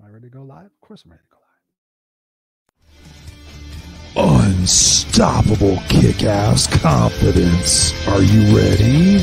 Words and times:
Am 0.00 0.06
I 0.06 0.12
ready 0.12 0.30
to 0.30 0.32
go 0.32 0.42
live? 0.42 0.64
Of 0.64 0.80
course 0.80 1.04
I'm 1.04 1.10
ready 1.10 1.22
to 1.24 1.28
go 1.28 1.36
live. 4.16 4.50
Unstoppable 4.56 5.76
kick 5.90 6.22
ass 6.24 6.66
confidence. 6.80 7.92
Are 8.08 8.22
you 8.22 8.56
ready? 8.56 9.18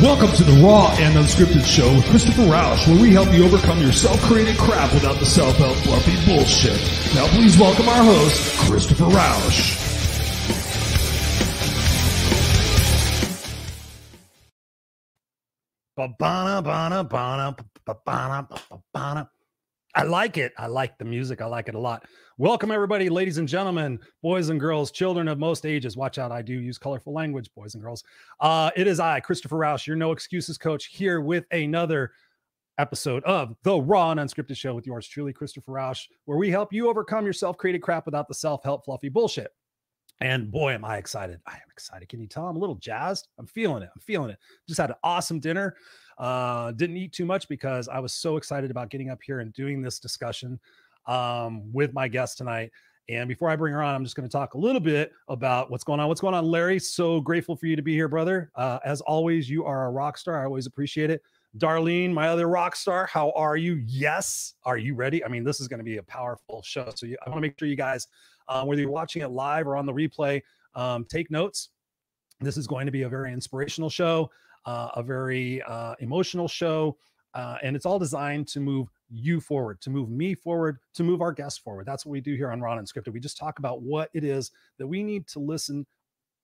Welcome 0.00 0.34
to 0.36 0.44
the 0.44 0.58
Raw 0.64 0.88
and 1.00 1.16
Unscripted 1.16 1.66
Show 1.66 1.92
with 1.94 2.08
Christopher 2.08 2.44
Roush, 2.44 2.88
where 2.88 3.02
we 3.02 3.10
help 3.10 3.30
you 3.34 3.44
overcome 3.44 3.78
your 3.82 3.92
self-created 3.92 4.56
crap 4.56 4.90
without 4.94 5.18
the 5.18 5.26
self-help 5.26 5.76
fluffy 5.78 6.16
bullshit. 6.24 6.80
Now 7.14 7.26
please 7.34 7.58
welcome 7.58 7.86
our 7.86 8.02
host, 8.02 8.58
Christopher 8.70 9.04
Roush. 9.04 9.76
Ba-bana, 15.94 16.62
bana, 16.62 17.04
bana, 17.04 17.54
ba-bana, 17.84 18.48
ba-bana. 18.48 19.28
I 19.94 20.04
like 20.04 20.36
it. 20.36 20.52
I 20.56 20.68
like 20.68 20.98
the 20.98 21.04
music. 21.04 21.40
I 21.40 21.46
like 21.46 21.68
it 21.68 21.74
a 21.74 21.78
lot. 21.78 22.04
Welcome, 22.38 22.70
everybody, 22.70 23.08
ladies 23.08 23.38
and 23.38 23.48
gentlemen, 23.48 23.98
boys 24.22 24.48
and 24.48 24.60
girls, 24.60 24.92
children 24.92 25.26
of 25.26 25.38
most 25.38 25.66
ages. 25.66 25.96
Watch 25.96 26.16
out. 26.16 26.30
I 26.30 26.42
do 26.42 26.52
use 26.52 26.78
colorful 26.78 27.12
language, 27.12 27.50
boys 27.56 27.74
and 27.74 27.82
girls. 27.82 28.04
Uh, 28.38 28.70
it 28.76 28.86
is 28.86 29.00
I, 29.00 29.18
Christopher 29.18 29.56
Roush, 29.56 29.88
your 29.88 29.96
no 29.96 30.12
excuses 30.12 30.56
coach, 30.56 30.86
here 30.86 31.20
with 31.20 31.44
another 31.50 32.12
episode 32.78 33.24
of 33.24 33.56
the 33.64 33.80
Raw 33.80 34.12
and 34.12 34.20
Unscripted 34.20 34.56
Show 34.56 34.74
with 34.74 34.86
yours 34.86 35.08
truly, 35.08 35.32
Christopher 35.32 35.72
Roush, 35.72 36.06
where 36.24 36.38
we 36.38 36.50
help 36.50 36.72
you 36.72 36.88
overcome 36.88 37.24
your 37.24 37.32
self 37.32 37.58
created 37.58 37.82
crap 37.82 38.06
without 38.06 38.28
the 38.28 38.34
self 38.34 38.62
help 38.62 38.84
fluffy 38.84 39.08
bullshit. 39.08 39.52
And 40.20 40.50
boy, 40.50 40.72
am 40.72 40.84
I 40.84 40.98
excited. 40.98 41.40
I 41.46 41.54
am 41.54 41.70
excited. 41.70 42.08
Can 42.08 42.20
you 42.20 42.26
tell 42.26 42.46
I'm 42.46 42.56
a 42.56 42.60
little 42.60 42.74
jazzed? 42.76 43.28
I'm 43.38 43.46
feeling 43.46 43.82
it. 43.82 43.88
I'm 43.94 44.00
feeling 44.02 44.30
it. 44.30 44.38
Just 44.68 44.80
had 44.80 44.90
an 44.90 44.96
awesome 45.02 45.40
dinner. 45.40 45.74
Uh, 46.20 46.70
didn't 46.72 46.98
eat 46.98 47.12
too 47.12 47.24
much 47.24 47.48
because 47.48 47.88
I 47.88 47.98
was 47.98 48.12
so 48.12 48.36
excited 48.36 48.70
about 48.70 48.90
getting 48.90 49.08
up 49.08 49.20
here 49.22 49.40
and 49.40 49.52
doing 49.54 49.80
this 49.80 49.98
discussion 49.98 50.60
um, 51.06 51.72
with 51.72 51.94
my 51.94 52.08
guest 52.08 52.36
tonight. 52.36 52.70
And 53.08 53.26
before 53.26 53.48
I 53.48 53.56
bring 53.56 53.72
her 53.72 53.82
on, 53.82 53.94
I'm 53.94 54.04
just 54.04 54.14
going 54.14 54.28
to 54.28 54.32
talk 54.32 54.52
a 54.52 54.58
little 54.58 54.80
bit 54.80 55.12
about 55.28 55.70
what's 55.70 55.82
going 55.82 55.98
on. 55.98 56.08
What's 56.08 56.20
going 56.20 56.34
on, 56.34 56.44
Larry? 56.44 56.78
So 56.78 57.22
grateful 57.22 57.56
for 57.56 57.66
you 57.66 57.74
to 57.74 57.82
be 57.82 57.94
here, 57.94 58.06
brother. 58.06 58.52
Uh, 58.54 58.78
as 58.84 59.00
always, 59.00 59.48
you 59.48 59.64
are 59.64 59.86
a 59.86 59.90
rock 59.90 60.18
star. 60.18 60.42
I 60.42 60.44
always 60.44 60.66
appreciate 60.66 61.08
it. 61.08 61.22
Darlene, 61.58 62.12
my 62.12 62.28
other 62.28 62.48
rock 62.48 62.76
star, 62.76 63.06
how 63.06 63.32
are 63.32 63.56
you? 63.56 63.82
Yes. 63.86 64.54
Are 64.64 64.76
you 64.76 64.94
ready? 64.94 65.24
I 65.24 65.28
mean, 65.28 65.42
this 65.42 65.58
is 65.58 65.68
going 65.68 65.78
to 65.78 65.84
be 65.84 65.96
a 65.96 66.02
powerful 66.02 66.62
show. 66.62 66.92
So 66.94 67.06
you, 67.06 67.16
I 67.26 67.30
want 67.30 67.38
to 67.38 67.42
make 67.42 67.58
sure 67.58 67.66
you 67.66 67.76
guys, 67.76 68.06
uh, 68.46 68.62
whether 68.64 68.82
you're 68.82 68.90
watching 68.90 69.22
it 69.22 69.30
live 69.30 69.66
or 69.66 69.74
on 69.74 69.86
the 69.86 69.92
replay, 69.92 70.42
um, 70.74 71.06
take 71.06 71.30
notes. 71.30 71.70
This 72.40 72.56
is 72.56 72.66
going 72.66 72.86
to 72.86 72.92
be 72.92 73.02
a 73.02 73.08
very 73.08 73.32
inspirational 73.32 73.90
show 73.90 74.30
a 74.66 75.02
very 75.02 75.62
uh, 75.62 75.94
emotional 76.00 76.48
show. 76.48 76.96
Uh, 77.34 77.56
and 77.62 77.76
it's 77.76 77.86
all 77.86 77.98
designed 77.98 78.48
to 78.48 78.60
move 78.60 78.88
you 79.08 79.40
forward, 79.40 79.80
to 79.80 79.90
move 79.90 80.10
me 80.10 80.34
forward, 80.34 80.78
to 80.94 81.04
move 81.04 81.20
our 81.20 81.32
guests 81.32 81.58
forward. 81.58 81.86
That's 81.86 82.04
what 82.04 82.12
we 82.12 82.20
do 82.20 82.34
here 82.34 82.50
on 82.50 82.60
Raw 82.60 82.76
and 82.76 82.86
Unscripted. 82.86 83.12
We 83.12 83.20
just 83.20 83.36
talk 83.36 83.58
about 83.58 83.82
what 83.82 84.10
it 84.14 84.24
is 84.24 84.50
that 84.78 84.86
we 84.86 85.02
need 85.02 85.28
to 85.28 85.38
listen 85.38 85.86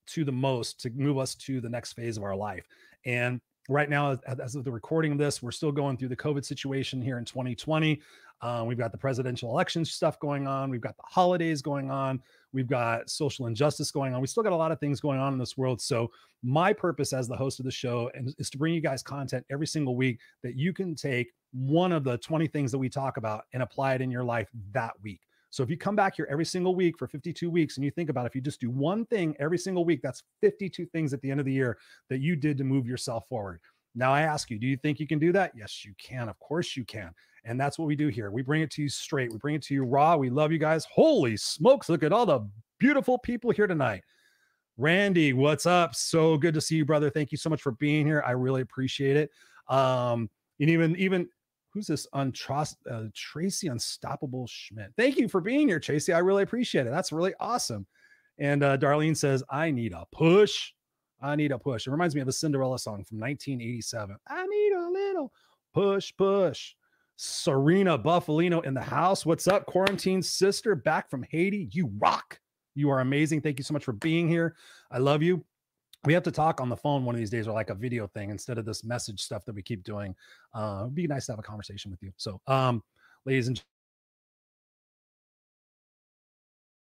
to 0.07 0.23
the 0.23 0.31
most 0.31 0.79
to 0.81 0.89
move 0.91 1.17
us 1.17 1.35
to 1.35 1.59
the 1.59 1.69
next 1.69 1.93
phase 1.93 2.17
of 2.17 2.23
our 2.23 2.35
life. 2.35 2.65
And 3.05 3.41
right 3.69 3.89
now, 3.89 4.17
as 4.41 4.55
of 4.55 4.63
the 4.63 4.71
recording 4.71 5.11
of 5.11 5.17
this, 5.17 5.43
we're 5.43 5.51
still 5.51 5.71
going 5.71 5.97
through 5.97 6.07
the 6.09 6.15
COVID 6.15 6.45
situation 6.45 7.01
here 7.01 7.17
in 7.17 7.25
2020. 7.25 8.01
Uh, 8.41 8.63
we've 8.65 8.77
got 8.77 8.91
the 8.91 8.97
presidential 8.97 9.49
election 9.49 9.83
stuff 9.83 10.19
going 10.19 10.47
on. 10.47 10.69
We've 10.69 10.81
got 10.81 10.95
the 10.95 11.03
holidays 11.05 11.61
going 11.61 11.89
on. 11.89 12.21
We've 12.53 12.67
got 12.67 13.09
social 13.09 13.47
injustice 13.47 13.91
going 13.91 14.13
on. 14.13 14.21
We 14.21 14.27
still 14.27 14.43
got 14.43 14.51
a 14.51 14.55
lot 14.55 14.71
of 14.71 14.79
things 14.79 14.99
going 14.99 15.19
on 15.19 15.33
in 15.33 15.39
this 15.39 15.57
world. 15.57 15.81
So, 15.81 16.11
my 16.43 16.71
purpose 16.71 17.13
as 17.13 17.27
the 17.27 17.35
host 17.35 17.59
of 17.59 17.65
the 17.65 17.71
show 17.71 18.11
is 18.37 18.49
to 18.51 18.57
bring 18.57 18.73
you 18.73 18.81
guys 18.81 19.01
content 19.01 19.45
every 19.49 19.65
single 19.65 19.95
week 19.95 20.19
that 20.43 20.55
you 20.55 20.71
can 20.71 20.93
take 20.93 21.33
one 21.51 21.91
of 21.91 22.03
the 22.03 22.17
20 22.19 22.47
things 22.47 22.71
that 22.71 22.77
we 22.77 22.89
talk 22.89 23.17
about 23.17 23.45
and 23.53 23.63
apply 23.63 23.95
it 23.95 24.01
in 24.01 24.11
your 24.11 24.23
life 24.23 24.49
that 24.71 24.93
week. 25.01 25.21
So 25.49 25.63
if 25.63 25.69
you 25.69 25.77
come 25.77 25.95
back 25.95 26.15
here 26.15 26.27
every 26.29 26.45
single 26.45 26.75
week 26.75 26.97
for 26.97 27.07
52 27.07 27.49
weeks 27.49 27.77
and 27.77 27.83
you 27.83 27.89
think 27.91 28.09
about 28.09 28.25
if 28.25 28.35
you 28.35 28.41
just 28.41 28.59
do 28.59 28.69
one 28.69 29.05
thing 29.05 29.35
every 29.39 29.57
single 29.57 29.85
week, 29.85 30.01
that's 30.03 30.21
52 30.41 30.85
things 30.87 31.13
at 31.13 31.21
the 31.21 31.31
end 31.31 31.39
of 31.39 31.45
the 31.45 31.53
year 31.53 31.77
that 32.09 32.19
you 32.19 32.35
did 32.35 32.57
to 32.57 32.63
move 32.63 32.85
yourself 32.85 33.23
forward. 33.29 33.59
Now 33.95 34.13
I 34.13 34.21
ask 34.21 34.51
you, 34.51 34.59
do 34.59 34.67
you 34.67 34.77
think 34.77 34.99
you 34.99 35.07
can 35.07 35.17
do 35.17 35.31
that? 35.31 35.53
Yes, 35.55 35.83
you 35.83 35.93
can. 35.97 36.29
Of 36.29 36.37
course 36.39 36.75
you 36.75 36.85
can. 36.85 37.11
And 37.47 37.59
that's 37.59 37.79
what 37.79 37.87
we 37.87 37.95
do 37.95 38.09
here. 38.09 38.29
We 38.29 38.41
bring 38.41 38.61
it 38.61 38.69
to 38.71 38.81
you 38.81 38.89
straight. 38.89 39.31
We 39.31 39.37
bring 39.37 39.55
it 39.55 39.63
to 39.63 39.73
you 39.73 39.83
raw. 39.83 40.17
We 40.17 40.29
love 40.29 40.51
you 40.51 40.57
guys. 40.57 40.85
Holy 40.85 41.37
smokes. 41.37 41.87
Look 41.87 42.03
at 42.03 42.11
all 42.11 42.25
the 42.25 42.47
beautiful 42.77 43.17
people 43.17 43.51
here 43.51 43.67
tonight. 43.67 44.03
Randy, 44.77 45.33
what's 45.33 45.65
up? 45.65 45.95
So 45.95 46.37
good 46.37 46.53
to 46.53 46.61
see 46.61 46.75
you, 46.75 46.85
brother. 46.85 47.09
Thank 47.09 47.31
you 47.31 47.37
so 47.37 47.49
much 47.49 47.61
for 47.61 47.71
being 47.71 48.05
here. 48.05 48.21
I 48.27 48.31
really 48.31 48.61
appreciate 48.61 49.15
it. 49.15 49.31
Um, 49.69 50.29
and 50.59 50.69
even, 50.69 50.95
even 50.97 51.29
who's 51.69 51.87
this 51.87 52.05
untrust 52.13 52.75
uh, 52.91 53.05
Tracy 53.15 53.67
Unstoppable 53.67 54.45
Schmitt. 54.47 54.91
Thank 54.97 55.17
you 55.17 55.29
for 55.29 55.39
being 55.39 55.67
here, 55.67 55.79
Tracy. 55.79 56.11
I 56.11 56.19
really 56.19 56.43
appreciate 56.43 56.85
it. 56.85 56.91
That's 56.91 57.11
really 57.11 57.33
awesome. 57.39 57.87
And 58.39 58.61
uh, 58.61 58.77
Darlene 58.77 59.15
says, 59.15 59.43
I 59.49 59.71
need 59.71 59.93
a 59.93 60.05
push. 60.11 60.73
I 61.21 61.35
need 61.35 61.51
a 61.51 61.57
push. 61.57 61.87
It 61.87 61.91
reminds 61.91 62.13
me 62.13 62.21
of 62.21 62.27
a 62.27 62.33
Cinderella 62.33 62.77
song 62.77 63.03
from 63.03 63.19
1987. 63.19 64.17
I 64.27 64.45
need 64.45 64.73
a 64.73 64.89
little 64.89 65.31
push, 65.73 66.13
push. 66.17 66.75
Serena 67.17 67.97
Buffalino 67.97 68.63
in 68.63 68.73
the 68.73 68.81
house. 68.81 69.25
What's 69.25 69.47
up, 69.47 69.65
quarantine 69.65 70.21
sister? 70.21 70.75
Back 70.75 71.09
from 71.09 71.25
Haiti. 71.29 71.67
You 71.71 71.91
rock. 71.97 72.39
You 72.75 72.91
are 72.91 72.99
amazing. 72.99 73.41
Thank 73.41 73.57
you 73.57 73.63
so 73.63 73.73
much 73.73 73.83
for 73.83 73.93
being 73.93 74.29
here. 74.29 74.55
I 74.91 74.99
love 74.99 75.23
you. 75.23 75.43
We 76.05 76.13
have 76.13 76.23
to 76.23 76.31
talk 76.31 76.61
on 76.61 76.69
the 76.69 76.77
phone 76.77 77.03
one 77.03 77.15
of 77.15 77.19
these 77.19 77.31
days 77.31 77.47
or 77.47 77.53
like 77.53 77.71
a 77.71 77.75
video 77.75 78.05
thing 78.05 78.29
instead 78.29 78.59
of 78.59 78.65
this 78.65 78.83
message 78.83 79.19
stuff 79.19 79.43
that 79.45 79.55
we 79.55 79.63
keep 79.63 79.83
doing. 79.83 80.15
Uh, 80.53 80.81
it'd 80.83 80.95
be 80.95 81.07
nice 81.07 81.25
to 81.25 81.31
have 81.31 81.39
a 81.39 81.43
conversation 81.43 81.89
with 81.89 82.01
you. 82.03 82.11
So, 82.17 82.39
um, 82.45 82.83
ladies 83.25 83.47
and 83.47 83.61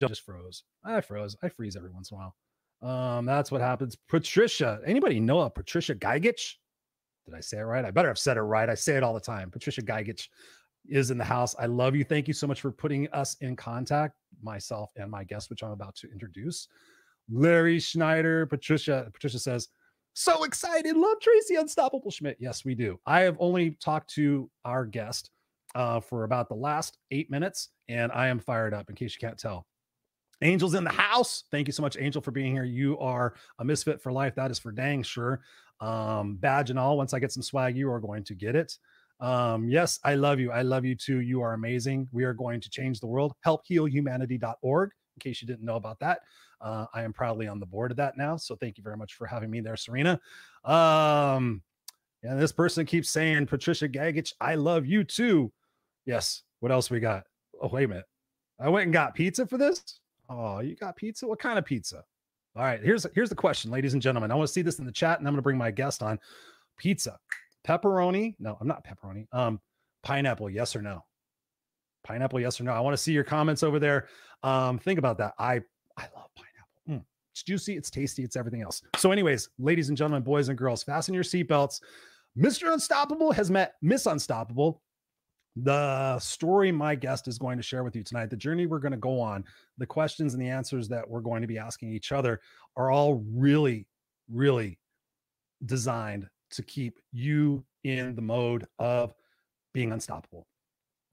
just 0.02 0.26
froze. 0.26 0.64
I 0.84 1.02
froze. 1.02 1.36
I 1.44 1.50
freeze 1.50 1.76
every 1.76 1.92
once 1.92 2.10
in 2.10 2.18
a 2.18 2.20
while. 2.20 3.18
Um, 3.18 3.26
that's 3.26 3.52
what 3.52 3.62
happens. 3.62 3.98
Patricia, 4.08 4.80
anybody 4.86 5.20
know 5.20 5.42
a 5.42 5.50
Patricia 5.50 5.94
Geigich? 5.94 6.56
Did 7.26 7.36
I 7.36 7.40
say 7.42 7.58
it 7.58 7.64
right? 7.64 7.86
I 7.86 7.92
better 7.92 8.08
have 8.08 8.20
said 8.20 8.38
it 8.38 8.42
right. 8.42 8.70
I 8.70 8.76
say 8.76 8.96
it 8.96 9.04
all 9.04 9.14
the 9.14 9.20
time. 9.20 9.52
Patricia 9.52 9.82
Geigich 9.82 10.28
is 10.88 11.12
in 11.12 11.18
the 11.18 11.24
house. 11.24 11.56
I 11.60 11.68
love 11.68 11.96
you. 11.96 12.04
Thank 12.04 12.28
you 12.28 12.34
so 12.34 12.48
much 12.48 12.62
for 12.62 12.72
putting 12.72 13.08
us 13.10 13.36
in 13.42 13.56
contact, 13.56 14.16
myself 14.42 14.92
and 14.96 15.10
my 15.10 15.24
guest, 15.24 15.50
which 15.50 15.64
I'm 15.64 15.72
about 15.72 15.96
to 15.98 16.12
introduce. 16.12 16.68
Larry 17.30 17.80
Schneider, 17.80 18.46
Patricia. 18.46 19.10
Patricia 19.14 19.40
says, 19.40 19.70
so 20.14 20.44
excited. 20.44 20.98
Love 20.98 21.20
Tracy 21.22 21.56
Unstoppable 21.56 22.12
Schmitt. 22.12 22.38
Yes, 22.40 22.66
we 22.66 22.76
do. 22.76 23.00
I 23.06 23.22
have 23.22 23.38
only 23.40 23.72
talked 23.82 24.10
to 24.16 24.50
our 24.66 24.86
guest 24.86 25.30
uh, 25.76 26.02
for 26.02 26.26
about 26.26 26.50
the 26.50 26.56
last 26.56 26.98
eight 27.12 27.32
minutes, 27.32 27.70
and 27.88 28.12
I 28.12 28.28
am 28.28 28.40
fired 28.40 28.74
up 28.74 28.90
in 28.90 28.96
case 28.96 29.16
you 29.16 29.26
can't 29.26 29.38
tell. 29.38 29.66
Angel's 30.42 30.74
in 30.74 30.84
the 30.84 30.90
house. 30.90 31.44
Thank 31.52 31.68
you 31.68 31.72
so 31.72 31.84
much, 31.84 31.96
Angel, 31.98 32.22
for 32.22 32.32
being 32.32 32.52
here. 32.52 32.64
You 32.66 32.98
are 32.98 33.36
a 33.60 33.64
misfit 33.64 34.02
for 34.02 34.12
life. 34.12 34.36
That 34.36 34.52
is 34.52 34.60
for 34.60 34.72
dang 34.72 35.04
sure 35.04 35.42
um, 35.82 36.36
badge 36.36 36.70
and 36.70 36.80
all. 36.80 36.96
Once 36.96 37.14
I 37.14 37.20
get 37.20 37.32
some 37.32 37.44
swag, 37.44 37.76
you 37.76 37.92
are 37.92 38.00
going 38.00 38.24
to 38.24 38.36
get 38.36 38.56
it. 38.56 38.78
Um, 39.20 39.70
yes, 39.70 40.00
I 40.04 40.16
love 40.16 40.40
you. 40.40 40.52
I 40.52 40.62
love 40.62 40.86
you 40.86 40.96
too. 40.96 41.20
You 41.20 41.42
are 41.42 41.54
amazing. 41.54 42.08
We 42.12 42.24
are 42.24 42.34
going 42.34 42.62
to 42.62 42.70
change 42.70 43.00
the 43.00 43.08
world. 43.08 43.34
Helphealhumanity.org, 43.46 44.92
in 44.92 45.20
case 45.20 45.42
you 45.42 45.48
didn't 45.48 45.66
know 45.66 45.76
about 45.76 46.00
that. 46.00 46.22
Uh, 46.60 46.86
I 46.94 47.04
am 47.04 47.14
proudly 47.14 47.48
on 47.48 47.60
the 47.60 47.66
board 47.66 47.92
of 47.92 47.98
that 47.98 48.18
now. 48.18 48.38
So 48.38 48.56
thank 48.56 48.78
you 48.78 48.84
very 48.84 48.98
much 48.98 49.16
for 49.16 49.26
having 49.26 49.50
me 49.50 49.62
there, 49.62 49.76
Serena. 49.76 50.20
Um, 50.64 51.62
and 52.24 52.40
this 52.40 52.52
person 52.52 52.86
keeps 52.86 53.10
saying, 53.10 53.48
Patricia 53.48 53.90
Gagich, 53.90 54.34
I 54.40 54.56
love 54.56 54.86
you 54.86 55.04
too. 55.04 55.52
Yes. 56.06 56.44
What 56.60 56.72
else 56.72 56.90
we 56.92 57.00
got? 57.00 57.24
Oh, 57.60 57.68
wait 57.68 57.86
a 57.86 57.88
minute. 57.88 58.06
I 58.60 58.70
went 58.70 58.86
and 58.86 58.94
got 58.94 59.16
pizza 59.16 59.48
for 59.48 59.58
this. 59.58 60.00
Oh, 60.30 60.60
you 60.60 60.76
got 60.76 60.96
pizza? 60.96 61.28
What 61.28 61.40
kind 61.40 61.58
of 61.58 61.66
pizza? 61.66 62.04
All 62.56 62.64
right, 62.64 62.82
here's 62.84 63.06
here's 63.16 63.30
the 63.30 63.36
question, 63.36 63.72
ladies 63.72 63.94
and 63.94 64.02
gentlemen. 64.02 64.30
I 64.30 64.36
want 64.36 64.48
to 64.48 64.54
see 64.54 64.62
this 64.62 64.80
in 64.80 64.86
the 64.86 64.92
chat, 64.92 65.20
and 65.20 65.28
I'm 65.28 65.34
going 65.34 65.38
to 65.38 65.44
bring 65.44 65.58
my 65.58 65.72
guest 65.72 66.04
on. 66.04 66.20
Pizza, 66.78 67.18
pepperoni? 67.66 68.36
No, 68.40 68.58
I'm 68.60 68.68
not 68.68 68.86
pepperoni. 68.86 69.26
Um, 69.32 69.62
pineapple, 70.04 70.50
yes 70.50 70.76
or 70.76 70.82
no? 70.82 71.06
Pineapple, 72.04 72.42
yes 72.42 72.60
or 72.60 72.66
no? 72.66 72.74
I 72.74 72.82
want 72.82 72.94
to 72.94 72.98
see 72.98 73.14
your 73.14 73.24
comments 73.24 73.64
over 73.64 73.80
there. 73.80 74.08
Um, 74.44 74.80
think 74.80 75.00
about 75.00 75.18
that. 75.20 75.34
I 75.40 75.62
I 75.96 76.08
love 76.16 76.30
pineapple. 76.36 76.90
Mm, 76.90 77.06
it's 77.32 77.44
juicy, 77.44 77.78
it's 77.78 77.90
tasty, 77.90 78.24
it's 78.24 78.36
everything 78.36 78.62
else. 78.62 78.82
So, 78.98 79.14
anyways, 79.14 79.48
ladies 79.58 79.88
and 79.88 79.98
gentlemen, 79.98 80.24
boys 80.24 80.50
and 80.50 80.58
girls, 80.58 80.84
fasten 80.84 81.14
your 81.14 81.24
seatbelts. 81.24 81.80
Mr. 82.38 82.74
Unstoppable 82.74 83.32
has 83.32 83.50
met 83.50 83.76
Miss 83.82 84.06
Unstoppable 84.06 84.82
the 85.56 86.18
story 86.20 86.72
my 86.72 86.96
guest 86.96 87.28
is 87.28 87.38
going 87.38 87.58
to 87.58 87.64
share 87.64 87.84
with 87.84 87.96
you 87.96 88.04
tonight, 88.04 88.30
the 88.30 88.38
journey 88.38 88.66
we're 88.66 88.80
going 88.80 88.94
to 88.94 88.98
go 88.98 89.20
on, 89.20 89.44
the 89.78 89.86
questions 89.86 90.34
and 90.34 90.42
the 90.42 90.48
answers 90.48 90.88
that 90.90 91.08
we're 91.08 91.20
going 91.22 91.42
to 91.42 91.48
be 91.48 91.58
asking 91.58 91.92
each 91.92 92.12
other 92.12 92.40
are 92.78 92.90
all 92.90 93.24
really, 93.34 93.88
really 94.30 94.80
designed 95.66 96.28
to 96.52 96.64
keep 96.64 97.00
you 97.12 97.64
in 97.84 98.16
the 98.16 98.22
mode 98.22 98.66
of 98.80 99.14
being 99.74 99.92
unstoppable. 99.92 100.48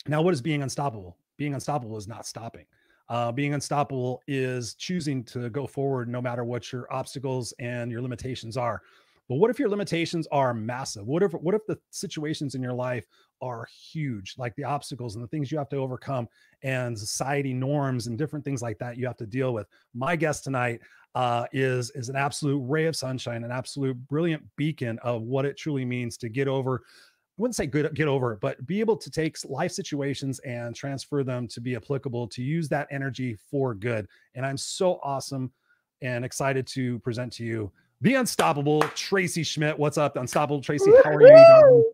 Now, 0.07 0.23
what 0.23 0.35
is 0.35 0.41
being 0.41 0.63
unstoppable? 0.63 1.17
Being 1.37 1.55
unstoppable 1.55 1.97
is 1.97 2.09
not 2.09 2.27
stopping. 2.27 2.67
Uh, 3.09 3.33
being 3.33 3.55
unstoppable 3.55 4.21
is 4.27 4.75
choosing 4.75 5.25
to 5.25 5.49
go 5.51 5.67
forward 5.67 6.09
no 6.09 6.21
matter 6.21 6.45
what 6.45 6.73
your 6.73 6.93
obstacles 6.93 7.55
and 7.59 7.91
your 7.91 8.03
limitations 8.03 8.57
are. 8.57 8.83
But 9.29 9.37
what 9.37 9.51
if 9.51 9.59
your 9.59 9.69
limitations 9.69 10.27
are 10.33 10.55
massive? 10.55 11.07
What 11.07 11.23
if 11.23 11.33
what 11.33 11.55
if 11.55 11.67
the 11.67 11.79
situations 11.91 12.55
in 12.55 12.63
your 12.63 12.73
life 12.73 13.07
are 13.43 13.69
huge, 13.93 14.35
like 14.39 14.55
the 14.57 14.65
obstacles 14.65 15.15
and 15.15 15.23
the 15.23 15.29
things 15.29 15.53
you 15.53 15.59
have 15.59 15.69
to 15.69 15.77
overcome 15.77 16.29
and 16.63 16.99
society 16.99 17.53
norms 17.53 18.07
and 18.07 18.17
different 18.17 18.45
things 18.45 18.63
like 18.63 18.79
that 18.79 18.97
you 18.97 19.07
have 19.07 19.19
to 19.19 19.27
deal 19.27 19.53
with? 19.53 19.67
My 19.95 20.17
guest 20.17 20.45
tonight 20.45 20.81
uh, 21.15 21.45
is 21.53 21.91
is 21.91 22.09
an 22.09 22.17
absolute 22.17 22.59
ray 22.61 22.87
of 22.87 22.97
sunshine, 22.97 23.45
an 23.45 23.51
absolute 23.51 23.97
brilliant 24.09 24.43
beacon 24.57 24.99
of 25.03 25.23
what 25.23 25.45
it 25.45 25.59
truly 25.59 25.85
means 25.85 26.17
to 26.19 26.31
get 26.31 26.49
over. 26.49 26.83
I 26.87 27.43
wouldn't 27.43 27.55
say 27.57 27.67
good 27.67 27.95
get 27.95 28.09
over 28.09 28.33
it, 28.33 28.41
but 28.41 28.67
be 28.67 28.81
able 28.81 28.97
to 28.97 29.11
take 29.11 29.37
life 29.45 29.73
situations 29.73 30.39
and 30.41 30.75
transfer 30.75 31.23
them 31.23 31.47
to 31.49 31.61
be 31.61 31.77
applicable 31.77 32.29
to 32.29 32.43
use 32.43 32.69
that 32.71 32.89
energy 32.91 33.37
for 33.51 33.75
good. 33.75 34.09
And 34.35 34.47
I'm 34.47 34.57
so 34.57 34.99
awesome 35.03 35.53
and 36.01 36.25
excited 36.25 36.67
to 36.69 36.99
present 37.01 37.33
to 37.35 37.45
you 37.45 37.71
the 38.01 38.15
unstoppable 38.15 38.83
Tracy 38.95 39.43
Schmitt. 39.43 39.79
What's 39.79 39.99
up, 39.99 40.17
unstoppable 40.17 40.63
Tracy? 40.63 40.91
How 41.05 41.11
are 41.11 41.23
you? 41.23 41.29
Doing? 41.29 41.93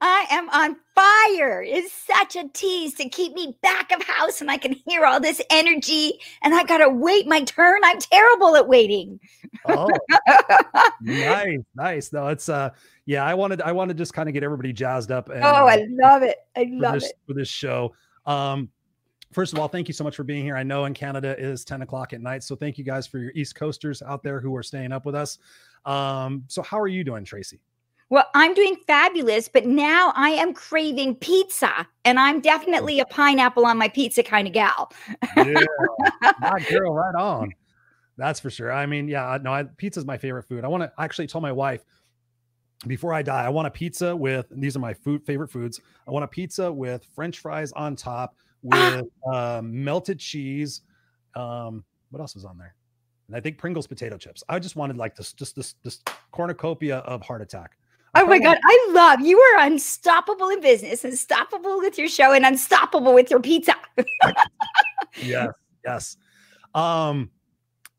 I 0.00 0.26
am 0.30 0.50
on 0.50 0.76
fire. 0.94 1.62
It's 1.62 1.92
such 1.92 2.36
a 2.36 2.48
tease 2.48 2.94
to 2.94 3.08
keep 3.08 3.32
me 3.32 3.56
back 3.62 3.92
of 3.92 4.02
house 4.02 4.42
and 4.42 4.50
I 4.50 4.58
can 4.58 4.72
hear 4.86 5.06
all 5.06 5.20
this 5.20 5.40
energy 5.48 6.20
and 6.42 6.54
I 6.54 6.64
got 6.64 6.78
to 6.78 6.90
wait 6.90 7.26
my 7.26 7.42
turn. 7.44 7.80
I'm 7.84 7.98
terrible 7.98 8.56
at 8.56 8.68
waiting. 8.68 9.18
Oh, 9.64 9.88
nice, 11.00 11.60
nice. 11.74 12.12
No, 12.12 12.28
it's 12.28 12.50
uh 12.50 12.70
yeah, 13.06 13.24
I 13.24 13.32
wanted 13.32 13.62
I 13.62 13.72
wanted 13.72 13.96
to 13.96 14.02
just 14.02 14.12
kind 14.12 14.28
of 14.28 14.34
get 14.34 14.42
everybody 14.42 14.72
jazzed 14.74 15.10
up 15.10 15.30
and, 15.30 15.42
oh, 15.42 15.66
I 15.66 15.76
uh, 15.76 15.86
love 15.88 16.22
it. 16.22 16.36
I 16.54 16.68
love 16.70 16.94
this, 16.94 17.04
it. 17.04 17.18
For 17.26 17.32
this 17.32 17.48
show. 17.48 17.94
Um 18.26 18.68
first 19.34 19.52
of 19.52 19.58
all, 19.58 19.68
thank 19.68 19.88
you 19.88 19.94
so 19.94 20.04
much 20.04 20.16
for 20.16 20.24
being 20.24 20.44
here. 20.44 20.56
I 20.56 20.62
know 20.62 20.84
in 20.84 20.94
Canada 20.94 21.38
is 21.38 21.64
10 21.64 21.82
o'clock 21.82 22.12
at 22.12 22.20
night. 22.20 22.42
So 22.42 22.54
thank 22.54 22.78
you 22.78 22.84
guys 22.84 23.06
for 23.06 23.18
your 23.18 23.32
East 23.34 23.54
Coasters 23.56 24.00
out 24.02 24.22
there 24.22 24.40
who 24.40 24.54
are 24.56 24.62
staying 24.62 24.92
up 24.92 25.04
with 25.04 25.14
us. 25.14 25.38
Um, 25.84 26.44
so 26.46 26.62
how 26.62 26.78
are 26.80 26.88
you 26.88 27.04
doing, 27.04 27.24
Tracy? 27.24 27.60
Well, 28.10 28.26
I'm 28.34 28.54
doing 28.54 28.76
fabulous, 28.86 29.48
but 29.48 29.66
now 29.66 30.12
I 30.14 30.30
am 30.30 30.54
craving 30.54 31.16
pizza, 31.16 31.86
and 32.04 32.18
I'm 32.18 32.40
definitely 32.40 33.00
a 33.00 33.06
pineapple 33.06 33.66
on 33.66 33.76
my 33.78 33.88
pizza 33.88 34.22
kind 34.22 34.46
of 34.46 34.52
gal. 34.54 34.92
yeah, 35.36 35.54
my 36.40 36.60
girl, 36.70 36.92
right 36.92 37.14
on. 37.14 37.52
That's 38.16 38.38
for 38.38 38.50
sure. 38.50 38.70
I 38.70 38.86
mean, 38.86 39.08
yeah, 39.08 39.38
no, 39.42 39.52
I, 39.52 39.64
pizza 39.64 39.98
is 39.98 40.06
my 40.06 40.18
favorite 40.18 40.44
food. 40.44 40.64
I 40.64 40.68
want 40.68 40.82
to 40.82 40.92
actually 40.98 41.26
tell 41.26 41.40
my 41.40 41.50
wife 41.50 41.82
before 42.86 43.12
I 43.12 43.22
die, 43.22 43.44
I 43.44 43.48
want 43.48 43.66
a 43.66 43.70
pizza 43.70 44.14
with 44.14 44.46
these 44.50 44.76
are 44.76 44.80
my 44.80 44.94
food 44.94 45.24
favorite 45.24 45.48
foods. 45.48 45.80
I 46.06 46.10
want 46.10 46.24
a 46.24 46.28
pizza 46.28 46.70
with 46.70 47.04
French 47.14 47.38
fries 47.38 47.72
on 47.72 47.96
top 47.96 48.36
with 48.64 49.06
uh, 49.30 49.60
melted 49.62 50.18
cheese. 50.18 50.82
Um, 51.36 51.84
what 52.10 52.20
else 52.20 52.34
was 52.34 52.44
on 52.44 52.58
there? 52.58 52.74
And 53.28 53.36
I 53.36 53.40
think 53.40 53.58
Pringles 53.58 53.86
potato 53.86 54.16
chips. 54.16 54.42
I 54.48 54.58
just 54.58 54.76
wanted 54.76 54.96
like 54.96 55.16
this, 55.16 55.32
just 55.32 55.56
this, 55.56 55.74
this 55.82 56.00
cornucopia 56.32 56.98
of 56.98 57.22
heart 57.22 57.42
attack. 57.42 57.78
Oh 58.16 58.26
my 58.26 58.38
God. 58.38 58.58
I 58.64 58.88
love 58.92 59.20
you 59.20 59.38
are 59.38 59.66
unstoppable 59.66 60.48
in 60.50 60.60
business, 60.60 61.04
unstoppable 61.04 61.78
with 61.78 61.98
your 61.98 62.08
show, 62.08 62.32
and 62.32 62.46
unstoppable 62.46 63.12
with 63.12 63.30
your 63.30 63.40
pizza. 63.40 63.74
yes, 65.22 65.48
yes. 65.84 66.16
Um, 66.74 67.30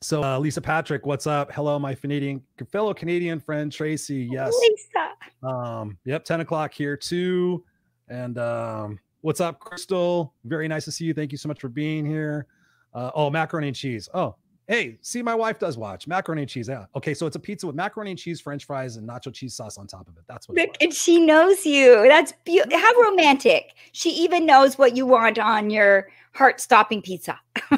so 0.01 0.23
uh, 0.23 0.39
Lisa 0.39 0.61
Patrick, 0.61 1.05
what's 1.05 1.27
up? 1.27 1.51
Hello, 1.51 1.77
my 1.79 1.95
Canadian 1.95 2.41
fellow 2.71 2.93
Canadian 2.93 3.39
friend 3.39 3.71
Tracy. 3.71 4.29
Yes. 4.31 4.53
Lisa. 4.61 5.53
Um, 5.53 5.97
yep, 6.05 6.23
10 6.23 6.41
o'clock 6.41 6.73
here 6.73 6.95
too. 6.95 7.65
And 8.07 8.37
um, 8.37 8.99
What's 9.25 9.41
up, 9.41 9.59
Crystal? 9.59 10.35
Very 10.43 10.67
nice 10.67 10.85
to 10.85 10.91
see 10.91 11.05
you. 11.05 11.11
Thank 11.15 11.31
you 11.31 11.37
so 11.39 11.47
much 11.47 11.59
for 11.59 11.67
being 11.67 12.05
here. 12.05 12.45
Uh, 12.93 13.09
oh, 13.15 13.31
macaroni 13.31 13.69
and 13.69 13.75
cheese. 13.75 14.07
Oh, 14.13 14.35
hey, 14.67 14.99
see, 15.01 15.23
my 15.23 15.33
wife 15.33 15.57
does 15.57 15.79
watch 15.79 16.05
macaroni 16.05 16.43
and 16.43 16.49
cheese. 16.49 16.67
Yeah. 16.69 16.85
Okay, 16.95 17.15
so 17.15 17.25
it's 17.25 17.35
a 17.35 17.39
pizza 17.39 17.65
with 17.65 17.75
macaroni 17.75 18.11
and 18.11 18.19
cheese, 18.19 18.39
French 18.39 18.65
fries, 18.65 18.97
and 18.97 19.09
nacho 19.09 19.33
cheese 19.33 19.55
sauce 19.55 19.79
on 19.79 19.87
top 19.87 20.07
of 20.07 20.15
it. 20.17 20.25
That's 20.27 20.47
what. 20.47 20.59
Look, 20.59 20.77
and 20.79 20.93
she 20.93 21.19
knows 21.19 21.65
you. 21.65 22.07
That's 22.07 22.33
beautiful. 22.43 22.77
How 22.77 22.93
romantic. 23.01 23.73
She 23.93 24.11
even 24.11 24.45
knows 24.45 24.77
what 24.77 24.95
you 24.95 25.07
want 25.07 25.39
on 25.39 25.71
your 25.71 26.07
heart-stopping 26.33 27.01
pizza. 27.01 27.39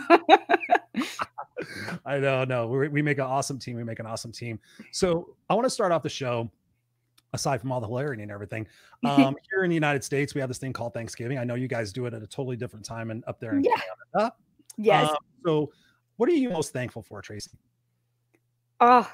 I 2.06 2.20
know. 2.20 2.44
No, 2.44 2.68
we, 2.68 2.90
we 2.90 3.02
make 3.02 3.20
an 3.20 3.24
awesome 3.24 3.58
team. 3.58 3.78
We 3.78 3.86
make 3.86 4.00
an 4.00 4.06
awesome 4.06 4.34
team. 4.34 4.60
So 4.92 5.34
I 5.50 5.54
want 5.54 5.64
to 5.64 5.70
start 5.70 5.94
off 5.94 6.04
the 6.04 6.10
show 6.10 6.52
aside 7.34 7.62
from 7.62 7.72
all 7.72 7.82
the 7.82 7.88
hilarity 7.88 8.24
and 8.24 8.32
everything. 8.32 8.68
Um, 9.06 9.36
here 9.52 9.64
in 9.64 9.70
the 9.70 9.76
United 9.76 10.04
States, 10.04 10.34
we 10.34 10.42
have 10.42 10.50
this 10.50 10.58
thing 10.58 10.74
called 10.74 10.96
Thanksgiving. 10.96 11.38
I 11.38 11.44
know 11.44 11.54
you 11.54 11.68
guys 11.68 11.94
do 11.94 12.08
it 12.08 12.16
at 12.16 12.24
a 12.24 12.28
totally 12.28 12.58
different 12.58 12.84
time 12.84 13.12
and 13.12 13.24
up 13.28 13.40
there 13.40 13.54
in 13.54 13.64
yeah. 13.64 13.76
Canada. 14.16 14.36
Yes. 14.76 15.12
Um, 15.12 15.18
so, 15.46 15.72
what 16.16 16.28
are 16.30 16.34
you 16.34 16.50
most 16.50 16.74
thankful 16.74 17.04
for, 17.04 17.22
Tracy? 17.22 17.52
Oh, 18.80 19.08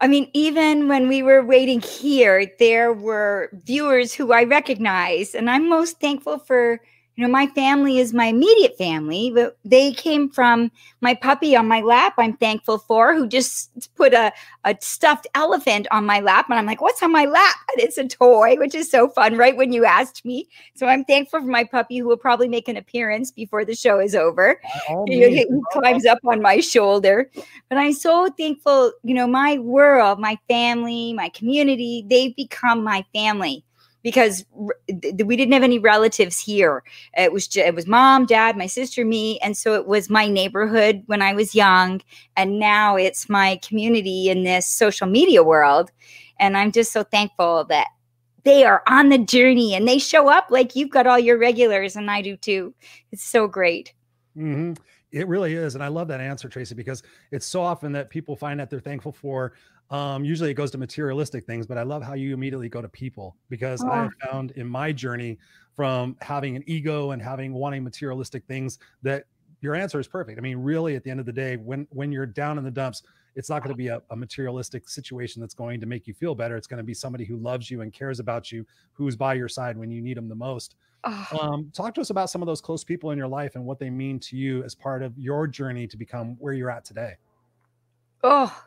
I 0.00 0.08
mean, 0.08 0.30
even 0.34 0.88
when 0.88 1.08
we 1.08 1.22
were 1.22 1.44
waiting 1.44 1.80
here, 1.80 2.52
there 2.58 2.92
were 2.92 3.50
viewers 3.64 4.12
who 4.12 4.32
I 4.32 4.44
recognize, 4.44 5.34
and 5.34 5.48
I'm 5.48 5.68
most 5.68 6.00
thankful 6.00 6.38
for 6.38 6.80
you 7.16 7.24
know, 7.24 7.30
my 7.30 7.46
family 7.48 7.98
is 7.98 8.12
my 8.12 8.26
immediate 8.26 8.76
family, 8.76 9.30
but 9.32 9.56
they 9.64 9.92
came 9.92 10.28
from 10.28 10.72
my 11.00 11.14
puppy 11.14 11.54
on 11.54 11.68
my 11.68 11.80
lap. 11.80 12.14
I'm 12.18 12.36
thankful 12.36 12.78
for 12.78 13.14
who 13.14 13.28
just 13.28 13.94
put 13.94 14.12
a, 14.12 14.32
a 14.64 14.76
stuffed 14.80 15.28
elephant 15.34 15.86
on 15.92 16.06
my 16.06 16.18
lap. 16.18 16.46
And 16.50 16.58
I'm 16.58 16.66
like, 16.66 16.80
what's 16.80 17.02
on 17.02 17.12
my 17.12 17.26
lap? 17.26 17.54
And 17.74 17.82
it's 17.82 17.98
a 17.98 18.06
toy, 18.06 18.54
which 18.56 18.74
is 18.74 18.88
so 18.88 19.08
fun, 19.08 19.36
right? 19.36 19.56
When 19.56 19.72
you 19.72 19.84
asked 19.84 20.24
me. 20.24 20.48
So 20.74 20.86
I'm 20.86 21.04
thankful 21.04 21.40
for 21.40 21.46
my 21.46 21.64
puppy 21.64 21.98
who 21.98 22.06
will 22.06 22.16
probably 22.16 22.48
make 22.48 22.68
an 22.68 22.76
appearance 22.76 23.32
before 23.32 23.64
the 23.64 23.74
show 23.74 23.98
is 23.98 24.14
over. 24.14 24.60
Oh, 24.88 25.04
he, 25.08 25.28
he 25.28 25.46
climbs 25.72 26.06
up 26.06 26.18
on 26.24 26.40
my 26.40 26.60
shoulder. 26.60 27.30
But 27.68 27.78
I'm 27.78 27.92
so 27.92 28.28
thankful, 28.36 28.92
you 29.02 29.14
know, 29.14 29.26
my 29.26 29.58
world, 29.58 30.20
my 30.20 30.38
family, 30.48 31.12
my 31.14 31.30
community, 31.30 32.04
they've 32.08 32.34
become 32.36 32.84
my 32.84 33.04
family 33.12 33.64
because 34.04 34.44
we 35.24 35.34
didn't 35.34 35.52
have 35.52 35.64
any 35.64 35.80
relatives 35.80 36.38
here. 36.38 36.84
It 37.16 37.32
was 37.32 37.48
it 37.56 37.74
was 37.74 37.88
mom, 37.88 38.26
dad, 38.26 38.56
my 38.56 38.66
sister, 38.66 39.04
me, 39.04 39.40
and 39.40 39.56
so 39.56 39.74
it 39.74 39.86
was 39.88 40.08
my 40.08 40.28
neighborhood 40.28 41.02
when 41.06 41.22
I 41.22 41.32
was 41.32 41.56
young, 41.56 42.02
and 42.36 42.60
now 42.60 42.94
it's 42.94 43.28
my 43.28 43.58
community 43.66 44.28
in 44.28 44.44
this 44.44 44.68
social 44.68 45.08
media 45.08 45.42
world, 45.42 45.90
and 46.38 46.56
I'm 46.56 46.70
just 46.70 46.92
so 46.92 47.02
thankful 47.02 47.64
that 47.64 47.88
they 48.44 48.64
are 48.64 48.82
on 48.86 49.08
the 49.08 49.18
journey 49.18 49.74
and 49.74 49.88
they 49.88 49.98
show 49.98 50.28
up 50.28 50.48
like 50.50 50.76
you've 50.76 50.90
got 50.90 51.06
all 51.06 51.18
your 51.18 51.38
regulars, 51.38 51.96
and 51.96 52.10
I 52.10 52.20
do 52.20 52.36
too. 52.36 52.74
It's 53.10 53.24
so 53.24 53.48
great. 53.48 53.94
Mm-hmm. 54.36 54.74
It 55.12 55.28
really 55.28 55.54
is. 55.54 55.76
And 55.76 55.84
I 55.84 55.88
love 55.88 56.08
that 56.08 56.20
answer, 56.20 56.48
Tracy, 56.48 56.74
because 56.74 57.04
it's 57.30 57.46
so 57.46 57.62
often 57.62 57.92
that 57.92 58.10
people 58.10 58.34
find 58.34 58.58
that 58.58 58.68
they're 58.68 58.80
thankful 58.80 59.12
for 59.12 59.52
um, 59.90 60.24
usually 60.24 60.50
it 60.50 60.54
goes 60.54 60.70
to 60.72 60.78
materialistic 60.78 61.44
things, 61.44 61.66
but 61.66 61.78
I 61.78 61.82
love 61.82 62.02
how 62.02 62.14
you 62.14 62.34
immediately 62.34 62.68
go 62.68 62.80
to 62.80 62.88
people 62.88 63.36
because 63.50 63.82
oh. 63.84 63.88
I 63.88 64.08
found 64.26 64.52
in 64.52 64.66
my 64.66 64.92
journey 64.92 65.38
from 65.76 66.16
having 66.20 66.56
an 66.56 66.64
ego 66.66 67.10
and 67.10 67.20
having 67.20 67.52
wanting 67.52 67.84
materialistic 67.84 68.44
things 68.46 68.78
that 69.02 69.24
your 69.60 69.74
answer 69.74 69.98
is 69.98 70.06
perfect. 70.06 70.38
I 70.38 70.42
mean, 70.42 70.58
really, 70.58 70.94
at 70.94 71.04
the 71.04 71.10
end 71.10 71.20
of 71.20 71.26
the 71.26 71.32
day, 71.32 71.56
when 71.56 71.86
when 71.90 72.12
you're 72.12 72.26
down 72.26 72.58
in 72.58 72.64
the 72.64 72.70
dumps, 72.70 73.02
it's 73.34 73.48
not 73.48 73.62
going 73.62 73.72
to 73.72 73.76
be 73.76 73.88
a, 73.88 74.00
a, 74.10 74.16
materialistic 74.16 74.88
situation 74.88 75.40
that's 75.40 75.54
going 75.54 75.80
to 75.80 75.86
make 75.86 76.06
you 76.06 76.14
feel 76.14 76.34
better. 76.34 76.56
It's 76.56 76.66
going 76.66 76.78
to 76.78 76.84
be 76.84 76.94
somebody 76.94 77.24
who 77.24 77.36
loves 77.36 77.70
you 77.70 77.80
and 77.80 77.92
cares 77.92 78.20
about 78.20 78.52
you, 78.52 78.64
who's 78.92 79.16
by 79.16 79.34
your 79.34 79.48
side 79.48 79.76
when 79.76 79.90
you 79.90 80.00
need 80.00 80.16
them 80.16 80.28
the 80.28 80.34
most. 80.34 80.76
Oh. 81.02 81.38
Um, 81.40 81.72
talk 81.74 81.94
to 81.94 82.00
us 82.00 82.10
about 82.10 82.30
some 82.30 82.42
of 82.42 82.46
those 82.46 82.60
close 82.60 82.84
people 82.84 83.10
in 83.10 83.18
your 83.18 83.26
life 83.26 83.56
and 83.56 83.64
what 83.64 83.78
they 83.78 83.90
mean 83.90 84.20
to 84.20 84.36
you 84.36 84.62
as 84.64 84.74
part 84.74 85.02
of 85.02 85.18
your 85.18 85.46
journey 85.46 85.86
to 85.88 85.96
become 85.96 86.36
where 86.38 86.52
you're 86.52 86.70
at 86.70 86.84
today. 86.84 87.14
Oh, 88.22 88.64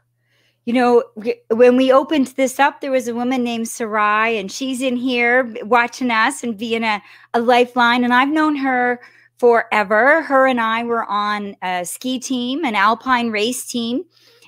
you 0.67 0.73
know, 0.73 1.01
when 1.49 1.77
we 1.77 1.93
opened 1.93 2.27
this 2.35 2.59
up, 2.59 2.81
there 2.81 2.91
was 2.91 3.07
a 3.07 3.15
woman 3.15 3.41
named 3.41 3.69
Sarai, 3.69 4.37
and 4.37 4.51
she's 4.51 4.81
in 4.81 4.97
here 4.97 5.49
watching 5.63 6.11
us 6.11 6.43
and 6.43 6.57
being 6.57 6.83
a, 6.83 7.01
a 7.33 7.39
lifeline. 7.39 8.03
And 8.03 8.13
I've 8.13 8.27
known 8.27 8.57
her 8.57 8.99
forever. 9.37 10.23
Her 10.23 10.45
and 10.45 10.59
I 10.59 10.83
were 10.83 11.05
on 11.05 11.55
a 11.61 11.85
ski 11.85 12.19
team, 12.19 12.65
an 12.65 12.75
alpine 12.75 13.29
race 13.29 13.65
team. 13.65 14.03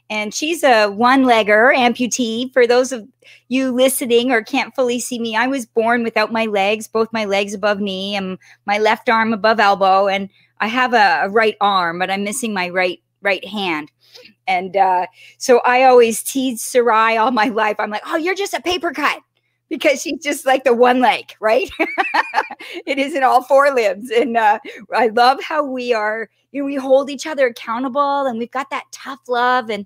And 0.09 0.33
she's 0.33 0.61
a 0.61 0.87
one 0.87 1.23
legger 1.23 1.73
amputee. 1.73 2.51
For 2.51 2.67
those 2.67 2.91
of 2.91 3.07
you 3.47 3.71
listening 3.71 4.29
or 4.33 4.43
can't 4.43 4.75
fully 4.75 4.99
see 4.99 5.19
me, 5.19 5.37
I 5.37 5.47
was 5.47 5.65
born 5.65 6.03
without 6.03 6.33
my 6.33 6.47
legs, 6.47 6.85
both 6.85 7.13
my 7.13 7.23
legs 7.23 7.53
above 7.53 7.79
knee 7.79 8.17
and 8.17 8.37
my 8.65 8.77
left 8.77 9.07
arm 9.07 9.31
above 9.31 9.61
elbow. 9.61 10.09
And 10.09 10.29
I 10.59 10.67
have 10.67 10.93
a, 10.93 11.21
a 11.23 11.29
right 11.29 11.55
arm, 11.61 11.97
but 11.97 12.11
I'm 12.11 12.25
missing 12.25 12.53
my 12.53 12.67
right 12.67 13.01
right 13.21 13.45
hand. 13.45 13.91
And 14.47 14.75
uh, 14.75 15.07
so 15.37 15.59
I 15.59 15.83
always 15.83 16.23
tease 16.23 16.61
Sarai 16.61 17.17
all 17.17 17.31
my 17.31 17.45
life. 17.45 17.75
I'm 17.79 17.89
like, 17.89 18.03
oh, 18.05 18.17
you're 18.17 18.35
just 18.35 18.53
a 18.53 18.61
paper 18.61 18.91
cut 18.91 19.19
because 19.69 20.01
she's 20.01 20.21
just 20.21 20.45
like 20.45 20.63
the 20.63 20.73
one 20.73 20.99
leg, 20.99 21.33
right? 21.39 21.69
it 22.85 22.97
isn't 22.97 23.23
all 23.23 23.43
four 23.43 23.73
limbs. 23.73 24.09
And 24.09 24.35
uh, 24.35 24.59
I 24.93 25.07
love 25.07 25.41
how 25.41 25.63
we 25.63 25.93
are, 25.93 26.29
you 26.51 26.61
know, 26.61 26.65
we 26.65 26.75
hold 26.75 27.09
each 27.09 27.27
other 27.27 27.47
accountable 27.47 28.25
and 28.25 28.39
we've 28.39 28.51
got 28.51 28.69
that 28.71 28.85
tough 28.91 29.19
love. 29.27 29.69
And 29.69 29.85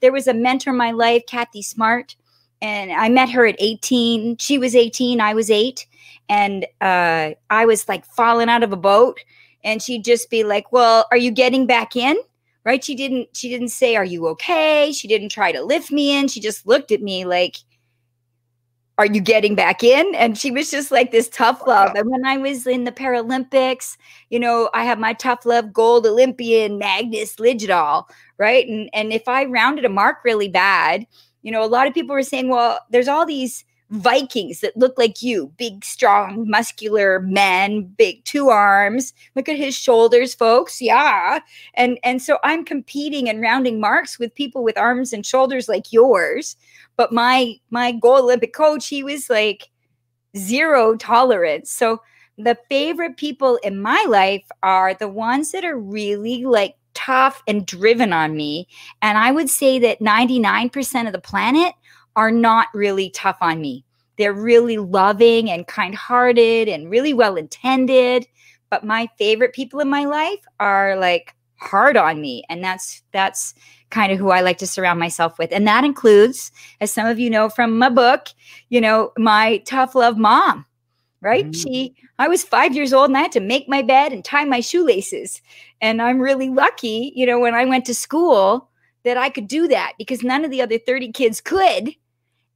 there 0.00 0.12
was 0.12 0.26
a 0.26 0.34
mentor 0.34 0.70
in 0.70 0.76
my 0.76 0.90
life, 0.90 1.22
Kathy 1.26 1.62
Smart, 1.62 2.16
and 2.60 2.92
I 2.92 3.08
met 3.08 3.30
her 3.30 3.46
at 3.46 3.56
18. 3.58 4.36
She 4.36 4.58
was 4.58 4.76
18, 4.76 5.20
I 5.20 5.34
was 5.34 5.50
eight. 5.50 5.86
And 6.28 6.64
uh, 6.80 7.30
I 7.50 7.66
was 7.66 7.88
like 7.88 8.04
falling 8.04 8.48
out 8.48 8.62
of 8.62 8.72
a 8.72 8.76
boat. 8.76 9.18
And 9.64 9.82
she'd 9.82 10.04
just 10.04 10.30
be 10.30 10.44
like, 10.44 10.72
Well, 10.72 11.06
are 11.10 11.16
you 11.16 11.30
getting 11.30 11.66
back 11.66 11.96
in? 11.96 12.16
Right? 12.64 12.82
She 12.84 12.94
didn't 12.94 13.36
she 13.36 13.48
didn't 13.48 13.68
say, 13.70 13.96
"Are 13.96 14.04
you 14.04 14.26
okay?" 14.28 14.92
She 14.92 15.08
didn't 15.08 15.30
try 15.30 15.50
to 15.52 15.62
lift 15.62 15.90
me 15.90 16.16
in. 16.16 16.28
She 16.28 16.40
just 16.40 16.66
looked 16.66 16.92
at 16.92 17.02
me 17.02 17.24
like, 17.24 17.56
"Are 18.98 19.06
you 19.06 19.20
getting 19.20 19.54
back 19.54 19.82
in?" 19.82 20.14
And 20.14 20.38
she 20.38 20.50
was 20.50 20.70
just 20.70 20.90
like 20.92 21.10
this 21.10 21.28
tough 21.28 21.62
love. 21.66 21.92
And 21.96 22.08
when 22.10 22.24
I 22.24 22.36
was 22.36 22.66
in 22.66 22.84
the 22.84 22.92
Paralympics, 22.92 23.96
you 24.30 24.38
know, 24.38 24.70
I 24.74 24.84
have 24.84 24.98
my 24.98 25.12
tough 25.14 25.44
love 25.46 25.72
gold 25.72 26.06
Olympian 26.06 26.78
Magnus 26.78 27.36
Liljedahl, 27.36 28.04
right? 28.38 28.66
And 28.68 28.88
and 28.92 29.12
if 29.12 29.26
I 29.28 29.44
rounded 29.46 29.84
a 29.84 29.88
mark 29.88 30.18
really 30.24 30.48
bad, 30.48 31.06
you 31.42 31.50
know, 31.50 31.64
a 31.64 31.66
lot 31.66 31.88
of 31.88 31.94
people 31.94 32.14
were 32.14 32.22
saying, 32.22 32.48
"Well, 32.48 32.78
there's 32.90 33.08
all 33.08 33.26
these 33.26 33.64
Vikings 33.92 34.60
that 34.60 34.76
look 34.76 34.96
like 34.96 35.22
you, 35.22 35.52
big, 35.58 35.84
strong, 35.84 36.48
muscular 36.48 37.20
men, 37.20 37.82
big 37.82 38.24
two 38.24 38.48
arms. 38.48 39.12
Look 39.36 39.48
at 39.48 39.56
his 39.56 39.74
shoulders, 39.74 40.34
folks. 40.34 40.80
Yeah. 40.80 41.40
And 41.74 41.98
and 42.02 42.22
so 42.22 42.38
I'm 42.42 42.64
competing 42.64 43.28
and 43.28 43.42
rounding 43.42 43.80
marks 43.80 44.18
with 44.18 44.34
people 44.34 44.64
with 44.64 44.78
arms 44.78 45.12
and 45.12 45.26
shoulders 45.26 45.68
like 45.68 45.92
yours. 45.92 46.56
But 46.96 47.12
my 47.12 47.56
my 47.70 47.92
gold 47.92 48.20
Olympic 48.20 48.54
coach, 48.54 48.88
he 48.88 49.04
was 49.04 49.28
like 49.28 49.68
zero 50.36 50.96
tolerance. 50.96 51.70
So 51.70 52.00
the 52.38 52.56
favorite 52.70 53.18
people 53.18 53.56
in 53.62 53.82
my 53.82 54.04
life 54.08 54.44
are 54.62 54.94
the 54.94 55.08
ones 55.08 55.52
that 55.52 55.64
are 55.64 55.78
really 55.78 56.44
like 56.44 56.76
tough 56.94 57.42
and 57.46 57.66
driven 57.66 58.12
on 58.12 58.36
me. 58.36 58.68
And 59.00 59.18
I 59.18 59.32
would 59.32 59.50
say 59.50 59.78
that 59.80 60.00
99% 60.00 61.06
of 61.06 61.12
the 61.12 61.20
planet 61.20 61.74
are 62.16 62.30
not 62.30 62.68
really 62.74 63.10
tough 63.10 63.38
on 63.40 63.60
me. 63.60 63.84
They're 64.18 64.32
really 64.32 64.76
loving 64.76 65.50
and 65.50 65.66
kind 65.66 65.94
hearted 65.94 66.68
and 66.68 66.90
really 66.90 67.14
well 67.14 67.36
intended. 67.36 68.26
But 68.70 68.84
my 68.84 69.08
favorite 69.18 69.52
people 69.52 69.80
in 69.80 69.88
my 69.88 70.04
life 70.04 70.40
are 70.60 70.96
like 70.96 71.34
hard 71.56 71.96
on 71.96 72.20
me. 72.20 72.44
And 72.48 72.62
that's, 72.62 73.02
that's, 73.12 73.54
kind 73.92 74.10
of 74.10 74.18
who 74.18 74.30
I 74.30 74.40
like 74.40 74.58
to 74.58 74.66
surround 74.66 74.98
myself 74.98 75.38
with. 75.38 75.52
And 75.52 75.68
that 75.68 75.84
includes, 75.84 76.50
as 76.80 76.92
some 76.92 77.06
of 77.06 77.20
you 77.20 77.30
know 77.30 77.48
from 77.48 77.78
my 77.78 77.90
book, 77.90 78.28
you 78.70 78.80
know, 78.80 79.12
my 79.16 79.58
tough 79.58 79.94
love 79.94 80.16
mom, 80.16 80.66
right? 81.20 81.46
Mm. 81.46 81.54
She, 81.54 81.94
I 82.18 82.26
was 82.26 82.42
five 82.42 82.74
years 82.74 82.92
old 82.92 83.10
and 83.10 83.16
I 83.16 83.22
had 83.22 83.32
to 83.32 83.40
make 83.40 83.68
my 83.68 83.82
bed 83.82 84.12
and 84.12 84.24
tie 84.24 84.44
my 84.44 84.60
shoelaces. 84.60 85.40
And 85.80 86.02
I'm 86.02 86.20
really 86.20 86.48
lucky, 86.48 87.12
you 87.14 87.26
know, 87.26 87.38
when 87.38 87.54
I 87.54 87.64
went 87.66 87.84
to 87.84 87.94
school 87.94 88.70
that 89.04 89.18
I 89.18 89.28
could 89.28 89.46
do 89.46 89.68
that 89.68 89.92
because 89.98 90.22
none 90.22 90.44
of 90.44 90.50
the 90.50 90.62
other 90.62 90.78
30 90.78 91.12
kids 91.12 91.40
could 91.40 91.94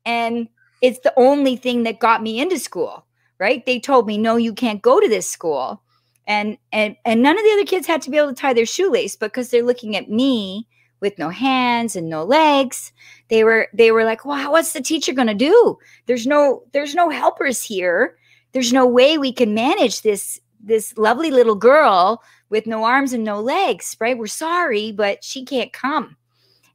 and 0.07 0.49
it's 0.81 1.01
the 1.01 1.13
only 1.19 1.57
thing 1.57 1.83
that 1.83 2.01
got 2.01 2.23
me 2.23 2.41
into 2.41 2.59
school 2.59 3.07
right? 3.39 3.65
They 3.67 3.79
told 3.79 4.07
me 4.07 4.19
no 4.19 4.37
you 4.37 4.53
can't 4.53 4.83
go 4.83 5.01
to 5.01 5.09
this 5.09 5.31
school. 5.31 5.83
And 6.27 6.59
and 6.73 6.97
and 7.05 7.23
none 7.23 7.39
of 7.39 7.45
the 7.45 7.53
other 7.53 7.65
kids 7.65 7.87
had 7.87 8.03
to 8.03 8.11
be 8.11 8.19
able 8.19 8.29
to 8.29 8.35
tie 8.35 8.53
their 8.53 8.67
shoelace 8.67 9.17
because 9.17 9.51
they're 9.51 9.63
looking 9.63 9.97
at 9.97 10.11
me 10.11 10.67
with 11.01 11.19
no 11.19 11.29
hands 11.29 11.95
and 11.95 12.09
no 12.09 12.25
legs. 12.25 12.93
They 13.29 13.45
were 13.45 13.69
they 13.73 13.93
were 13.93 14.05
like 14.05 14.25
wow 14.25 14.51
what's 14.51 14.73
the 14.73 14.81
teacher 14.81 15.13
going 15.13 15.29
to 15.29 15.35
do? 15.35 15.77
There's 16.07 16.27
no 16.27 16.65
there's 16.73 16.95
no 16.95 17.11
helpers 17.11 17.63
here. 17.63 18.17
There's 18.53 18.73
no 18.73 18.87
way 18.87 19.19
we 19.19 19.33
can 19.33 19.55
manage 19.55 20.03
this 20.03 20.41
this 20.61 20.97
lovely 20.99 21.31
little 21.31 21.55
girl 21.55 22.23
with 22.49 22.67
no 22.67 22.85
arms 22.85 23.13
and 23.13 23.23
no 23.23 23.41
legs 23.41 23.97
right? 24.01 24.19
We're 24.19 24.27
sorry 24.27 24.91
but 24.91 25.23
she 25.23 25.45
can't 25.45 25.73
come. 25.73 26.17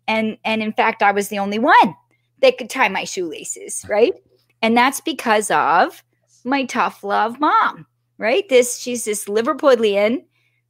And 0.07 0.38
and 0.45 0.63
in 0.63 0.71
fact 0.71 1.03
i 1.03 1.11
was 1.11 1.27
the 1.27 1.39
only 1.39 1.59
one 1.59 1.95
that 2.41 2.57
could 2.57 2.69
tie 2.69 2.89
my 2.89 3.03
shoelaces, 3.03 3.86
right? 3.89 4.13
And 4.62 4.75
that's 4.75 5.01
because 5.01 5.50
of 5.51 6.03
my 6.43 6.65
tough 6.65 7.03
love 7.03 7.39
mom, 7.39 7.86
right? 8.17 8.48
This 8.50 8.79
she's 8.79 9.05
this 9.05 9.25
Liverpudlian 9.25 10.24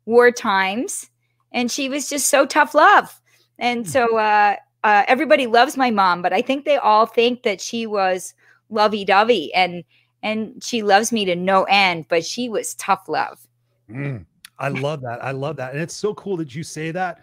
war 0.05 0.31
times, 0.31 1.09
and 1.51 1.71
she 1.71 1.89
was 1.89 2.09
just 2.09 2.27
so 2.27 2.45
tough 2.45 2.73
love. 2.73 3.19
And 3.59 3.87
so 3.89 4.07
mm-hmm. 4.07 4.55
uh, 4.85 4.87
uh, 4.87 5.03
everybody 5.07 5.47
loves 5.47 5.77
my 5.77 5.91
mom, 5.91 6.21
but 6.21 6.33
I 6.33 6.41
think 6.41 6.65
they 6.65 6.77
all 6.77 7.05
think 7.05 7.43
that 7.43 7.61
she 7.61 7.85
was 7.85 8.33
lovey 8.69 9.03
dovey 9.05 9.53
and 9.53 9.83
and 10.23 10.63
she 10.63 10.83
loves 10.83 11.11
me 11.11 11.25
to 11.25 11.35
no 11.35 11.63
end, 11.63 12.05
but 12.07 12.23
she 12.23 12.47
was 12.47 12.75
tough 12.75 13.09
love. 13.09 13.47
Mm, 13.89 14.25
I 14.59 14.69
love 14.69 15.01
that. 15.01 15.23
I 15.23 15.31
love 15.31 15.55
that. 15.55 15.73
And 15.73 15.81
it's 15.81 15.95
so 15.95 16.13
cool 16.13 16.37
that 16.37 16.53
you 16.53 16.63
say 16.63 16.91
that 16.91 17.21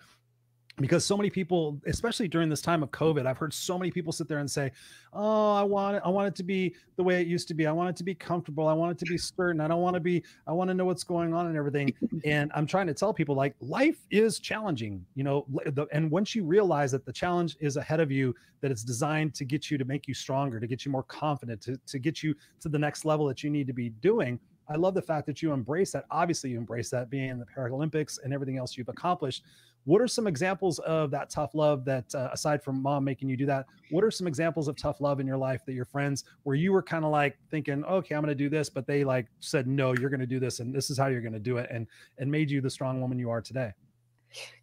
because 0.81 1.05
so 1.05 1.17
many 1.17 1.31
people 1.31 1.81
especially 1.87 2.29
during 2.29 2.49
this 2.49 2.61
time 2.61 2.83
of 2.83 2.91
covid 2.91 3.27
i've 3.27 3.39
heard 3.39 3.53
so 3.53 3.79
many 3.79 3.91
people 3.91 4.13
sit 4.13 4.29
there 4.29 4.39
and 4.39 4.51
say 4.51 4.71
oh 5.13 5.53
i 5.53 5.63
want 5.63 5.97
it 5.97 6.03
i 6.05 6.09
want 6.09 6.27
it 6.27 6.35
to 6.35 6.43
be 6.43 6.75
the 6.97 7.03
way 7.03 7.21
it 7.21 7.27
used 7.27 7.49
to 7.49 7.55
be 7.55 7.67
i 7.67 7.73
want 7.73 7.89
it 7.89 7.97
to 7.97 8.05
be 8.05 8.15
comfortable 8.15 8.67
i 8.67 8.73
want 8.73 8.93
it 8.93 8.99
to 8.99 9.05
be 9.11 9.19
certain 9.19 9.61
i 9.61 9.69
don't 9.69 9.81
want 9.81 9.95
to 9.95 10.01
be 10.01 10.23
i 10.47 10.53
want 10.53 10.69
to 10.69 10.75
know 10.75 10.85
what's 10.85 11.05
going 11.05 11.35
on 11.35 11.47
and 11.47 11.57
everything 11.57 11.93
and 12.25 12.51
i'm 12.55 12.67
trying 12.67 12.87
to 12.87 12.95
tell 12.95 13.13
people 13.13 13.35
like 13.35 13.55
life 13.61 13.99
is 14.11 14.39
challenging 14.39 15.05
you 15.15 15.25
know 15.25 15.47
and 15.93 16.11
once 16.11 16.35
you 16.35 16.45
realize 16.45 16.93
that 16.93 17.05
the 17.05 17.13
challenge 17.13 17.57
is 17.61 17.77
ahead 17.77 18.01
of 18.01 18.11
you 18.11 18.35
that 18.61 18.71
it's 18.71 18.83
designed 18.83 19.35
to 19.35 19.45
get 19.45 19.71
you 19.71 19.79
to 19.79 19.85
make 19.85 20.07
you 20.07 20.15
stronger 20.15 20.61
to 20.61 20.67
get 20.67 20.85
you 20.85 20.93
more 20.93 21.05
confident 21.05 21.61
to, 21.61 21.79
to 21.87 21.99
get 21.99 22.23
you 22.23 22.35
to 22.61 22.69
the 22.69 22.79
next 22.79 23.05
level 23.05 23.27
that 23.27 23.43
you 23.43 23.51
need 23.51 23.67
to 23.67 23.73
be 23.73 23.89
doing 23.89 24.39
I 24.71 24.77
love 24.77 24.95
the 24.95 25.03
fact 25.03 25.27
that 25.27 25.41
you 25.41 25.53
embrace 25.53 25.93
that. 25.93 26.05
Obviously, 26.11 26.51
you 26.51 26.59
embrace 26.59 26.91
that 26.91 27.09
being 27.09 27.31
in 27.31 27.39
the 27.39 27.47
Paralympics 27.47 28.19
and 28.23 28.35
everything 28.35 28.59
else 28.59 28.77
you've 28.77 28.89
accomplished. 28.89 29.45
What 29.89 30.03
are 30.03 30.07
some 30.07 30.27
examples 30.27 30.81
of 30.81 31.11
that 31.13 31.31
tough 31.31 31.55
love 31.55 31.87
that, 31.87 32.15
uh, 32.15 32.29
aside 32.31 32.63
from 32.63 32.83
mom 32.83 33.05
making 33.05 33.31
you 33.31 33.39
do 33.39 33.47
that, 33.47 33.65
what 33.89 34.05
are 34.05 34.11
some 34.11 34.27
examples 34.27 34.69
of 34.69 34.77
tough 34.77 35.01
love 35.01 35.19
in 35.19 35.27
your 35.27 35.39
life 35.39 35.65
that 35.65 35.73
your 35.73 35.87
friends, 35.87 36.25
where 36.43 36.55
you 36.55 36.75
were 36.75 36.83
kind 36.83 37.07
of 37.07 37.11
like 37.11 37.39
thinking, 37.51 37.83
okay, 37.87 38.15
I'm 38.15 38.21
going 38.21 38.29
to 38.29 38.35
do 38.35 38.51
this, 38.51 38.69
but 38.69 38.87
they 38.87 39.03
like 39.03 39.29
said, 39.41 39.67
no, 39.67 39.95
you're 39.95 40.11
going 40.11 40.21
to 40.21 40.27
do 40.27 40.39
this, 40.39 40.61
and 40.61 40.75
this 40.75 40.91
is 40.91 40.99
how 40.99 41.07
you're 41.07 41.23
going 41.23 41.33
to 41.33 41.39
do 41.39 41.57
it, 41.57 41.71
and 41.71 41.87
and 42.19 42.31
made 42.31 42.51
you 42.51 42.61
the 42.61 42.69
strong 42.69 43.01
woman 43.01 43.19
you 43.19 43.31
are 43.31 43.41
today? 43.41 43.73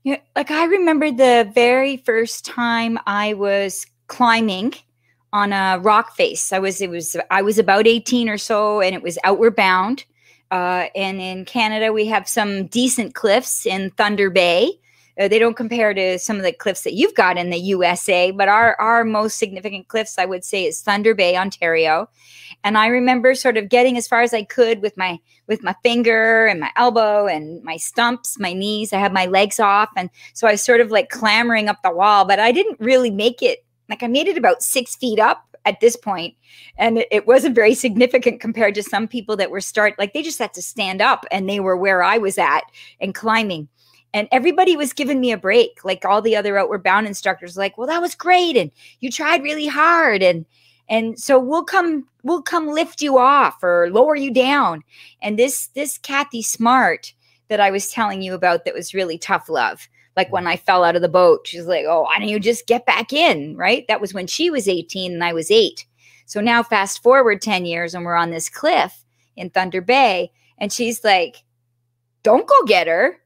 Yeah, 0.03 0.17
like 0.35 0.51
I 0.51 0.65
remember 0.65 1.09
the 1.09 1.51
very 1.55 1.97
first 1.97 2.45
time 2.45 2.99
I 3.07 3.33
was 3.33 3.87
climbing 4.05 4.75
on 5.33 5.53
a 5.53 5.79
rock 5.81 6.15
face. 6.15 6.53
I 6.53 6.59
was 6.59 6.81
it 6.81 6.91
was 6.91 7.17
I 7.31 7.41
was 7.41 7.57
about 7.57 7.87
18 7.87 8.29
or 8.29 8.37
so, 8.37 8.79
and 8.79 8.93
it 8.93 9.01
was 9.01 9.17
outward 9.23 9.55
bound. 9.55 10.05
Uh, 10.51 10.85
and 10.95 11.19
in 11.19 11.45
Canada, 11.45 11.91
we 11.91 12.05
have 12.05 12.29
some 12.29 12.67
decent 12.67 13.15
cliffs 13.15 13.65
in 13.65 13.89
Thunder 13.89 14.29
Bay. 14.29 14.79
Uh, 15.19 15.27
they 15.29 15.39
don't 15.39 15.55
compare 15.55 15.93
to 15.93 16.19
some 16.19 16.37
of 16.37 16.43
the 16.43 16.51
cliffs 16.51 16.81
that 16.81 16.93
you've 16.93 17.13
got 17.13 17.37
in 17.37 17.49
the 17.49 17.57
USA, 17.57 18.31
but 18.31 18.49
our 18.49 18.75
our 18.81 19.05
most 19.05 19.37
significant 19.37 19.87
cliffs, 19.87 20.19
I 20.19 20.25
would 20.25 20.43
say, 20.43 20.65
is 20.65 20.81
Thunder 20.81 21.15
Bay, 21.15 21.37
Ontario. 21.37 22.09
And 22.63 22.77
I 22.77 22.87
remember 22.87 23.35
sort 23.35 23.57
of 23.57 23.69
getting 23.69 23.97
as 23.97 24.07
far 24.07 24.21
as 24.21 24.33
I 24.33 24.43
could 24.43 24.81
with 24.81 24.97
my 24.97 25.19
with 25.47 25.63
my 25.63 25.75
finger 25.83 26.47
and 26.47 26.59
my 26.59 26.71
elbow 26.75 27.27
and 27.27 27.63
my 27.63 27.77
stumps, 27.77 28.39
my 28.39 28.53
knees. 28.53 28.91
I 28.91 28.97
had 28.97 29.13
my 29.13 29.25
legs 29.25 29.59
off, 29.59 29.89
and 29.95 30.09
so 30.33 30.47
I 30.47 30.51
was 30.51 30.61
sort 30.61 30.81
of 30.81 30.91
like 30.91 31.09
clambering 31.09 31.69
up 31.69 31.81
the 31.81 31.91
wall, 31.91 32.25
but 32.25 32.39
I 32.39 32.51
didn't 32.51 32.79
really 32.79 33.11
make 33.11 33.41
it. 33.41 33.63
Like 33.87 34.03
I 34.03 34.07
made 34.07 34.27
it 34.27 34.37
about 34.37 34.63
six 34.63 34.95
feet 34.95 35.19
up 35.19 35.45
at 35.63 35.79
this 35.79 35.95
point, 35.95 36.35
and 36.77 36.97
it, 36.97 37.07
it 37.09 37.27
wasn't 37.27 37.55
very 37.55 37.73
significant 37.73 38.41
compared 38.41 38.75
to 38.75 38.83
some 38.83 39.07
people 39.07 39.37
that 39.37 39.51
were 39.51 39.61
start 39.61 39.97
like 39.97 40.11
they 40.11 40.23
just 40.23 40.39
had 40.39 40.53
to 40.55 40.61
stand 40.61 41.01
up 41.01 41.25
and 41.31 41.47
they 41.47 41.61
were 41.61 41.77
where 41.77 42.03
I 42.03 42.17
was 42.17 42.37
at 42.37 42.63
and 42.99 43.15
climbing 43.15 43.69
and 44.15 44.29
everybody 44.31 44.77
was 44.77 44.93
giving 44.93 45.19
me 45.19 45.31
a 45.31 45.37
break 45.37 45.83
like 45.83 46.05
all 46.05 46.21
the 46.21 46.35
other 46.35 46.57
outward 46.57 46.81
bound 46.81 47.05
instructors 47.05 47.57
like 47.57 47.77
well 47.77 47.85
that 47.85 48.01
was 48.01 48.15
great 48.15 48.55
and 48.55 48.71
you 49.01 49.11
tried 49.11 49.43
really 49.43 49.67
hard 49.67 50.23
and 50.23 50.45
and 50.89 51.19
so 51.19 51.39
we'll 51.39 51.63
come 51.63 52.07
we'll 52.23 52.41
come 52.41 52.67
lift 52.67 53.01
you 53.01 53.17
off 53.17 53.61
or 53.63 53.89
lower 53.91 54.15
you 54.15 54.31
down. 54.33 54.83
And 55.21 55.37
this 55.37 55.67
this 55.67 55.97
kathy 55.97 56.41
smart 56.41 57.13
that 57.47 57.59
i 57.59 57.69
was 57.69 57.89
telling 57.89 58.21
you 58.21 58.33
about 58.33 58.65
that 58.65 58.73
was 58.73 58.93
really 58.93 59.17
tough 59.17 59.49
love 59.49 59.87
like 60.15 60.31
when 60.31 60.47
i 60.47 60.55
fell 60.55 60.83
out 60.83 60.95
of 60.95 61.01
the 61.01 61.09
boat 61.09 61.45
she's 61.45 61.67
like 61.67 61.85
oh 61.87 62.03
why 62.03 62.17
don't 62.17 62.29
you 62.29 62.39
just 62.39 62.67
get 62.67 62.85
back 62.85 63.13
in? 63.13 63.55
Right? 63.55 63.85
That 63.87 64.01
was 64.01 64.13
when 64.13 64.27
she 64.27 64.49
was 64.49 64.67
18 64.67 65.13
and 65.13 65.23
i 65.23 65.33
was 65.33 65.51
8 65.51 65.85
so 66.25 66.41
now 66.41 66.63
fast 66.63 67.03
forward 67.03 67.41
10 67.41 67.65
years 67.65 67.93
and 67.93 68.05
we're 68.05 68.15
on 68.15 68.31
this 68.31 68.49
cliff 68.49 69.03
in 69.35 69.49
thunder 69.49 69.81
bay 69.81 70.31
and 70.57 70.71
she's 70.71 71.03
like 71.03 71.43
don't 72.23 72.47
go 72.47 72.63
get 72.65 72.87
her 72.87 73.19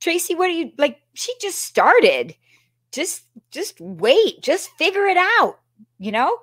Tracy, 0.00 0.34
what 0.34 0.48
are 0.48 0.52
you 0.52 0.72
like? 0.78 0.98
She 1.14 1.32
just 1.40 1.58
started. 1.58 2.34
Just 2.92 3.24
just 3.50 3.80
wait, 3.80 4.40
just 4.42 4.70
figure 4.78 5.06
it 5.06 5.18
out, 5.18 5.58
you 5.98 6.12
know? 6.12 6.38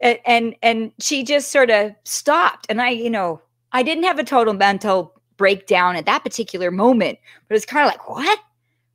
And 0.00 0.18
and, 0.24 0.56
and 0.62 0.92
she 1.00 1.24
just 1.24 1.50
sort 1.50 1.70
of 1.70 1.92
stopped. 2.04 2.66
And 2.68 2.80
I, 2.80 2.90
you 2.90 3.10
know, 3.10 3.42
I 3.72 3.82
didn't 3.82 4.04
have 4.04 4.18
a 4.18 4.24
total 4.24 4.54
mental 4.54 5.20
breakdown 5.36 5.96
at 5.96 6.06
that 6.06 6.22
particular 6.22 6.70
moment, 6.70 7.18
but 7.48 7.56
it's 7.56 7.66
kind 7.66 7.86
of 7.86 7.92
like, 7.92 8.08
what? 8.08 8.38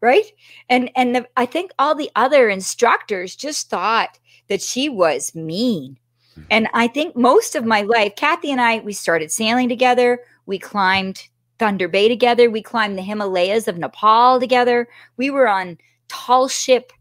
Right? 0.01 0.25
And 0.69 0.89
and 0.95 1.15
the, 1.15 1.27
I 1.35 1.45
think 1.45 1.71
all 1.79 1.95
the 1.95 2.11
other 2.15 2.49
instructors 2.49 3.35
just 3.35 3.69
thought 3.69 4.19
that 4.47 4.61
she 4.61 4.87
was 4.87 5.33
mean. 5.35 5.97
Hmm. 6.35 6.41
And 6.51 6.67
I 6.73 6.87
think 6.87 7.15
most 7.15 7.55
of 7.55 7.65
my 7.65 7.81
life, 7.81 8.15
Kathy 8.15 8.51
and 8.51 8.61
I, 8.61 8.79
we 8.79 8.93
started 8.93 9.31
sailing 9.31 9.67
together. 9.67 10.19
We 10.45 10.59
climbed 10.59 11.27
Thunder 11.59 11.87
Bay 11.87 12.07
together. 12.07 12.49
We 12.49 12.61
climbed 12.61 12.97
the 12.97 13.03
Himalayas 13.03 13.67
of 13.67 13.77
Nepal 13.77 14.39
together. 14.39 14.87
We 15.17 15.29
were 15.29 15.47
on 15.47 15.77
tall 16.07 16.47
ship, 16.47 16.91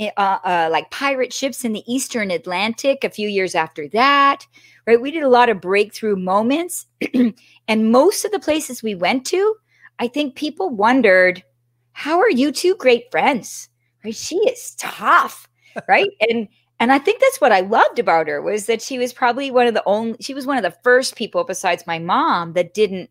eh, 0.00 0.10
uh, 0.16 0.38
uh, 0.44 0.68
like 0.70 0.90
pirate 0.90 1.32
ships 1.32 1.64
in 1.64 1.72
the 1.72 1.84
Eastern 1.92 2.30
Atlantic 2.30 3.04
a 3.04 3.10
few 3.10 3.28
years 3.28 3.54
after 3.54 3.88
that. 3.88 4.46
Right, 4.86 5.00
we 5.00 5.10
did 5.12 5.22
a 5.22 5.28
lot 5.28 5.48
of 5.48 5.60
breakthrough 5.60 6.16
moments, 6.16 6.86
and 7.68 7.92
most 7.92 8.24
of 8.24 8.32
the 8.32 8.40
places 8.40 8.82
we 8.82 8.96
went 8.96 9.24
to, 9.26 9.54
I 10.00 10.08
think 10.08 10.34
people 10.34 10.70
wondered 10.70 11.44
how 11.92 12.18
are 12.18 12.30
you 12.30 12.50
two 12.50 12.74
great 12.76 13.10
friends? 13.10 13.68
Right? 14.04 14.16
She 14.16 14.36
is 14.36 14.74
tough, 14.76 15.48
right? 15.88 16.10
and 16.28 16.48
and 16.80 16.90
I 16.90 16.98
think 16.98 17.20
that's 17.20 17.40
what 17.40 17.52
I 17.52 17.60
loved 17.60 18.00
about 18.00 18.26
her 18.26 18.42
was 18.42 18.66
that 18.66 18.82
she 18.82 18.98
was 18.98 19.12
probably 19.12 19.52
one 19.52 19.68
of 19.68 19.74
the 19.74 19.84
only 19.86 20.16
she 20.20 20.34
was 20.34 20.46
one 20.46 20.56
of 20.56 20.64
the 20.64 20.76
first 20.82 21.14
people 21.14 21.44
besides 21.44 21.86
my 21.86 22.00
mom 22.00 22.54
that 22.54 22.74
didn't 22.74 23.08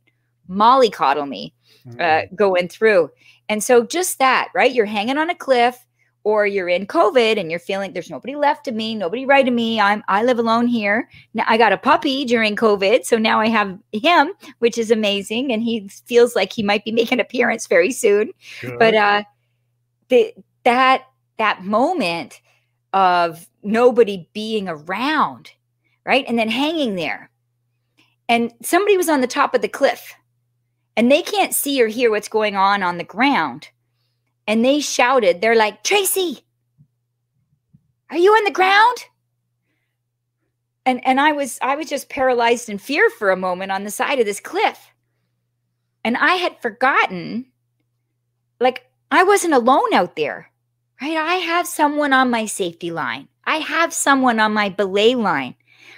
mollycoddle 0.51 1.27
me 1.27 1.53
uh, 1.99 2.03
Mm. 2.03 2.35
going 2.35 2.67
through. 2.67 3.09
And 3.49 3.63
so 3.63 3.83
just 3.83 4.19
that, 4.19 4.49
right? 4.53 4.71
You're 4.71 4.85
hanging 4.85 5.17
on 5.17 5.29
a 5.29 5.35
cliff 5.35 5.83
or 6.23 6.45
you're 6.45 6.69
in 6.69 6.85
COVID 6.85 7.39
and 7.39 7.49
you're 7.49 7.59
feeling 7.59 7.93
there's 7.93 8.09
nobody 8.11 8.35
left 8.35 8.67
of 8.67 8.75
me, 8.75 8.93
nobody 8.93 9.25
right 9.25 9.47
of 9.47 9.53
me. 9.53 9.81
I'm 9.81 10.03
I 10.07 10.23
live 10.23 10.37
alone 10.37 10.67
here. 10.67 11.09
Now 11.33 11.45
I 11.47 11.57
got 11.57 11.73
a 11.73 11.77
puppy 11.77 12.25
during 12.25 12.55
COVID, 12.55 13.05
so 13.05 13.17
now 13.17 13.39
I 13.39 13.47
have 13.47 13.79
him, 13.91 14.31
which 14.59 14.77
is 14.77 14.91
amazing, 14.91 15.51
and 15.51 15.63
he 15.63 15.87
feels 16.05 16.35
like 16.35 16.53
he 16.53 16.61
might 16.61 16.85
be 16.85 16.91
making 16.91 17.17
an 17.17 17.25
appearance 17.25 17.65
very 17.65 17.91
soon. 17.91 18.31
But 18.77 18.93
uh, 18.93 19.23
the 20.09 20.33
that 20.63 21.05
that 21.37 21.63
moment 21.63 22.41
of 22.93 23.47
nobody 23.63 24.29
being 24.33 24.69
around, 24.69 25.51
right, 26.05 26.25
and 26.27 26.37
then 26.37 26.49
hanging 26.49 26.95
there, 26.95 27.31
and 28.29 28.53
somebody 28.61 28.95
was 28.97 29.09
on 29.09 29.21
the 29.21 29.27
top 29.27 29.55
of 29.55 29.61
the 29.61 29.67
cliff, 29.67 30.13
and 31.01 31.11
they 31.11 31.23
can't 31.23 31.55
see 31.55 31.81
or 31.81 31.87
hear 31.87 32.11
what's 32.11 32.27
going 32.27 32.55
on 32.55 32.83
on 32.83 32.99
the 32.99 33.03
ground. 33.03 33.69
And 34.45 34.63
they 34.63 34.79
shouted 34.79 35.41
they're 35.41 35.55
like 35.55 35.83
tracy 35.83 36.45
are 38.11 38.17
you 38.17 38.29
on 38.33 38.43
the 38.43 38.51
ground? 38.51 38.97
And 40.85 41.03
and 41.03 41.19
i 41.19 41.31
was 41.31 41.57
i 41.63 41.75
was 41.75 41.89
just 41.89 42.07
paralyzed 42.07 42.69
in 42.69 42.77
fear 42.77 43.09
for 43.09 43.31
a 43.31 43.35
moment 43.35 43.71
on 43.71 43.83
the 43.83 43.89
side 43.89 44.19
of 44.19 44.27
this 44.27 44.39
cliff. 44.39 44.91
And 46.03 46.17
i 46.17 46.35
had 46.35 46.61
forgotten 46.61 47.47
like 48.59 48.85
i 49.09 49.23
wasn't 49.23 49.55
alone 49.55 49.95
out 49.95 50.15
there 50.15 50.51
right? 51.01 51.17
I 51.17 51.35
have 51.37 51.65
someone 51.65 52.13
on 52.13 52.29
my 52.29 52.45
safety 52.45 52.91
line. 52.91 53.27
I 53.45 53.55
have 53.55 53.91
someone 53.91 54.39
on 54.39 54.53
my 54.53 54.69
belay 54.69 55.15
line 55.15 55.55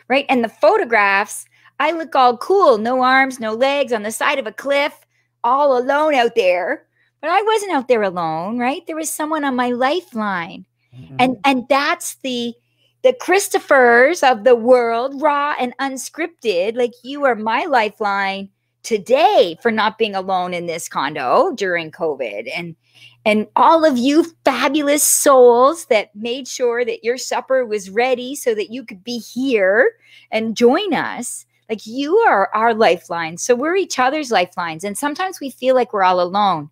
right? 0.08 0.26
And 0.30 0.46
the 0.46 0.50
photographs 0.50 1.46
i 1.80 1.92
look 1.92 2.16
all 2.16 2.38
cool 2.38 2.78
no 2.78 3.02
arms 3.02 3.40
no 3.40 3.54
legs 3.54 3.94
on 3.94 4.04
the 4.04 4.12
side 4.12 4.40
of 4.40 4.48
a 4.48 4.52
cliff 4.52 5.06
all 5.44 5.78
alone 5.78 6.14
out 6.16 6.36
there 6.36 6.86
but 7.24 7.32
I 7.32 7.42
wasn't 7.42 7.72
out 7.72 7.88
there 7.88 8.04
alone, 8.04 8.60
right? 8.60 8.86
There 8.86 8.98
was 8.98 9.10
someone 9.10 9.46
on 9.46 9.56
my 9.56 9.70
lifeline. 9.70 10.66
Mhm. 10.94 11.16
And 11.20 11.38
and 11.46 11.66
that's 11.70 12.16
the 12.16 12.54
the 13.02 13.14
Christophers 13.14 14.30
of 14.30 14.44
the 14.44 14.58
world, 14.58 15.22
raw 15.22 15.56
and 15.58 15.74
unscripted. 15.78 16.76
Like 16.76 16.92
you 17.02 17.24
are 17.24 17.36
my 17.36 17.64
lifeline 17.64 18.50
today 18.84 19.58
for 19.62 19.72
not 19.72 19.98
being 19.98 20.16
alone 20.16 20.54
in 20.54 20.66
this 20.66 20.90
condo 20.90 21.54
during 21.56 21.92
COVID. 21.92 22.52
And 22.54 22.76
and 23.24 23.48
all 23.56 23.86
of 23.86 23.98
you 23.98 24.26
fabulous 24.44 25.02
souls 25.02 25.86
that 25.86 26.14
made 26.14 26.46
sure 26.46 26.84
that 26.84 27.06
your 27.06 27.18
supper 27.18 27.66
was 27.66 27.90
ready 27.90 28.36
so 28.36 28.54
that 28.54 28.70
you 28.70 28.84
could 28.84 29.02
be 29.02 29.20
here 29.20 29.94
and 30.30 30.58
join 30.58 30.94
us. 30.94 31.46
Like 31.74 31.88
you 31.88 32.18
are 32.18 32.54
our 32.54 32.72
lifeline. 32.76 33.40
So 33.40 33.56
we're 33.56 33.76
each 33.76 33.98
other's 33.98 34.30
lifelines. 34.30 34.84
And 34.84 34.96
sometimes 34.96 35.40
we 35.40 35.50
feel 35.50 35.74
like 35.74 35.92
we're 35.92 36.04
all 36.04 36.22
alone 36.22 36.70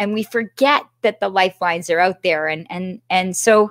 and 0.00 0.12
we 0.14 0.24
forget 0.24 0.82
that 1.02 1.20
the 1.20 1.28
lifelines 1.28 1.88
are 1.88 2.00
out 2.00 2.24
there 2.24 2.48
and 2.48 2.66
and 2.68 3.00
and 3.08 3.36
so 3.36 3.70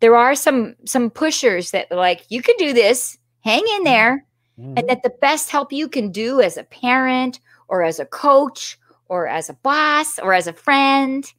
there 0.00 0.16
are 0.16 0.34
some 0.34 0.74
some 0.86 1.08
pushers 1.08 1.70
that 1.70 1.86
are 1.92 1.96
like 1.96 2.24
you 2.30 2.42
can 2.42 2.56
do 2.58 2.72
this 2.72 3.16
hang 3.44 3.62
in 3.76 3.84
there 3.84 4.26
Mhm. 4.58 4.76
and 4.76 4.88
that 4.88 5.04
the 5.04 5.14
best 5.20 5.50
help 5.50 5.72
you 5.72 5.88
can 5.88 6.10
do 6.10 6.40
as 6.40 6.56
a 6.56 6.64
parent 6.64 7.38
or 7.68 7.84
as 7.84 8.00
a 8.00 8.06
coach 8.06 8.76
or 9.08 9.28
as 9.28 9.48
a 9.48 9.54
boss 9.62 10.18
or 10.18 10.34
as 10.34 10.48
a 10.48 10.52
friend 10.52 11.32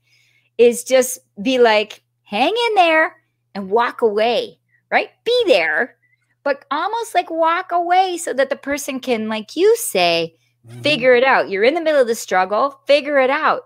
is 0.58 0.86
just 0.86 1.20
be 1.41 1.60
like 1.60 2.01
hang 2.24 2.55
in 2.70 2.75
there 2.75 3.17
and 3.55 3.70
walk 3.70 4.01
away 4.01 4.58
right 4.89 5.10
be 5.25 5.43
there 5.48 5.98
but 6.44 6.66
almost 6.72 7.16
like 7.16 7.30
walk 7.30 7.72
away 7.72 8.18
so 8.18 8.34
that 8.34 8.50
the 8.50 8.56
person 8.56 9.00
can 9.00 9.28
like 9.30 9.56
you 9.56 9.76
say 9.78 10.36
Mhm. 10.68 10.84
figure 10.84 11.14
it 11.16 11.24
out. 11.24 11.50
You're 11.50 11.64
in 11.64 11.74
the 11.74 11.82
middle 11.82 12.02
of 12.02 12.08
the 12.08 12.16
struggle, 12.16 12.80
figure 12.88 13.18
it 13.20 13.30
out. 13.30 13.64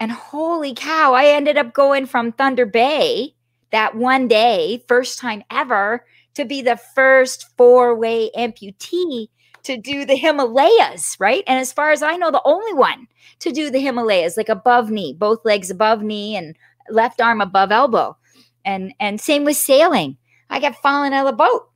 And 0.00 0.12
holy 0.12 0.74
cow, 0.74 1.14
I 1.14 1.26
ended 1.26 1.56
up 1.56 1.72
going 1.72 2.06
from 2.06 2.32
Thunder 2.32 2.66
Bay 2.66 3.34
that 3.70 3.94
one 3.96 4.28
day, 4.28 4.84
first 4.88 5.18
time 5.18 5.42
ever, 5.50 6.04
to 6.34 6.44
be 6.44 6.62
the 6.62 6.76
first 6.76 7.46
four 7.56 7.94
way 7.94 8.30
amputee 8.36 9.28
to 9.64 9.76
do 9.76 10.04
the 10.04 10.14
Himalayas, 10.16 11.16
right? 11.18 11.42
And 11.46 11.58
as 11.58 11.72
far 11.72 11.90
as 11.90 12.02
I 12.02 12.16
know, 12.16 12.30
the 12.30 12.42
only 12.44 12.72
one 12.74 13.08
to 13.40 13.50
do 13.52 13.70
the 13.70 13.80
Himalayas, 13.80 14.36
like 14.36 14.48
above 14.48 14.90
knee, 14.90 15.12
both 15.14 15.44
legs 15.44 15.70
above 15.70 16.02
knee 16.02 16.36
and 16.36 16.56
left 16.90 17.20
arm 17.20 17.40
above 17.40 17.72
elbow. 17.72 18.16
And 18.64 18.94
and 19.00 19.20
same 19.20 19.44
with 19.44 19.56
sailing. 19.56 20.18
I 20.50 20.60
kept 20.60 20.76
falling 20.82 21.12
out 21.12 21.26
of 21.26 21.32
the 21.32 21.36
boat. 21.36 21.68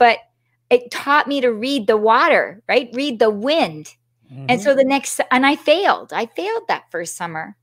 But 0.00 0.18
it 0.70 0.90
taught 0.90 1.28
me 1.28 1.40
to 1.42 1.52
read 1.52 1.86
the 1.86 1.96
water, 1.98 2.62
right? 2.68 2.88
Read 2.94 3.18
the 3.20 3.30
wind. 3.30 3.94
And 4.48 4.58
Mhm. 4.60 4.64
so 4.64 4.74
the 4.74 4.84
next, 4.84 5.20
and 5.30 5.44
I 5.46 5.54
failed. 5.56 6.12
I 6.12 6.26
failed 6.26 6.66
that 6.68 6.90
first 6.90 7.16
summer 7.16 7.56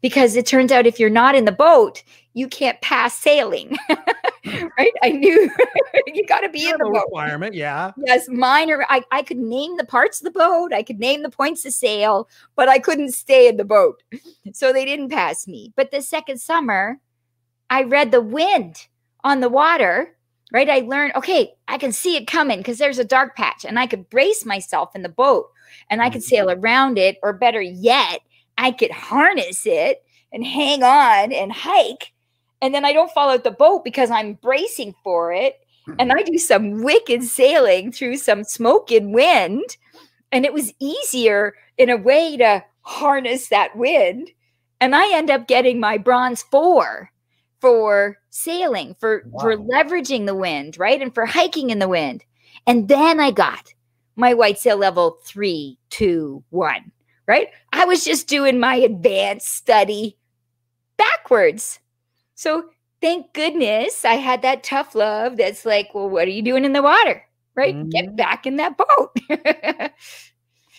because 0.00 0.36
it 0.36 0.46
turns 0.46 0.72
out 0.72 0.86
if 0.86 0.98
you're 0.98 1.10
not 1.10 1.34
in 1.34 1.44
the 1.44 1.52
boat, 1.52 2.02
you 2.32 2.48
can't 2.48 2.80
pass 2.80 3.12
sailing, 3.14 3.76
right? 4.78 4.92
I 5.02 5.10
knew 5.10 5.50
you 6.06 6.24
got 6.26 6.40
to 6.40 6.48
be 6.48 6.68
in 6.68 6.70
Kind 6.70 6.80
the 6.80 6.84
boat. 6.90 7.02
requirement, 7.06 7.54
yeah. 7.54 7.92
Yes, 8.06 8.26
mine 8.28 8.70
are. 8.70 8.86
I, 8.88 9.02
I 9.10 9.22
could 9.22 9.36
name 9.38 9.76
the 9.76 9.84
parts 9.84 10.20
of 10.20 10.24
the 10.24 10.38
boat, 10.38 10.72
I 10.72 10.82
could 10.82 10.98
name 11.00 11.22
the 11.22 11.30
points 11.30 11.62
to 11.64 11.72
sail, 11.72 12.28
but 12.56 12.68
I 12.68 12.78
couldn't 12.78 13.10
stay 13.12 13.48
in 13.48 13.56
the 13.58 13.64
boat. 13.64 14.02
So 14.54 14.72
they 14.72 14.84
didn't 14.86 15.10
pass 15.10 15.46
me. 15.46 15.72
But 15.76 15.90
the 15.90 16.00
second 16.00 16.38
summer, 16.40 17.00
I 17.68 17.82
read 17.82 18.10
the 18.12 18.22
wind 18.22 18.86
on 19.22 19.40
the 19.40 19.48
water, 19.50 20.16
right? 20.52 20.68
I 20.68 20.80
learned, 20.80 21.14
okay, 21.16 21.54
I 21.68 21.78
can 21.78 21.92
see 21.92 22.16
it 22.16 22.26
coming 22.26 22.58
because 22.58 22.78
there's 22.78 22.98
a 22.98 23.04
dark 23.04 23.36
patch 23.36 23.64
and 23.64 23.78
I 23.78 23.86
could 23.86 24.10
brace 24.10 24.44
myself 24.44 24.94
in 24.94 25.02
the 25.02 25.08
boat 25.08 25.50
and 25.88 26.02
I 26.02 26.10
could 26.10 26.22
mm-hmm. 26.22 26.28
sail 26.28 26.50
around 26.50 26.98
it, 26.98 27.18
or 27.22 27.32
better 27.32 27.60
yet, 27.60 28.20
I 28.58 28.72
could 28.72 28.90
harness 28.90 29.62
it 29.66 30.02
and 30.32 30.44
hang 30.44 30.82
on 30.82 31.32
and 31.32 31.52
hike. 31.52 32.12
And 32.62 32.74
then 32.74 32.84
I 32.84 32.92
don't 32.92 33.12
fall 33.12 33.30
out 33.30 33.44
the 33.44 33.50
boat 33.50 33.84
because 33.84 34.10
I'm 34.10 34.34
bracing 34.34 34.94
for 35.02 35.32
it 35.32 35.56
and 35.86 36.10
mm-hmm. 36.10 36.18
I 36.18 36.22
do 36.22 36.38
some 36.38 36.82
wicked 36.82 37.22
sailing 37.22 37.92
through 37.92 38.18
some 38.18 38.44
smoke 38.44 38.90
and 38.90 39.14
wind. 39.14 39.76
And 40.32 40.44
it 40.44 40.52
was 40.52 40.72
easier 40.78 41.54
in 41.78 41.90
a 41.90 41.96
way 41.96 42.36
to 42.36 42.64
harness 42.82 43.48
that 43.48 43.76
wind. 43.76 44.30
And 44.80 44.94
I 44.94 45.12
end 45.14 45.30
up 45.30 45.48
getting 45.48 45.80
my 45.80 45.98
bronze 45.98 46.42
four 46.42 47.10
for 47.60 48.18
sailing, 48.30 48.94
for, 48.98 49.24
for 49.40 49.56
leveraging 49.56 50.26
the 50.26 50.34
wind, 50.34 50.78
right? 50.78 51.00
And 51.00 51.14
for 51.14 51.26
hiking 51.26 51.70
in 51.70 51.78
the 51.78 51.88
wind. 51.88 52.24
And 52.66 52.88
then 52.88 53.20
I 53.20 53.30
got 53.30 53.72
my 54.16 54.34
white 54.34 54.58
sail 54.58 54.76
level 54.76 55.18
three, 55.24 55.78
two, 55.90 56.42
one, 56.50 56.90
right? 57.26 57.48
I 57.72 57.84
was 57.84 58.04
just 58.04 58.28
doing 58.28 58.58
my 58.58 58.76
advanced 58.76 59.48
study 59.54 60.16
backwards. 60.96 61.78
So 62.34 62.70
thank 63.00 63.32
goodness 63.32 64.04
I 64.04 64.14
had 64.14 64.42
that 64.42 64.62
tough 64.62 64.94
love 64.94 65.36
that's 65.36 65.64
like, 65.64 65.94
well, 65.94 66.08
what 66.08 66.26
are 66.28 66.32
you 66.32 66.42
doing 66.42 66.64
in 66.64 66.72
the 66.72 66.82
water? 66.82 67.22
Right? 67.54 67.74
Mhm. 67.74 67.90
Get 67.90 68.16
back 68.16 68.46
in 68.46 68.56
that 68.56 68.76
boat. 68.76 69.16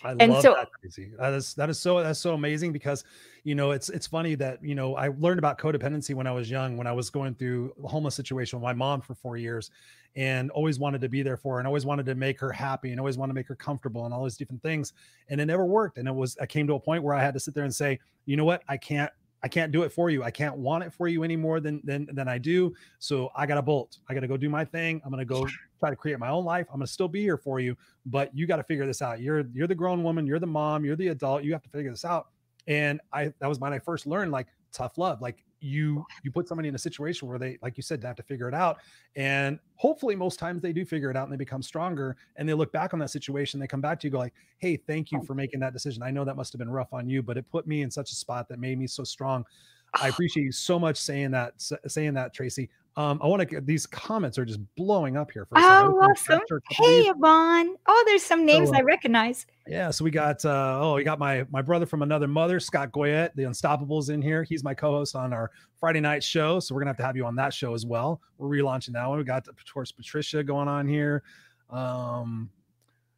I 0.04 0.13
And 0.20 0.32
love 0.34 0.41
so- 0.41 0.54
that, 0.56 0.70
Tracy. 0.82 1.12
That 1.20 1.34
is 1.34 1.54
that 1.56 1.70
is 1.70 1.78
so 1.80 2.02
that's 2.02 2.20
so 2.20 2.34
amazing 2.34 2.72
because 2.72 3.04
you 3.43 3.56
know 3.56 3.71
it's 3.71 3.89
it's 3.89 4.08
funny 4.08 4.36
that 4.36 4.63
you 4.63 4.75
know 4.75 4.95
I 4.95 5.10
learned 5.17 5.39
about 5.39 5.58
codependency 5.58 6.13
when 6.13 6.27
I 6.27 6.32
was 6.32 6.49
young 6.49 6.77
when 6.77 6.88
I 6.88 6.91
was 6.91 7.10
going 7.10 7.36
through 7.36 7.73
a 7.84 7.88
homeless 7.88 8.15
situation 8.15 8.60
with 8.60 8.63
my 8.63 8.73
mom 8.73 9.01
for 9.01 9.15
four 9.15 9.38
years, 9.38 9.71
and 10.15 10.51
always 10.51 10.80
wanted 10.80 11.01
to 11.01 11.10
be 11.10 11.23
there 11.23 11.38
for 11.38 11.56
her 11.56 11.60
and 11.60 11.67
always 11.67 11.86
wanted 11.86 12.06
to 12.06 12.15
make 12.15 12.39
her 12.39 12.51
happy 12.51 12.91
and 12.91 12.99
always 12.99 13.17
wanted 13.17 13.32
to 13.32 13.36
make 13.36 13.47
her 13.47 13.56
comfortable 13.56 14.06
and 14.06 14.13
all 14.13 14.23
these 14.23 14.38
different 14.38 14.62
things, 14.62 14.93
and 15.30 15.41
it 15.41 15.45
never 15.45 15.65
worked. 15.65 15.97
And 15.97 16.08
it 16.08 16.13
was 16.13 16.38
I 16.39 16.45
came 16.45 16.67
to 16.67 16.73
a 16.73 16.80
point 16.80 17.04
where 17.04 17.15
I 17.15 17.21
had 17.21 17.34
to 17.34 17.39
sit 17.39 17.54
there 17.54 17.63
and 17.63 17.73
say, 17.73 17.99
you 18.25 18.38
know 18.38 18.45
what, 18.45 18.63
I 18.67 18.77
can't 18.77 19.12
I 19.43 19.47
can't 19.47 19.71
do 19.71 19.84
it 19.84 19.91
for 19.91 20.10
you. 20.10 20.23
I 20.23 20.30
can't 20.30 20.56
want 20.58 20.84
it 20.84 20.93
for 20.93 21.08
you 21.08 21.23
any 21.23 21.36
more 21.36 21.60
than 21.60 21.82
than 21.84 22.08
than 22.13 22.27
I 22.27 22.38
do. 22.38 22.73
So 22.99 23.32
I 23.36 23.45
got 23.45 23.56
to 23.56 23.62
bolt. 23.62 23.97
I 24.08 24.13
got 24.13 24.19
to 24.19 24.27
go 24.27 24.38
do 24.38 24.49
my 24.49 24.63
thing. 24.63 25.01
I'm 25.04 25.10
gonna 25.10 25.25
go 25.25 25.47
try 25.80 25.89
to 25.89 25.95
create 25.95 26.19
my 26.19 26.30
own 26.30 26.45
life. 26.45 26.67
I'm 26.69 26.77
gonna 26.80 26.88
still 26.88 27.08
be 27.08 27.21
here 27.21 27.38
for 27.38 27.60
you, 27.60 27.75
but 28.06 28.36
you 28.36 28.45
got 28.45 28.58
to 28.58 28.63
figure 28.63 28.86
this 28.86 29.01
out. 29.01 29.19
You're 29.19 29.45
you're 29.54 29.67
the 29.67 29.75
grown 29.75 30.04
woman. 30.04 30.27
You're 30.27 30.39
the 30.39 30.47
mom. 30.47 30.86
You're 30.86 30.95
the 30.95 31.08
adult. 31.08 31.43
You 31.43 31.54
have 31.54 31.63
to 31.63 31.69
figure 31.69 31.89
this 31.89 32.06
out. 32.06 32.27
And 32.67 33.00
I 33.12 33.34
that 33.39 33.47
was 33.47 33.60
when 33.60 33.74
I 33.74 33.80
first 33.80 34.06
learned 34.06 34.32
like 34.32 34.47
tough 34.71 34.97
love. 34.97 35.21
Like 35.21 35.43
you 35.60 36.06
you 36.24 36.32
put 36.32 36.47
somebody 36.47 36.67
in 36.69 36.76
a 36.76 36.80
situation 36.80 37.28
where 37.28 37.38
they 37.38 37.58
like 37.62 37.78
you 37.78 37.84
said 37.84 38.02
they 38.02 38.08
have 38.08 38.15
to 38.17 38.24
figure 38.24 38.47
it 38.47 38.54
out. 38.54 38.78
And 39.15 39.60
hopefully 39.76 40.15
most 40.15 40.39
times 40.39 40.62
they 40.62 40.74
do 40.74 40.86
figure 40.86 41.10
it 41.10 41.17
out 41.17 41.24
and 41.24 41.34
they 41.34 41.38
become 41.38 41.62
stronger 41.62 42.17
and 42.36 42.50
they 42.50 42.54
look 42.54 42.71
back 42.71 42.93
on 42.93 43.00
that 43.00 43.12
situation. 43.12 43.60
They 43.60 43.67
come 43.67 43.82
back 43.82 44.00
to 44.02 44.08
you 44.08 44.12
go 44.12 44.17
like, 44.17 44.34
hey, 44.58 44.76
thank 44.76 45.12
you 45.12 45.19
oh. 45.21 45.26
for 45.26 45.36
making 45.36 45.60
that 45.62 45.74
decision. 45.74 46.04
I 46.04 46.12
know 46.12 46.26
that 46.26 46.36
must 46.36 46.52
have 46.54 46.60
been 46.60 46.71
rough 46.71 46.93
on 46.93 47.08
you, 47.08 47.21
but 47.21 47.38
it 47.38 47.50
put 47.50 47.67
me 47.67 47.84
in 47.84 47.91
such 47.91 48.12
a 48.12 48.15
spot 48.15 48.50
that 48.50 48.60
made 48.60 48.78
me 48.78 48.88
so 48.88 49.04
strong. 49.04 49.45
I 49.93 50.08
ah. 50.08 50.10
appreciate 50.10 50.43
you 50.43 50.52
so 50.52 50.80
much 50.80 50.97
saying 50.97 51.32
that, 51.32 51.54
saying 51.88 52.13
that, 52.15 52.34
Tracy. 52.34 52.69
Um, 52.97 53.19
I 53.23 53.27
want 53.27 53.39
to 53.39 53.45
get 53.45 53.65
these 53.65 53.86
comments 53.86 54.38
are 54.38 54.43
just 54.43 54.60
blowing 54.75 55.15
up 55.15 55.32
here. 55.32 55.45
For 55.45 55.58
Oh, 55.58 55.62
second. 55.62 55.75
I'm 55.86 55.91
gonna 55.91 56.12
awesome. 56.12 56.39
capture 56.39 56.58
a 56.58 56.62
couple 56.75 56.86
of 56.86 56.91
Hey. 57.06 57.10
Yvonne. 57.10 57.75
Oh, 57.88 58.04
there's 58.06 58.21
some 58.23 58.45
names 58.45 58.69
uh, 58.69 58.75
I 58.75 58.82
recognize. 58.82 59.45
Yeah, 59.65 59.91
so 59.91 60.04
we 60.04 60.12
got 60.12 60.43
uh 60.43 60.80
oh, 60.82 60.95
we 60.95 61.04
got 61.06 61.17
my 61.17 61.45
my 61.51 61.62
brother 61.62 61.86
from 61.86 62.01
another 62.01 62.27
mother, 62.27 62.60
Scott 62.60 62.91
Goyette, 62.91 63.34
the 63.36 63.43
Unstoppables 63.43 64.10
in 64.10 64.21
here. 64.21 64.43
He's 64.43 64.62
my 64.63 64.73
co-host 64.73 65.15
on 65.15 65.32
our 65.32 65.51
Friday 65.80 66.01
night 66.01 66.21
show. 66.21 66.60
So 66.60 66.75
we're 66.75 66.82
gonna 66.82 66.89
have 66.89 66.97
to 66.97 67.06
have 67.06 67.15
you 67.15 67.25
on 67.25 67.36
that 67.36 67.54
show 67.54 67.73
as 67.73 67.86
well. 67.86 68.19
We're 68.38 68.49
relaunching 68.49 68.91
that 68.93 69.08
one. 69.08 69.17
We 69.17 69.23
got 69.23 69.47
of 69.47 69.56
course 69.73 69.93
Patricia 69.93 70.43
going 70.43 70.67
on 70.67 70.86
here. 70.88 71.23
Um 71.69 72.49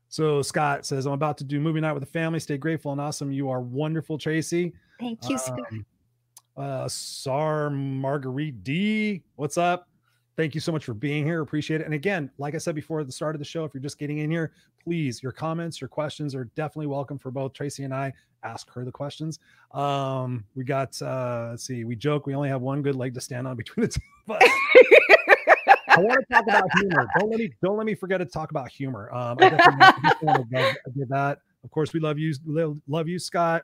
so 0.09 0.43
Scott 0.43 0.86
says, 0.86 1.07
I'm 1.07 1.13
about 1.13 1.39
to 1.39 1.43
do 1.43 1.59
movie 1.59 1.81
night 1.81 1.93
with 1.93 2.03
the 2.03 2.09
family. 2.12 2.39
Stay 2.39 2.57
grateful 2.59 2.91
and 2.91 3.01
awesome. 3.01 3.31
You 3.31 3.49
are 3.49 3.59
wonderful, 3.62 4.19
Tracy. 4.19 4.71
Thank 4.99 5.27
you, 5.27 5.39
Scott. 5.39 5.62
Um, 5.71 5.83
uh, 6.57 6.87
Sar 6.87 7.69
Marguerite 7.69 8.63
D, 8.63 9.23
what's 9.35 9.57
up? 9.57 9.87
Thank 10.35 10.55
you 10.55 10.61
so 10.61 10.71
much 10.71 10.83
for 10.83 10.95
being 10.95 11.25
here. 11.25 11.41
Appreciate 11.41 11.81
it. 11.81 11.85
And 11.85 11.93
again, 11.93 12.31
like 12.39 12.55
I 12.55 12.57
said 12.57 12.73
before 12.73 12.99
at 12.99 13.05
the 13.05 13.13
start 13.13 13.35
of 13.35 13.39
the 13.39 13.45
show, 13.45 13.65
if 13.65 13.73
you're 13.73 13.83
just 13.83 13.99
getting 13.99 14.17
in 14.19 14.31
here, 14.31 14.51
please, 14.83 15.21
your 15.21 15.31
comments, 15.31 15.79
your 15.79 15.87
questions 15.87 16.33
are 16.33 16.45
definitely 16.55 16.87
welcome 16.87 17.19
for 17.19 17.29
both 17.29 17.53
Tracy 17.53 17.83
and 17.83 17.93
I. 17.93 18.11
Ask 18.43 18.69
her 18.73 18.83
the 18.83 18.91
questions. 18.91 19.39
Um, 19.71 20.43
we 20.55 20.63
got 20.65 20.99
uh 21.01 21.49
let's 21.51 21.63
see, 21.65 21.85
we 21.85 21.95
joke 21.95 22.25
we 22.25 22.35
only 22.35 22.49
have 22.49 22.61
one 22.61 22.81
good 22.81 22.95
leg 22.95 23.13
to 23.13 23.21
stand 23.21 23.47
on 23.47 23.55
between 23.55 23.85
the 23.85 23.93
two 23.93 24.01
of 24.27 24.35
us. 24.35 24.49
I 25.95 25.99
want 25.99 26.19
to 26.19 26.33
talk 26.33 26.43
about 26.47 26.63
humor. 26.79 27.07
Don't 27.19 27.29
let 27.29 27.39
me 27.39 27.51
don't 27.63 27.77
let 27.77 27.85
me 27.85 27.95
forget 27.95 28.19
to 28.19 28.25
talk 28.25 28.49
about 28.51 28.69
humor. 28.69 29.13
Um, 29.13 29.37
I 29.39 29.49
definitely 29.49 29.79
want- 29.79 29.81
I 29.81 30.09
definitely 30.09 30.27
want 30.61 30.77
to 30.85 30.91
give 30.97 31.09
that. 31.09 31.39
Of 31.63 31.71
course, 31.71 31.93
we 31.93 31.99
love 32.01 32.19
you, 32.19 32.33
love 32.87 33.07
you, 33.07 33.19
Scott. 33.19 33.63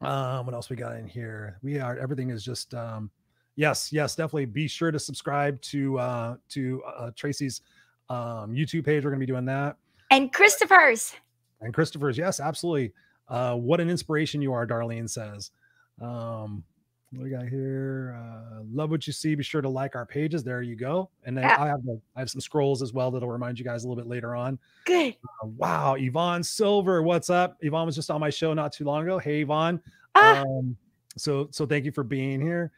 Um, 0.00 0.46
what 0.46 0.54
else 0.54 0.68
we 0.70 0.76
got 0.76 0.96
in 0.96 1.06
here? 1.06 1.58
We 1.62 1.78
are 1.80 1.96
everything 1.98 2.30
is 2.30 2.44
just 2.44 2.74
um, 2.74 3.10
yes, 3.56 3.92
yes, 3.92 4.14
definitely. 4.14 4.46
Be 4.46 4.68
sure 4.68 4.90
to 4.90 4.98
subscribe 4.98 5.60
to 5.62 5.98
uh 5.98 6.36
to 6.50 6.82
uh, 6.84 7.10
Tracy's 7.16 7.62
um 8.10 8.52
YouTube 8.54 8.84
page. 8.84 9.04
We're 9.04 9.10
gonna 9.10 9.20
be 9.20 9.26
doing 9.26 9.46
that. 9.46 9.76
and 10.10 10.32
Christopher's. 10.32 11.14
And 11.60 11.72
Christopher's, 11.72 12.18
yes, 12.18 12.38
absolutely. 12.38 12.92
Uh, 13.28 13.54
what 13.56 13.80
an 13.80 13.88
inspiration 13.88 14.42
you 14.42 14.52
are, 14.52 14.66
Darlene 14.66 15.08
says. 15.08 15.50
Um, 16.00 16.62
what 17.12 17.22
we 17.22 17.30
got 17.30 17.46
here? 17.46 18.16
Uh, 18.18 18.62
love 18.72 18.90
what 18.90 19.06
you 19.06 19.12
see. 19.12 19.34
Be 19.34 19.42
sure 19.42 19.60
to 19.62 19.68
like 19.68 19.94
our 19.96 20.04
pages. 20.04 20.42
There 20.44 20.60
you 20.62 20.76
go. 20.76 21.08
And 21.24 21.36
then 21.36 21.44
Yeah. 21.44 21.62
I 21.62 21.66
have 21.68 21.80
I 22.16 22.20
have 22.20 22.30
some 22.30 22.40
scrolls 22.40 22.82
as 22.82 22.92
well 22.92 23.10
that'll 23.10 23.30
remind 23.30 23.58
you 23.58 23.64
guys 23.64 23.84
a 23.84 23.88
little 23.88 24.02
bit 24.02 24.08
later 24.08 24.34
on. 24.34 24.58
Good. 24.84 25.16
Uh, 25.42 25.46
wow, 25.56 25.94
Yvonne 25.94 26.42
Silver, 26.42 27.02
what's 27.02 27.30
up? 27.30 27.56
Yvonne 27.60 27.86
was 27.86 27.94
just 27.94 28.10
on 28.10 28.20
my 28.20 28.30
show 28.30 28.52
not 28.54 28.72
too 28.72 28.84
long 28.84 29.02
ago. 29.04 29.18
Hey, 29.18 29.42
Yvonne. 29.42 29.80
Ah, 30.14 30.40
Um, 30.42 30.76
so 31.16 31.48
so 31.52 31.64
thank 31.66 31.84
you 31.84 31.92
for 31.92 32.02
being 32.04 32.40
here. 32.40 32.72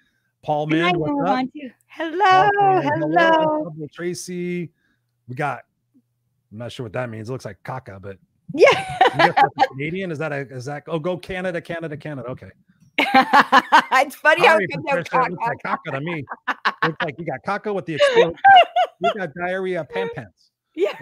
Paul 0.44 0.64
and 0.72 0.74
I 0.74 0.82
Mind, 0.92 0.94
know 0.94 1.14
what's 1.16 1.30
up? 1.30 1.46
Too. 1.52 1.70
Hello. 1.86 2.50
Hello. 2.82 3.74
Tracy. 3.92 4.70
We 5.26 5.34
got. 5.34 5.62
I'm 6.52 6.58
not 6.58 6.70
sure 6.72 6.84
what 6.84 6.92
that 6.92 7.10
means. 7.10 7.28
It 7.28 7.32
looks 7.32 7.44
like 7.44 7.56
caca, 7.64 8.00
but 8.00 8.18
Yeah. 8.54 9.32
Canadian. 9.72 10.10
Is 10.12 10.18
that 10.18 10.32
a 10.32 10.36
is 10.48 10.64
that 10.66 10.84
oh 10.86 10.98
go 10.98 11.16
Canada, 11.16 11.60
Canada, 11.60 11.96
Canada. 11.96 12.28
Okay. 12.28 12.50
it's 13.92 14.16
funny 14.16 14.44
how 14.44 14.58
it 14.58 14.68
comes 14.72 14.84
out 14.90 14.98
it 14.98 15.30
looks 15.30 15.37
like 15.40 15.58
caca 15.64 15.92
to 15.92 16.00
me. 16.00 16.24
Looks 16.84 16.96
like 17.04 17.14
you 17.18 17.24
got 17.24 17.40
caca 17.46 17.74
with 17.74 17.87
the 17.87 17.94
explode. 17.96 18.34
You 19.00 19.12
got 19.16 19.30
diarrhea 19.34 19.84
pan 19.84 20.08
pants. 20.14 20.50
Yeah. 20.74 20.94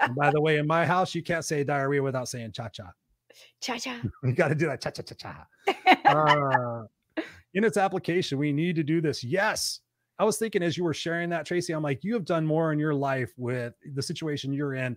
And 0.00 0.14
by 0.16 0.30
the 0.30 0.40
way, 0.40 0.58
in 0.58 0.66
my 0.66 0.84
house, 0.84 1.14
you 1.14 1.22
can't 1.22 1.44
say 1.44 1.64
diarrhea 1.64 2.02
without 2.02 2.28
saying 2.28 2.52
cha 2.52 2.68
cha. 2.68 2.90
Cha 3.60 3.78
cha. 3.78 4.00
You 4.24 4.32
got 4.32 4.48
to 4.48 4.54
do 4.54 4.66
that 4.66 4.80
cha 4.80 4.90
cha 4.90 5.02
cha 5.02 5.14
cha. 5.14 5.46
Uh, 6.04 6.86
in 7.54 7.64
its 7.64 7.76
application, 7.76 8.38
we 8.38 8.52
need 8.52 8.76
to 8.76 8.82
do 8.82 9.00
this. 9.00 9.22
Yes. 9.22 9.80
I 10.18 10.24
was 10.24 10.38
thinking 10.38 10.62
as 10.62 10.76
you 10.76 10.84
were 10.84 10.94
sharing 10.94 11.30
that, 11.30 11.46
Tracy, 11.46 11.72
I'm 11.72 11.82
like, 11.82 12.02
you 12.02 12.14
have 12.14 12.24
done 12.24 12.46
more 12.46 12.72
in 12.72 12.78
your 12.78 12.94
life 12.94 13.32
with 13.36 13.74
the 13.94 14.02
situation 14.02 14.52
you're 14.52 14.74
in, 14.74 14.96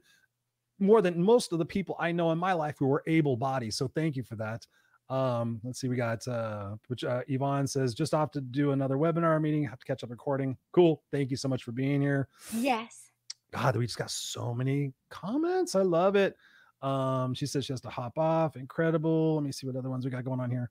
more 0.79 1.01
than 1.01 1.21
most 1.21 1.51
of 1.51 1.59
the 1.59 1.65
people 1.65 1.95
I 1.99 2.11
know 2.11 2.31
in 2.31 2.37
my 2.37 2.53
life 2.53 2.75
who 2.79 2.87
were 2.87 3.03
able 3.05 3.35
bodied. 3.35 3.73
So 3.73 3.89
thank 3.89 4.15
you 4.15 4.23
for 4.23 4.35
that. 4.37 4.65
Um, 5.09 5.59
let's 5.63 5.79
see, 5.81 5.87
we 5.87 5.95
got 5.95 6.27
uh 6.27 6.75
which 6.87 7.03
uh 7.03 7.21
Yvonne 7.27 7.65
says 7.65 7.93
just 7.95 8.13
off 8.13 8.31
to 8.31 8.41
do 8.41 8.71
another 8.71 8.95
webinar 8.95 9.41
meeting, 9.41 9.63
have 9.63 9.79
to 9.79 9.85
catch 9.85 10.03
up 10.03 10.11
recording. 10.11 10.55
Cool. 10.71 11.01
Thank 11.11 11.31
you 11.31 11.37
so 11.37 11.47
much 11.47 11.63
for 11.63 11.71
being 11.71 12.01
here. 12.01 12.27
Yes. 12.53 13.11
God, 13.51 13.75
we 13.75 13.85
just 13.85 13.97
got 13.97 14.11
so 14.11 14.53
many 14.53 14.93
comments. 15.09 15.73
I 15.73 15.81
love 15.81 16.15
it. 16.15 16.35
Um, 16.83 17.33
she 17.33 17.45
says 17.47 17.65
she 17.65 17.73
has 17.73 17.81
to 17.81 17.89
hop 17.89 18.17
off. 18.17 18.55
Incredible. 18.55 19.35
Let 19.35 19.43
me 19.43 19.51
see 19.51 19.65
what 19.65 19.75
other 19.75 19.89
ones 19.89 20.05
we 20.05 20.11
got 20.11 20.23
going 20.23 20.39
on 20.39 20.51
here. 20.51 20.69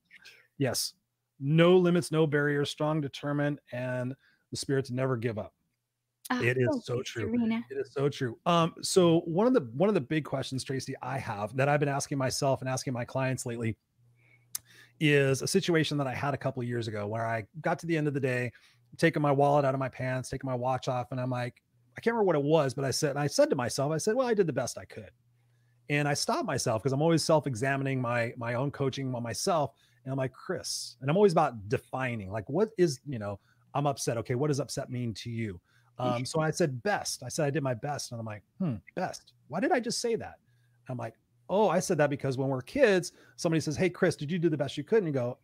Yes, 0.58 0.94
no 1.40 1.76
limits, 1.76 2.12
no 2.12 2.26
barriers, 2.26 2.70
strong, 2.70 3.00
determined, 3.00 3.60
and 3.72 4.14
the 4.50 4.56
spirit 4.56 4.84
to 4.86 4.94
never 4.94 5.16
give 5.16 5.38
up. 5.38 5.52
Oh, 6.30 6.42
It 6.42 6.58
is 6.58 6.84
so 6.84 7.02
true. 7.02 7.22
Serena. 7.24 7.64
It 7.70 7.78
is 7.78 7.92
so 7.92 8.08
true. 8.08 8.38
Um, 8.46 8.74
so 8.82 9.20
one 9.20 9.46
of 9.46 9.54
the 9.54 9.68
one 9.74 9.88
of 9.88 9.94
the 9.94 10.00
big 10.00 10.24
questions, 10.24 10.62
Tracy, 10.62 10.94
I 11.02 11.18
have 11.18 11.56
that 11.56 11.68
I've 11.68 11.80
been 11.80 11.88
asking 11.88 12.18
myself 12.18 12.60
and 12.60 12.68
asking 12.68 12.92
my 12.92 13.04
clients 13.04 13.44
lately 13.46 13.76
is 15.00 15.42
a 15.42 15.46
situation 15.46 15.98
that 15.98 16.06
I 16.06 16.14
had 16.14 16.34
a 16.34 16.36
couple 16.36 16.62
of 16.62 16.68
years 16.68 16.88
ago 16.88 17.06
where 17.06 17.26
I 17.26 17.44
got 17.60 17.78
to 17.80 17.86
the 17.86 17.96
end 17.96 18.08
of 18.08 18.14
the 18.14 18.20
day, 18.20 18.52
taking 18.96 19.22
my 19.22 19.32
wallet 19.32 19.64
out 19.64 19.74
of 19.74 19.80
my 19.80 19.88
pants, 19.88 20.28
taking 20.28 20.48
my 20.48 20.54
watch 20.54 20.88
off, 20.88 21.12
and 21.12 21.20
I'm 21.20 21.30
like, 21.30 21.62
I 21.96 22.00
can't 22.00 22.14
remember 22.14 22.26
what 22.26 22.36
it 22.36 22.42
was, 22.42 22.74
but 22.74 22.84
I 22.84 22.90
said, 22.90 23.16
I 23.16 23.26
said 23.26 23.50
to 23.50 23.56
myself, 23.56 23.92
I 23.92 23.98
said, 23.98 24.14
well, 24.14 24.26
I 24.26 24.34
did 24.34 24.46
the 24.46 24.52
best 24.52 24.78
I 24.78 24.84
could. 24.84 25.10
And 25.90 26.06
I 26.06 26.14
stopped 26.14 26.46
myself 26.46 26.82
because 26.82 26.92
I'm 26.92 27.02
always 27.02 27.24
self-examining 27.24 28.00
my 28.00 28.32
my 28.36 28.54
own 28.54 28.70
coaching 28.70 29.14
on 29.14 29.22
myself. 29.22 29.72
And 30.04 30.12
I'm 30.12 30.18
like, 30.18 30.32
Chris, 30.32 30.96
and 31.00 31.10
I'm 31.10 31.16
always 31.16 31.32
about 31.32 31.68
defining, 31.68 32.30
like, 32.30 32.48
what 32.48 32.70
is, 32.78 33.00
you 33.06 33.18
know, 33.18 33.40
I'm 33.74 33.86
upset. 33.86 34.16
Okay, 34.18 34.34
what 34.34 34.48
does 34.48 34.60
upset 34.60 34.90
mean 34.90 35.14
to 35.14 35.30
you? 35.30 35.60
Um, 35.98 36.24
so 36.24 36.40
I 36.40 36.50
said 36.50 36.82
best. 36.82 37.22
I 37.24 37.28
said 37.28 37.46
I 37.46 37.50
did 37.50 37.62
my 37.62 37.74
best, 37.74 38.12
and 38.12 38.20
I'm 38.20 38.26
like, 38.26 38.42
hmm, 38.58 38.74
best. 38.94 39.32
Why 39.48 39.60
did 39.60 39.72
I 39.72 39.80
just 39.80 40.00
say 40.00 40.14
that? 40.14 40.36
I'm 40.88 40.96
like, 40.96 41.14
oh, 41.48 41.68
I 41.68 41.80
said 41.80 41.98
that 41.98 42.10
because 42.10 42.36
when 42.36 42.48
we're 42.48 42.62
kids, 42.62 43.12
somebody 43.36 43.60
says, 43.60 43.76
hey, 43.76 43.90
Chris, 43.90 44.16
did 44.16 44.30
you 44.30 44.38
do 44.38 44.48
the 44.48 44.56
best 44.56 44.76
you 44.76 44.84
could? 44.84 44.98
And 44.98 45.06
you 45.06 45.12
go, 45.12 45.38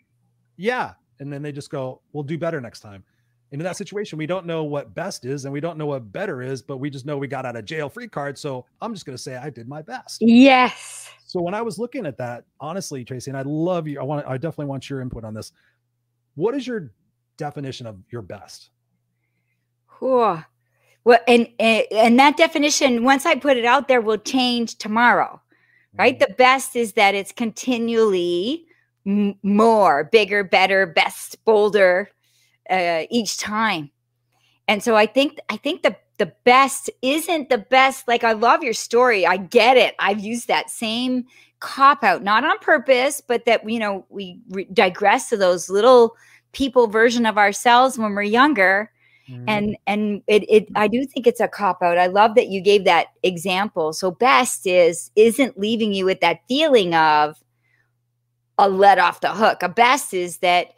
yeah, 0.56 0.94
and 1.20 1.32
then 1.32 1.42
they 1.42 1.52
just 1.52 1.70
go, 1.70 2.00
we'll 2.12 2.24
do 2.24 2.38
better 2.38 2.60
next 2.60 2.80
time. 2.80 3.04
And 3.52 3.60
in 3.60 3.64
that 3.64 3.76
situation, 3.76 4.18
we 4.18 4.26
don't 4.26 4.46
know 4.46 4.64
what 4.64 4.94
best 4.94 5.24
is, 5.24 5.44
and 5.44 5.52
we 5.52 5.60
don't 5.60 5.78
know 5.78 5.86
what 5.86 6.12
better 6.12 6.42
is, 6.42 6.60
but 6.60 6.78
we 6.78 6.90
just 6.90 7.06
know 7.06 7.16
we 7.16 7.28
got 7.28 7.46
out 7.46 7.56
of 7.56 7.64
jail 7.64 7.88
free 7.88 8.08
card. 8.08 8.36
So 8.36 8.66
I'm 8.80 8.92
just 8.92 9.06
going 9.06 9.16
to 9.16 9.22
say 9.22 9.36
I 9.36 9.48
did 9.50 9.68
my 9.68 9.80
best. 9.80 10.18
Yes. 10.20 11.08
So 11.24 11.40
when 11.40 11.54
I 11.54 11.62
was 11.62 11.78
looking 11.78 12.04
at 12.04 12.16
that, 12.18 12.44
honestly, 12.60 13.04
Tracy, 13.04 13.30
and 13.30 13.38
I 13.38 13.42
love 13.42 13.86
you, 13.86 14.00
I 14.00 14.02
want, 14.02 14.26
I 14.26 14.38
definitely 14.38 14.66
want 14.66 14.90
your 14.90 15.00
input 15.00 15.24
on 15.24 15.34
this. 15.34 15.52
What 16.34 16.54
is 16.54 16.66
your 16.66 16.90
definition 17.36 17.86
of 17.86 17.96
your 18.10 18.22
best? 18.22 18.70
Whew. 19.98 20.42
Well, 21.04 21.18
and, 21.28 21.48
and 21.60 21.84
and 21.92 22.18
that 22.18 22.36
definition, 22.36 23.04
once 23.04 23.26
I 23.26 23.34
put 23.34 23.56
it 23.56 23.64
out 23.64 23.88
there, 23.88 24.00
will 24.00 24.16
change 24.18 24.78
tomorrow, 24.78 25.40
right? 25.98 26.18
The 26.18 26.34
best 26.36 26.76
is 26.76 26.94
that 26.94 27.14
it's 27.14 27.32
continually 27.32 28.66
m- 29.06 29.34
more, 29.42 30.04
bigger, 30.04 30.44
better, 30.44 30.86
best, 30.86 31.42
bolder 31.44 32.10
uh, 32.70 33.04
each 33.10 33.38
time. 33.38 33.90
And 34.68 34.82
so 34.82 34.96
I 34.96 35.06
think 35.06 35.38
I 35.50 35.56
think 35.56 35.82
the 35.82 35.96
the 36.18 36.32
best 36.44 36.90
isn't 37.02 37.48
the 37.48 37.58
best. 37.58 38.06
Like 38.08 38.24
I 38.24 38.32
love 38.32 38.62
your 38.62 38.72
story. 38.72 39.26
I 39.26 39.36
get 39.36 39.76
it. 39.76 39.94
I've 39.98 40.20
used 40.20 40.48
that 40.48 40.70
same 40.70 41.24
cop 41.60 42.04
out, 42.04 42.22
not 42.22 42.44
on 42.44 42.58
purpose, 42.58 43.20
but 43.20 43.44
that 43.46 43.68
you 43.68 43.78
know 43.78 44.06
we 44.08 44.40
re- 44.50 44.68
digress 44.72 45.28
to 45.30 45.36
those 45.36 45.68
little 45.68 46.16
people 46.52 46.86
version 46.86 47.26
of 47.26 47.36
ourselves 47.36 47.98
when 47.98 48.14
we're 48.14 48.22
younger 48.22 48.90
Mhm. 49.28 49.48
and 49.48 49.76
and 49.86 50.22
it, 50.26 50.44
it 50.48 50.68
i 50.76 50.88
do 50.88 51.04
think 51.06 51.26
it's 51.26 51.40
a 51.40 51.48
cop 51.48 51.82
out. 51.82 51.98
I 51.98 52.06
love 52.06 52.34
that 52.36 52.48
you 52.48 52.60
gave 52.60 52.84
that 52.84 53.08
example. 53.22 53.92
So 53.92 54.10
best 54.10 54.66
is 54.66 55.10
isn't 55.16 55.58
leaving 55.58 55.92
you 55.92 56.04
with 56.06 56.20
that 56.20 56.40
feeling 56.48 56.94
of 56.94 57.36
a 58.58 58.68
let 58.68 58.98
off 58.98 59.20
the 59.20 59.32
hook. 59.32 59.62
A 59.62 59.68
best 59.68 60.14
is 60.14 60.38
that 60.38 60.68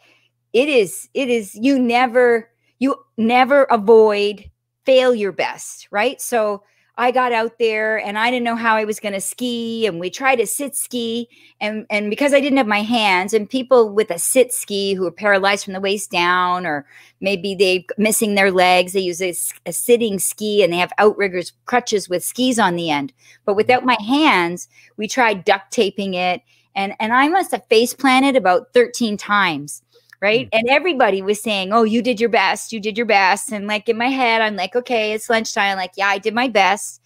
it 0.53 0.69
is 0.69 1.09
it 1.13 1.29
is 1.29 1.55
you 1.55 1.79
never 1.79 2.49
you 2.79 2.95
never 3.17 3.63
avoid 3.65 4.49
fail 4.85 5.13
your 5.13 5.31
best 5.31 5.87
right? 5.91 6.21
So 6.21 6.63
i 6.97 7.11
got 7.11 7.31
out 7.31 7.57
there 7.59 7.97
and 7.97 8.17
i 8.17 8.29
didn't 8.29 8.43
know 8.43 8.55
how 8.55 8.75
i 8.75 8.83
was 8.83 8.99
going 8.99 9.13
to 9.13 9.21
ski 9.21 9.85
and 9.85 9.99
we 9.99 10.09
tried 10.09 10.37
to 10.37 10.47
sit 10.47 10.75
ski 10.75 11.29
and 11.61 11.85
and 11.89 12.09
because 12.09 12.33
i 12.33 12.39
didn't 12.39 12.57
have 12.57 12.67
my 12.67 12.81
hands 12.81 13.33
and 13.33 13.49
people 13.49 13.89
with 13.89 14.11
a 14.11 14.19
sit 14.19 14.51
ski 14.51 14.93
who 14.93 15.05
are 15.05 15.11
paralyzed 15.11 15.63
from 15.63 15.73
the 15.73 15.79
waist 15.81 16.11
down 16.11 16.65
or 16.65 16.85
maybe 17.21 17.55
they're 17.55 17.83
missing 17.97 18.35
their 18.35 18.51
legs 18.51 18.93
they 18.93 18.99
use 18.99 19.21
a 19.21 19.33
sitting 19.71 20.19
ski 20.19 20.63
and 20.63 20.71
they 20.71 20.77
have 20.77 20.91
outriggers 20.97 21.53
crutches 21.65 22.09
with 22.09 22.23
skis 22.23 22.59
on 22.59 22.75
the 22.75 22.89
end. 22.89 23.13
But 23.45 23.55
without 23.55 23.85
my 23.85 23.97
hands 23.99 24.67
we 24.97 25.07
tried 25.07 25.45
duct 25.45 25.71
taping 25.71 26.13
it 26.13 26.41
and 26.75 26.93
and 26.99 27.13
i 27.13 27.27
must 27.27 27.51
have 27.51 27.65
face 27.67 27.93
planted 27.93 28.35
about 28.35 28.73
13 28.73 29.17
times 29.17 29.81
right 30.21 30.47
mm. 30.47 30.49
and 30.53 30.69
everybody 30.69 31.21
was 31.21 31.41
saying 31.41 31.71
oh 31.71 31.83
you 31.83 32.01
did 32.01 32.19
your 32.19 32.29
best 32.29 32.71
you 32.71 32.79
did 32.79 32.97
your 32.97 33.05
best 33.05 33.51
and 33.51 33.67
like 33.67 33.87
in 33.89 33.97
my 33.97 34.09
head 34.09 34.41
i'm 34.41 34.55
like 34.55 34.75
okay 34.75 35.13
it's 35.13 35.29
lunchtime 35.29 35.71
I'm 35.71 35.77
like 35.77 35.93
yeah 35.95 36.07
i 36.07 36.17
did 36.17 36.33
my 36.33 36.47
best 36.47 37.01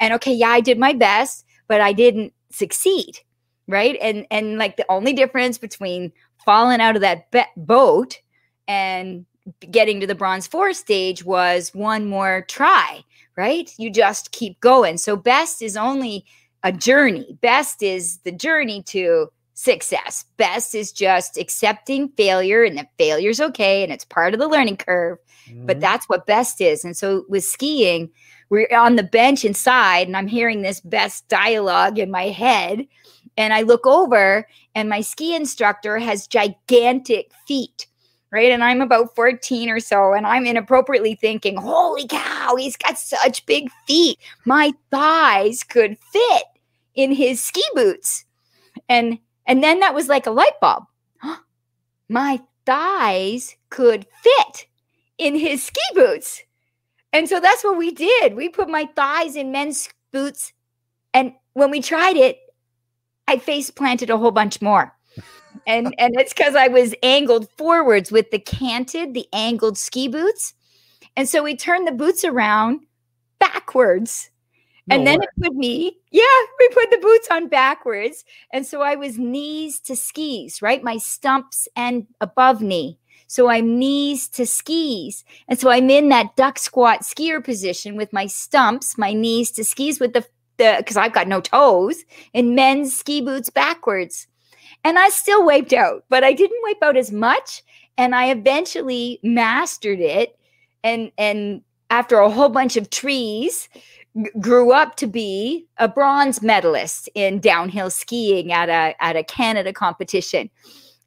and 0.00 0.12
okay 0.14 0.32
yeah 0.32 0.48
i 0.48 0.60
did 0.60 0.78
my 0.78 0.92
best 0.92 1.44
but 1.68 1.80
i 1.80 1.92
didn't 1.92 2.32
succeed 2.50 3.18
right 3.68 3.96
and 4.00 4.26
and 4.30 4.58
like 4.58 4.76
the 4.76 4.86
only 4.90 5.12
difference 5.12 5.58
between 5.58 6.12
falling 6.44 6.80
out 6.80 6.96
of 6.96 7.02
that 7.02 7.30
be- 7.30 7.42
boat 7.56 8.20
and 8.68 9.26
getting 9.70 10.00
to 10.00 10.06
the 10.06 10.14
bronze 10.14 10.46
four 10.46 10.72
stage 10.72 11.24
was 11.24 11.74
one 11.74 12.06
more 12.06 12.44
try, 12.48 13.04
right? 13.36 13.72
You 13.78 13.90
just 13.90 14.32
keep 14.32 14.60
going. 14.60 14.98
So 14.98 15.16
best 15.16 15.62
is 15.62 15.76
only 15.76 16.24
a 16.62 16.72
journey. 16.72 17.36
Best 17.42 17.82
is 17.82 18.18
the 18.18 18.32
journey 18.32 18.82
to 18.84 19.30
success. 19.54 20.24
Best 20.36 20.74
is 20.74 20.92
just 20.92 21.38
accepting 21.38 22.08
failure 22.10 22.64
and 22.64 22.76
that 22.76 22.90
failure's 22.98 23.40
okay 23.40 23.82
and 23.82 23.92
it's 23.92 24.04
part 24.04 24.34
of 24.34 24.40
the 24.40 24.48
learning 24.48 24.76
curve. 24.76 25.18
Mm-hmm. 25.48 25.66
But 25.66 25.80
that's 25.80 26.08
what 26.08 26.26
best 26.26 26.60
is. 26.60 26.84
And 26.84 26.96
so 26.96 27.24
with 27.28 27.44
skiing, 27.44 28.10
we're 28.50 28.68
on 28.76 28.96
the 28.96 29.02
bench 29.02 29.44
inside 29.44 30.06
and 30.06 30.16
I'm 30.16 30.26
hearing 30.26 30.62
this 30.62 30.80
best 30.80 31.28
dialogue 31.28 31.98
in 31.98 32.10
my 32.10 32.24
head. 32.24 32.86
And 33.36 33.52
I 33.52 33.62
look 33.62 33.86
over 33.86 34.46
and 34.74 34.88
my 34.88 35.00
ski 35.00 35.34
instructor 35.34 35.98
has 35.98 36.26
gigantic 36.26 37.32
feet 37.46 37.86
right? 38.34 38.50
And 38.50 38.64
I'm 38.64 38.80
about 38.80 39.14
14 39.14 39.70
or 39.70 39.78
so, 39.78 40.12
and 40.12 40.26
I'm 40.26 40.44
inappropriately 40.44 41.14
thinking, 41.14 41.56
holy 41.56 42.08
cow, 42.08 42.56
he's 42.56 42.76
got 42.76 42.98
such 42.98 43.46
big 43.46 43.70
feet. 43.86 44.18
My 44.44 44.72
thighs 44.90 45.62
could 45.62 45.96
fit 46.12 46.42
in 46.96 47.12
his 47.12 47.40
ski 47.40 47.62
boots. 47.76 48.24
And 48.88 49.20
and 49.46 49.62
then 49.62 49.80
that 49.80 49.94
was 49.94 50.08
like 50.08 50.26
a 50.26 50.30
light 50.30 50.58
bulb. 50.60 50.84
My 52.08 52.40
thighs 52.66 53.56
could 53.70 54.06
fit 54.22 54.66
in 55.18 55.36
his 55.36 55.64
ski 55.64 55.80
boots. 55.94 56.42
And 57.12 57.28
so 57.28 57.40
that's 57.40 57.62
what 57.62 57.76
we 57.76 57.92
did. 57.92 58.34
We 58.34 58.48
put 58.48 58.68
my 58.68 58.88
thighs 58.96 59.36
in 59.36 59.52
men's 59.52 59.88
boots. 60.10 60.52
And 61.12 61.32
when 61.52 61.70
we 61.70 61.80
tried 61.80 62.16
it, 62.16 62.38
I 63.28 63.38
face 63.38 63.70
planted 63.70 64.10
a 64.10 64.18
whole 64.18 64.32
bunch 64.32 64.60
more 64.60 64.92
and 65.66 65.94
and 65.98 66.14
it's 66.18 66.32
because 66.32 66.54
I 66.54 66.68
was 66.68 66.94
angled 67.02 67.48
forwards 67.56 68.10
with 68.10 68.30
the 68.30 68.38
canted, 68.38 69.14
the 69.14 69.26
angled 69.32 69.78
ski 69.78 70.08
boots, 70.08 70.54
and 71.16 71.28
so 71.28 71.42
we 71.42 71.56
turned 71.56 71.86
the 71.86 71.92
boots 71.92 72.24
around 72.24 72.80
backwards. 73.38 74.30
No 74.86 74.96
and 74.96 75.06
then 75.06 75.20
way. 75.20 75.24
it 75.24 75.42
put 75.42 75.54
me, 75.54 75.96
yeah, 76.10 76.22
we 76.58 76.68
put 76.68 76.90
the 76.90 76.98
boots 76.98 77.28
on 77.30 77.48
backwards. 77.48 78.24
And 78.52 78.66
so 78.66 78.82
I 78.82 78.96
was 78.96 79.18
knees 79.18 79.80
to 79.80 79.96
skis, 79.96 80.60
right? 80.60 80.82
My 80.82 80.98
stumps 80.98 81.68
and 81.74 82.06
above 82.20 82.60
knee. 82.60 82.98
So 83.26 83.48
I'm 83.48 83.78
knees 83.78 84.28
to 84.28 84.46
skis. 84.46 85.24
And 85.48 85.58
so 85.58 85.70
I'm 85.70 85.88
in 85.88 86.10
that 86.10 86.36
duck 86.36 86.58
squat 86.58 87.00
skier 87.00 87.42
position 87.42 87.96
with 87.96 88.12
my 88.12 88.26
stumps, 88.26 88.98
my 88.98 89.12
knees 89.12 89.50
to 89.52 89.64
skis 89.64 89.98
with 90.00 90.12
the 90.12 90.26
the 90.56 90.74
because 90.78 90.96
I've 90.96 91.12
got 91.12 91.28
no 91.28 91.40
toes 91.40 92.04
in 92.32 92.54
men's 92.54 92.96
ski 92.96 93.20
boots 93.20 93.50
backwards. 93.50 94.26
And 94.84 94.98
I 94.98 95.08
still 95.08 95.44
wiped 95.44 95.72
out, 95.72 96.04
but 96.08 96.24
I 96.24 96.32
didn't 96.32 96.62
wipe 96.62 96.82
out 96.82 96.96
as 96.96 97.10
much. 97.10 97.62
And 97.96 98.14
I 98.14 98.30
eventually 98.30 99.18
mastered 99.22 100.00
it. 100.00 100.38
And 100.82 101.10
and 101.16 101.62
after 101.90 102.18
a 102.18 102.30
whole 102.30 102.48
bunch 102.50 102.76
of 102.76 102.90
trees, 102.90 103.68
grew 104.40 104.72
up 104.72 104.96
to 104.96 105.06
be 105.06 105.66
a 105.78 105.88
bronze 105.88 106.42
medalist 106.42 107.08
in 107.14 107.40
downhill 107.40 107.90
skiing 107.90 108.52
at 108.52 108.68
a 108.68 108.94
at 109.02 109.16
a 109.16 109.24
Canada 109.24 109.72
competition. 109.72 110.50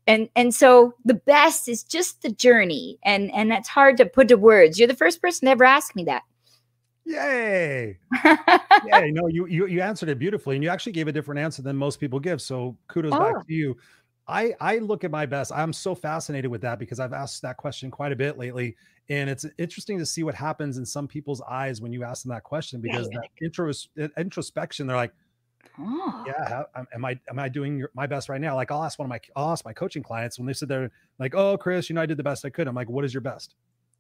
And 0.06 0.30
and 0.36 0.54
so 0.54 0.94
the 1.06 1.14
best 1.14 1.68
is 1.68 1.84
just 1.84 2.22
the 2.22 2.32
journey. 2.32 2.98
And 3.04 3.32
and 3.34 3.52
that's 3.52 3.70
hard 3.70 3.98
to 3.98 4.06
put 4.06 4.28
to 4.30 4.38
words. 4.38 4.78
You're 4.78 4.88
the 4.88 4.96
first 4.96 5.22
person 5.22 5.46
to 5.46 5.52
ever 5.52 5.64
ask 5.64 5.96
me 5.96 6.04
that. 6.06 6.24
Yay! 7.06 7.98
yeah, 8.26 9.06
no, 9.12 9.28
you 9.28 9.48
you 9.48 9.66
you 9.66 9.82
answered 9.82 10.10
it 10.10 10.20
beautifully, 10.20 10.56
and 10.56 10.64
you 10.64 10.70
actually 10.70 10.92
gave 10.92 11.08
a 11.08 11.12
different 11.12 11.40
answer 11.40 11.62
than 11.62 11.78
most 11.78 12.02
people 12.02 12.20
give. 12.20 12.42
So 12.42 12.76
kudos 12.90 13.14
oh. 13.14 13.20
back 13.20 13.48
to 13.48 13.54
you. 13.54 13.78
I 14.28 14.54
I 14.60 14.80
look 14.80 15.04
at 15.04 15.12
my 15.12 15.26
best. 15.26 15.52
I'm 15.52 15.72
so 15.74 15.96
fascinated 15.96 16.52
with 16.52 16.62
that 16.62 16.80
because 16.80 17.00
I've 17.00 17.14
asked 17.14 17.42
that 17.44 17.58
question 17.58 17.90
quite 17.90 18.12
a 18.12 18.16
bit 18.16 18.38
lately, 18.38 18.76
and 19.10 19.30
it's 19.30 19.46
interesting 19.58 19.98
to 20.00 20.06
see 20.06 20.24
what 20.24 20.36
happens 20.36 20.78
in 20.78 20.86
some 20.86 21.08
people's 21.08 21.42
eyes 21.42 21.82
when 21.82 21.94
you 21.94 22.04
ask 22.04 22.24
them 22.24 22.32
that 22.32 22.44
question 22.44 22.82
because 22.82 23.10
that 23.10 23.30
intros, 23.42 23.88
introspection, 24.18 24.88
they're 24.88 24.98
like, 24.98 25.14
oh. 25.80 26.24
"Yeah, 26.28 26.64
am 26.94 27.06
I 27.06 27.20
am 27.30 27.40
I 27.40 27.48
doing 27.48 27.78
your, 27.78 27.90
my 27.94 28.08
best 28.08 28.28
right 28.28 28.42
now?" 28.42 28.56
Like 28.56 28.72
I'll 28.72 28.84
ask 28.84 29.00
one 29.00 29.06
of 29.06 29.10
my 29.10 29.20
I'll 29.36 29.52
ask 29.52 29.64
my 29.64 29.74
coaching 29.74 30.04
clients 30.04 30.38
when 30.38 30.46
they 30.46 30.54
sit 30.54 30.68
there 30.68 30.92
like, 31.20 31.34
"Oh, 31.34 31.58
Chris, 31.58 31.90
you 31.90 31.96
know 31.96 32.02
I 32.02 32.06
did 32.06 32.18
the 32.18 32.24
best 32.24 32.44
I 32.44 32.50
could." 32.50 32.68
I'm 32.68 32.76
like, 32.76 32.90
"What 32.90 33.06
is 33.06 33.14
your 33.14 33.22
best?" 33.22 33.56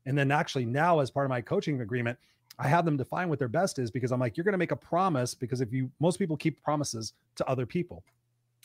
And 0.06 0.18
then 0.18 0.32
actually 0.32 0.66
now 0.66 1.00
as 1.00 1.12
part 1.12 1.26
of 1.26 1.30
my 1.30 1.42
coaching 1.42 1.82
agreement, 1.82 2.18
I 2.60 2.68
have 2.68 2.86
them 2.86 2.98
define 2.98 3.30
what 3.30 3.40
their 3.40 3.48
best 3.48 3.78
is 3.78 3.92
because 3.92 4.12
I'm 4.12 4.20
like, 4.20 4.36
you're 4.36 4.44
going 4.44 4.54
to 4.54 4.58
make 4.58 4.72
a 4.72 4.78
promise 4.78 5.36
because 5.36 5.62
if 5.62 5.72
you, 5.72 5.92
most 6.00 6.18
people 6.18 6.36
keep 6.38 6.64
promises 6.64 7.14
to 7.36 7.48
other 7.48 7.66
people. 7.66 8.04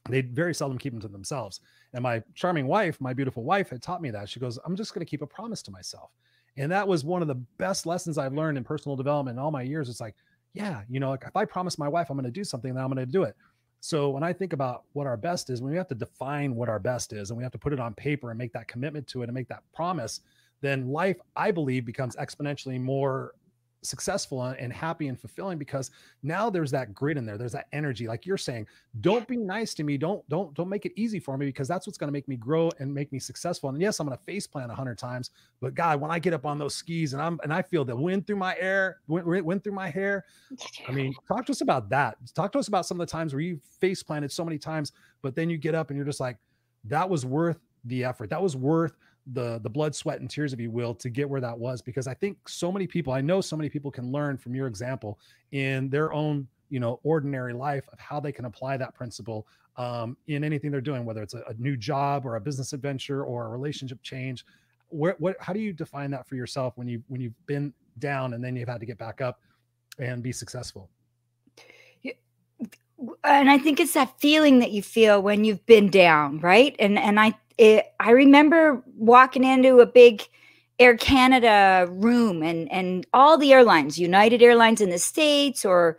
They 0.08 0.22
very 0.22 0.54
seldom 0.54 0.78
keep 0.78 0.92
them 0.92 1.00
to 1.02 1.08
themselves. 1.08 1.60
And 1.92 2.02
my 2.02 2.22
charming 2.34 2.66
wife, 2.66 3.00
my 3.00 3.12
beautiful 3.12 3.44
wife, 3.44 3.70
had 3.70 3.82
taught 3.82 4.02
me 4.02 4.10
that. 4.10 4.28
She 4.28 4.40
goes, 4.40 4.58
I'm 4.64 4.76
just 4.76 4.94
going 4.94 5.04
to 5.04 5.10
keep 5.10 5.22
a 5.22 5.26
promise 5.26 5.62
to 5.62 5.70
myself. 5.70 6.10
And 6.56 6.70
that 6.72 6.86
was 6.86 7.04
one 7.04 7.22
of 7.22 7.28
the 7.28 7.36
best 7.58 7.86
lessons 7.86 8.18
I've 8.18 8.34
learned 8.34 8.58
in 8.58 8.64
personal 8.64 8.96
development 8.96 9.38
in 9.38 9.42
all 9.42 9.50
my 9.50 9.62
years. 9.62 9.88
It's 9.88 10.00
like, 10.00 10.16
yeah, 10.54 10.82
you 10.88 11.00
know, 11.00 11.10
like 11.10 11.24
if 11.26 11.36
I 11.36 11.44
promise 11.44 11.78
my 11.78 11.88
wife 11.88 12.10
I'm 12.10 12.16
going 12.16 12.24
to 12.24 12.30
do 12.30 12.44
something, 12.44 12.74
then 12.74 12.82
I'm 12.82 12.90
going 12.90 13.04
to 13.04 13.10
do 13.10 13.22
it. 13.22 13.36
So 13.80 14.10
when 14.10 14.22
I 14.22 14.32
think 14.32 14.52
about 14.52 14.84
what 14.92 15.06
our 15.06 15.16
best 15.16 15.50
is, 15.50 15.60
when 15.60 15.72
we 15.72 15.78
have 15.78 15.88
to 15.88 15.94
define 15.94 16.54
what 16.54 16.68
our 16.68 16.78
best 16.78 17.12
is 17.12 17.30
and 17.30 17.36
we 17.36 17.42
have 17.42 17.52
to 17.52 17.58
put 17.58 17.72
it 17.72 17.80
on 17.80 17.94
paper 17.94 18.30
and 18.30 18.38
make 18.38 18.52
that 18.52 18.68
commitment 18.68 19.06
to 19.08 19.22
it 19.22 19.24
and 19.24 19.34
make 19.34 19.48
that 19.48 19.62
promise, 19.74 20.20
then 20.60 20.88
life, 20.88 21.16
I 21.34 21.50
believe, 21.50 21.84
becomes 21.84 22.14
exponentially 22.16 22.80
more 22.80 23.34
successful 23.82 24.42
and 24.42 24.72
happy 24.72 25.08
and 25.08 25.18
fulfilling 25.18 25.58
because 25.58 25.90
now 26.22 26.48
there's 26.48 26.70
that 26.70 26.94
grit 26.94 27.16
in 27.16 27.26
there 27.26 27.36
there's 27.36 27.52
that 27.52 27.66
energy. 27.72 28.06
Like 28.06 28.26
you're 28.26 28.38
saying 28.38 28.66
don't 29.00 29.26
be 29.26 29.36
nice 29.36 29.74
to 29.74 29.84
me. 29.84 29.98
Don't 29.98 30.26
don't 30.28 30.54
don't 30.54 30.68
make 30.68 30.86
it 30.86 30.92
easy 30.96 31.18
for 31.18 31.36
me 31.36 31.46
because 31.46 31.68
that's 31.68 31.86
what's 31.86 31.98
going 31.98 32.08
to 32.08 32.12
make 32.12 32.28
me 32.28 32.36
grow 32.36 32.70
and 32.78 32.92
make 32.92 33.12
me 33.12 33.18
successful. 33.18 33.68
And 33.70 33.80
yes 33.80 34.00
i'm 34.00 34.06
going 34.06 34.16
to 34.16 34.24
face 34.24 34.46
plant 34.46 34.70
a 34.70 34.74
hundred 34.74 34.98
times 34.98 35.30
but 35.60 35.74
god 35.74 36.00
when 36.00 36.10
i 36.10 36.18
get 36.18 36.32
up 36.32 36.46
on 36.46 36.58
those 36.58 36.74
skis 36.74 37.12
and 37.12 37.22
i'm 37.22 37.38
and 37.42 37.52
i 37.52 37.62
feel 37.62 37.84
the 37.84 37.94
wind 37.94 38.26
through 38.26 38.36
my 38.36 38.56
air 38.58 38.98
wind, 39.08 39.26
wind 39.44 39.64
through 39.64 39.72
my 39.72 39.88
hair 39.88 40.24
i 40.88 40.92
mean 40.92 41.14
talk 41.28 41.46
to 41.46 41.52
us 41.52 41.60
about 41.60 41.88
that. 41.90 42.16
Talk 42.34 42.52
to 42.52 42.58
us 42.58 42.68
about 42.68 42.86
some 42.86 43.00
of 43.00 43.06
the 43.06 43.10
times 43.10 43.32
where 43.32 43.40
you 43.40 43.60
face 43.80 44.02
planted 44.02 44.30
so 44.30 44.44
many 44.44 44.58
times 44.58 44.92
but 45.22 45.34
then 45.34 45.50
you 45.50 45.58
get 45.58 45.74
up 45.74 45.90
and 45.90 45.96
you're 45.96 46.06
just 46.06 46.20
like 46.20 46.36
that 46.84 47.08
was 47.08 47.24
worth 47.24 47.58
the 47.84 48.04
effort. 48.04 48.30
That 48.30 48.42
was 48.42 48.56
worth 48.56 48.96
the 49.32 49.60
the 49.62 49.70
blood 49.70 49.94
sweat 49.94 50.20
and 50.20 50.28
tears 50.28 50.52
if 50.52 50.58
you 50.58 50.70
will 50.70 50.94
to 50.94 51.08
get 51.08 51.28
where 51.28 51.40
that 51.40 51.56
was 51.56 51.80
because 51.80 52.08
i 52.08 52.14
think 52.14 52.48
so 52.48 52.72
many 52.72 52.88
people 52.88 53.12
i 53.12 53.20
know 53.20 53.40
so 53.40 53.56
many 53.56 53.68
people 53.68 53.90
can 53.90 54.10
learn 54.10 54.36
from 54.36 54.52
your 54.52 54.66
example 54.66 55.20
in 55.52 55.88
their 55.90 56.12
own 56.12 56.46
you 56.70 56.80
know 56.80 56.98
ordinary 57.04 57.52
life 57.52 57.84
of 57.92 58.00
how 58.00 58.18
they 58.18 58.32
can 58.32 58.46
apply 58.46 58.76
that 58.76 58.94
principle 58.94 59.46
um, 59.76 60.16
in 60.26 60.42
anything 60.44 60.70
they're 60.70 60.80
doing 60.80 61.04
whether 61.04 61.22
it's 61.22 61.34
a, 61.34 61.42
a, 61.48 61.54
new 61.58 61.76
job 61.76 62.26
or 62.26 62.36
a 62.36 62.40
business 62.40 62.72
adventure 62.72 63.24
or 63.24 63.46
a 63.46 63.48
relationship 63.48 64.02
change. 64.02 64.44
Where 64.88 65.16
what 65.18 65.36
how 65.40 65.52
do 65.52 65.60
you 65.60 65.72
define 65.72 66.10
that 66.10 66.26
for 66.26 66.34
yourself 66.34 66.76
when 66.76 66.88
you 66.88 67.02
when 67.08 67.20
you've 67.20 67.46
been 67.46 67.72
down 67.98 68.34
and 68.34 68.44
then 68.44 68.56
you've 68.56 68.68
had 68.68 68.80
to 68.80 68.86
get 68.86 68.98
back 68.98 69.20
up 69.20 69.40
and 69.98 70.22
be 70.22 70.32
successful 70.32 70.90
and 73.24 73.50
i 73.50 73.58
think 73.58 73.80
it's 73.80 73.94
that 73.94 74.18
feeling 74.20 74.58
that 74.58 74.70
you 74.72 74.82
feel 74.82 75.22
when 75.22 75.44
you've 75.44 75.64
been 75.66 75.90
down 75.90 76.38
right 76.40 76.76
and 76.78 76.98
and 76.98 77.18
i 77.18 77.34
it, 77.58 77.86
I 78.00 78.10
remember 78.10 78.82
walking 78.96 79.44
into 79.44 79.80
a 79.80 79.86
big 79.86 80.26
Air 80.78 80.96
Canada 80.96 81.86
room 81.90 82.42
and 82.42 82.70
and 82.72 83.06
all 83.12 83.38
the 83.38 83.52
airlines, 83.52 83.98
United 83.98 84.42
Airlines 84.42 84.80
in 84.80 84.90
the 84.90 84.98
States 84.98 85.64
or 85.64 85.98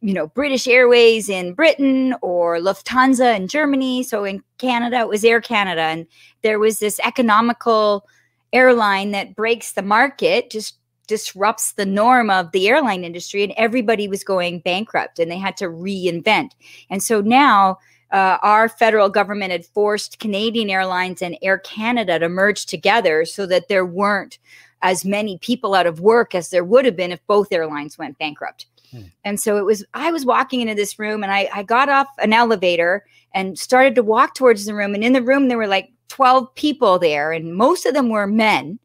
you 0.00 0.12
know 0.12 0.26
British 0.26 0.66
Airways 0.66 1.28
in 1.28 1.54
Britain 1.54 2.14
or 2.20 2.58
Lufthansa 2.58 3.34
in 3.36 3.48
Germany. 3.48 4.02
So 4.02 4.24
in 4.24 4.42
Canada 4.58 5.00
it 5.00 5.08
was 5.08 5.24
Air 5.24 5.40
Canada 5.40 5.82
and 5.82 6.06
there 6.42 6.58
was 6.58 6.78
this 6.78 7.00
economical 7.04 8.06
airline 8.52 9.12
that 9.12 9.36
breaks 9.36 9.72
the 9.72 9.82
market, 9.82 10.50
just 10.50 10.77
disrupts 11.08 11.72
the 11.72 11.86
norm 11.86 12.30
of 12.30 12.52
the 12.52 12.68
airline 12.68 13.02
industry 13.02 13.42
and 13.42 13.52
everybody 13.56 14.06
was 14.06 14.22
going 14.22 14.60
bankrupt 14.60 15.18
and 15.18 15.30
they 15.30 15.38
had 15.38 15.56
to 15.56 15.64
reinvent. 15.64 16.52
And 16.88 17.02
so 17.02 17.20
now 17.20 17.78
uh, 18.12 18.38
our 18.42 18.68
federal 18.68 19.08
government 19.08 19.50
had 19.50 19.66
forced 19.66 20.20
Canadian 20.20 20.70
Airlines 20.70 21.20
and 21.20 21.36
Air 21.42 21.58
Canada 21.58 22.18
to 22.18 22.28
merge 22.28 22.66
together 22.66 23.24
so 23.24 23.44
that 23.46 23.68
there 23.68 23.84
weren't 23.84 24.38
as 24.82 25.04
many 25.04 25.38
people 25.38 25.74
out 25.74 25.86
of 25.86 26.00
work 26.00 26.34
as 26.34 26.50
there 26.50 26.64
would 26.64 26.84
have 26.84 26.96
been 26.96 27.10
if 27.10 27.26
both 27.26 27.52
airlines 27.52 27.98
went 27.98 28.18
bankrupt. 28.18 28.66
Hmm. 28.92 29.02
And 29.24 29.40
so 29.40 29.56
it 29.56 29.64
was, 29.64 29.84
I 29.92 30.12
was 30.12 30.24
walking 30.24 30.60
into 30.60 30.74
this 30.74 30.98
room 30.98 31.24
and 31.24 31.32
I, 31.32 31.48
I 31.52 31.62
got 31.64 31.88
off 31.88 32.06
an 32.18 32.32
elevator 32.32 33.04
and 33.34 33.58
started 33.58 33.94
to 33.96 34.02
walk 34.02 34.34
towards 34.34 34.64
the 34.64 34.74
room. 34.74 34.94
And 34.94 35.02
in 35.02 35.12
the 35.12 35.22
room, 35.22 35.48
there 35.48 35.58
were 35.58 35.66
like 35.66 35.90
12 36.08 36.54
people 36.54 36.98
there, 36.98 37.32
and 37.32 37.54
most 37.54 37.86
of 37.86 37.94
them 37.94 38.08
were 38.08 38.26
men 38.26 38.78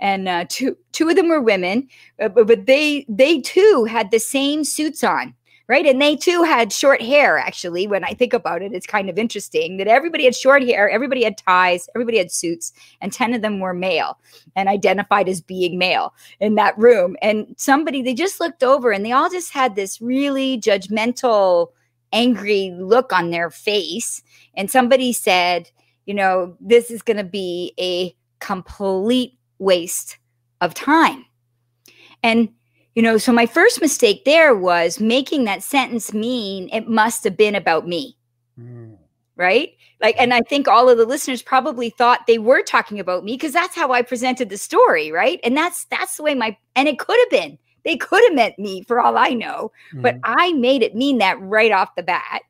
and 0.00 0.28
uh, 0.28 0.44
two 0.48 0.76
two 0.92 1.08
of 1.08 1.16
them 1.16 1.28
were 1.28 1.40
women, 1.40 1.88
uh, 2.20 2.28
but, 2.28 2.46
but 2.46 2.66
they 2.66 3.06
they 3.08 3.40
too 3.40 3.86
had 3.88 4.10
the 4.10 4.20
same 4.20 4.64
suits 4.64 5.04
on 5.04 5.34
right? 5.70 5.86
And 5.86 6.02
they 6.02 6.16
too 6.16 6.42
had 6.42 6.72
short 6.72 7.00
hair, 7.00 7.38
actually. 7.38 7.86
When 7.86 8.02
I 8.02 8.12
think 8.12 8.32
about 8.32 8.60
it, 8.60 8.72
it's 8.72 8.88
kind 8.88 9.08
of 9.08 9.16
interesting 9.16 9.76
that 9.76 9.86
everybody 9.86 10.24
had 10.24 10.34
short 10.34 10.64
hair, 10.64 10.90
everybody 10.90 11.22
had 11.22 11.38
ties, 11.38 11.88
everybody 11.94 12.18
had 12.18 12.32
suits, 12.32 12.72
and 13.00 13.12
10 13.12 13.34
of 13.34 13.42
them 13.42 13.60
were 13.60 13.72
male 13.72 14.18
and 14.56 14.68
identified 14.68 15.28
as 15.28 15.40
being 15.40 15.78
male 15.78 16.12
in 16.40 16.56
that 16.56 16.76
room. 16.76 17.16
And 17.22 17.54
somebody, 17.56 18.02
they 18.02 18.14
just 18.14 18.40
looked 18.40 18.64
over 18.64 18.90
and 18.90 19.06
they 19.06 19.12
all 19.12 19.30
just 19.30 19.52
had 19.52 19.76
this 19.76 20.00
really 20.00 20.60
judgmental, 20.60 21.68
angry 22.12 22.74
look 22.76 23.12
on 23.12 23.30
their 23.30 23.48
face. 23.48 24.24
And 24.56 24.68
somebody 24.68 25.12
said, 25.12 25.70
you 26.04 26.14
know, 26.14 26.56
this 26.58 26.90
is 26.90 27.00
going 27.00 27.18
to 27.18 27.22
be 27.22 27.74
a 27.78 28.12
complete 28.40 29.38
waste 29.60 30.18
of 30.60 30.74
time. 30.74 31.24
And, 32.24 32.48
you 32.94 33.02
know, 33.02 33.16
so 33.18 33.32
my 33.32 33.46
first 33.46 33.80
mistake 33.80 34.24
there 34.24 34.54
was 34.54 34.98
making 34.98 35.44
that 35.44 35.62
sentence 35.62 36.12
mean 36.12 36.68
it 36.72 36.88
must 36.88 37.22
have 37.22 37.36
been 37.36 37.54
about 37.54 37.86
me. 37.86 38.16
Mm. 38.58 38.96
Right. 39.36 39.74
Like, 40.02 40.16
and 40.18 40.34
I 40.34 40.40
think 40.40 40.66
all 40.66 40.88
of 40.88 40.98
the 40.98 41.06
listeners 41.06 41.42
probably 41.42 41.90
thought 41.90 42.26
they 42.26 42.38
were 42.38 42.62
talking 42.62 42.98
about 42.98 43.24
me 43.24 43.34
because 43.34 43.52
that's 43.52 43.74
how 43.76 43.92
I 43.92 44.02
presented 44.02 44.48
the 44.48 44.58
story. 44.58 45.12
Right. 45.12 45.40
And 45.44 45.56
that's, 45.56 45.84
that's 45.84 46.16
the 46.16 46.22
way 46.22 46.34
my, 46.34 46.56
and 46.74 46.88
it 46.88 46.98
could 46.98 47.18
have 47.20 47.30
been, 47.30 47.58
they 47.84 47.96
could 47.96 48.22
have 48.24 48.34
meant 48.34 48.58
me 48.58 48.82
for 48.82 49.00
all 49.00 49.16
I 49.16 49.30
know, 49.30 49.72
but 49.94 50.16
Mhm. 50.16 50.20
I 50.24 50.52
made 50.52 50.82
it 50.82 50.94
mean 50.94 51.18
that 51.18 51.40
right 51.40 51.72
off 51.72 51.94
the 51.94 52.02
bat. 52.02 52.42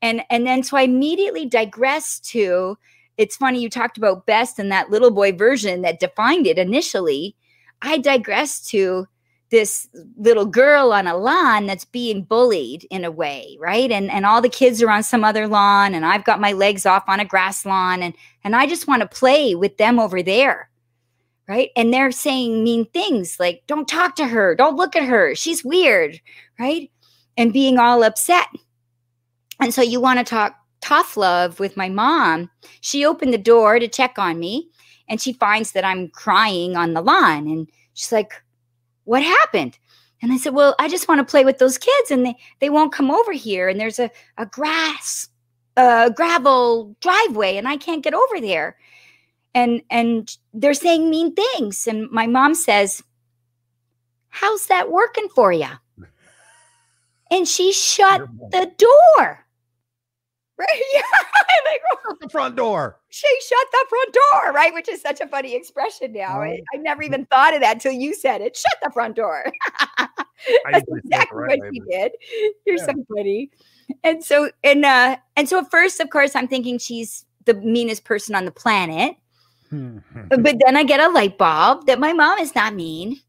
And, 0.00 0.22
and 0.30 0.46
then 0.46 0.62
so 0.62 0.76
I 0.76 0.82
immediately 0.82 1.46
digressed 1.46 2.24
to, 2.30 2.78
it's 3.16 3.36
funny 3.36 3.60
you 3.60 3.68
talked 3.68 3.98
about 3.98 4.26
best 4.26 4.58
and 4.58 4.70
that 4.72 4.90
little 4.90 5.10
boy 5.10 5.32
version 5.32 5.82
that 5.82 6.00
defined 6.00 6.46
it 6.46 6.58
initially. 6.58 7.36
I 7.82 7.98
digress 7.98 8.60
to 8.68 9.06
this 9.50 9.86
little 10.16 10.46
girl 10.46 10.94
on 10.94 11.06
a 11.06 11.16
lawn 11.16 11.66
that's 11.66 11.84
being 11.84 12.24
bullied 12.24 12.86
in 12.90 13.04
a 13.04 13.10
way, 13.10 13.56
right? 13.60 13.92
And 13.92 14.10
and 14.10 14.24
all 14.24 14.40
the 14.40 14.48
kids 14.48 14.82
are 14.82 14.90
on 14.90 15.02
some 15.02 15.24
other 15.24 15.46
lawn 15.46 15.94
and 15.94 16.06
I've 16.06 16.24
got 16.24 16.40
my 16.40 16.52
legs 16.52 16.86
off 16.86 17.04
on 17.06 17.20
a 17.20 17.24
grass 17.24 17.66
lawn 17.66 18.02
and 18.02 18.14
and 18.42 18.56
I 18.56 18.66
just 18.66 18.88
want 18.88 19.02
to 19.02 19.08
play 19.08 19.54
with 19.54 19.76
them 19.76 20.00
over 20.00 20.22
there. 20.22 20.70
Right? 21.48 21.70
And 21.76 21.92
they're 21.92 22.12
saying 22.12 22.64
mean 22.64 22.86
things 22.86 23.38
like 23.38 23.62
don't 23.66 23.86
talk 23.86 24.16
to 24.16 24.26
her, 24.26 24.54
don't 24.54 24.76
look 24.76 24.96
at 24.96 25.04
her, 25.04 25.34
she's 25.34 25.62
weird, 25.62 26.18
right? 26.58 26.90
And 27.36 27.52
being 27.52 27.78
all 27.78 28.02
upset. 28.02 28.46
And 29.60 29.74
so 29.74 29.82
you 29.82 30.00
want 30.00 30.18
to 30.18 30.24
talk 30.24 30.56
tough 30.82 31.16
love 31.16 31.58
with 31.58 31.76
my 31.76 31.88
mom. 31.88 32.50
She 32.80 33.06
opened 33.06 33.32
the 33.32 33.38
door 33.38 33.78
to 33.78 33.88
check 33.88 34.18
on 34.18 34.38
me 34.38 34.68
and 35.08 35.20
she 35.20 35.32
finds 35.32 35.72
that 35.72 35.84
I'm 35.84 36.08
crying 36.08 36.76
on 36.76 36.92
the 36.92 37.00
lawn 37.00 37.46
and 37.46 37.68
she's 37.94 38.12
like 38.12 38.32
what 39.04 39.22
happened? 39.22 39.78
And 40.20 40.32
i 40.32 40.36
said 40.36 40.54
well 40.54 40.76
i 40.78 40.88
just 40.88 41.08
want 41.08 41.18
to 41.18 41.28
play 41.28 41.44
with 41.44 41.58
those 41.58 41.78
kids 41.78 42.10
and 42.12 42.24
they 42.24 42.36
they 42.60 42.70
won't 42.70 42.92
come 42.92 43.10
over 43.10 43.32
here 43.32 43.68
and 43.68 43.80
there's 43.80 43.98
a, 43.98 44.08
a 44.38 44.46
grass 44.46 45.28
uh 45.76 46.10
gravel 46.10 46.94
driveway 47.00 47.56
and 47.56 47.66
i 47.66 47.76
can't 47.76 48.04
get 48.04 48.14
over 48.14 48.40
there. 48.40 48.76
And 49.54 49.82
and 49.90 50.34
they're 50.54 50.74
saying 50.74 51.10
mean 51.10 51.34
things 51.34 51.86
and 51.88 52.10
my 52.10 52.26
mom 52.26 52.54
says 52.54 53.02
how's 54.28 54.66
that 54.66 54.90
working 54.90 55.28
for 55.34 55.52
you 55.52 55.68
and 57.30 57.48
she 57.48 57.72
shut 57.72 58.20
the 58.50 58.70
door 58.78 59.41
right 60.58 60.82
yeah 60.94 61.00
like 61.70 61.80
Shut 62.04 62.20
the 62.20 62.28
front 62.28 62.56
door. 62.56 62.98
she 63.10 63.26
shut 63.48 63.66
the 63.72 63.86
front 63.88 64.12
door, 64.14 64.52
right? 64.52 64.72
Which 64.74 64.88
is 64.88 65.00
such 65.00 65.20
a 65.20 65.26
funny 65.26 65.54
expression 65.54 66.12
now. 66.12 66.34
I, 66.36 66.38
Right. 66.38 66.62
I 66.74 66.76
never 66.78 67.02
even 67.02 67.26
thought 67.26 67.54
of 67.54 67.60
that 67.60 67.80
till 67.80 67.92
you 67.92 68.14
said 68.14 68.40
it. 68.40 68.56
Shut 68.56 68.78
the 68.82 68.90
front 68.90 69.16
door. 69.16 69.44
That's 70.08 70.18
usually 70.46 70.72
say 70.72 70.78
it 70.78 70.84
the 70.86 70.96
exactly 70.98 71.38
right 71.42 71.58
what 71.60 71.68
she 71.72 71.80
did. 71.90 72.12
You're 72.66 72.76
Yeah. 72.78 72.86
so 72.86 72.92
funny. 73.14 73.50
And 74.04 74.24
so 74.24 74.50
and 74.64 74.84
uh 74.84 75.16
and 75.36 75.48
so 75.48 75.58
at 75.60 75.70
first, 75.70 76.00
of 76.00 76.10
course, 76.10 76.34
I'm 76.34 76.48
thinking 76.48 76.78
she's 76.78 77.24
the 77.44 77.54
meanest 77.54 78.04
person 78.04 78.34
on 78.34 78.44
the 78.44 78.50
planet. 78.52 79.16
Mhm. 79.72 80.28
But 80.42 80.56
then 80.64 80.76
I 80.76 80.84
get 80.84 81.00
a 81.00 81.08
light 81.08 81.38
bulb 81.38 81.86
that 81.86 81.98
my 82.00 82.12
mom 82.12 82.38
is 82.38 82.54
not 82.54 82.74
mean. 82.74 83.20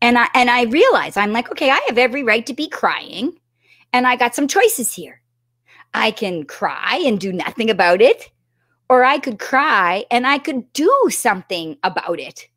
And 0.00 0.18
I 0.18 0.28
and 0.34 0.50
I 0.50 0.64
realize 0.64 1.16
I'm 1.16 1.32
like, 1.32 1.50
okay, 1.50 1.70
I 1.70 1.80
have 1.88 1.98
every 1.98 2.22
right 2.22 2.44
to 2.46 2.54
be 2.54 2.68
crying. 2.68 3.38
And 3.92 4.06
I 4.06 4.16
got 4.16 4.34
some 4.34 4.48
choices 4.48 4.92
here. 4.94 5.20
I 5.94 6.10
can 6.10 6.44
cry 6.44 7.02
and 7.04 7.20
do 7.20 7.32
nothing 7.32 7.70
about 7.70 8.00
it, 8.02 8.30
or 8.88 9.04
I 9.04 9.18
could 9.18 9.38
cry 9.38 10.04
and 10.10 10.26
I 10.26 10.38
could 10.38 10.72
do 10.72 10.92
something 11.10 11.76
about 11.82 12.18
it. 12.20 12.48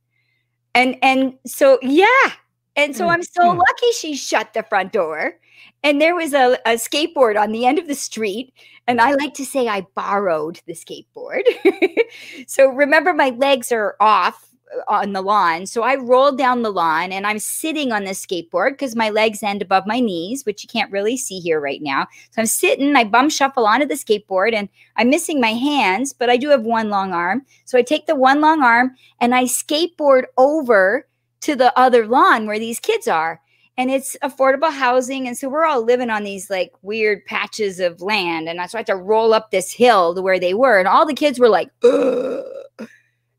And 0.73 0.97
and 1.01 1.35
so 1.45 1.79
yeah. 1.81 2.31
And 2.75 2.95
so 2.95 3.07
I'm 3.09 3.23
so 3.23 3.41
Mhm. 3.41 3.57
lucky 3.57 3.91
she 3.97 4.15
shut 4.15 4.53
the 4.53 4.63
front 4.63 4.91
door. 4.93 5.39
And 5.83 6.01
there 6.01 6.15
was 6.15 6.33
a, 6.33 6.57
a 6.65 6.71
skateboard 6.75 7.39
on 7.41 7.51
the 7.51 7.65
end 7.65 7.79
of 7.79 7.87
the 7.87 7.95
street. 7.95 8.53
And 8.87 8.99
I 8.99 9.13
like 9.13 9.33
to 9.35 9.45
say 9.45 9.67
I 9.67 9.81
borrowed 9.95 10.59
the 10.67 10.73
skateboard. 10.73 11.43
so 12.47 12.67
remember, 12.67 13.13
my 13.13 13.29
legs 13.29 13.71
are 13.71 13.95
off 13.99 14.44
on 14.87 15.13
the 15.13 15.21
lawn. 15.21 15.65
So 15.65 15.83
I 15.83 15.95
rolled 15.95 16.37
down 16.37 16.61
the 16.61 16.71
lawn 16.71 17.11
and 17.11 17.25
I'm 17.25 17.39
sitting 17.39 17.91
on 17.91 18.03
the 18.03 18.11
skateboard 18.11 18.71
because 18.71 18.95
my 18.95 19.09
legs 19.09 19.43
end 19.43 19.61
above 19.61 19.85
my 19.85 19.99
knees, 19.99 20.45
which 20.45 20.63
you 20.63 20.69
can't 20.69 20.91
really 20.91 21.17
see 21.17 21.39
here 21.39 21.59
right 21.59 21.81
now. 21.81 22.07
So 22.31 22.41
I'm 22.41 22.45
sitting, 22.45 22.95
I 22.95 23.03
bum 23.03 23.29
shuffle 23.29 23.65
onto 23.65 23.85
the 23.85 23.95
skateboard 23.95 24.53
and 24.53 24.69
I'm 24.95 25.09
missing 25.09 25.39
my 25.39 25.53
hands, 25.53 26.13
but 26.13 26.29
I 26.29 26.37
do 26.37 26.49
have 26.49 26.63
one 26.63 26.89
long 26.89 27.13
arm. 27.13 27.45
So 27.65 27.77
I 27.77 27.81
take 27.81 28.07
the 28.07 28.15
one 28.15 28.41
long 28.41 28.63
arm 28.63 28.95
and 29.19 29.33
I 29.35 29.45
skateboard 29.45 30.25
over 30.37 31.07
to 31.41 31.55
the 31.55 31.77
other 31.77 32.07
lawn 32.07 32.47
where 32.47 32.59
these 32.59 32.79
kids 32.79 33.07
are. 33.07 33.41
And 33.77 33.91
it's 33.91 34.15
affordable 34.23 34.71
housing. 34.71 35.27
And 35.27 35.37
so 35.37 35.49
we're 35.49 35.65
all 35.65 35.83
living 35.83 36.09
on 36.09 36.23
these 36.23 36.49
like 36.49 36.71
weird 36.81 37.25
patches 37.25 37.81
of 37.81 38.01
land. 38.01 38.47
And 38.47 38.61
I 38.61 38.67
so 38.67 38.77
I 38.77 38.79
had 38.79 38.87
to 38.87 38.95
roll 38.95 39.33
up 39.33 39.51
this 39.51 39.73
hill 39.73 40.15
to 40.15 40.21
where 40.21 40.39
they 40.39 40.53
were. 40.53 40.79
And 40.79 40.87
all 40.87 41.05
the 41.05 41.13
kids 41.13 41.39
were 41.39 41.49
like, 41.49 41.69
Ugh. 41.83 42.45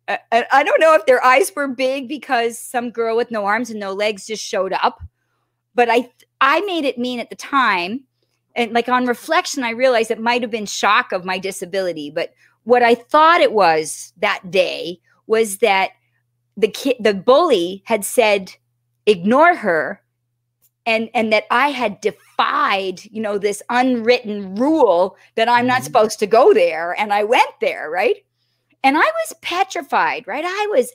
A- 0.09 0.35
and 0.35 0.47
I 0.53 0.62
don't 0.62 0.81
know 0.81 0.95
if 0.95 1.07
their 1.07 1.25
eyes 1.25 1.53
were 1.55 1.69
big 1.69 2.09
because 2.09 2.59
some 2.59 2.90
girl 2.90 3.16
with 3.16 3.31
no 3.31 3.45
arms 3.47 3.71
and 3.71 3.81
no 3.81 3.92
legs 3.92 4.27
just 4.27 4.45
showed 4.45 4.73
up. 4.73 5.01
But 5.75 5.88
I 5.90 6.11
I 6.40 6.61
made 6.62 6.85
it 6.85 6.99
mean 6.99 7.21
at 7.21 7.31
the 7.31 7.37
time. 7.37 8.05
And 8.55 8.73
like 8.73 8.88
on 8.88 9.07
reflection, 9.07 9.64
I 9.64 9.71
realized 9.71 10.11
it 10.11 10.21
might 10.21 10.42
have 10.42 10.51
been 10.51 10.66
shock 10.66 11.12
of 11.12 11.25
my 11.25 11.38
disability. 11.38 12.11
But 12.11 12.33
what 12.64 12.83
I 12.83 12.95
thought 12.95 13.40
it 13.40 13.53
was 13.53 14.12
that 14.19 14.51
day 14.51 15.01
was 15.27 15.59
that 15.59 15.90
the 16.57 16.69
kid 16.69 16.97
the 17.01 17.12
bully 17.14 17.83
had 17.85 18.05
said, 18.05 18.53
ignore 19.07 19.55
her 19.57 20.01
and 20.87 21.11
and 21.14 21.33
that 21.33 21.45
I 21.51 21.69
had 21.69 22.01
defied, 22.01 23.05
you 23.11 23.21
know, 23.21 23.38
this 23.38 23.62
unwritten 23.69 24.55
rule 24.55 25.16
that 25.35 25.49
I'm 25.49 25.66
not 25.66 25.83
Mhm. 25.83 25.85
supposed 25.85 26.19
to 26.21 26.27
go 26.27 26.55
there 26.55 26.99
and 26.99 27.12
I 27.12 27.25
went 27.25 27.51
there, 27.61 27.90
right? 27.90 28.25
And 28.87 28.96
I 28.96 29.01
was 29.01 29.35
petrified, 29.42 30.29
right? 30.29 30.44
I 30.46 30.68
was 30.70 30.92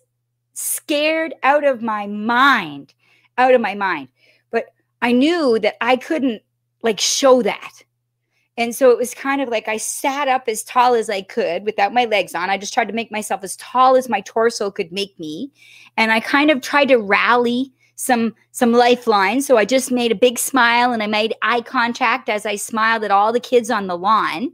scared 0.53 1.33
out 1.43 1.65
of 1.65 1.81
my 1.81 2.07
mind, 2.07 2.93
out 3.37 3.53
of 3.53 3.59
my 3.59 3.75
mind. 3.75 4.07
But 4.49 4.67
I 5.01 5.11
knew 5.11 5.59
that 5.59 5.75
I 5.81 5.97
couldn't 5.97 6.41
like 6.83 7.01
show 7.01 7.41
that. 7.41 7.83
And 8.55 8.73
so 8.73 8.91
it 8.91 8.97
was 8.97 9.13
kind 9.13 9.41
of 9.41 9.49
like 9.49 9.67
I 9.67 9.75
sat 9.75 10.29
up 10.29 10.47
as 10.47 10.63
tall 10.63 10.93
as 10.93 11.09
I 11.09 11.21
could 11.21 11.65
without 11.65 11.93
my 11.93 12.05
legs 12.05 12.33
on. 12.33 12.49
I 12.49 12.57
just 12.57 12.73
tried 12.73 12.87
to 12.87 12.93
make 12.93 13.11
myself 13.11 13.43
as 13.43 13.57
tall 13.57 13.97
as 13.97 14.07
my 14.07 14.21
torso 14.21 14.71
could 14.71 14.93
make 14.93 15.19
me. 15.19 15.51
And 15.97 16.13
I 16.13 16.21
kind 16.21 16.49
of 16.49 16.61
tried 16.61 16.87
to 16.87 16.97
rally 16.97 17.73
some 17.97 18.33
some 18.51 18.71
lifelines. 18.71 19.45
So 19.45 19.57
I 19.57 19.65
just 19.65 19.91
made 19.91 20.13
a 20.13 20.15
big 20.15 20.39
smile 20.39 20.93
and 20.93 21.03
I 21.03 21.07
made 21.07 21.35
eye 21.41 21.59
contact 21.59 22.29
as 22.29 22.45
I 22.45 22.55
smiled 22.55 23.03
at 23.03 23.11
all 23.11 23.33
the 23.33 23.41
kids 23.41 23.69
on 23.69 23.87
the 23.87 23.97
lawn. 23.97 24.53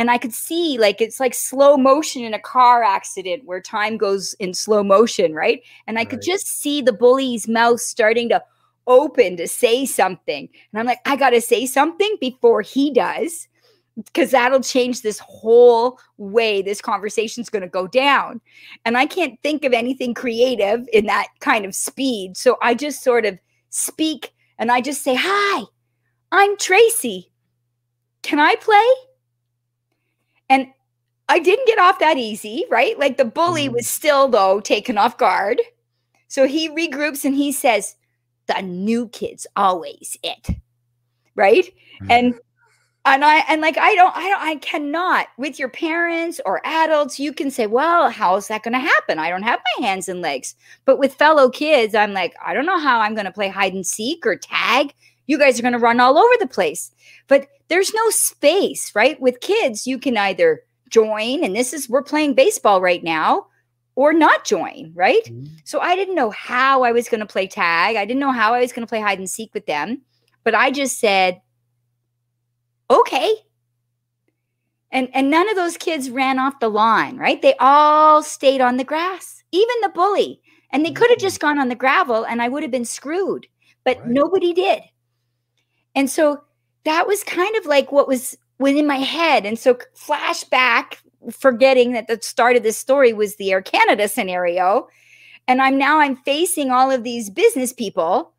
And 0.00 0.10
I 0.10 0.16
could 0.16 0.32
see 0.32 0.78
like 0.78 1.02
it's 1.02 1.20
like 1.20 1.34
slow 1.34 1.76
motion 1.76 2.24
in 2.24 2.32
a 2.32 2.38
car 2.38 2.82
accident 2.82 3.44
where 3.44 3.60
time 3.60 3.98
goes 3.98 4.32
in 4.40 4.54
slow 4.54 4.82
motion, 4.82 5.34
right? 5.34 5.60
And 5.86 5.98
I 5.98 6.06
could 6.06 6.22
just 6.22 6.46
see 6.46 6.80
the 6.80 6.94
bully's 6.94 7.46
mouth 7.46 7.82
starting 7.82 8.30
to 8.30 8.42
open 8.86 9.36
to 9.36 9.46
say 9.46 9.84
something. 9.84 10.48
And 10.72 10.80
I'm 10.80 10.86
like, 10.86 11.00
I 11.04 11.16
got 11.16 11.30
to 11.30 11.40
say 11.42 11.66
something 11.66 12.16
before 12.18 12.62
he 12.62 12.90
does 12.90 13.46
because 13.94 14.30
that'll 14.30 14.62
change 14.62 15.02
this 15.02 15.18
whole 15.18 16.00
way 16.16 16.62
this 16.62 16.80
conversation's 16.80 17.50
going 17.50 17.60
to 17.60 17.68
go 17.68 17.86
down. 17.86 18.40
And 18.86 18.96
I 18.96 19.04
can't 19.04 19.38
think 19.42 19.66
of 19.66 19.74
anything 19.74 20.14
creative 20.14 20.88
in 20.94 21.04
that 21.08 21.26
kind 21.40 21.66
of 21.66 21.74
speed. 21.74 22.38
So 22.38 22.56
I 22.62 22.72
just 22.72 23.04
sort 23.04 23.26
of 23.26 23.38
speak 23.68 24.32
and 24.58 24.72
I 24.72 24.80
just 24.80 25.02
say, 25.02 25.14
Hi, 25.14 25.64
I'm 26.32 26.56
Tracy. 26.56 27.30
Can 28.22 28.40
I 28.40 28.54
play? 28.54 29.09
And 30.50 30.66
I 31.30 31.38
didn't 31.38 31.66
get 31.66 31.78
off 31.78 31.98
that 32.00 32.18
easy, 32.18 32.66
right? 32.70 32.98
Like 32.98 33.16
the 33.16 33.24
bully 33.24 33.68
Mm. 33.68 33.72
was 33.72 33.88
still, 33.88 34.28
though, 34.28 34.60
taken 34.60 34.98
off 34.98 35.16
guard. 35.16 35.62
So 36.28 36.46
he 36.46 36.68
regroups 36.68 37.24
and 37.24 37.34
he 37.34 37.52
says, 37.52 37.96
The 38.48 38.60
new 38.62 39.08
kid's 39.08 39.46
always 39.56 40.18
it. 40.22 40.50
Right. 41.36 41.72
And 42.10 42.34
and 43.06 43.24
I 43.24 43.38
and 43.48 43.60
like 43.62 43.78
I 43.78 43.94
don't 43.94 44.14
I 44.16 44.28
don't 44.28 44.42
I 44.42 44.56
cannot 44.56 45.28
with 45.38 45.58
your 45.58 45.68
parents 45.70 46.40
or 46.44 46.60
adults 46.66 47.18
you 47.18 47.32
can 47.32 47.50
say 47.50 47.66
well 47.66 48.10
how 48.10 48.36
is 48.36 48.48
that 48.48 48.62
going 48.62 48.74
to 48.74 48.78
happen 48.80 49.18
I 49.18 49.30
don't 49.30 49.42
have 49.42 49.60
my 49.78 49.86
hands 49.86 50.08
and 50.08 50.20
legs 50.20 50.54
but 50.84 50.98
with 50.98 51.14
fellow 51.14 51.48
kids 51.48 51.94
I'm 51.94 52.12
like 52.12 52.34
I 52.44 52.52
don't 52.52 52.66
know 52.66 52.78
how 52.78 53.00
I'm 53.00 53.14
going 53.14 53.24
to 53.24 53.32
play 53.32 53.48
hide 53.48 53.72
and 53.72 53.86
seek 53.86 54.26
or 54.26 54.36
tag 54.36 54.92
you 55.26 55.38
guys 55.38 55.58
are 55.58 55.62
going 55.62 55.72
to 55.72 55.78
run 55.78 56.00
all 56.00 56.18
over 56.18 56.34
the 56.38 56.46
place 56.46 56.90
but 57.26 57.48
there's 57.70 57.94
no 57.94 58.10
space 58.10 58.94
right 58.94 59.18
with 59.20 59.40
kids 59.40 59.86
you 59.86 59.98
can 59.98 60.18
either 60.18 60.60
join 60.90 61.42
and 61.42 61.56
this 61.56 61.72
is 61.72 61.88
we're 61.88 62.02
playing 62.02 62.34
baseball 62.34 62.82
right 62.82 63.02
now 63.02 63.46
or 63.94 64.12
not 64.12 64.44
join 64.44 64.92
right 64.94 65.24
Mhm. 65.24 65.48
so 65.64 65.80
I 65.80 65.96
didn't 65.96 66.14
know 66.16 66.30
how 66.30 66.82
I 66.82 66.92
was 66.92 67.08
going 67.08 67.20
to 67.20 67.26
play 67.26 67.46
tag. 67.46 67.96
I 67.96 68.04
didn't 68.04 68.20
know 68.20 68.32
how 68.32 68.52
I 68.54 68.60
was 68.60 68.72
going 68.72 68.86
to 68.86 68.90
play 68.90 69.00
hide 69.00 69.18
and 69.18 69.30
seek 69.30 69.54
with 69.54 69.66
them. 69.66 70.02
But 70.44 70.54
I 70.54 70.70
just 70.70 70.98
said, 70.98 71.40
okay. 72.90 73.34
And 74.92 75.08
and 75.14 75.30
none 75.30 75.48
of 75.48 75.56
those 75.56 75.76
kids 75.76 76.10
ran 76.10 76.38
off 76.38 76.58
the 76.60 76.68
lawn, 76.68 77.16
right? 77.18 77.40
They 77.40 77.54
all 77.60 78.22
stayed 78.22 78.60
on 78.60 78.76
the 78.76 78.84
grass, 78.84 79.42
even 79.52 79.74
the 79.82 79.88
bully. 79.90 80.40
And 80.72 80.84
they 80.84 80.92
could 80.92 81.10
have 81.10 81.18
just 81.18 81.40
gone 81.40 81.58
on 81.58 81.68
the 81.68 81.74
gravel 81.74 82.24
and 82.24 82.40
I 82.42 82.48
would 82.48 82.62
have 82.62 82.72
been 82.72 82.84
screwed, 82.84 83.46
but 83.84 83.98
Right. 83.98 84.06
nobody 84.08 84.52
did. 84.52 84.82
And 85.94 86.08
so 86.10 86.42
that 86.84 87.06
was 87.06 87.24
kind 87.24 87.54
of 87.56 87.66
like 87.66 87.92
what 87.92 88.08
was 88.08 88.36
within 88.58 88.86
my 88.86 88.96
head. 88.96 89.46
And 89.46 89.58
so 89.58 89.78
flashback, 89.96 90.96
forgetting 91.30 91.92
that 91.92 92.08
the 92.08 92.18
start 92.22 92.56
of 92.56 92.62
this 92.62 92.76
story 92.76 93.12
was 93.12 93.36
the 93.36 93.52
Air 93.52 93.62
Canada 93.62 94.08
scenario. 94.08 94.88
And 95.48 95.60
I'm 95.60 95.78
now 95.78 95.98
I'm 95.98 96.16
facing 96.16 96.70
all 96.70 96.90
of 96.90 97.02
these 97.02 97.30
business 97.30 97.72
people. 97.72 98.32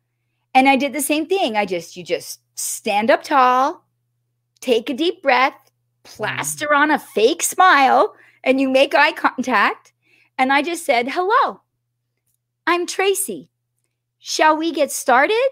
And 0.54 0.68
I 0.68 0.76
did 0.76 0.92
the 0.92 1.00
same 1.00 1.26
thing. 1.26 1.56
I 1.56 1.66
just, 1.66 1.96
you 1.96 2.04
just 2.04 2.40
stand 2.54 3.10
up 3.10 3.22
tall, 3.22 3.84
take 4.60 4.90
a 4.90 4.94
deep 4.94 5.22
breath, 5.22 5.54
mm-hmm. 5.54 6.16
plaster 6.16 6.72
on 6.72 6.90
a 6.90 6.98
fake 6.98 7.42
smile, 7.42 8.14
and 8.44 8.60
you 8.60 8.68
make 8.68 8.94
eye 8.94 9.12
contact. 9.12 9.92
And 10.38 10.52
I 10.52 10.62
just 10.62 10.84
said, 10.84 11.08
hello, 11.10 11.60
I'm 12.66 12.86
Tracy. 12.86 13.50
Shall 14.18 14.56
we 14.56 14.72
get 14.72 14.92
started? 14.92 15.48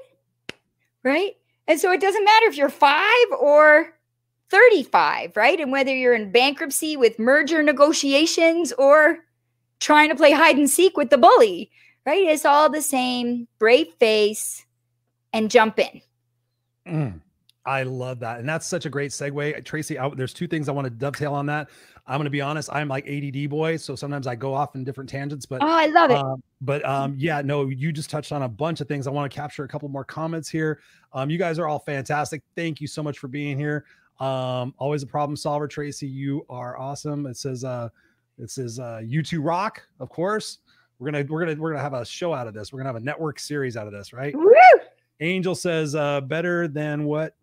Right. 1.03 1.37
And 1.71 1.79
so 1.79 1.93
it 1.93 2.01
doesn't 2.01 2.25
matter 2.25 2.47
if 2.47 2.57
you're 2.57 2.69
five 2.69 3.27
or 3.39 3.95
35, 4.51 5.37
right? 5.37 5.61
And 5.61 5.71
whether 5.71 5.95
you're 5.95 6.15
in 6.15 6.33
bankruptcy 6.33 6.97
with 6.97 7.17
merger 7.17 7.63
negotiations 7.63 8.73
or 8.73 9.19
trying 9.79 10.09
to 10.09 10.17
play 10.17 10.33
hide 10.33 10.57
and 10.57 10.69
seek 10.69 10.97
with 10.97 11.11
the 11.11 11.17
bully, 11.17 11.71
right? 12.05 12.25
It's 12.25 12.45
all 12.45 12.71
the 12.71 12.83
same 12.83 13.47
brave 13.61 13.87
face 14.01 14.67
and 15.33 15.49
jump 15.49 15.79
in. 15.79 16.01
Mm, 16.89 17.21
I 17.65 17.85
love 17.85 18.19
that. 18.19 18.41
And 18.41 18.49
that's 18.49 18.67
such 18.67 18.85
a 18.85 18.91
great 18.91 19.13
segue. 19.13 19.65
Tracy, 19.65 19.97
I, 19.97 20.09
there's 20.09 20.35
two 20.35 20.49
things 20.49 20.69
I 20.69 20.73
want 20.73 20.87
to 20.87 20.91
dovetail 20.91 21.35
on 21.35 21.47
that. 21.47 21.71
I'm 22.11 22.19
going 22.19 22.25
to 22.25 22.31
be 22.31 22.41
honest. 22.41 22.69
I'm 22.73 22.89
like 22.89 23.07
ADD 23.09 23.49
boy. 23.49 23.77
So 23.77 23.95
sometimes 23.95 24.27
I 24.27 24.35
go 24.35 24.53
off 24.53 24.75
in 24.75 24.83
different 24.83 25.09
tangents, 25.09 25.47
but 25.47 25.63
Oh, 25.63 25.69
I 25.69 25.87
love 25.87 26.11
it. 26.11 26.17
Um, 26.17 26.43
but 26.61 26.85
um, 26.85 27.15
yeah, 27.17 27.41
no, 27.41 27.69
you 27.69 27.93
just 27.93 28.11
touched 28.11 28.33
on 28.33 28.43
a 28.43 28.49
bunch 28.49 28.81
of 28.81 28.89
things. 28.89 29.07
I 29.07 29.11
want 29.11 29.31
to 29.31 29.35
capture 29.35 29.63
a 29.63 29.69
couple 29.69 29.89
more 29.89 30.05
comments 30.05 30.49
here. 30.49 30.81
Um, 31.13 31.31
you 31.31 31.39
guys 31.39 31.61
are 31.61 31.69
all 31.69 31.79
fantastic. 31.79 32.43
Thank 32.57 32.81
you 32.81 32.89
so 32.89 33.01
much 33.01 33.21
for 33.21 33.29
being 33.29 33.57
here. 33.57 33.85
Um, 34.19 34.75
always 34.79 35.05
a 35.05 35.07
problem 35.07 35.37
solver, 35.37 35.69
Tracy. 35.69 36.09
You 36.09 36.45
are 36.51 36.77
awesome. 36.79 37.27
It 37.27 37.37
says 37.37 37.65
uh 37.65 37.89
it 38.39 38.51
says 38.51 38.81
uh 38.81 39.01
you 39.05 39.23
two 39.23 39.41
rock, 39.41 39.81
of 40.01 40.11
course. 40.11 40.59
We're 40.99 41.13
gonna 41.13 41.25
we're 41.29 41.47
gonna 41.47 41.61
we're 41.61 41.71
gonna 41.71 41.83
have 41.83 41.95
a 41.95 42.05
show 42.05 42.35
out 42.35 42.47
of 42.47 42.55
this. 42.55 42.73
We're 42.73 42.81
gonna 42.81 42.91
have 42.91 43.01
a 43.01 43.05
network 43.05 43.39
series 43.39 43.77
out 43.77 43.87
of 43.87 43.93
this, 43.93 44.13
right? 44.13 44.37
Woo! 44.37 44.53
Angel 45.21 45.55
says 45.55 45.95
uh 45.95 46.21
better 46.23 46.69
than 46.69 47.05
what 47.05 47.35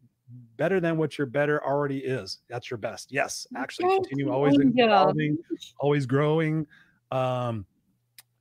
better 0.57 0.79
than 0.79 0.97
what 0.97 1.17
your 1.17 1.27
better 1.27 1.63
already 1.63 1.99
is. 1.99 2.39
That's 2.49 2.69
your 2.69 2.77
best. 2.77 3.11
Yes, 3.11 3.47
actually 3.55 3.95
continue 3.95 4.31
always 4.31 4.55
evolving, 4.59 5.37
always 5.79 6.05
growing. 6.05 6.67
Um 7.11 7.65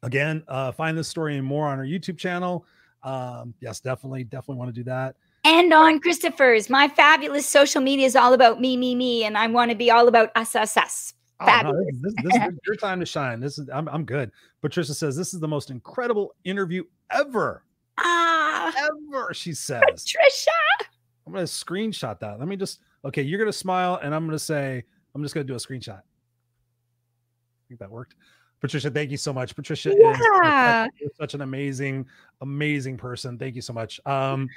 again, 0.02 0.42
uh 0.48 0.72
find 0.72 0.96
this 0.96 1.08
story 1.08 1.36
and 1.36 1.46
more 1.46 1.66
on 1.66 1.78
our 1.78 1.84
YouTube 1.84 2.18
channel. 2.18 2.66
Um, 3.02 3.54
yes, 3.60 3.78
definitely, 3.78 4.24
definitely 4.24 4.56
want 4.56 4.74
to 4.74 4.80
do 4.80 4.84
that. 4.84 5.14
And 5.44 5.72
on 5.72 6.00
Christopher's, 6.00 6.68
my 6.68 6.88
fabulous 6.88 7.46
social 7.46 7.80
media 7.80 8.04
is 8.04 8.16
all 8.16 8.32
about 8.32 8.60
me, 8.60 8.76
me, 8.76 8.96
me, 8.96 9.22
and 9.22 9.38
I 9.38 9.46
want 9.46 9.70
to 9.70 9.76
be 9.76 9.92
all 9.92 10.08
about 10.08 10.30
us, 10.34 10.56
us, 10.56 10.76
us. 10.76 11.14
Oh, 11.38 11.44
no, 11.44 11.52
Fabulous. 11.52 11.86
this, 12.00 12.14
this, 12.16 12.32
this 12.32 12.42
is 12.48 12.58
your 12.66 12.76
time 12.76 12.98
to 12.98 13.06
shine. 13.06 13.38
This 13.40 13.58
is 13.58 13.68
I'm 13.72 13.88
I'm 13.88 14.04
good. 14.04 14.32
Patricia 14.62 14.94
says 14.94 15.16
this 15.16 15.34
is 15.34 15.40
the 15.40 15.46
most 15.46 15.70
incredible 15.70 16.34
interview 16.44 16.82
ever. 17.12 17.62
Ah, 17.98 18.72
Ever, 18.76 19.32
she 19.34 19.52
says. 19.52 19.82
Patricia. 19.86 20.50
I'm 21.26 21.32
gonna 21.32 21.44
screenshot 21.44 22.18
that. 22.20 22.38
Let 22.38 22.48
me 22.48 22.56
just 22.56 22.80
okay, 23.04 23.22
you're 23.22 23.38
gonna 23.38 23.52
smile 23.52 23.98
and 24.02 24.14
I'm 24.14 24.26
gonna 24.26 24.38
say, 24.38 24.84
I'm 25.14 25.22
just 25.22 25.34
gonna 25.34 25.44
do 25.44 25.54
a 25.54 25.58
screenshot. 25.58 25.98
I 25.98 26.02
think 27.68 27.80
that 27.80 27.90
worked. 27.90 28.14
Patricia, 28.60 28.90
thank 28.90 29.10
you 29.10 29.16
so 29.16 29.32
much. 29.32 29.54
Patricia 29.54 29.94
Yeah. 29.98 30.84
such, 30.84 30.92
you're 31.00 31.10
such 31.18 31.34
an 31.34 31.42
amazing, 31.42 32.06
amazing 32.40 32.96
person. 32.96 33.38
Thank 33.38 33.54
you 33.54 33.62
so 33.62 33.72
much. 33.72 34.00
Um, 34.06 34.48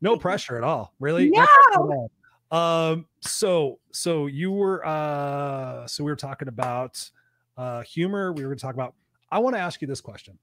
no 0.00 0.16
pressure 0.16 0.56
at 0.58 0.64
all, 0.64 0.92
really. 1.00 1.30
all. 1.78 2.10
Um, 2.50 3.06
so 3.20 3.78
so 3.92 4.26
you 4.26 4.52
were 4.52 4.86
uh 4.86 5.86
so 5.86 6.04
we 6.04 6.10
were 6.10 6.16
talking 6.16 6.48
about 6.48 7.10
uh 7.56 7.82
humor, 7.82 8.32
we 8.32 8.42
were 8.44 8.50
gonna 8.50 8.58
talk 8.58 8.74
about 8.74 8.94
I 9.30 9.38
want 9.38 9.56
to 9.56 9.60
ask 9.60 9.80
you 9.80 9.88
this 9.88 10.00
question. 10.00 10.38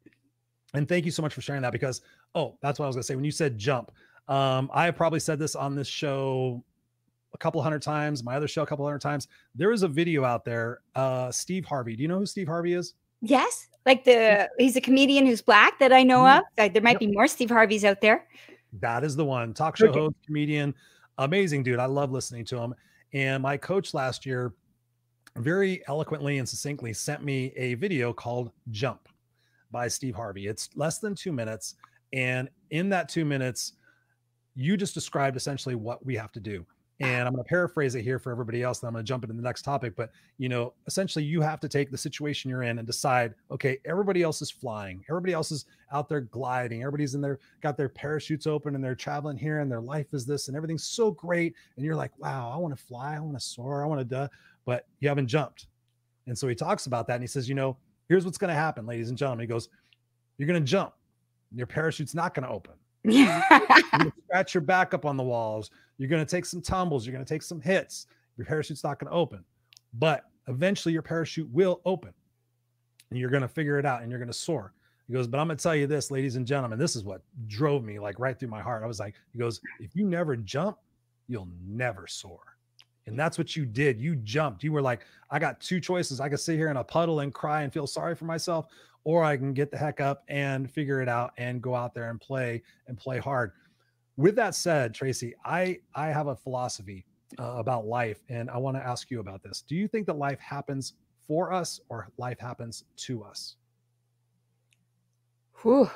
And 0.74 0.88
thank 0.88 1.06
you 1.06 1.12
so 1.12 1.22
much 1.22 1.34
for 1.34 1.42
sharing 1.42 1.62
that 1.62 1.72
because 1.72 2.02
oh, 2.36 2.58
that's 2.62 2.80
what 2.80 2.86
I 2.86 2.88
was 2.88 2.96
gonna 2.96 3.04
say. 3.04 3.16
When 3.16 3.24
you 3.24 3.32
said 3.32 3.58
jump, 3.58 3.92
um, 4.28 4.70
I 4.74 4.86
have 4.86 4.96
probably 4.96 5.20
said 5.20 5.40
this 5.40 5.56
on 5.56 5.76
this 5.76 5.88
show 5.88 6.64
a 7.34 7.38
couple 7.38 7.62
hundred 7.62 7.82
times, 7.82 8.24
my 8.24 8.36
other 8.36 8.48
show 8.48 8.62
a 8.62 8.66
couple 8.66 8.86
hundred 8.86 9.02
times. 9.02 9.28
There 9.56 9.72
is 9.72 9.84
a 9.84 9.88
video 9.88 10.24
out 10.24 10.46
there. 10.46 10.80
Uh, 10.96 11.32
Steve 11.32 11.66
Harvey. 11.66 11.96
Do 11.96 12.02
you 12.04 12.08
know 12.08 12.20
who 12.20 12.26
Steve 12.26 12.48
Harvey 12.48 12.74
is? 12.74 12.94
Yes, 13.22 13.70
like 13.86 14.04
the 14.04 14.50
he's 14.58 14.76
a 14.76 14.82
comedian 14.82 15.26
who's 15.26 15.42
black 15.42 15.80
that 15.80 15.92
I 15.92 16.04
know 16.04 16.20
Mhm. 16.22 16.42
of. 16.58 16.74
There 16.74 16.82
might 16.82 17.00
be 17.00 17.08
more 17.08 17.28
Steve 17.28 17.50
Harveys 17.50 17.84
out 17.86 18.02
there. 18.02 18.28
That 18.80 19.04
is 19.04 19.16
the 19.16 19.26
one. 19.26 19.54
Talk 19.54 19.78
show 19.78 19.88
Okay. 19.88 20.00
host, 20.00 20.16
comedian, 20.26 20.74
amazing 21.18 21.64
dude. 21.64 21.80
I 21.80 21.86
love 21.86 22.12
listening 22.12 22.46
to 22.46 22.58
him. 22.58 22.76
And 23.14 23.42
my 23.44 23.58
coach 23.58 23.94
last 23.94 24.26
year 24.26 24.54
very 25.38 25.84
eloquently 25.88 26.38
and 26.38 26.48
succinctly 26.48 26.94
sent 26.94 27.24
me 27.24 27.52
a 27.56 27.74
video 27.76 28.14
called 28.14 28.52
Jump 28.72 29.10
by 29.72 29.88
Steve 29.88 30.16
Harvey. 30.16 30.48
It's 30.48 30.70
less 30.76 31.00
than 31.00 31.16
two 31.16 31.32
minutes. 31.32 31.76
And 32.12 32.50
in 32.70 32.90
that 32.90 33.10
two 33.10 33.26
minutes, 33.26 33.74
you 34.56 34.78
just 34.78 34.94
described 34.94 35.36
essentially 35.36 35.76
what 35.76 36.06
we 36.06 36.16
have 36.16 36.32
to 36.34 36.40
do. 36.40 36.66
And 37.00 37.28
I'm 37.28 37.34
going 37.34 37.44
to 37.44 37.50
paraphrase 37.50 37.96
it 37.96 38.04
here 38.04 38.20
for 38.20 38.32
everybody 38.32 38.62
else. 38.62 38.82
And 38.82 38.88
I'm 38.88 38.94
going 38.94 39.04
to 39.04 39.08
jump 39.08 39.24
into 39.24 39.36
the 39.36 39.42
next 39.42 39.64
topic. 39.64 39.96
But, 39.96 40.12
you 40.38 40.48
know, 40.48 40.74
essentially, 40.86 41.26
you 41.26 41.42
have 41.42 41.60
to 41.62 41.68
take 41.68 41.90
the 41.90 41.98
situation 41.98 42.50
you're 42.50 42.64
in 42.64 42.78
and 42.78 42.86
decide, 42.86 43.34
okay, 43.50 43.80
everybody 43.84 44.22
else 44.22 44.42
is 44.42 44.52
flying. 44.52 45.04
Everybody 45.10 45.34
else 45.34 45.52
is 45.52 45.66
out 45.92 46.08
there 46.08 46.22
gliding. 46.22 46.82
Everybody's 46.82 47.16
in 47.16 47.20
there, 47.20 47.40
got 47.62 47.78
their 47.78 47.90
parachutes 47.90 48.46
open 48.46 48.76
and 48.76 48.84
they're 48.84 48.96
traveling 48.96 49.38
here 49.38 49.60
and 49.60 49.72
their 49.72 49.82
life 49.82 50.14
is 50.14 50.26
this 50.26 50.48
and 50.48 50.56
everything's 50.56 50.86
so 50.86 51.12
great. 51.12 51.56
And 51.76 51.86
you're 51.86 51.96
like, 51.96 52.12
wow, 52.20 52.52
I 52.54 52.58
want 52.58 52.78
to 52.78 52.82
fly. 52.82 53.16
I 53.16 53.20
want 53.20 53.38
to 53.38 53.44
soar. 53.44 53.84
I 53.84 53.88
want 53.88 54.00
to, 54.00 54.06
duh, 54.06 54.28
but 54.64 54.86
you 55.00 55.10
haven't 55.10 55.28
jumped. 55.28 55.68
And 56.28 56.38
so 56.38 56.48
he 56.48 56.56
talks 56.56 56.86
about 56.86 57.08
that 57.08 57.16
and 57.16 57.24
he 57.24 57.28
says, 57.28 57.50
you 57.50 57.56
know, 57.56 57.76
here's 58.08 58.24
what's 58.24 58.38
going 58.38 58.50
to 58.50 58.56
happen, 58.56 58.86
ladies 58.86 59.10
and 59.10 59.18
gentlemen. 59.18 59.42
He 59.42 59.48
goes, 59.48 59.68
you're 60.38 60.48
going 60.48 60.64
to 60.64 60.66
jump. 60.66 60.94
Your 61.56 61.68
parachute's 61.68 62.16
not 62.16 62.34
going 62.34 62.48
to 62.48 62.54
open. 62.54 62.74
You're 64.00 64.14
scratch 64.26 64.54
your 64.54 64.62
back 64.62 64.94
up 64.94 65.06
on 65.06 65.18
the 65.18 65.24
walls. 65.24 65.72
You're 65.98 66.10
going 66.10 66.26
to 66.26 66.30
take 66.30 66.46
some 66.46 66.62
tumbles. 66.62 67.06
You're 67.06 67.14
going 67.14 67.26
to 67.26 67.34
take 67.34 67.42
some 67.44 67.60
hits. 67.60 68.08
Your 68.38 68.46
parachute's 68.46 68.84
not 68.84 69.00
going 69.00 69.12
to 69.12 69.16
open, 69.16 69.44
but 69.94 70.26
eventually 70.48 70.94
your 70.94 71.02
parachute 71.02 71.50
will 71.52 71.82
open 71.86 72.14
and 73.10 73.20
you're 73.20 73.30
going 73.30 73.42
to 73.42 73.48
figure 73.48 73.78
it 73.78 73.86
out 73.86 74.02
and 74.02 74.10
you're 74.10 74.20
going 74.20 74.28
to 74.28 74.34
soar. 74.34 74.74
He 75.08 75.14
goes, 75.14 75.28
but 75.28 75.40
I'm 75.40 75.48
going 75.48 75.58
to 75.58 75.62
tell 75.62 75.76
you 75.76 75.86
this, 75.86 76.12
ladies 76.12 76.36
and 76.36 76.48
gentlemen, 76.48 76.80
this 76.80 76.96
is 76.96 77.04
what 77.04 77.22
drove 77.48 77.84
me 77.84 78.00
like 78.00 78.20
right 78.20 78.40
through 78.40 78.48
my 78.50 78.62
heart. 78.62 78.84
I 78.84 78.88
was 78.88 79.00
like, 79.00 79.16
he 79.34 79.38
goes, 79.38 79.60
if 79.80 79.96
you 79.96 80.06
never 80.06 80.36
jump, 80.36 80.78
you'll 81.28 81.50
never 81.68 82.08
soar. 82.08 82.40
And 83.06 83.20
that's 83.20 83.38
what 83.38 83.56
you 83.56 83.66
did. 83.66 84.00
You 84.00 84.16
jumped. 84.16 84.64
You 84.64 84.72
were 84.72 84.82
like, 84.82 85.02
I 85.30 85.38
got 85.38 85.60
two 85.60 85.82
choices. 85.82 86.22
I 86.22 86.30
could 86.30 86.40
sit 86.40 86.56
here 86.56 86.70
in 86.70 86.78
a 86.78 86.84
puddle 86.84 87.20
and 87.20 87.34
cry 87.34 87.64
and 87.64 87.74
feel 87.74 87.86
sorry 87.86 88.16
for 88.16 88.26
myself, 88.26 88.68
or 89.04 89.24
I 89.24 89.38
can 89.38 89.54
get 89.54 89.72
the 89.72 89.78
heck 89.78 90.00
up 90.00 90.24
and 90.28 90.70
figure 90.70 91.02
it 91.02 91.10
out 91.10 91.34
and 91.38 91.62
go 91.62 91.76
out 91.76 91.94
there 91.94 92.10
and 92.10 92.20
play 92.20 92.62
and 92.88 92.98
play 92.98 93.20
hard. 93.20 93.52
With 94.16 94.36
that 94.36 94.56
said, 94.56 94.94
Tracy, 94.94 95.34
I 95.44 95.80
I 95.96 96.08
have 96.08 96.28
a 96.28 96.36
philosophy 96.36 97.06
uh, 97.40 97.56
about 97.58 97.86
life, 97.86 98.22
and 98.30 98.50
I 98.50 98.58
want 98.58 98.78
to 98.78 98.86
ask 98.86 99.10
you 99.10 99.20
about 99.20 99.42
this. 99.44 99.64
Do 99.68 99.76
you 99.76 99.88
think 99.88 100.06
that 100.08 100.18
life 100.18 100.40
happens 100.40 100.94
for 101.28 101.52
us 101.52 101.80
or 101.90 102.10
life 102.18 102.40
happens 102.40 102.84
to 102.98 103.24
us? 103.24 103.56
Whew. 105.62 105.90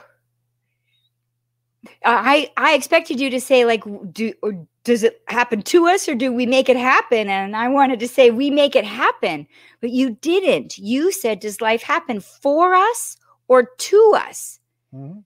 I 2.05 2.51
I 2.57 2.73
expected 2.73 3.19
you 3.19 3.29
to 3.29 3.39
say 3.41 3.65
like 3.65 3.83
do 4.11 4.33
or 4.41 4.67
does 4.83 5.03
it 5.03 5.21
happen 5.27 5.61
to 5.63 5.87
us 5.87 6.07
or 6.07 6.15
do 6.15 6.31
we 6.31 6.45
make 6.45 6.69
it 6.69 6.77
happen? 6.77 7.29
And 7.29 7.55
I 7.55 7.67
wanted 7.67 7.99
to 7.99 8.07
say 8.07 8.31
we 8.31 8.49
make 8.49 8.75
it 8.75 8.85
happen, 8.85 9.47
but 9.81 9.89
you 9.89 10.11
didn't. 10.11 10.77
You 10.77 11.11
said 11.11 11.39
does 11.39 11.61
life 11.61 11.83
happen 11.83 12.19
for 12.21 12.73
us 12.73 13.17
or 13.47 13.63
to 13.63 14.13
us? 14.15 14.59
Mhm. 14.93 15.23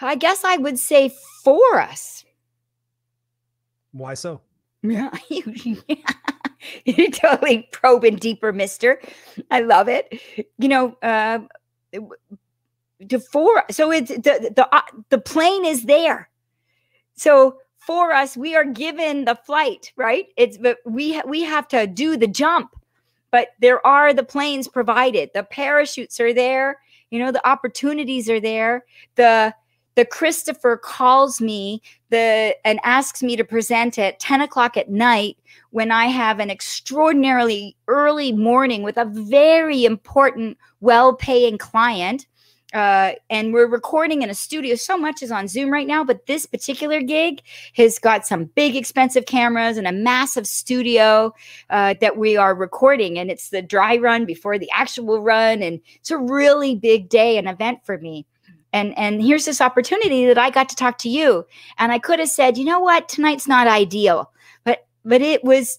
I 0.00 0.14
guess 0.14 0.44
I 0.44 0.56
would 0.56 0.78
say 0.78 1.10
for 1.42 1.80
us. 1.80 2.24
Why 3.92 4.14
so? 4.14 4.40
Yeah, 4.82 5.10
you, 5.28 5.82
you're 6.84 7.10
totally 7.10 7.68
probing 7.72 8.16
deeper, 8.16 8.52
Mister. 8.52 9.00
I 9.50 9.60
love 9.60 9.88
it. 9.88 10.20
You 10.58 10.68
know, 10.68 10.96
uh, 11.02 11.40
to 13.08 13.20
for 13.20 13.64
so 13.70 13.92
it's 13.92 14.10
the 14.10 14.52
the 14.54 14.68
uh, 14.72 14.82
the 15.10 15.18
plane 15.18 15.64
is 15.64 15.84
there. 15.84 16.28
So 17.14 17.58
for 17.78 18.12
us, 18.12 18.36
we 18.36 18.56
are 18.56 18.64
given 18.64 19.24
the 19.24 19.36
flight, 19.36 19.92
right? 19.96 20.26
It's 20.36 20.58
but 20.58 20.78
we 20.84 21.20
we 21.26 21.42
have 21.42 21.68
to 21.68 21.86
do 21.86 22.16
the 22.16 22.26
jump, 22.26 22.74
but 23.30 23.48
there 23.60 23.86
are 23.86 24.12
the 24.12 24.24
planes 24.24 24.68
provided. 24.68 25.30
The 25.34 25.44
parachutes 25.44 26.18
are 26.20 26.32
there. 26.32 26.78
You 27.10 27.20
know, 27.20 27.30
the 27.30 27.46
opportunities 27.48 28.28
are 28.28 28.40
there. 28.40 28.84
The 29.14 29.54
the 29.96 30.04
Christopher 30.04 30.76
calls 30.76 31.40
me 31.40 31.82
the 32.10 32.54
and 32.64 32.78
asks 32.84 33.22
me 33.22 33.34
to 33.36 33.44
present 33.44 33.98
at 33.98 34.20
10 34.20 34.42
o'clock 34.42 34.76
at 34.76 34.90
night 34.90 35.38
when 35.70 35.90
I 35.90 36.06
have 36.06 36.38
an 36.38 36.50
extraordinarily 36.50 37.76
early 37.88 38.30
morning 38.32 38.82
with 38.82 38.98
a 38.98 39.06
very 39.06 39.84
important, 39.84 40.58
well-paying 40.80 41.58
client. 41.58 42.26
Uh, 42.76 43.14
and 43.30 43.54
we're 43.54 43.66
recording 43.66 44.20
in 44.20 44.28
a 44.28 44.34
studio. 44.34 44.74
So 44.74 44.98
much 44.98 45.22
is 45.22 45.32
on 45.32 45.48
Zoom 45.48 45.70
right 45.70 45.86
now, 45.86 46.04
but 46.04 46.26
this 46.26 46.44
particular 46.44 47.00
gig 47.00 47.40
has 47.74 47.98
got 47.98 48.26
some 48.26 48.44
big, 48.54 48.76
expensive 48.76 49.24
cameras 49.24 49.78
and 49.78 49.86
a 49.86 49.92
massive 49.92 50.46
studio 50.46 51.34
uh, 51.70 51.94
that 52.02 52.18
we 52.18 52.36
are 52.36 52.54
recording. 52.54 53.18
And 53.18 53.30
it's 53.30 53.48
the 53.48 53.62
dry 53.62 53.96
run 53.96 54.26
before 54.26 54.58
the 54.58 54.70
actual 54.74 55.22
run, 55.22 55.62
and 55.62 55.80
it's 55.94 56.10
a 56.10 56.18
really 56.18 56.74
big 56.74 57.08
day 57.08 57.38
and 57.38 57.48
event 57.48 57.78
for 57.82 57.96
me. 57.96 58.26
And 58.74 58.92
and 58.98 59.22
here's 59.22 59.46
this 59.46 59.62
opportunity 59.62 60.26
that 60.26 60.36
I 60.36 60.50
got 60.50 60.68
to 60.68 60.76
talk 60.76 60.98
to 60.98 61.08
you. 61.08 61.46
And 61.78 61.92
I 61.92 61.98
could 61.98 62.18
have 62.18 62.28
said 62.28 62.58
you 62.58 62.66
know 62.66 62.80
what? 62.80 63.08
Tonight's 63.08 63.48
not 63.48 63.68
ideal. 63.68 64.30
But 64.64 64.86
but 65.02 65.22
it 65.22 65.42
was 65.42 65.78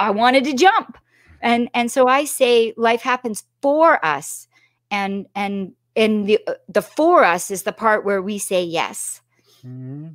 I 0.00 0.10
wanted 0.10 0.42
to 0.46 0.54
jump. 0.54 0.98
And 1.40 1.70
and 1.74 1.92
so 1.92 2.08
I 2.08 2.24
say 2.24 2.74
life 2.76 3.02
happens 3.02 3.44
for 3.62 4.04
us. 4.04 4.48
And 4.90 5.26
and 5.36 5.74
and 5.96 6.26
the 6.26 6.38
the 6.68 6.82
for 6.82 7.24
us 7.24 7.50
is 7.50 7.62
the 7.62 7.72
part 7.72 8.04
where 8.04 8.22
we 8.22 8.38
say 8.38 8.62
yes 8.62 9.20
mm-hmm. 9.64 10.08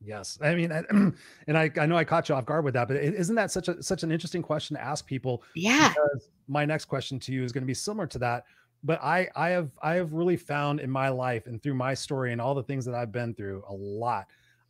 Yes, 0.00 0.38
I 0.40 0.54
mean, 0.54 0.70
and 1.48 1.58
I, 1.58 1.70
I 1.76 1.84
know 1.84 1.96
I 1.96 2.04
caught 2.04 2.28
you 2.28 2.34
off 2.36 2.46
guard 2.46 2.64
with 2.64 2.72
that, 2.74 2.86
but 2.86 2.96
isn't 2.96 3.34
that 3.34 3.50
such 3.50 3.66
a 3.66 3.82
such 3.82 4.04
an 4.04 4.12
interesting 4.12 4.42
question 4.42 4.76
to 4.76 4.82
ask 4.82 5.04
people? 5.04 5.42
Yeah. 5.56 5.92
my 6.46 6.64
next 6.64 6.84
question 6.84 7.18
to 7.18 7.32
you 7.32 7.42
is 7.42 7.50
going 7.50 7.62
to 7.62 7.66
be 7.66 7.74
similar 7.74 8.06
to 8.06 8.18
that 8.20 8.44
but 8.84 9.02
I 9.02 9.28
I 9.34 9.50
have 9.50 9.70
I 9.82 9.94
have 9.94 10.12
really 10.12 10.36
found 10.36 10.80
in 10.80 10.90
my 10.90 11.08
life 11.08 11.46
and 11.46 11.62
through 11.62 11.74
my 11.74 11.94
story 11.94 12.32
and 12.32 12.40
all 12.40 12.54
the 12.54 12.62
things 12.62 12.84
that 12.84 12.94
I've 12.94 13.12
been 13.12 13.34
through 13.34 13.64
a 13.68 13.74
lot. 13.74 14.26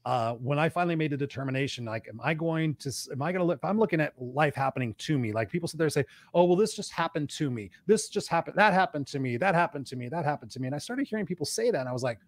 Uh, 0.09 0.32
when 0.36 0.59
I 0.59 0.70
finally 0.70 0.96
made 0.96 1.12
a 1.12 1.18
determination, 1.18 1.84
like, 1.84 2.09
am 2.09 2.18
I 2.24 2.32
going 2.32 2.76
to, 2.76 2.90
am 3.12 3.20
I 3.20 3.30
going 3.30 3.40
to 3.40 3.44
look, 3.44 3.59
I'm 3.62 3.78
looking 3.78 4.00
at 4.00 4.14
life 4.18 4.54
happening 4.54 4.94
to 5.00 5.18
me. 5.18 5.32
Like 5.32 5.50
people 5.50 5.68
sit 5.68 5.76
there 5.76 5.84
and 5.84 5.92
say, 5.92 6.06
oh, 6.32 6.44
well, 6.44 6.56
this 6.56 6.74
just 6.74 6.90
happened 6.92 7.28
to 7.28 7.50
me. 7.50 7.70
This 7.84 8.09
just 8.09 8.26
happened. 8.30 8.56
That 8.56 8.72
happened 8.72 9.06
to 9.09 9.18
me. 9.18 9.36
That 9.36 9.54
happened 9.54 9.86
to 9.88 9.96
me. 9.96 10.09
That 10.09 10.24
happened 10.24 10.50
to 10.52 10.61
me. 10.61 10.66
And 10.66 10.74
I 10.74 10.78
started 10.78 11.06
hearing 11.06 11.26
people 11.26 11.44
say 11.44 11.70
that. 11.70 11.80
And 11.80 11.88
I 11.90 11.92
was 11.92 12.02
like, 12.02 12.20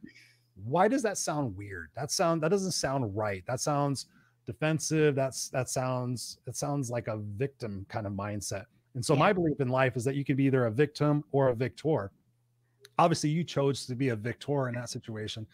why 0.63 0.89
does 0.89 1.03
that 1.05 1.17
sound 1.17 1.57
weird? 1.57 1.89
That 1.97 2.11
sound, 2.11 2.43
that 2.43 2.51
doesn't 2.51 2.73
sound 2.73 3.17
right. 3.17 3.43
That 3.47 3.61
sounds 3.61 4.09
defensive. 4.45 5.15
That's, 5.15 5.49
that 5.49 5.71
sounds, 5.71 6.37
it 6.47 6.57
sounds 6.57 6.91
like 6.91 7.09
a 7.09 7.17
victim 7.39 7.87
kind 7.89 8.07
of 8.07 8.13
mindset. 8.13 8.67
And 8.95 9.03
so 9.03 9.15
yeah. 9.15 9.21
my 9.21 9.33
belief 9.33 9.59
in 9.59 9.69
life 9.69 9.97
is 9.97 10.05
that 10.05 10.17
you 10.17 10.25
can 10.27 10.37
be 10.37 10.45
either 10.45 10.67
a 10.67 10.71
victim 10.71 11.25
or 11.33 11.49
a 11.49 11.55
victor. 11.55 12.11
Obviously, 12.99 13.31
you 13.31 13.43
chose 13.43 13.87
to 13.87 13.95
be 13.95 14.11
a 14.11 14.17
victor 14.17 14.69
in 14.69 14.75
that 14.75 14.91
situation. 14.91 15.47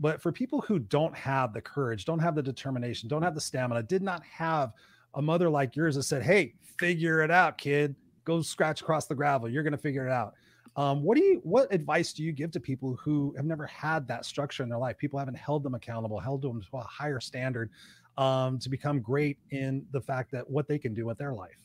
But 0.00 0.20
for 0.22 0.32
people 0.32 0.62
who 0.62 0.78
don't 0.78 1.14
have 1.14 1.52
the 1.52 1.60
courage, 1.60 2.06
don't 2.06 2.18
have 2.18 2.34
the 2.34 2.42
determination, 2.42 3.08
don't 3.08 3.22
have 3.22 3.34
the 3.34 3.40
stamina, 3.40 3.82
did 3.82 4.02
not 4.02 4.22
have 4.24 4.72
a 5.14 5.22
mother 5.22 5.50
like 5.50 5.76
yours 5.76 5.94
that 5.96 6.04
said, 6.04 6.22
Hey, 6.22 6.54
figure 6.78 7.22
it 7.22 7.30
out, 7.30 7.58
kid. 7.58 7.94
Go 8.24 8.40
scratch 8.42 8.80
across 8.80 9.06
the 9.06 9.14
gravel. 9.14 9.48
You're 9.48 9.62
going 9.62 9.72
to 9.72 9.78
figure 9.78 10.06
it 10.06 10.12
out. 10.12 10.34
Um, 10.76 11.02
what 11.02 11.16
do 11.16 11.24
you 11.24 11.40
what 11.42 11.72
advice 11.74 12.12
do 12.12 12.22
you 12.22 12.32
give 12.32 12.52
to 12.52 12.60
people 12.60 12.96
who 13.02 13.34
have 13.36 13.44
never 13.44 13.66
had 13.66 14.06
that 14.08 14.24
structure 14.24 14.62
in 14.62 14.68
their 14.68 14.78
life? 14.78 14.96
People 14.98 15.18
haven't 15.18 15.34
held 15.34 15.62
them 15.62 15.74
accountable, 15.74 16.18
held 16.18 16.42
them 16.42 16.62
to 16.62 16.76
a 16.76 16.80
higher 16.80 17.20
standard 17.20 17.70
um, 18.16 18.58
to 18.60 18.68
become 18.68 19.00
great 19.00 19.38
in 19.50 19.84
the 19.90 20.00
fact 20.00 20.30
that 20.32 20.48
what 20.48 20.68
they 20.68 20.78
can 20.78 20.94
do 20.94 21.06
with 21.06 21.18
their 21.18 21.34
life. 21.34 21.58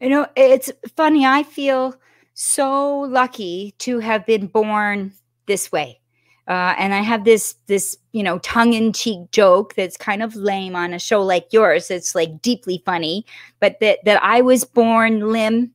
You 0.00 0.10
know, 0.10 0.26
it's 0.36 0.70
funny. 0.96 1.24
I 1.26 1.42
feel 1.42 1.94
so 2.34 3.00
lucky 3.00 3.74
to 3.78 3.98
have 3.98 4.26
been 4.26 4.46
born 4.46 5.12
this 5.46 5.72
way. 5.72 6.00
Uh, 6.48 6.74
and 6.78 6.94
I 6.94 7.02
have 7.02 7.24
this 7.24 7.54
this 7.66 7.96
you 8.12 8.22
know 8.22 8.38
tongue 8.38 8.72
in 8.72 8.92
cheek 8.94 9.30
joke 9.30 9.74
that's 9.74 9.98
kind 9.98 10.22
of 10.22 10.34
lame 10.34 10.74
on 10.74 10.94
a 10.94 10.98
show 10.98 11.22
like 11.22 11.52
yours. 11.52 11.90
It's 11.90 12.14
like 12.14 12.40
deeply 12.40 12.82
funny, 12.86 13.26
but 13.60 13.78
that 13.80 13.98
that 14.04 14.22
I 14.22 14.40
was 14.40 14.64
born 14.64 15.32
limb 15.32 15.72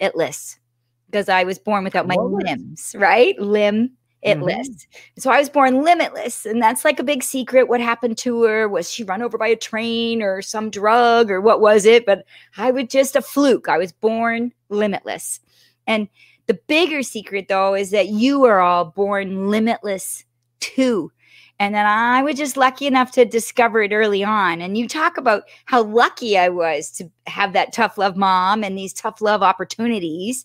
itless 0.00 0.58
because 1.06 1.28
I 1.28 1.44
was 1.44 1.58
born 1.58 1.84
without 1.84 2.08
my 2.08 2.16
limbs, 2.16 2.94
right? 2.98 3.38
Limb 3.40 3.92
itless. 4.24 4.68
Mm-hmm. 4.68 5.20
So 5.20 5.30
I 5.30 5.38
was 5.38 5.48
born 5.48 5.82
limitless. 5.84 6.44
And 6.44 6.60
that's 6.60 6.84
like 6.84 6.98
a 6.98 7.04
big 7.04 7.22
secret. 7.22 7.68
What 7.68 7.80
happened 7.80 8.18
to 8.18 8.42
her? 8.42 8.68
Was 8.68 8.90
she 8.90 9.04
run 9.04 9.22
over 9.22 9.38
by 9.38 9.48
a 9.48 9.56
train 9.56 10.22
or 10.22 10.42
some 10.42 10.70
drug 10.70 11.30
or 11.30 11.40
what 11.40 11.60
was 11.60 11.84
it? 11.86 12.04
But 12.04 12.24
I 12.56 12.70
was 12.70 12.88
just 12.88 13.16
a 13.16 13.22
fluke. 13.22 13.68
I 13.68 13.78
was 13.78 13.92
born 13.92 14.52
limitless. 14.68 15.40
And 15.86 16.08
the 16.46 16.58
bigger 16.66 17.02
secret, 17.02 17.46
though, 17.48 17.74
is 17.74 17.90
that 17.90 18.08
you 18.08 18.44
are 18.44 18.60
all 18.60 18.84
born 18.86 19.48
limitless 19.48 20.24
too. 20.60 21.10
And 21.58 21.74
then 21.74 21.86
I 21.86 22.22
was 22.22 22.36
just 22.36 22.56
lucky 22.56 22.86
enough 22.86 23.12
to 23.12 23.24
discover 23.24 23.82
it 23.82 23.92
early 23.92 24.22
on. 24.22 24.60
And 24.60 24.76
you 24.76 24.86
talk 24.86 25.16
about 25.16 25.44
how 25.64 25.82
lucky 25.82 26.36
I 26.36 26.50
was 26.50 26.90
to 26.92 27.10
have 27.26 27.54
that 27.54 27.72
tough 27.72 27.96
love 27.96 28.16
mom 28.16 28.62
and 28.62 28.76
these 28.76 28.92
tough 28.92 29.22
love 29.22 29.42
opportunities. 29.42 30.44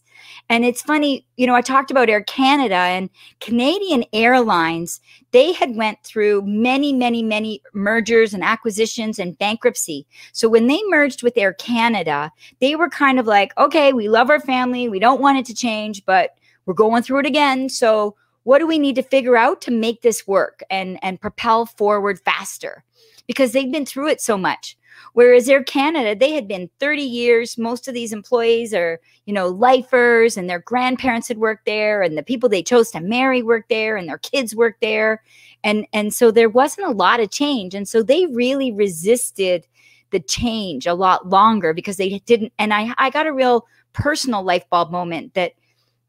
And 0.50 0.64
it's 0.64 0.82
funny, 0.82 1.26
you 1.36 1.48
know, 1.48 1.56
I 1.56 1.62
talked 1.62 1.92
about 1.92 2.10
Air 2.10 2.24
Canada 2.24 2.76
and 2.76 3.10
Canadian 3.42 4.06
Airlines, 4.14 5.02
they 5.32 5.54
had 5.54 5.76
went 5.76 6.04
through 6.04 6.44
many, 6.44 6.94
many, 6.94 7.24
many 7.24 7.62
mergers 7.74 8.34
and 8.34 8.44
acquisitions 8.44 9.20
and 9.20 9.38
bankruptcy. 9.38 10.06
So 10.34 10.50
when 10.50 10.68
they 10.68 10.80
merged 10.88 11.24
with 11.24 11.38
Air 11.38 11.54
Canada, 11.54 12.32
they 12.60 12.76
were 12.76 12.90
kind 12.90 13.20
of 13.20 13.28
like, 13.28 13.58
okay, 13.58 13.94
we 13.94 14.10
love 14.10 14.30
our 14.30 14.40
family, 14.40 14.90
we 14.90 15.00
don't 15.00 15.22
want 15.22 15.38
it 15.38 15.46
to 15.46 15.54
change, 15.54 16.06
but 16.06 16.32
we're 16.66 16.74
going 16.74 17.04
through 17.04 17.20
it 17.20 17.26
again. 17.26 17.70
So 17.70 18.16
what 18.44 18.60
do 18.60 18.68
we 18.68 18.80
need 18.80 18.96
to 18.96 19.04
figure 19.04 19.38
out 19.38 19.62
to 19.62 19.72
make 19.72 20.02
this 20.02 20.28
work 20.28 20.64
and 20.70 21.00
and 21.04 21.22
propel 21.22 21.66
forward 21.66 22.20
faster? 22.20 22.84
Because 23.28 23.52
they've 23.52 23.72
been 23.72 23.86
through 23.86 24.08
it 24.08 24.22
so 24.22 24.38
much. 24.38 24.78
Whereas 25.14 25.50
air 25.50 25.64
canada 25.64 26.16
they 26.16 26.34
had 26.34 26.48
been 26.48 26.70
30 26.80 27.02
years 27.02 27.58
most 27.58 27.88
of 27.88 27.94
these 27.94 28.14
employees 28.14 28.74
are 28.74 29.00
you 29.26 29.34
know 29.34 29.48
lifers 29.48 30.38
and 30.38 30.50
their 30.50 30.60
grandparents 30.60 31.28
had 31.28 31.38
worked 31.38 31.66
there 31.66 32.02
and 32.02 32.18
the 32.18 32.24
people 32.24 32.50
they 32.50 32.64
chose 32.64 32.92
to 32.92 33.00
marry 33.00 33.42
worked 33.42 33.70
there 33.70 33.96
and 33.98 34.08
their 34.08 34.20
kids 34.20 34.56
worked 34.56 34.82
there. 34.82 35.24
And 35.64 35.86
and 35.94 36.14
so 36.14 36.32
there 36.32 36.50
wasn't 36.50 36.88
a 36.88 36.92
lot 36.92 37.20
of 37.20 37.32
change. 37.32 37.74
And 37.74 37.88
so 37.88 38.04
they 38.04 38.26
really 38.28 38.72
resisted 38.72 39.66
the 40.12 40.20
change 40.20 40.86
a 40.86 40.94
lot 40.94 41.28
longer 41.28 41.74
because 41.74 41.98
they 41.98 42.20
didn't 42.20 42.54
and 42.60 42.74
i 42.74 42.94
i 42.98 43.10
got 43.10 43.28
a 43.28 43.34
real 43.34 43.66
personal 43.94 44.44
life 44.44 44.70
bulb 44.70 44.92
moment 44.92 45.34
that 45.34 45.54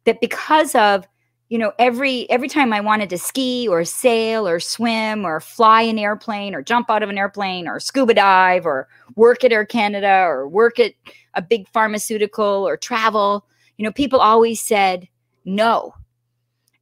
that 0.04 0.20
because 0.20 0.74
of 0.74 1.06
you 1.52 1.58
know 1.58 1.70
every 1.78 2.28
every 2.30 2.48
time 2.48 2.72
i 2.72 2.80
wanted 2.80 3.10
to 3.10 3.18
ski 3.18 3.68
or 3.68 3.84
sail 3.84 4.48
or 4.48 4.58
swim 4.58 5.22
or 5.22 5.38
fly 5.38 5.82
an 5.82 5.98
airplane 5.98 6.54
or 6.54 6.62
jump 6.62 6.88
out 6.88 7.02
of 7.02 7.10
an 7.10 7.18
airplane 7.18 7.68
or 7.68 7.78
scuba 7.78 8.14
dive 8.14 8.64
or 8.64 8.88
work 9.16 9.44
at 9.44 9.52
air 9.52 9.66
canada 9.66 10.22
or 10.22 10.48
work 10.48 10.80
at 10.80 10.94
a 11.34 11.42
big 11.42 11.68
pharmaceutical 11.68 12.66
or 12.66 12.78
travel 12.78 13.46
you 13.76 13.84
know 13.84 13.92
people 13.92 14.18
always 14.18 14.62
said 14.62 15.06
no. 15.44 15.92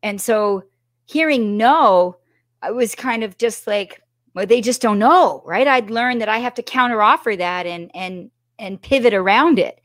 And 0.02 0.20
so 0.20 0.62
hearing 1.06 1.56
no 1.56 2.16
i 2.62 2.70
was 2.70 2.94
kind 2.94 3.24
of 3.24 3.36
just 3.38 3.66
like 3.66 4.00
well 4.34 4.46
they 4.46 4.60
just 4.60 4.80
don't 4.80 5.00
know 5.00 5.42
right? 5.44 5.66
I'd 5.66 5.90
learned 5.90 6.20
that 6.20 6.28
i 6.28 6.38
have 6.38 6.54
to 6.54 6.62
counter 6.62 7.02
offer 7.02 7.34
that 7.34 7.66
and 7.66 7.90
and 7.92 8.30
and 8.60 8.80
pivot 8.80 9.14
around 9.14 9.58
it. 9.58 9.80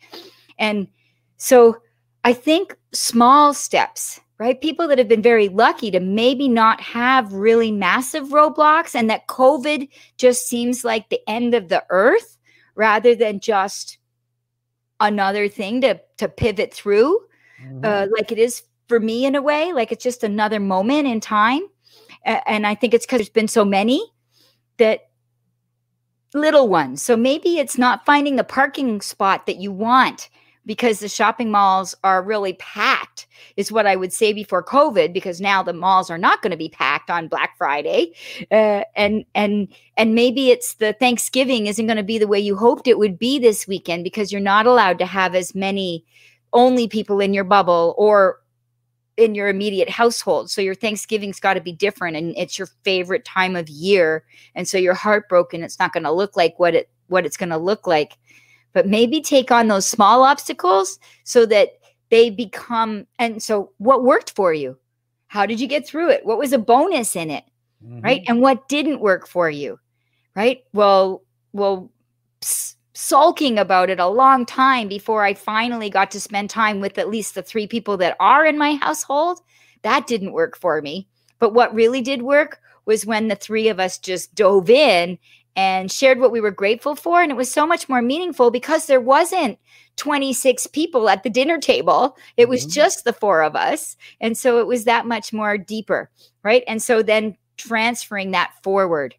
And 0.59 0.88
so 1.38 1.77
i 2.23 2.33
think 2.33 2.77
small 2.91 3.51
steps 3.51 4.19
right? 4.38 4.59
People 4.59 4.88
that 4.88 4.97
have 4.97 5.07
been 5.07 5.21
very 5.21 5.47
lucky 5.47 5.91
to 5.91 5.99
maybe 5.99 6.47
not 6.47 6.81
have 6.81 7.31
really 7.31 7.71
massive 7.71 8.27
roadblocks 8.29 8.93
and 8.95 9.09
that 9.09 9.27
COVID 9.27 9.88
just 10.17 10.47
seems 10.47 10.83
like 10.83 11.09
the 11.09 11.21
end 11.27 11.53
of 11.53 11.69
the 11.69 11.83
earth 11.89 12.38
rather 12.75 13.15
than 13.15 13.39
just 13.39 13.97
another 14.99 15.47
thing 15.47 15.81
to 15.81 15.99
to 16.17 16.29
pivot 16.29 16.73
through 16.73 17.19
mm-hmm. 17.61 17.83
uh, 17.83 18.07
like 18.15 18.31
it 18.31 18.38
is 18.38 18.63
for 18.88 18.99
me 18.99 19.25
in 19.25 19.36
a 19.36 19.41
way 19.41 19.73
like 19.73 19.91
it's 19.91 20.03
just 20.03 20.23
another 20.23 20.59
moment 20.59 21.07
in 21.07 21.19
time 21.19 21.61
and 22.23 22.65
i 22.65 22.73
think 22.73 22.93
it's 22.93 23.05
because 23.05 23.19
there's 23.19 23.29
been 23.29 23.47
so 23.47 23.65
many 23.65 24.01
that 24.77 25.09
little 26.33 26.67
ones 26.67 27.01
so 27.01 27.17
maybe 27.17 27.57
it's 27.57 27.77
not 27.77 28.05
finding 28.05 28.36
the 28.36 28.43
parking 28.43 29.01
spot 29.01 29.45
that 29.45 29.57
you 29.57 29.71
want 29.71 30.29
because 30.66 30.99
the 30.99 31.09
shopping 31.09 31.51
malls 31.51 31.95
are 32.03 32.24
really 32.24 32.53
packed 32.53 33.28
is 33.57 33.72
what 33.72 33.86
i 33.86 33.95
would 33.95 34.13
say 34.13 34.34
before 34.34 34.63
covid 34.63 35.13
because 35.13 35.41
now 35.41 35.61
the 35.61 35.74
malls 35.74 36.09
are 36.09 36.18
not 36.18 36.41
going 36.41 36.51
to 36.51 36.57
be 36.57 36.70
packed 36.70 37.09
on 37.09 37.28
black 37.28 37.55
friday. 37.57 38.13
Uh, 38.51 38.84
and 38.95 39.26
and 39.34 39.68
and 39.97 40.16
maybe 40.16 40.51
it's 40.51 40.76
the 40.76 40.93
thanksgiving 40.93 41.68
isn't 41.68 41.88
going 41.88 41.97
to 41.97 42.03
be 42.03 42.18
the 42.18 42.28
way 42.28 42.39
you 42.39 42.55
hoped 42.55 42.88
it 42.88 42.97
would 42.97 43.18
be 43.18 43.39
this 43.39 43.68
weekend 43.68 44.03
because 44.03 44.32
you're 44.32 44.41
not 44.41 44.66
allowed 44.66 44.99
to 44.99 45.05
have 45.05 45.36
as 45.36 45.55
many 45.55 46.05
only 46.53 46.88
people 46.88 47.20
in 47.20 47.34
your 47.34 47.43
bubble 47.43 47.95
or 47.97 48.39
in 49.18 49.34
your 49.34 49.47
immediate 49.47 49.89
household. 49.89 50.51
So 50.51 50.61
your 50.61 50.76
thanksgiving's 50.76 51.39
got 51.39 51.53
to 51.53 51.61
be 51.61 51.72
different 51.72 52.18
and 52.18 52.36
it's 52.38 52.59
your 52.59 52.68
favorite 52.84 53.26
time 53.26 53.55
of 53.55 53.70
year 53.70 54.26
and 54.55 54.68
so 54.68 54.78
you're 54.78 54.93
heartbroken 54.93 55.63
it's 55.63 55.80
not 55.80 55.93
going 55.93 56.03
to 56.03 56.11
look 56.11 56.36
like 56.36 56.55
what 56.57 56.76
it 56.76 56.89
what 57.07 57.26
it's 57.26 57.38
going 57.38 57.49
to 57.49 57.57
look 57.57 57.88
like 57.88 58.18
but 58.76 58.88
maybe 58.88 59.19
take 59.19 59.49
on 59.49 59.67
those 59.67 59.88
small 59.88 60.21
obstacles 60.21 60.99
so 61.23 61.47
that 61.47 61.69
they 62.11 62.30
become 62.30 63.07
and 63.17 63.41
so 63.41 63.71
what 63.80 64.03
worked 64.03 64.34
for 64.36 64.53
you 64.53 64.78
how 65.26 65.47
did 65.47 65.59
you 65.59 65.67
get 65.67 65.88
through 65.88 66.11
it 66.11 66.23
what 66.23 66.38
was 66.38 66.53
a 66.53 66.59
bonus 66.59 67.15
in 67.15 67.32
it 67.32 67.43
mm-hmm. 67.84 68.01
right 68.01 68.21
and 68.28 68.39
what 68.39 68.67
didn't 68.69 68.99
work 68.99 69.28
for 69.28 69.49
you 69.49 69.80
right? 70.36 70.63
Well, 70.73 71.23
well, 71.53 71.91
sulking 72.93 73.57
about 73.57 73.89
it 73.89 73.99
a 73.99 74.07
long 74.07 74.45
time 74.45 74.88
before 74.88 75.23
I 75.23 75.34
finally 75.34 75.89
got 75.89 76.11
to 76.11 76.19
spend 76.19 76.49
time 76.49 76.80
with 76.80 76.97
at 76.97 77.09
least 77.09 77.36
the 77.36 77.41
three 77.41 77.67
people 77.67 77.97
that 77.97 78.15
are 78.19 78.45
in 78.45 78.57
my 78.57 78.76
household. 78.76 79.39
That 79.82 80.07
didn't 80.07 80.34
work 80.34 80.57
for 80.57 80.82
me. 80.82 81.07
But 81.39 81.53
what 81.53 81.73
really 81.73 82.01
did 82.01 82.21
work 82.21 82.59
was 82.86 83.05
when 83.05 83.28
the 83.28 83.36
three 83.36 83.67
of 83.67 83.80
us 83.80 83.97
just 83.97 84.36
dove 84.36 84.69
in 84.69 85.17
and 85.56 85.91
shared 85.91 86.20
what 86.20 86.32
we 86.32 86.41
were 86.41 86.51
grateful 86.51 86.95
for. 86.95 87.22
And 87.22 87.32
it 87.32 87.38
was 87.38 87.51
so 87.51 87.66
much 87.66 87.88
more 87.88 88.01
meaningful 88.01 88.51
because 88.51 88.88
there 88.88 89.01
wasn't 89.01 89.58
26 89.97 90.68
people 90.68 91.08
at 91.10 91.24
the 91.24 91.30
dinner 91.30 91.58
table. 91.60 92.18
It 92.38 92.49
was 92.49 92.66
Mhm. 92.66 92.74
just 92.74 93.06
the 93.06 93.14
four 93.14 93.41
of 93.43 93.56
us. 93.56 93.95
And 94.20 94.38
so 94.38 94.60
it 94.60 94.68
was 94.68 94.84
that 94.84 95.06
much 95.06 95.32
more 95.32 95.58
deeper. 95.58 96.10
Right. 96.43 96.64
And 96.68 96.82
so 96.82 97.01
then 97.01 97.38
transferring 97.58 98.32
that 98.32 98.51
forward. 98.64 99.16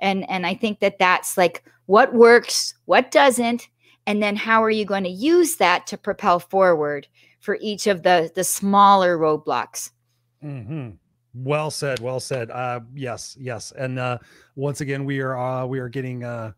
And, 0.00 0.28
and 0.28 0.46
I 0.46 0.54
think 0.54 0.80
that 0.80 0.98
that's 0.98 1.36
like 1.36 1.62
what 1.86 2.12
works, 2.12 2.74
what 2.86 3.10
doesn't, 3.10 3.68
and 4.06 4.22
then 4.22 4.36
how 4.36 4.62
are 4.64 4.70
you 4.70 4.84
going 4.84 5.04
to 5.04 5.10
use 5.10 5.56
that 5.56 5.86
to 5.88 5.96
propel 5.98 6.40
forward 6.40 7.06
for 7.40 7.56
each 7.60 7.86
of 7.86 8.02
the 8.02 8.30
the 8.34 8.42
smaller 8.44 9.16
roadblocks. 9.16 9.90
hmm 10.40 10.90
Well 11.34 11.70
said. 11.70 12.00
Well 12.00 12.20
said. 12.20 12.50
Uh, 12.50 12.80
yes, 12.94 13.36
yes. 13.38 13.72
And 13.72 13.98
uh, 13.98 14.18
once 14.56 14.80
again, 14.80 15.04
we 15.04 15.20
are 15.20 15.36
uh, 15.38 15.66
we 15.66 15.78
are 15.78 15.88
getting 15.88 16.24
uh, 16.24 16.52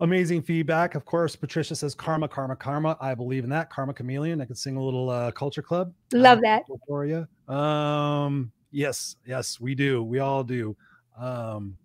amazing 0.00 0.42
feedback. 0.42 0.94
Of 0.94 1.04
course, 1.04 1.36
Patricia 1.36 1.74
says 1.74 1.94
karma, 1.94 2.28
karma, 2.28 2.56
karma. 2.56 2.96
I 3.00 3.14
believe 3.14 3.44
in 3.44 3.50
that. 3.50 3.70
Karma 3.70 3.94
chameleon. 3.94 4.40
I 4.40 4.44
can 4.44 4.56
sing 4.56 4.76
a 4.76 4.82
little 4.82 5.10
uh, 5.10 5.30
culture 5.30 5.62
club. 5.62 5.92
Love 6.12 6.38
uh, 6.38 6.42
that. 6.42 6.62
for 6.86 7.06
you. 7.06 7.26
Um, 7.52 8.52
yes, 8.70 9.16
yes, 9.26 9.60
we 9.60 9.74
do. 9.74 10.02
We 10.02 10.18
all 10.18 10.44
do. 10.44 10.76
Um, 11.18 11.76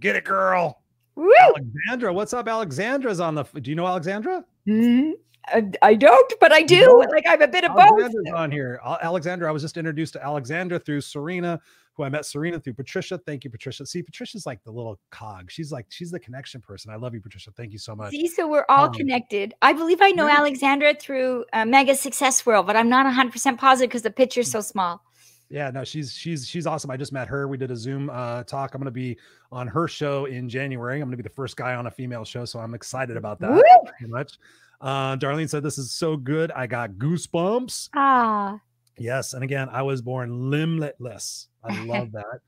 get 0.00 0.16
it, 0.16 0.24
girl. 0.24 0.82
Woo! 1.14 1.32
Alexandra, 1.40 2.12
what's 2.12 2.32
up? 2.32 2.46
Alexandra's 2.46 3.20
on 3.20 3.34
the. 3.34 3.44
Do 3.44 3.70
you 3.70 3.74
know 3.74 3.86
Alexandra? 3.86 4.44
Mhm. 4.68 5.12
I, 5.46 5.62
I 5.82 5.94
don't, 5.94 6.32
but 6.40 6.52
I 6.52 6.62
do. 6.62 6.98
Like 7.10 7.24
I'm 7.26 7.40
a 7.42 7.48
bit 7.48 7.64
of 7.64 7.74
both. 7.74 8.12
On 8.34 8.50
here. 8.50 8.80
Al- 8.84 8.98
Alexandra, 9.02 9.48
I 9.48 9.52
was 9.52 9.62
just 9.62 9.76
introduced 9.76 10.12
to 10.14 10.24
Alexandra 10.24 10.78
through 10.78 11.00
Serena, 11.00 11.58
who 11.94 12.02
I 12.02 12.08
met 12.10 12.26
Serena 12.26 12.60
through 12.60 12.74
Patricia. 12.74 13.18
Thank 13.18 13.44
you, 13.44 13.50
Patricia. 13.50 13.86
See, 13.86 14.02
Patricia's 14.02 14.44
like 14.46 14.62
the 14.64 14.70
little 14.70 14.98
cog. 15.10 15.50
She's 15.50 15.72
like 15.72 15.86
she's 15.88 16.10
the 16.10 16.20
connection 16.20 16.60
person. 16.60 16.90
I 16.92 16.96
love 16.96 17.14
you, 17.14 17.20
Patricia. 17.20 17.50
Thank 17.56 17.72
you 17.72 17.78
so 17.78 17.96
much. 17.96 18.10
See, 18.10 18.28
so 18.28 18.46
we're 18.46 18.66
all 18.68 18.86
Um, 18.86 18.92
connected. 18.92 19.54
I 19.62 19.72
believe 19.72 19.98
I 20.02 20.10
know 20.10 20.26
yeah. 20.26 20.36
Alexandra 20.38 20.94
through 20.94 21.44
uh, 21.52 21.64
Mega 21.64 21.94
Success 21.94 22.44
World, 22.44 22.66
but 22.66 22.76
I'm 22.76 22.88
not 22.90 23.06
100% 23.06 23.56
positive 23.58 23.88
because 23.88 24.02
the 24.02 24.10
picture's 24.10 24.50
so 24.50 24.60
small. 24.60 25.02
Yeah, 25.50 25.70
no, 25.70 25.82
she's 25.82 26.12
she's 26.12 26.46
she's 26.46 26.66
awesome. 26.66 26.90
I 26.90 26.98
just 26.98 27.10
met 27.10 27.26
her. 27.28 27.48
We 27.48 27.56
did 27.56 27.70
a 27.70 27.76
Zoom 27.76 28.10
uh, 28.10 28.44
talk. 28.44 28.74
I'm 28.74 28.80
going 28.82 28.84
to 28.84 28.90
be 28.90 29.16
on 29.50 29.66
her 29.66 29.88
show 29.88 30.26
in 30.26 30.46
January. 30.46 30.96
I'm 31.00 31.08
going 31.08 31.12
to 31.12 31.16
be 31.16 31.22
the 31.26 31.34
first 31.34 31.56
guy 31.56 31.74
on 31.74 31.86
a 31.86 31.90
female 31.90 32.22
show, 32.26 32.44
so 32.44 32.58
I'm 32.58 32.74
excited 32.74 33.16
about 33.16 33.40
that. 33.40 33.52
Woo! 33.52 33.62
Pretty 33.86 34.12
much. 34.12 34.38
Uh, 34.80 35.16
Darlene 35.16 35.48
said 35.48 35.62
this 35.62 35.78
is 35.78 35.90
so 35.90 36.16
good. 36.16 36.50
I 36.52 36.66
got 36.66 36.92
goosebumps. 36.92 37.90
Ah, 37.94 38.60
Yes, 39.00 39.32
and 39.34 39.44
again, 39.44 39.68
I 39.70 39.82
was 39.82 40.02
born 40.02 40.50
limitless. 40.50 41.48
I 41.64 41.84
love 41.84 42.12
that. 42.12 42.24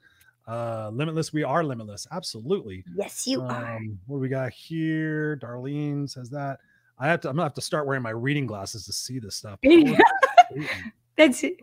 Uh, 0.49 0.91
limitless. 0.93 1.33
We 1.33 1.45
are 1.45 1.63
limitless. 1.63 2.09
Absolutely. 2.11 2.83
yes, 2.97 3.25
you 3.25 3.41
are. 3.41 3.77
Um, 3.77 4.01
what 4.07 4.17
do 4.17 4.21
we 4.21 4.29
got 4.29 4.51
here? 4.53 5.39
Darlene 5.41 6.11
says 6.11 6.29
that. 6.31 6.59
I 6.99 7.07
have 7.07 7.21
to. 7.21 7.29
I'm 7.29 7.37
gonna 7.37 7.45
have 7.45 7.55
to 7.55 7.61
start 7.61 7.87
wearing 7.87 8.03
my 8.03 8.11
reading 8.11 8.47
glasses 8.47 8.85
to 8.87 8.93
see 8.93 9.21
this 9.21 9.37
stuff. 9.37 9.61
That's 11.17 11.45
it. 11.45 11.57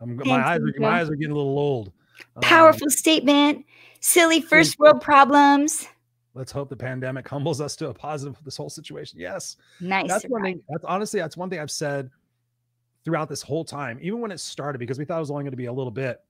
I'm, 0.00 0.16
my 0.16 0.44
eyes. 0.44 0.58
Are, 0.58 0.80
my 0.80 1.00
eyes 1.00 1.10
are 1.10 1.14
getting 1.14 1.30
a 1.30 1.36
little 1.36 1.56
old. 1.56 1.92
Um, 2.34 2.42
Powerful 2.42 2.90
statement. 2.90 3.64
Silly 4.00 4.40
first 4.40 4.80
world 4.80 5.00
problems. 5.00 5.86
Let's 6.34 6.52
hope 6.52 6.68
the 6.68 6.76
pandemic 6.76 7.28
humbles 7.36 7.60
us 7.60 7.76
to 7.76 7.88
a 7.88 7.94
positive 7.94 8.36
this 8.44 8.56
whole 8.56 8.70
situation. 8.70 9.18
Yes, 9.20 9.56
Nice. 9.80 10.08
that's 10.08 10.24
one 10.24 10.42
thing. 10.42 10.62
That's 10.68 10.84
honestly 10.84 11.20
that's 11.20 11.36
one 11.36 11.50
thing 11.50 11.58
I've 11.60 11.70
said 11.70 12.10
throughout 13.04 13.28
this 13.28 13.42
whole 13.42 13.64
time, 13.64 13.98
even 14.00 14.20
when 14.20 14.30
it 14.30 14.38
started, 14.40 14.78
because 14.78 14.98
we 14.98 15.04
thought 15.04 15.16
it 15.16 15.20
was 15.20 15.30
only 15.30 15.42
going 15.44 15.50
to 15.52 15.56
be 15.56 15.66
a 15.66 15.72
little 15.72 15.90
bit. 15.90 16.20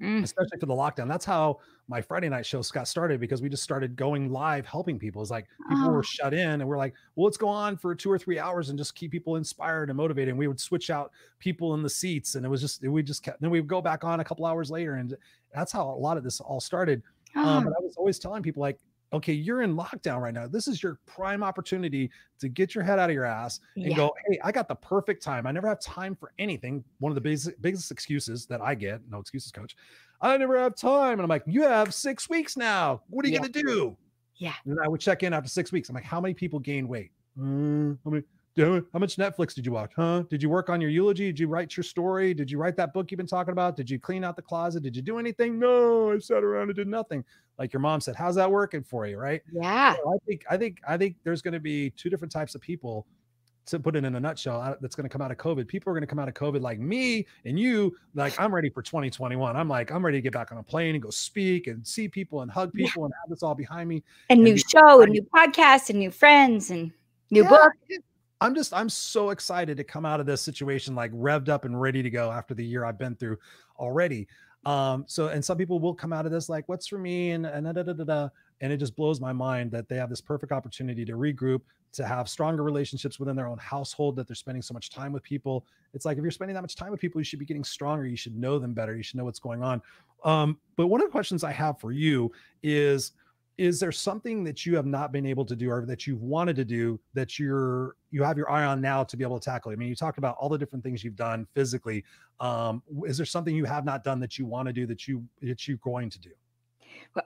Mm, 0.00 0.22
especially 0.22 0.58
for 0.58 0.64
the 0.64 0.72
lockdown. 0.72 1.08
That's 1.08 1.26
how 1.26 1.58
my 1.86 2.00
Friday 2.00 2.30
night 2.30 2.46
shows 2.46 2.70
got 2.70 2.88
started 2.88 3.20
because 3.20 3.42
we 3.42 3.50
just 3.50 3.62
started 3.62 3.96
going 3.96 4.32
live 4.32 4.64
helping 4.64 4.98
people. 4.98 5.20
It's 5.20 5.30
like 5.30 5.46
people 5.68 5.88
Oh. 5.88 5.92
were 5.92 6.02
shut 6.02 6.32
in 6.32 6.62
and 6.62 6.66
we're 6.66 6.78
like, 6.78 6.94
well, 7.16 7.24
let's 7.26 7.36
go 7.36 7.48
on 7.48 7.76
for 7.76 7.94
two 7.94 8.10
or 8.10 8.16
three 8.16 8.38
hours 8.38 8.70
and 8.70 8.78
just 8.78 8.94
keep 8.94 9.10
people 9.12 9.36
inspired 9.36 9.90
and 9.90 9.96
motivated. 9.98 10.30
And 10.30 10.38
we 10.38 10.46
would 10.48 10.58
switch 10.60 10.88
out 10.88 11.10
people 11.38 11.74
in 11.74 11.82
the 11.82 11.90
seats 11.90 12.34
and 12.34 12.46
it 12.46 12.48
was 12.48 12.62
just, 12.62 12.82
we 12.86 13.02
just 13.02 13.22
kept, 13.22 13.42
then 13.42 13.50
we 13.50 13.60
would 13.60 13.68
go 13.68 13.82
back 13.82 14.02
on 14.02 14.20
a 14.20 14.24
couple 14.24 14.46
hours 14.46 14.70
later. 14.70 14.94
And 14.94 15.14
that's 15.54 15.70
how 15.72 15.86
a 15.90 15.98
lot 15.98 16.16
of 16.16 16.24
this 16.24 16.40
all 16.40 16.60
started. 16.60 17.02
Um, 17.34 17.44
ah, 17.44 17.60
but 17.62 17.72
I 17.78 17.82
was 17.82 17.96
always 17.98 18.18
telling 18.18 18.42
people 18.42 18.62
like, 18.62 18.78
okay, 19.12 19.32
you're 19.32 19.62
in 19.62 19.76
lockdown 19.76 20.20
right 20.20 20.34
now. 20.34 20.46
This 20.46 20.68
is 20.68 20.82
your 20.82 20.98
prime 21.06 21.42
opportunity 21.42 22.10
to 22.38 22.48
get 22.48 22.74
your 22.74 22.84
head 22.84 22.98
out 22.98 23.10
of 23.10 23.14
your 23.14 23.24
ass 23.24 23.60
and 23.76 23.86
Yeah. 23.86 23.96
go, 23.96 24.14
hey, 24.28 24.38
I 24.44 24.52
got 24.52 24.68
the 24.68 24.74
perfect 24.76 25.22
time. 25.22 25.46
I 25.46 25.52
never 25.52 25.66
have 25.68 25.80
time 25.80 26.14
for 26.14 26.32
anything. 26.38 26.84
One 26.98 27.10
of 27.10 27.14
the 27.14 27.20
biggest 27.20 27.50
biggest 27.60 27.90
excuses 27.90 28.46
that 28.46 28.60
I 28.60 28.74
get, 28.74 29.00
no 29.10 29.18
excuses, 29.18 29.50
coach. 29.52 29.76
I 30.20 30.36
never 30.36 30.58
have 30.58 30.74
time. 30.76 31.14
And 31.14 31.22
I'm 31.22 31.28
like, 31.28 31.42
you 31.46 31.62
have 31.62 31.92
six 31.94 32.28
weeks 32.28 32.56
now. 32.56 33.02
What 33.08 33.24
are 33.24 33.28
you 33.28 33.34
Yeah. 33.34 33.40
gonna 33.40 33.52
do? 33.52 33.96
Yeah. 34.36 34.54
And 34.64 34.78
I 34.82 34.88
would 34.88 35.00
check 35.00 35.22
in 35.22 35.32
after 35.32 35.48
six 35.48 35.72
weeks. 35.72 35.88
I'm 35.88 35.94
like, 35.94 36.04
how 36.04 36.20
many 36.20 36.34
people 36.34 36.58
gain 36.58 36.88
weight? 36.88 37.10
"Mm, 37.38 37.98
how 38.04 38.10
many? 38.10 38.24
How 38.92 38.98
much 38.98 39.16
Netflix 39.16 39.54
did 39.54 39.64
you 39.64 39.72
watch? 39.72 39.92
Huh? 39.96 40.24
Did 40.28 40.42
you 40.42 40.50
work 40.50 40.68
on 40.68 40.82
your 40.82 40.90
eulogy? 40.90 41.26
Did 41.26 41.38
you 41.38 41.48
write 41.48 41.74
your 41.76 41.84
story? 41.84 42.34
Did 42.34 42.50
you 42.50 42.58
write 42.58 42.76
that 42.76 42.92
book 42.92 43.10
you've 43.10 43.16
been 43.16 43.26
talking 43.26 43.52
about? 43.52 43.74
Did 43.74 43.88
you 43.88 43.98
clean 43.98 44.22
out 44.22 44.36
the 44.36 44.42
closet? 44.42 44.82
Did 44.82 44.94
you 44.94 45.00
do 45.00 45.18
anything? 45.18 45.58
No, 45.58 46.12
I 46.12 46.18
sat 46.18 46.42
around 46.44 46.68
and 46.68 46.74
did 46.74 46.88
nothing. 46.88 47.24
Like 47.60 47.72
your 47.72 47.80
mom 47.80 48.00
said, 48.00 48.16
how's 48.16 48.34
that 48.34 48.50
working 48.50 48.82
for 48.82 49.06
you? 49.06 49.18
Right. 49.18 49.42
yeah. 49.52 49.94
So 49.94 50.12
I 50.14 50.16
think 50.26 50.44
I 50.50 50.56
think 50.56 50.80
I 50.88 50.96
think 50.96 51.16
there's 51.22 51.42
going 51.42 51.54
to 51.54 51.60
be 51.60 51.90
two 51.90 52.10
different 52.10 52.32
types 52.32 52.56
of 52.56 52.60
people. 52.60 53.06
To 53.66 53.78
put 53.78 53.94
it 53.94 54.04
in 54.04 54.16
a 54.16 54.18
nutshell, 54.20 54.60
uh, 54.60 54.74
that's 54.80 54.96
going 54.96 55.04
to 55.04 55.10
come 55.12 55.20
out 55.20 55.30
of 55.30 55.36
COVID. 55.36 55.68
People 55.68 55.90
are 55.90 55.94
going 55.94 56.00
to 56.00 56.06
come 56.06 56.18
out 56.18 56.26
of 56.26 56.34
COVID 56.34 56.60
like 56.60 56.80
me 56.80 57.24
and 57.44 57.60
you. 57.60 57.94
Like 58.14 58.34
I'm 58.40 58.52
ready 58.52 58.68
for 58.70 58.82
2021. 58.82 59.54
I'm 59.54 59.68
like 59.68 59.92
I'm 59.92 60.04
ready 60.04 60.16
to 60.18 60.22
get 60.22 60.32
back 60.32 60.50
on 60.50 60.58
a 60.58 60.62
plane 60.62 60.94
and 60.96 61.02
go 61.02 61.10
speak 61.10 61.66
and 61.68 61.86
see 61.86 62.08
people 62.08 62.40
and 62.40 62.50
hug 62.50 62.72
Yeah. 62.74 62.86
people 62.86 63.04
and 63.04 63.12
have 63.22 63.28
this 63.30 63.42
all 63.44 63.54
behind 63.54 63.88
me. 63.88 64.02
And 64.30 64.38
and 64.38 64.44
new 64.44 64.56
show 64.56 65.02
and 65.02 65.12
new 65.12 65.22
podcast 65.22 65.90
and 65.90 65.98
new 66.00 66.10
friends 66.10 66.70
and 66.70 66.90
new 67.30 67.42
Yeah, 67.44 67.50
book. 67.50 67.72
I'm 68.40 68.54
just 68.54 68.72
I'm 68.72 68.88
so 68.88 69.30
excited 69.30 69.76
to 69.76 69.84
come 69.84 70.06
out 70.06 70.18
of 70.18 70.26
this 70.26 70.40
situation 70.40 70.94
like 70.94 71.12
revved 71.12 71.50
up 71.50 71.66
and 71.66 71.78
ready 71.78 72.02
to 72.02 72.10
go 72.10 72.32
after 72.32 72.54
the 72.54 72.64
year 72.64 72.84
I've 72.86 72.98
been 72.98 73.14
through 73.14 73.36
already. 73.78 74.26
Um, 74.66 75.04
so 75.06 75.28
and 75.28 75.44
some 75.44 75.56
people 75.56 75.80
will 75.80 75.94
come 75.94 76.12
out 76.12 76.26
of 76.26 76.32
this 76.32 76.48
like, 76.48 76.68
what's 76.68 76.86
for 76.86 76.98
me? 76.98 77.30
And 77.30 77.46
and 77.46 77.64
da, 77.66 77.72
da, 77.72 77.92
da, 77.92 78.04
da, 78.04 78.28
and 78.60 78.72
it 78.72 78.76
just 78.76 78.94
blows 78.94 79.20
my 79.20 79.32
mind 79.32 79.70
that 79.72 79.88
they 79.88 79.96
have 79.96 80.10
this 80.10 80.20
perfect 80.20 80.52
opportunity 80.52 81.04
to 81.06 81.12
regroup, 81.12 81.62
to 81.92 82.06
have 82.06 82.28
stronger 82.28 82.62
relationships 82.62 83.18
within 83.18 83.36
their 83.36 83.46
own 83.46 83.58
household, 83.58 84.16
that 84.16 84.28
they're 84.28 84.34
spending 84.34 84.62
so 84.62 84.74
much 84.74 84.90
time 84.90 85.12
with 85.12 85.22
people. 85.22 85.66
It's 85.94 86.04
like 86.04 86.18
if 86.18 86.22
you're 86.22 86.30
spending 86.30 86.54
that 86.54 86.62
much 86.62 86.76
time 86.76 86.90
with 86.90 87.00
people, 87.00 87.20
you 87.20 87.24
should 87.24 87.38
be 87.38 87.46
getting 87.46 87.64
stronger. 87.64 88.06
You 88.06 88.16
should 88.16 88.36
know 88.36 88.58
them 88.58 88.74
better. 88.74 88.96
You 88.96 89.02
should 89.02 89.16
know 89.16 89.24
what's 89.24 89.38
going 89.38 89.62
on. 89.62 89.80
Um, 90.24 90.58
but 90.76 90.88
one 90.88 91.00
of 91.00 91.06
the 91.06 91.12
questions 91.12 91.42
I 91.42 91.52
have 91.52 91.80
for 91.80 91.92
you 91.92 92.30
is 92.62 93.12
is 93.60 93.78
there 93.78 93.92
something 93.92 94.42
that 94.42 94.64
you 94.64 94.74
have 94.74 94.86
not 94.86 95.12
been 95.12 95.26
able 95.26 95.44
to 95.44 95.54
do 95.54 95.70
or 95.70 95.84
that 95.84 96.06
you've 96.06 96.22
wanted 96.22 96.56
to 96.56 96.64
do 96.64 96.98
that 97.12 97.38
you're 97.38 97.94
you 98.10 98.22
have 98.22 98.38
your 98.38 98.50
eye 98.50 98.64
on 98.64 98.80
now 98.80 99.04
to 99.04 99.18
be 99.18 99.22
able 99.22 99.38
to 99.38 99.44
tackle 99.44 99.70
i 99.70 99.76
mean 99.76 99.88
you 99.88 99.94
talked 99.94 100.16
about 100.16 100.34
all 100.40 100.48
the 100.48 100.56
different 100.56 100.82
things 100.82 101.04
you've 101.04 101.14
done 101.14 101.46
physically. 101.54 102.02
Um 102.40 102.82
is 103.06 103.18
there 103.18 103.26
something 103.26 103.54
you 103.54 103.66
have 103.66 103.84
not 103.84 104.02
done 104.02 104.18
that 104.20 104.38
you 104.38 104.46
want 104.46 104.66
to 104.68 104.72
do 104.72 104.86
that 104.86 105.06
you 105.06 105.22
that 105.42 105.68
you're 105.68 105.76
going 105.78 106.08
to 106.08 106.18
do? 106.18 106.30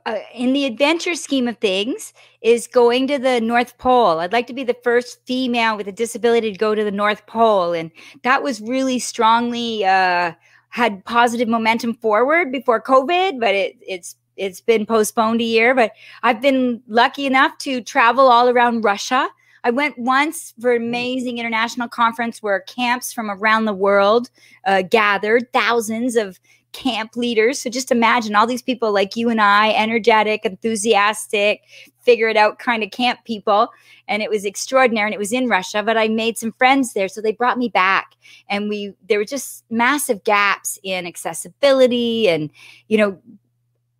Uh, 0.06 0.18
in 0.34 0.52
the 0.52 0.64
adventure 0.64 1.14
scheme 1.14 1.46
of 1.46 1.56
things 1.58 2.12
is 2.42 2.66
going 2.66 3.06
to 3.06 3.18
the 3.18 3.40
north 3.40 3.76
pole. 3.78 4.18
I'd 4.18 4.32
like 4.32 4.46
to 4.48 4.54
be 4.54 4.64
the 4.64 4.76
first 4.82 5.24
female 5.26 5.76
with 5.76 5.86
a 5.88 5.92
disability 5.92 6.50
to 6.52 6.58
go 6.58 6.74
to 6.74 6.82
the 6.82 6.90
north 6.90 7.26
pole 7.26 7.72
and 7.72 7.92
that 8.22 8.42
was 8.42 8.60
really 8.60 8.98
strongly 8.98 9.84
uh, 9.84 10.32
had 10.70 11.04
positive 11.04 11.46
momentum 11.46 11.94
forward 11.94 12.50
before 12.50 12.82
covid 12.82 13.38
but 13.38 13.54
it, 13.54 13.76
it's 13.80 14.16
it's 14.36 14.60
been 14.60 14.86
postponed 14.86 15.40
a 15.40 15.44
year 15.44 15.74
but 15.74 15.92
i've 16.22 16.40
been 16.40 16.82
lucky 16.88 17.26
enough 17.26 17.56
to 17.58 17.80
travel 17.80 18.26
all 18.28 18.48
around 18.48 18.82
russia 18.82 19.28
i 19.64 19.70
went 19.70 19.98
once 19.98 20.54
for 20.60 20.72
an 20.72 20.82
amazing 20.82 21.38
international 21.38 21.88
conference 21.88 22.42
where 22.42 22.60
camps 22.60 23.12
from 23.12 23.30
around 23.30 23.64
the 23.64 23.72
world 23.72 24.30
uh, 24.66 24.82
gathered 24.82 25.52
thousands 25.52 26.16
of 26.16 26.38
camp 26.74 27.16
leaders. 27.16 27.60
So 27.60 27.70
just 27.70 27.90
imagine 27.90 28.34
all 28.34 28.46
these 28.46 28.60
people 28.60 28.92
like 28.92 29.16
you 29.16 29.30
and 29.30 29.40
I, 29.40 29.70
energetic, 29.70 30.44
enthusiastic, 30.44 31.62
figure 32.02 32.28
it 32.28 32.36
out 32.36 32.58
kind 32.58 32.82
of 32.82 32.90
camp 32.90 33.20
people. 33.24 33.70
And 34.08 34.22
it 34.22 34.28
was 34.28 34.44
extraordinary. 34.44 35.06
And 35.06 35.14
it 35.14 35.18
was 35.18 35.32
in 35.32 35.48
Russia, 35.48 35.82
but 35.82 35.96
I 35.96 36.08
made 36.08 36.36
some 36.36 36.52
friends 36.52 36.92
there. 36.92 37.08
So 37.08 37.22
they 37.22 37.32
brought 37.32 37.56
me 37.56 37.68
back. 37.68 38.16
And 38.50 38.68
we, 38.68 38.92
there 39.08 39.18
were 39.18 39.24
just 39.24 39.64
massive 39.70 40.24
gaps 40.24 40.78
in 40.82 41.06
accessibility 41.06 42.28
and, 42.28 42.50
you 42.88 42.98
know, 42.98 43.18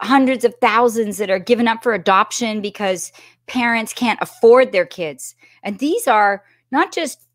hundreds 0.00 0.44
of 0.44 0.54
thousands 0.60 1.18
that 1.18 1.30
are 1.30 1.38
given 1.38 1.68
up 1.68 1.82
for 1.82 1.94
adoption 1.94 2.60
because 2.60 3.12
parents 3.46 3.92
can't 3.92 4.18
afford 4.20 4.72
their 4.72 4.86
kids. 4.86 5.34
And 5.62 5.78
these 5.78 6.06
are 6.08 6.44
not 6.70 6.92
just 6.92 7.26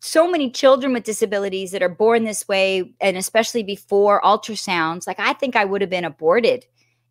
so 0.00 0.30
many 0.30 0.50
children 0.50 0.92
with 0.92 1.04
disabilities 1.04 1.72
that 1.72 1.82
are 1.82 1.88
born 1.88 2.24
this 2.24 2.46
way 2.46 2.94
and 3.00 3.16
especially 3.16 3.62
before 3.64 4.20
ultrasounds 4.20 5.04
like 5.04 5.18
i 5.18 5.32
think 5.32 5.56
i 5.56 5.64
would 5.64 5.80
have 5.80 5.90
been 5.90 6.04
aborted 6.04 6.64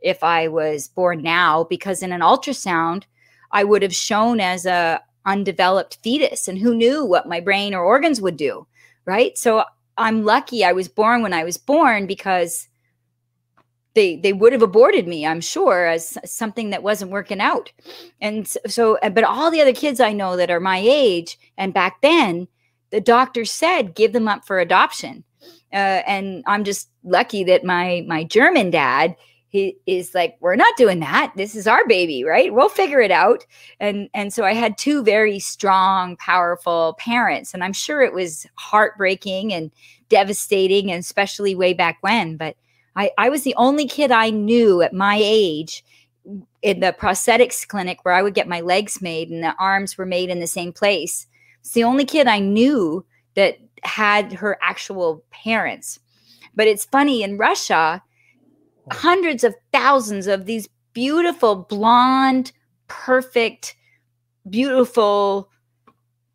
if 0.03 0.23
I 0.23 0.49
was 0.49 0.87
born 0.89 1.23
now 1.23 1.63
because 1.63 2.03
in 2.03 2.11
an 2.11 2.21
ultrasound, 2.21 3.03
I 3.51 3.63
would 3.63 3.81
have 3.81 3.95
shown 3.95 4.39
as 4.39 4.65
a 4.65 5.01
undeveloped 5.25 5.97
fetus 6.03 6.47
and 6.47 6.59
who 6.59 6.75
knew 6.75 7.05
what 7.05 7.29
my 7.29 7.39
brain 7.39 7.73
or 7.73 7.83
organs 7.83 8.19
would 8.19 8.35
do, 8.35 8.67
right? 9.05 9.37
So 9.37 9.63
I'm 9.97 10.25
lucky 10.25 10.65
I 10.65 10.73
was 10.73 10.89
born 10.89 11.21
when 11.23 11.33
I 11.33 11.45
was 11.45 11.57
born 11.57 12.05
because 12.05 12.67
they 13.95 14.15
they 14.17 14.33
would 14.33 14.53
have 14.53 14.61
aborted 14.61 15.07
me 15.07 15.25
i'm 15.25 15.41
sure 15.41 15.85
as 15.87 16.17
something 16.25 16.69
that 16.71 16.83
wasn't 16.83 17.11
working 17.11 17.39
out. 17.39 17.71
And 18.21 18.47
so 18.67 18.97
uh, 19.03 19.09
but 19.09 19.23
all 19.23 19.51
the 19.51 19.61
other 19.61 19.73
kids 19.73 19.99
i 19.99 20.13
know 20.13 20.35
that 20.37 20.51
are 20.51 20.59
my 20.59 20.81
age 20.83 21.37
and 21.57 21.73
back 21.73 22.01
then 22.01 22.47
the 22.91 23.01
doctor 23.01 23.45
said 23.45 23.95
give 23.95 24.13
them 24.13 24.27
up 24.27 24.45
for 24.45 24.59
adoption. 24.59 25.23
Uh, 25.71 26.01
and 26.07 26.43
i'm 26.47 26.63
just 26.63 26.89
lucky 27.03 27.43
that 27.43 27.63
my 27.63 28.03
my 28.07 28.23
german 28.23 28.69
dad 28.69 29.15
he 29.49 29.77
is 29.85 30.15
like 30.15 30.35
we're 30.39 30.55
not 30.55 30.75
doing 30.77 30.99
that. 31.01 31.31
This 31.37 31.55
is 31.55 31.67
our 31.67 31.87
baby 31.87 32.23
right? 32.23 32.51
We'll 32.51 32.69
figure 32.69 33.01
it 33.01 33.11
out. 33.11 33.45
And 33.79 34.09
and 34.13 34.33
so 34.33 34.43
i 34.43 34.53
had 34.53 34.77
two 34.77 35.03
very 35.03 35.39
strong 35.39 36.17
powerful 36.17 36.95
parents 36.97 37.53
and 37.53 37.63
i'm 37.63 37.73
sure 37.73 38.01
it 38.01 38.13
was 38.13 38.47
heartbreaking 38.57 39.53
and 39.53 39.71
devastating 40.09 40.91
and 40.91 40.99
especially 40.99 41.55
way 41.55 41.73
back 41.73 41.97
when 42.01 42.37
but 42.37 42.55
I, 42.95 43.11
I 43.17 43.29
was 43.29 43.43
the 43.43 43.55
only 43.55 43.87
kid 43.87 44.11
I 44.11 44.29
knew 44.29 44.81
at 44.81 44.93
my 44.93 45.19
age 45.21 45.83
in 46.61 46.79
the 46.79 46.95
prosthetics 46.97 47.67
clinic 47.67 47.99
where 48.03 48.13
I 48.13 48.21
would 48.21 48.33
get 48.33 48.47
my 48.47 48.61
legs 48.61 49.01
made 49.01 49.29
and 49.29 49.43
the 49.43 49.55
arms 49.59 49.97
were 49.97 50.05
made 50.05 50.29
in 50.29 50.39
the 50.39 50.47
same 50.47 50.71
place. 50.71 51.27
It's 51.61 51.73
the 51.73 51.83
only 51.83 52.05
kid 52.05 52.27
I 52.27 52.39
knew 52.39 53.05
that 53.35 53.57
had 53.83 54.33
her 54.33 54.57
actual 54.61 55.23
parents. 55.31 55.99
But 56.55 56.67
it's 56.67 56.85
funny 56.85 57.23
in 57.23 57.37
Russia, 57.37 58.01
oh. 58.91 58.95
hundreds 58.95 59.43
of 59.43 59.55
thousands 59.71 60.27
of 60.27 60.45
these 60.45 60.69
beautiful, 60.93 61.55
blonde, 61.55 62.51
perfect, 62.87 63.75
beautiful, 64.49 65.49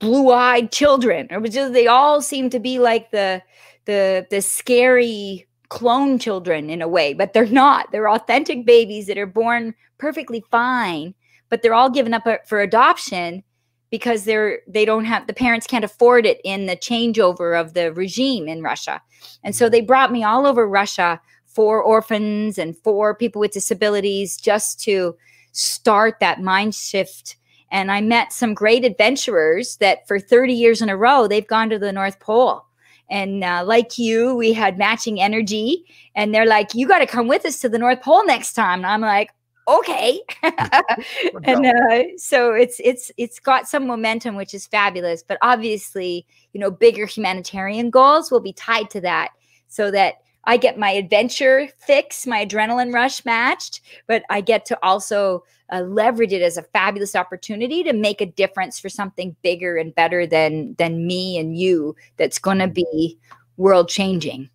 blue-eyed 0.00 0.72
children. 0.72 1.28
It 1.30 1.40
was 1.40 1.54
just 1.54 1.72
they 1.72 1.86
all 1.86 2.20
seem 2.20 2.50
to 2.50 2.59
be 2.59 2.78
like 2.78 3.11
the 3.11 3.42
the 3.84 4.26
the 4.30 4.42
scary 4.42 5.47
clone 5.68 6.18
children 6.18 6.70
in 6.70 6.82
a 6.82 6.88
way, 6.88 7.12
but 7.12 7.32
they're 7.32 7.46
not. 7.46 7.90
They're 7.92 8.10
authentic 8.10 8.64
babies 8.64 9.06
that 9.06 9.18
are 9.18 9.26
born 9.26 9.74
perfectly 9.98 10.44
fine, 10.50 11.14
but 11.50 11.62
they're 11.62 11.74
all 11.74 11.90
given 11.90 12.14
up 12.14 12.26
uh, 12.26 12.38
for 12.46 12.60
adoption 12.60 13.42
because 13.90 14.24
they're 14.24 14.60
they 14.68 14.84
don't 14.84 15.06
have 15.06 15.26
the 15.26 15.32
parents 15.32 15.66
can't 15.66 15.84
afford 15.84 16.26
it 16.26 16.40
in 16.44 16.66
the 16.66 16.76
changeover 16.76 17.58
of 17.58 17.74
the 17.74 17.92
regime 17.92 18.48
in 18.48 18.62
Russia. 18.62 19.00
And 19.42 19.54
so 19.54 19.68
they 19.68 19.80
brought 19.80 20.12
me 20.12 20.24
all 20.24 20.46
over 20.46 20.68
Russia 20.68 21.20
for 21.46 21.82
orphans 21.82 22.58
and 22.58 22.76
for 22.78 23.14
people 23.14 23.40
with 23.40 23.52
disabilities 23.52 24.36
just 24.36 24.80
to 24.80 25.16
start 25.52 26.20
that 26.20 26.40
mind 26.40 26.74
shift 26.74 27.36
and 27.70 27.90
I 27.90 28.00
met 28.00 28.32
some 28.32 28.54
great 28.54 28.84
adventurers 28.84 29.76
that 29.76 30.06
for 30.08 30.18
30 30.18 30.52
years 30.52 30.80
in 30.80 30.88
a 30.88 30.96
row 30.96 31.26
they've 31.26 31.46
gone 31.46 31.70
to 31.70 31.78
the 31.78 31.92
North 31.92 32.20
Pole 32.20 32.64
and 33.11 33.42
uh, 33.42 33.62
like 33.64 33.98
you, 33.98 34.34
we 34.34 34.52
had 34.52 34.78
matching 34.78 35.20
energy. 35.20 35.84
And 36.14 36.34
they're 36.34 36.46
like, 36.46 36.74
you 36.74 36.86
got 36.86 36.98
to 36.98 37.06
come 37.06 37.28
with 37.28 37.44
us 37.46 37.61
to 37.61 37.68
the 37.68 37.78
North 37.78 38.02
Pole 38.02 38.24
next 38.26 38.52
time. 38.52 38.80
And 38.80 38.86
I'm 38.86 39.00
like, 39.00 39.30
okay. 39.66 40.20
and 40.42 41.66
uh, 41.66 42.02
so 42.16 42.52
it's 42.52 42.80
it's 42.82 43.11
it's 43.16 43.38
got 43.38 43.68
some 43.68 43.86
momentum, 43.86 44.36
which 44.36 44.54
is 44.54 44.66
fabulous. 44.66 45.22
But 45.22 45.38
obviously, 45.42 46.26
you 46.52 46.61
know, 46.61 46.70
bigger 46.70 47.06
humanitarian 47.06 47.90
goals 47.90 48.30
will 48.30 48.40
be 48.40 48.52
tied 48.52 48.90
to 48.90 49.00
that, 49.02 49.30
so 49.68 49.90
that 49.90 50.16
I 50.49 50.57
get 50.57 50.78
my 50.78 50.90
adventure 50.90 51.68
fix, 51.76 52.26
my 52.26 52.46
adrenaline 52.46 52.90
rush 52.90 53.22
matched, 53.26 53.82
but 54.07 54.22
I 54.30 54.40
get 54.40 54.64
to 54.66 54.78
also 54.82 55.44
uh, 55.70 55.82
leverage 55.82 56.32
it 56.32 56.40
as 56.40 56.57
a 56.57 56.62
fabulous 56.62 57.14
opportunity 57.14 57.82
to 57.82 57.92
make 57.92 58.22
a 58.22 58.26
difference 58.26 58.80
for 58.80 58.88
something 58.88 59.36
bigger 59.42 59.76
and 59.76 59.94
better 59.94 60.26
than 60.26 60.74
than 60.78 61.07
me 61.07 61.36
and 61.36 61.59
you. 61.59 61.94
That's 62.16 62.38
going 62.38 62.61
to 62.61 62.66
be 62.66 63.18
world 63.59 63.90
changing. 63.90 64.49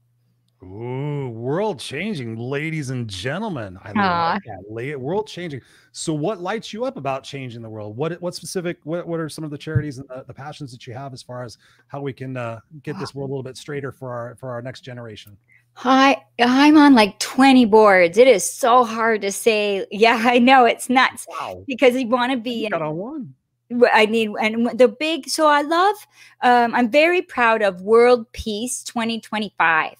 Ooh, 0.64 1.30
world 1.30 1.80
changing, 1.80 2.38
ladies 2.38 2.89
and 2.89 3.08
gentlemen. 3.08 3.78
I 3.84 3.91
love 3.91 4.41
that. 4.46 5.00
World 5.00 5.28
changing. 5.28 5.62
So, 5.91 6.14
what 6.14 6.41
lights 6.41 6.74
you 6.74 6.86
up 6.86 6.98
about 6.98 7.24
changing 7.24 7.62
the 7.62 7.70
world? 7.70 7.96
What 7.96 8.20
what 8.20 8.34
specific? 8.34 8.80
What, 8.84 9.08
what 9.08 9.20
are 9.20 9.30
some 9.30 9.44
of 9.44 9.52
the 9.52 9.58
charities 9.60 10.00
and 10.00 10.08
the, 10.10 10.24
the 10.26 10.34
passions 10.34 10.72
that 10.72 10.88
you 10.88 10.94
have 10.94 11.14
as 11.14 11.22
far 11.22 11.44
as 11.44 11.60
how 11.88 12.02
we 12.02 12.14
can 12.14 12.36
uh, 12.36 12.62
get 12.82 12.98
this 12.98 13.14
world 13.14 13.30
a 13.30 13.34
little 13.34 13.44
bit 13.44 13.58
straighter 13.58 13.91
for 13.91 14.12
our 14.12 14.36
for 14.36 14.50
our 14.50 14.62
next 14.62 14.82
generation? 14.82 15.38
I 15.78 16.18
I'm 16.40 16.78
on 16.78 16.94
like 16.94 17.20
20 17.20 17.66
boards. 17.66 18.18
It 18.18 18.28
is 18.28 18.50
so 18.50 18.84
hard 18.84 19.22
to 19.22 19.32
say. 19.32 19.86
Yeah, 19.92 20.22
I 20.24 20.40
know 20.40 20.66
it's 20.66 20.90
nuts 20.90 21.26
wow. 21.30 21.64
because 21.68 21.96
you 21.96 22.08
want 22.08 22.32
to 22.32 22.38
be 22.38 22.66
in, 22.66 22.74
on 22.74 22.96
one. 22.96 23.34
I 23.92 24.06
need 24.06 24.32
and 24.40 24.78
the 24.78 24.88
big 24.88 25.28
so 25.30 25.48
I 25.48 25.62
love 25.62 25.96
um, 26.42 26.76
I'm 26.76 26.90
very 26.90 27.22
proud 27.22 27.62
of 27.62 27.82
World 27.82 28.32
Peace 28.32 28.84
2025 28.84 29.96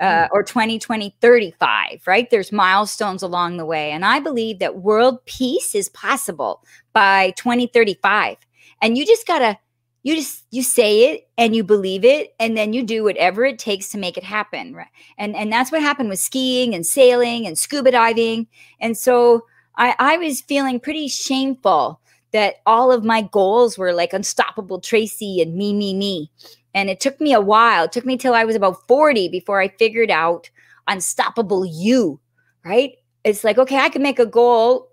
uh, 0.00 0.04
mm. 0.04 0.28
or 0.32 0.42
2020 0.42 1.14
35 1.20 2.02
right 2.06 2.30
there's 2.30 2.52
milestones 2.52 3.22
along 3.22 3.56
the 3.56 3.66
way 3.66 3.90
and 3.90 4.04
I 4.04 4.20
believe 4.20 4.60
that 4.60 4.78
world 4.78 5.24
peace 5.26 5.74
is 5.74 5.88
possible 5.90 6.64
by 6.92 7.32
2035 7.32 8.38
and 8.80 8.96
you 8.96 9.04
just 9.04 9.26
got 9.26 9.40
to 9.40 9.58
you 10.02 10.16
just 10.16 10.44
you 10.50 10.62
say 10.62 11.12
it 11.12 11.28
and 11.38 11.54
you 11.54 11.62
believe 11.62 12.04
it 12.04 12.34
and 12.40 12.56
then 12.56 12.72
you 12.72 12.82
do 12.82 13.04
whatever 13.04 13.44
it 13.44 13.58
takes 13.58 13.88
to 13.90 13.98
make 13.98 14.16
it 14.16 14.24
happen 14.24 14.74
right 14.74 14.88
and 15.18 15.36
and 15.36 15.52
that's 15.52 15.70
what 15.70 15.80
happened 15.80 16.08
with 16.08 16.18
skiing 16.18 16.74
and 16.74 16.86
sailing 16.86 17.46
and 17.46 17.58
scuba 17.58 17.90
diving. 17.90 18.46
And 18.80 18.96
so 18.96 19.46
i 19.76 19.94
i 19.98 20.16
was 20.18 20.40
feeling 20.40 20.80
pretty 20.80 21.08
shameful 21.08 22.00
that 22.32 22.56
all 22.66 22.90
of 22.90 23.04
my 23.04 23.22
goals 23.22 23.76
were 23.76 23.92
like 23.92 24.12
unstoppable 24.12 24.80
tracy 24.80 25.40
and 25.42 25.54
me 25.54 25.72
me 25.72 25.94
me. 25.94 26.30
And 26.74 26.88
it 26.88 27.00
took 27.00 27.20
me 27.20 27.34
a 27.34 27.40
while. 27.40 27.84
It 27.84 27.92
took 27.92 28.06
me 28.06 28.16
till 28.16 28.34
i 28.34 28.44
was 28.44 28.56
about 28.56 28.86
40 28.88 29.28
before 29.28 29.60
i 29.60 29.68
figured 29.68 30.10
out 30.10 30.50
unstoppable 30.88 31.64
you 31.64 32.18
right? 32.64 32.92
It's 33.24 33.44
like 33.44 33.58
okay 33.58 33.78
i 33.78 33.88
can 33.88 34.02
make 34.02 34.18
a 34.18 34.26
goal 34.26 34.90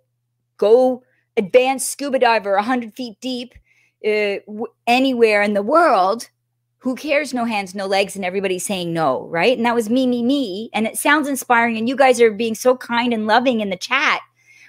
go 0.57 1.03
advanced 1.38 1.89
scuba 1.89 2.20
diver 2.20 2.55
100 2.55 2.93
feet 2.93 3.18
deep 3.22 3.53
uh, 4.06 4.39
w- 4.45 4.68
anywhere 4.88 5.41
in 5.41 5.54
the 5.54 5.62
world 5.62 6.30
who 6.80 6.95
cares 6.95 7.34
no 7.34 7.45
hands 7.45 7.76
no 7.76 7.86
legs 7.86 8.16
and 8.16 8.24
everybody's 8.24 8.66
saying 8.66 8.93
no 8.93 9.28
right? 9.28 9.58
And 9.58 9.66
that 9.66 9.76
was 9.76 9.89
me 9.89 10.08
me 10.08 10.24
me 10.24 10.70
and 10.74 10.88
it 10.88 10.97
sounds 10.97 11.28
inspiring 11.28 11.78
and 11.78 11.89
you 11.89 11.95
guys 11.95 12.22
are 12.22 12.32
being 12.32 12.56
so 12.56 12.76
kind 12.78 13.14
and 13.14 13.28
loving 13.28 13.62
in 13.62 13.70
the 13.70 13.78
chat 13.78 14.22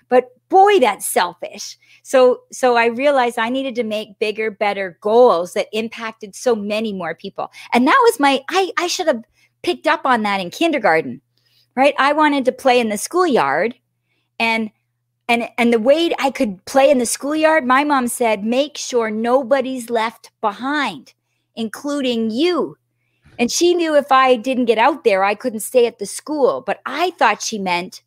but 0.09 0.31
boy 0.49 0.81
that's 0.81 1.07
selfish. 1.07 1.78
So 2.03 2.41
so 2.53 2.76
i 2.76 2.87
realized 2.87 3.39
i 3.39 3.49
needed 3.49 3.74
to 3.76 3.85
make 3.85 4.18
bigger 4.18 4.51
better 4.51 4.99
goals 5.01 5.53
that 5.55 5.68
impacted 5.72 6.35
so 6.35 6.55
many 6.57 6.93
more 6.93 7.14
people. 7.14 7.51
And 7.72 7.87
that 7.87 8.01
was 8.05 8.20
my 8.20 8.43
i 8.49 8.72
i 8.76 8.87
should 8.87 9.07
have 9.07 9.22
picked 9.62 9.87
up 9.87 10.05
on 10.05 10.22
that 10.22 10.41
in 10.41 10.51
kindergarten 10.51 11.20
right? 11.76 11.95
I 11.99 12.12
wanted 12.12 12.45
to 12.45 12.53
play 12.53 12.81
in 12.81 12.89
the 12.89 12.99
schoolyard 12.99 13.74
and 14.39 14.70
and 15.31 15.49
and 15.57 15.72
the 15.72 15.78
way 15.78 16.11
I 16.18 16.31
could 16.31 16.64
play 16.64 16.91
in 16.91 16.99
the 16.99 17.07
schoolyard, 17.07 17.64
my 17.64 17.85
mom 17.85 18.09
said, 18.09 18.45
make 18.45 18.76
sure 18.76 19.12
nobody's 19.12 19.89
left 19.89 20.33
behind, 20.41 21.14
including 21.55 22.33
you. 22.33 22.76
And 23.39 23.49
she 23.49 23.72
knew 23.72 23.95
if 23.95 24.11
I 24.11 24.35
didn't 24.35 24.64
get 24.64 24.76
out 24.76 25.05
there, 25.05 25.22
I 25.22 25.37
couldn't 25.37 25.61
stay 25.61 25.87
at 25.87 26.01
the 26.01 26.05
school. 26.05 26.62
But 26.66 26.81
I 26.85 27.12
thought 27.12 27.43
she 27.43 27.61
meant 27.61 28.03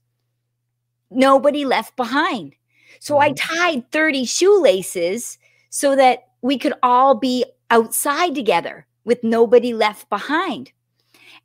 nobody 1.09 1.63
left 1.63 1.95
behind. 1.95 2.55
So 2.99 3.19
I 3.19 3.29
mm-hmm. 3.29 3.55
tied 3.55 3.91
30 3.93 4.25
shoelaces 4.25 5.37
so 5.69 5.95
that 5.95 6.27
we 6.41 6.57
could 6.57 6.73
all 6.83 7.15
be 7.15 7.45
outside 7.71 8.35
together 8.35 8.85
with 9.05 9.23
nobody 9.23 9.73
left 9.73 10.09
behind. 10.09 10.73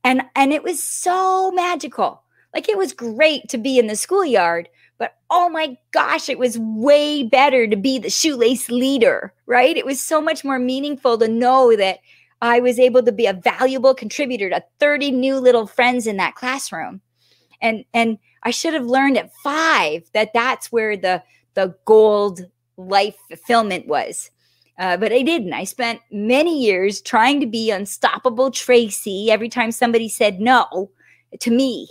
And 0.02 0.22
and 0.34 0.52
it 0.52 0.64
was 0.64 0.82
so 0.82 1.52
magical. 1.52 2.24
Like 2.52 2.68
it 2.68 2.76
was 2.76 2.92
great 2.92 3.48
to 3.50 3.58
be 3.58 3.78
in 3.78 3.86
the 3.86 3.94
schoolyard, 3.94 4.68
but 4.98 5.16
oh 5.30 5.48
my 5.48 5.76
gosh, 5.92 6.28
it 6.28 6.38
was 6.38 6.58
way 6.58 7.22
better 7.22 7.66
to 7.66 7.76
be 7.76 7.98
the 7.98 8.10
shoelace 8.10 8.68
leader, 8.68 9.32
right? 9.46 9.76
It 9.76 9.86
was 9.86 10.00
so 10.00 10.20
much 10.20 10.44
more 10.44 10.58
meaningful 10.58 11.16
to 11.18 11.28
know 11.28 11.76
that 11.76 12.00
I 12.42 12.60
was 12.60 12.78
able 12.78 13.02
to 13.04 13.12
be 13.12 13.26
a 13.26 13.32
valuable 13.32 13.94
contributor 13.94 14.50
to 14.50 14.62
30 14.80 15.12
new 15.12 15.38
little 15.38 15.66
friends 15.66 16.06
in 16.06 16.16
that 16.18 16.34
classroom. 16.34 17.00
And 17.60 17.84
and 17.94 18.18
I 18.42 18.50
should 18.50 18.74
have 18.74 18.86
learned 18.86 19.18
at 19.18 19.34
5 19.42 20.10
that 20.14 20.32
that's 20.34 20.70
where 20.70 20.96
the 20.96 21.22
the 21.54 21.74
gold 21.84 22.42
life 22.76 23.16
fulfillment 23.28 23.86
was. 23.86 24.30
Uh, 24.78 24.96
but 24.96 25.12
I 25.12 25.22
didn't. 25.22 25.52
I 25.52 25.64
spent 25.64 26.00
many 26.12 26.62
years 26.62 27.00
trying 27.00 27.40
to 27.40 27.46
be 27.46 27.72
unstoppable 27.72 28.52
Tracy 28.52 29.28
every 29.28 29.48
time 29.48 29.72
somebody 29.72 30.08
said 30.08 30.40
no 30.40 30.90
to 31.40 31.50
me 31.50 31.88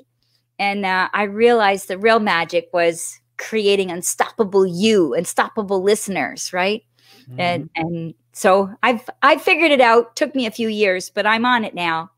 and 0.59 0.85
uh, 0.85 1.09
I 1.13 1.23
realized 1.23 1.87
the 1.87 1.97
real 1.97 2.19
magic 2.19 2.69
was 2.73 3.19
creating 3.37 3.91
unstoppable 3.91 4.65
you, 4.65 5.13
unstoppable 5.13 5.81
listeners, 5.81 6.51
right? 6.51 6.83
Mm-hmm. 7.29 7.39
And 7.39 7.69
and 7.75 8.13
so 8.33 8.69
I've 8.83 9.09
I 9.21 9.37
figured 9.37 9.71
it 9.71 9.81
out. 9.81 10.15
Took 10.15 10.35
me 10.35 10.45
a 10.45 10.51
few 10.51 10.67
years, 10.67 11.09
but 11.09 11.25
I'm 11.25 11.45
on 11.45 11.63
it 11.63 11.75
now. 11.75 12.11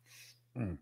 Mm. 0.58 0.78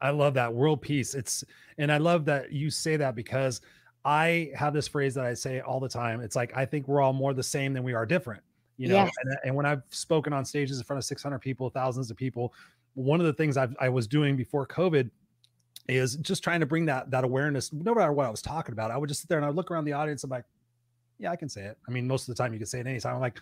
I 0.00 0.10
love 0.10 0.34
that 0.34 0.52
world 0.52 0.80
peace. 0.80 1.14
It's 1.14 1.44
and 1.78 1.92
I 1.92 1.98
love 1.98 2.24
that 2.26 2.52
you 2.52 2.70
say 2.70 2.96
that 2.96 3.14
because 3.14 3.60
I 4.04 4.50
have 4.54 4.72
this 4.72 4.88
phrase 4.88 5.14
that 5.14 5.24
I 5.24 5.34
say 5.34 5.60
all 5.60 5.80
the 5.80 5.88
time. 5.88 6.20
It's 6.20 6.36
like 6.36 6.56
I 6.56 6.64
think 6.64 6.88
we're 6.88 7.00
all 7.00 7.12
more 7.12 7.34
the 7.34 7.42
same 7.42 7.72
than 7.72 7.82
we 7.82 7.94
are 7.94 8.06
different. 8.06 8.42
You 8.76 8.88
know, 8.88 8.94
Yes. 8.94 9.12
and, 9.24 9.36
and 9.44 9.54
when 9.56 9.66
I've 9.66 9.82
spoken 9.90 10.32
on 10.32 10.44
stages 10.44 10.78
in 10.78 10.84
front 10.84 10.98
of 10.98 11.04
600 11.04 11.40
people, 11.40 11.68
thousands 11.68 12.12
of 12.12 12.16
people, 12.16 12.54
one 12.94 13.18
of 13.18 13.26
the 13.26 13.32
things 13.32 13.56
I've, 13.56 13.74
I 13.80 13.88
was 13.88 14.06
doing 14.06 14.36
before 14.36 14.66
COVID 14.68 15.10
is 15.88 16.16
just 16.16 16.44
trying 16.44 16.60
to 16.60 16.66
bring 16.66 16.86
that 16.86 17.10
that 17.10 17.24
awareness. 17.24 17.72
No 17.72 17.94
matter 17.94 18.12
what 18.12 18.26
I 18.26 18.30
was 18.30 18.42
talking 18.42 18.72
about, 18.72 18.90
I 18.90 18.96
would 18.96 19.08
just 19.08 19.20
sit 19.22 19.28
there 19.28 19.38
and 19.38 19.44
I 19.44 19.48
would 19.48 19.56
look 19.56 19.70
around 19.70 19.84
the 19.84 19.94
audience. 19.94 20.24
I'm 20.24 20.30
like, 20.30 20.44
yeah, 21.18 21.30
I 21.30 21.36
can 21.36 21.48
say 21.48 21.62
it. 21.62 21.78
I 21.88 21.90
mean, 21.90 22.06
most 22.06 22.28
of 22.28 22.36
the 22.36 22.42
time 22.42 22.52
you 22.52 22.58
can 22.58 22.66
say 22.66 22.80
it 22.80 22.86
anytime. 22.86 23.14
I'm 23.14 23.20
like, 23.20 23.40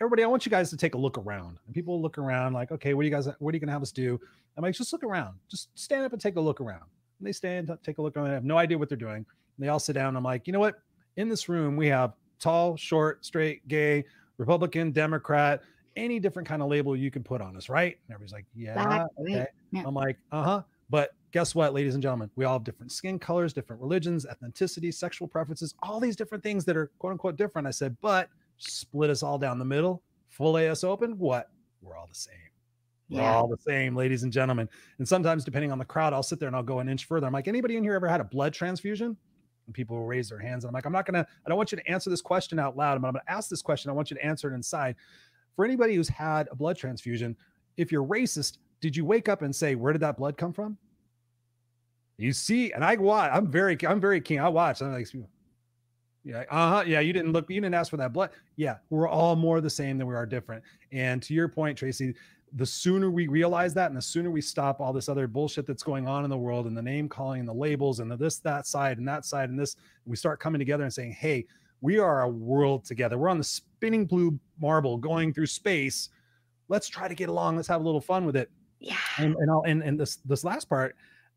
everybody, 0.00 0.22
I 0.22 0.26
want 0.26 0.44
you 0.44 0.50
guys 0.50 0.70
to 0.70 0.76
take 0.76 0.94
a 0.94 0.98
look 0.98 1.18
around. 1.18 1.58
And 1.66 1.74
people 1.74 2.00
look 2.00 2.18
around 2.18 2.52
like, 2.52 2.70
okay, 2.70 2.94
what 2.94 3.02
are 3.02 3.04
you 3.04 3.10
guys, 3.10 3.28
what 3.38 3.52
are 3.52 3.56
you 3.56 3.60
gonna 3.60 3.72
have 3.72 3.82
us 3.82 3.92
do? 3.92 4.20
I'm 4.56 4.62
like, 4.62 4.74
just 4.74 4.92
look 4.92 5.04
around. 5.04 5.36
Just 5.50 5.68
stand 5.78 6.04
up 6.04 6.12
and 6.12 6.20
take 6.20 6.36
a 6.36 6.40
look 6.40 6.60
around. 6.60 6.84
And 7.18 7.26
they 7.26 7.32
stand 7.32 7.70
up, 7.70 7.82
take 7.82 7.98
a 7.98 8.02
look 8.02 8.16
around. 8.16 8.30
I 8.30 8.34
have 8.34 8.44
no 8.44 8.58
idea 8.58 8.78
what 8.78 8.88
they're 8.88 8.98
doing. 8.98 9.16
And 9.16 9.24
they 9.58 9.68
all 9.68 9.78
sit 9.78 9.94
down. 9.94 10.16
I'm 10.16 10.24
like, 10.24 10.46
you 10.46 10.52
know 10.52 10.60
what? 10.60 10.80
In 11.16 11.28
this 11.28 11.48
room, 11.48 11.76
we 11.76 11.86
have 11.88 12.12
tall, 12.38 12.76
short, 12.76 13.24
straight, 13.24 13.66
gay, 13.68 14.04
Republican, 14.38 14.92
Democrat, 14.92 15.62
any 15.96 16.20
different 16.20 16.46
kind 16.46 16.62
of 16.62 16.68
label 16.68 16.94
you 16.94 17.10
can 17.10 17.22
put 17.22 17.40
on 17.40 17.56
us, 17.56 17.70
right? 17.70 17.96
And 18.06 18.14
everybody's 18.14 18.32
like, 18.32 18.44
yeah, 18.54 19.06
okay. 19.18 19.46
yeah. 19.72 19.82
I'm 19.86 19.94
like, 19.94 20.18
uh-huh. 20.30 20.62
But 20.90 21.14
guess 21.36 21.54
what, 21.54 21.74
ladies 21.74 21.92
and 21.92 22.02
gentlemen? 22.02 22.30
We 22.34 22.46
all 22.46 22.54
have 22.54 22.64
different 22.64 22.90
skin 22.90 23.18
colors, 23.18 23.52
different 23.52 23.82
religions, 23.82 24.24
ethnicity, 24.24 24.92
sexual 24.94 25.28
preferences, 25.28 25.74
all 25.82 26.00
these 26.00 26.16
different 26.16 26.42
things 26.42 26.64
that 26.64 26.78
are 26.78 26.90
quote 26.98 27.12
unquote 27.12 27.36
different. 27.36 27.68
I 27.68 27.72
said, 27.72 27.94
but 28.00 28.30
split 28.56 29.10
us 29.10 29.22
all 29.22 29.36
down 29.36 29.58
the 29.58 29.64
middle, 29.66 30.02
full 30.30 30.56
AS 30.56 30.82
open. 30.82 31.18
What? 31.18 31.50
We're 31.82 31.94
all 31.94 32.06
the 32.06 32.14
same. 32.14 32.32
We're 33.10 33.20
Yeah. 33.20 33.34
all 33.34 33.48
the 33.48 33.58
same, 33.58 33.94
ladies 33.94 34.22
and 34.22 34.32
gentlemen. 34.32 34.66
And 34.96 35.06
sometimes, 35.06 35.44
depending 35.44 35.70
on 35.70 35.76
the 35.78 35.84
crowd, 35.84 36.14
I'll 36.14 36.22
sit 36.22 36.40
there 36.40 36.46
and 36.46 36.56
I'll 36.56 36.62
go 36.62 36.78
an 36.78 36.88
inch 36.88 37.04
further. 37.04 37.26
I'm 37.26 37.34
like, 37.34 37.48
anybody 37.48 37.76
in 37.76 37.84
here 37.84 37.92
ever 37.92 38.08
had 38.08 38.22
a 38.22 38.24
blood 38.24 38.54
transfusion? 38.54 39.14
And 39.66 39.74
people 39.74 39.94
will 39.98 40.06
raise 40.06 40.30
their 40.30 40.38
hands. 40.38 40.64
And 40.64 40.70
I'm 40.70 40.72
like, 40.74 40.86
I'm 40.86 40.92
not 40.92 41.04
gonna, 41.04 41.26
I 41.44 41.48
don't 41.50 41.58
want 41.58 41.70
you 41.70 41.76
to 41.76 41.86
answer 41.86 42.08
this 42.08 42.22
question 42.22 42.58
out 42.58 42.78
loud, 42.78 43.02
but 43.02 43.08
I'm 43.08 43.12
gonna 43.12 43.24
ask 43.28 43.50
this 43.50 43.60
question. 43.60 43.90
I 43.90 43.92
want 43.92 44.10
you 44.10 44.16
to 44.16 44.24
answer 44.24 44.50
it 44.50 44.54
inside. 44.54 44.96
For 45.54 45.66
anybody 45.66 45.96
who's 45.96 46.08
had 46.08 46.48
a 46.50 46.54
blood 46.56 46.78
transfusion, 46.78 47.36
if 47.76 47.92
you're 47.92 48.06
racist, 48.06 48.56
did 48.80 48.96
you 48.96 49.04
wake 49.04 49.28
up 49.28 49.42
and 49.42 49.54
say, 49.54 49.74
Where 49.74 49.92
did 49.92 50.00
that 50.00 50.16
blood 50.16 50.38
come 50.38 50.54
from? 50.54 50.78
You 52.18 52.32
see, 52.32 52.72
and 52.72 52.84
I 52.84 52.96
watch, 52.96 53.30
I'm 53.32 53.50
very, 53.50 53.76
I'm 53.86 54.00
very 54.00 54.20
keen. 54.20 54.40
I 54.40 54.48
watch. 54.48 54.80
I'm 54.80 54.92
like, 54.92 55.08
yeah, 56.24 56.44
uh-huh. 56.50 56.84
Yeah, 56.86 57.00
you 57.00 57.12
didn't 57.12 57.32
look, 57.32 57.48
you 57.50 57.60
didn't 57.60 57.74
ask 57.74 57.90
for 57.90 57.98
that 57.98 58.12
blood. 58.12 58.30
Yeah, 58.56 58.76
we're 58.90 59.08
all 59.08 59.36
more 59.36 59.60
the 59.60 59.70
same 59.70 59.98
than 59.98 60.06
we 60.06 60.14
are 60.14 60.26
different. 60.26 60.64
And 60.92 61.22
to 61.22 61.34
your 61.34 61.48
point, 61.48 61.76
Tracy, 61.76 62.14
the 62.54 62.64
sooner 62.64 63.10
we 63.10 63.26
realize 63.26 63.74
that 63.74 63.88
and 63.88 63.96
the 63.96 64.02
sooner 64.02 64.30
we 64.30 64.40
stop 64.40 64.80
all 64.80 64.92
this 64.92 65.08
other 65.08 65.26
bullshit 65.26 65.66
that's 65.66 65.82
going 65.82 66.08
on 66.08 66.24
in 66.24 66.30
the 66.30 66.38
world 66.38 66.66
and 66.66 66.76
the 66.76 66.82
name 66.82 67.08
calling 67.08 67.40
and 67.40 67.48
the 67.48 67.52
labels 67.54 68.00
and 68.00 68.10
the 68.10 68.16
this, 68.16 68.38
that 68.38 68.66
side 68.66 68.98
and 68.98 69.06
that 69.06 69.24
side 69.24 69.50
and 69.50 69.58
this, 69.58 69.76
we 70.06 70.16
start 70.16 70.40
coming 70.40 70.58
together 70.58 70.84
and 70.84 70.92
saying, 70.92 71.12
hey, 71.12 71.44
we 71.82 71.98
are 71.98 72.22
a 72.22 72.28
world 72.28 72.84
together. 72.84 73.18
We're 73.18 73.28
on 73.28 73.38
the 73.38 73.44
spinning 73.44 74.06
blue 74.06 74.38
marble 74.58 74.96
going 74.96 75.34
through 75.34 75.46
space. 75.46 76.08
Let's 76.68 76.88
try 76.88 77.08
to 77.08 77.14
get 77.14 77.28
along. 77.28 77.56
Let's 77.56 77.68
have 77.68 77.82
a 77.82 77.84
little 77.84 78.00
fun 78.00 78.24
with 78.24 78.36
it 78.36 78.50
Yeah. 78.80 78.96
and 79.18 79.36
and 79.36 79.50
I'll, 79.50 79.62
and 79.66 79.82
and 79.82 80.00
this 80.00 80.16
this 80.24 80.42
last 80.42 80.68
part, 80.68 80.96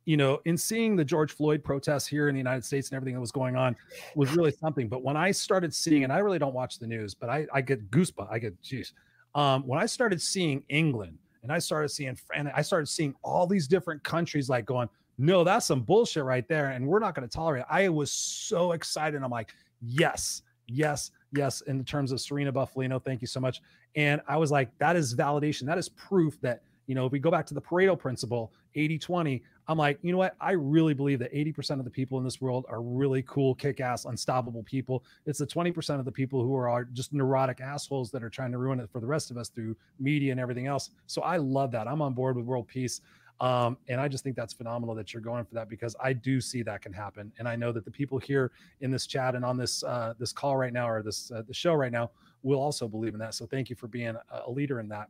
you 0.09 0.17
know, 0.17 0.41
in 0.45 0.57
seeing 0.57 0.95
the 0.95 1.05
George 1.05 1.31
Floyd 1.31 1.63
protests 1.63 2.07
here 2.07 2.29
in 2.29 2.33
the 2.33 2.39
United 2.39 2.65
States 2.65 2.89
and 2.89 2.95
everything 2.95 3.13
that 3.13 3.21
was 3.21 3.31
going 3.31 3.55
on 3.55 3.75
was 4.15 4.35
really 4.35 4.51
something. 4.51 4.87
But 4.87 5.03
when 5.03 5.15
I 5.15 5.29
started 5.29 5.71
seeing, 5.71 6.03
and 6.03 6.11
I 6.11 6.17
really 6.17 6.39
don't 6.39 6.55
watch 6.55 6.79
the 6.79 6.87
news, 6.87 7.13
but 7.13 7.29
I 7.29 7.45
I 7.53 7.61
get 7.61 7.91
goosebumps. 7.91 8.27
I 8.27 8.39
get 8.39 8.59
geez. 8.63 8.93
Um, 9.35 9.61
when 9.67 9.79
I 9.79 9.85
started 9.85 10.19
seeing 10.19 10.63
England 10.67 11.19
and 11.43 11.51
I 11.51 11.59
started 11.59 11.89
seeing 11.89 12.17
and 12.35 12.49
I 12.55 12.63
started 12.63 12.87
seeing 12.87 13.13
all 13.21 13.45
these 13.45 13.67
different 13.67 14.03
countries 14.03 14.49
like 14.49 14.65
going, 14.65 14.89
no, 15.19 15.43
that's 15.43 15.67
some 15.67 15.81
bullshit 15.81 16.23
right 16.23 16.47
there, 16.47 16.69
and 16.69 16.87
we're 16.87 16.97
not 16.97 17.13
going 17.13 17.29
to 17.29 17.31
tolerate. 17.31 17.61
It. 17.61 17.67
I 17.69 17.87
was 17.89 18.11
so 18.11 18.71
excited. 18.71 19.21
I'm 19.21 19.29
like, 19.29 19.53
yes, 19.79 20.41
yes, 20.65 21.11
yes. 21.33 21.61
In 21.61 21.85
terms 21.85 22.11
of 22.11 22.19
Serena 22.19 22.51
Buffalino, 22.51 22.99
thank 22.99 23.21
you 23.21 23.27
so 23.27 23.39
much. 23.39 23.61
And 23.95 24.21
I 24.27 24.37
was 24.37 24.49
like, 24.49 24.75
that 24.79 24.95
is 24.95 25.13
validation. 25.13 25.67
That 25.67 25.77
is 25.77 25.87
proof 25.87 26.41
that 26.41 26.63
you 26.89 26.95
know, 26.95 27.05
if 27.05 27.11
we 27.11 27.19
go 27.19 27.29
back 27.29 27.45
to 27.45 27.53
the 27.53 27.61
Pareto 27.61 27.97
principle, 27.97 28.51
80 28.73 28.97
20, 28.97 29.43
I'm 29.69 29.77
like, 29.77 29.99
you 30.01 30.11
know 30.11 30.17
what? 30.17 30.35
I 30.41 30.53
really 30.53 30.95
believe 30.95 31.19
that 31.19 31.31
80% 31.31 31.77
of 31.77 31.85
the 31.85 31.91
people 31.91 32.17
in 32.17 32.23
this 32.23 32.41
world 32.41 32.65
are 32.69 32.81
really 32.81 33.23
cool, 33.27 33.53
kick 33.53 33.79
ass, 33.79 34.05
unstoppable 34.05 34.63
people. 34.63 35.03
It's 35.27 35.37
the 35.37 35.45
20% 35.45 35.99
of 35.99 36.05
the 36.05 36.11
people 36.11 36.41
who 36.41 36.55
are 36.55 36.85
just 36.85 37.13
neurotic 37.13 37.61
assholes 37.61 38.09
that 38.09 38.23
are 38.23 38.31
trying 38.31 38.51
to 38.51 38.57
ruin 38.57 38.79
it 38.79 38.89
for 38.89 38.99
the 38.99 39.05
rest 39.05 39.29
of 39.29 39.37
us 39.37 39.49
through 39.49 39.77
media 39.99 40.31
and 40.31 40.41
everything 40.41 40.65
else. 40.65 40.89
So 41.05 41.21
I 41.21 41.37
love 41.37 41.69
that. 41.73 41.87
I'm 41.87 42.01
on 42.01 42.13
board 42.13 42.35
with 42.35 42.45
world 42.45 42.67
peace. 42.67 43.01
Um, 43.41 43.77
and 43.87 44.01
I 44.01 44.07
just 44.07 44.23
think 44.23 44.35
that's 44.35 44.53
phenomenal 44.53 44.95
that 44.95 45.13
you're 45.13 45.21
going 45.21 45.45
for 45.45 45.53
that 45.53 45.69
because 45.69 45.95
I 46.03 46.13
do 46.13 46.41
see 46.41 46.63
that 46.63 46.81
can 46.81 46.91
happen. 46.91 47.31
And 47.37 47.47
I 47.47 47.55
know 47.55 47.71
that 47.71 47.85
the 47.85 47.91
people 47.91 48.17
here 48.17 48.51
in 48.81 48.89
this 48.89 49.05
chat 49.05 49.35
and 49.35 49.45
on 49.45 49.55
this 49.55 49.83
uh, 49.83 50.13
this 50.17 50.33
call 50.33 50.57
right 50.57 50.73
now 50.73 50.89
or 50.89 51.03
this 51.03 51.31
uh, 51.31 51.43
the 51.47 51.53
show 51.53 51.75
right 51.75 51.91
now 51.91 52.09
will 52.41 52.59
also 52.59 52.87
believe 52.87 53.13
in 53.13 53.19
that. 53.19 53.35
So 53.35 53.45
thank 53.45 53.69
you 53.69 53.75
for 53.75 53.87
being 53.87 54.15
a, 54.15 54.41
a 54.47 54.51
leader 54.51 54.79
in 54.79 54.89
that. 54.89 55.09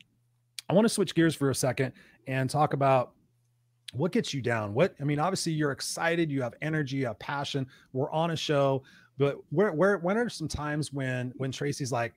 I 0.69 0.73
want 0.73 0.85
to 0.85 0.89
switch 0.89 1.15
gears 1.15 1.33
for 1.33 1.49
a 1.49 1.55
second 1.55 1.93
and 2.27 2.49
talk 2.49 2.73
about 2.73 3.13
what 3.93 4.11
gets 4.11 4.33
you 4.33 4.41
down. 4.41 4.73
What 4.73 4.95
I 4.99 5.03
mean, 5.03 5.19
obviously 5.19 5.51
you're 5.51 5.71
excited, 5.71 6.31
you 6.31 6.41
have 6.41 6.53
energy, 6.61 6.97
you 6.97 7.07
have 7.07 7.19
passion. 7.19 7.67
We're 7.93 8.11
on 8.11 8.31
a 8.31 8.35
show, 8.35 8.83
but 9.17 9.37
where 9.49 9.71
where 9.71 9.97
when 9.97 10.17
are 10.17 10.29
some 10.29 10.47
times 10.47 10.93
when 10.93 11.33
when 11.37 11.51
Tracy's 11.51 11.91
like, 11.91 12.13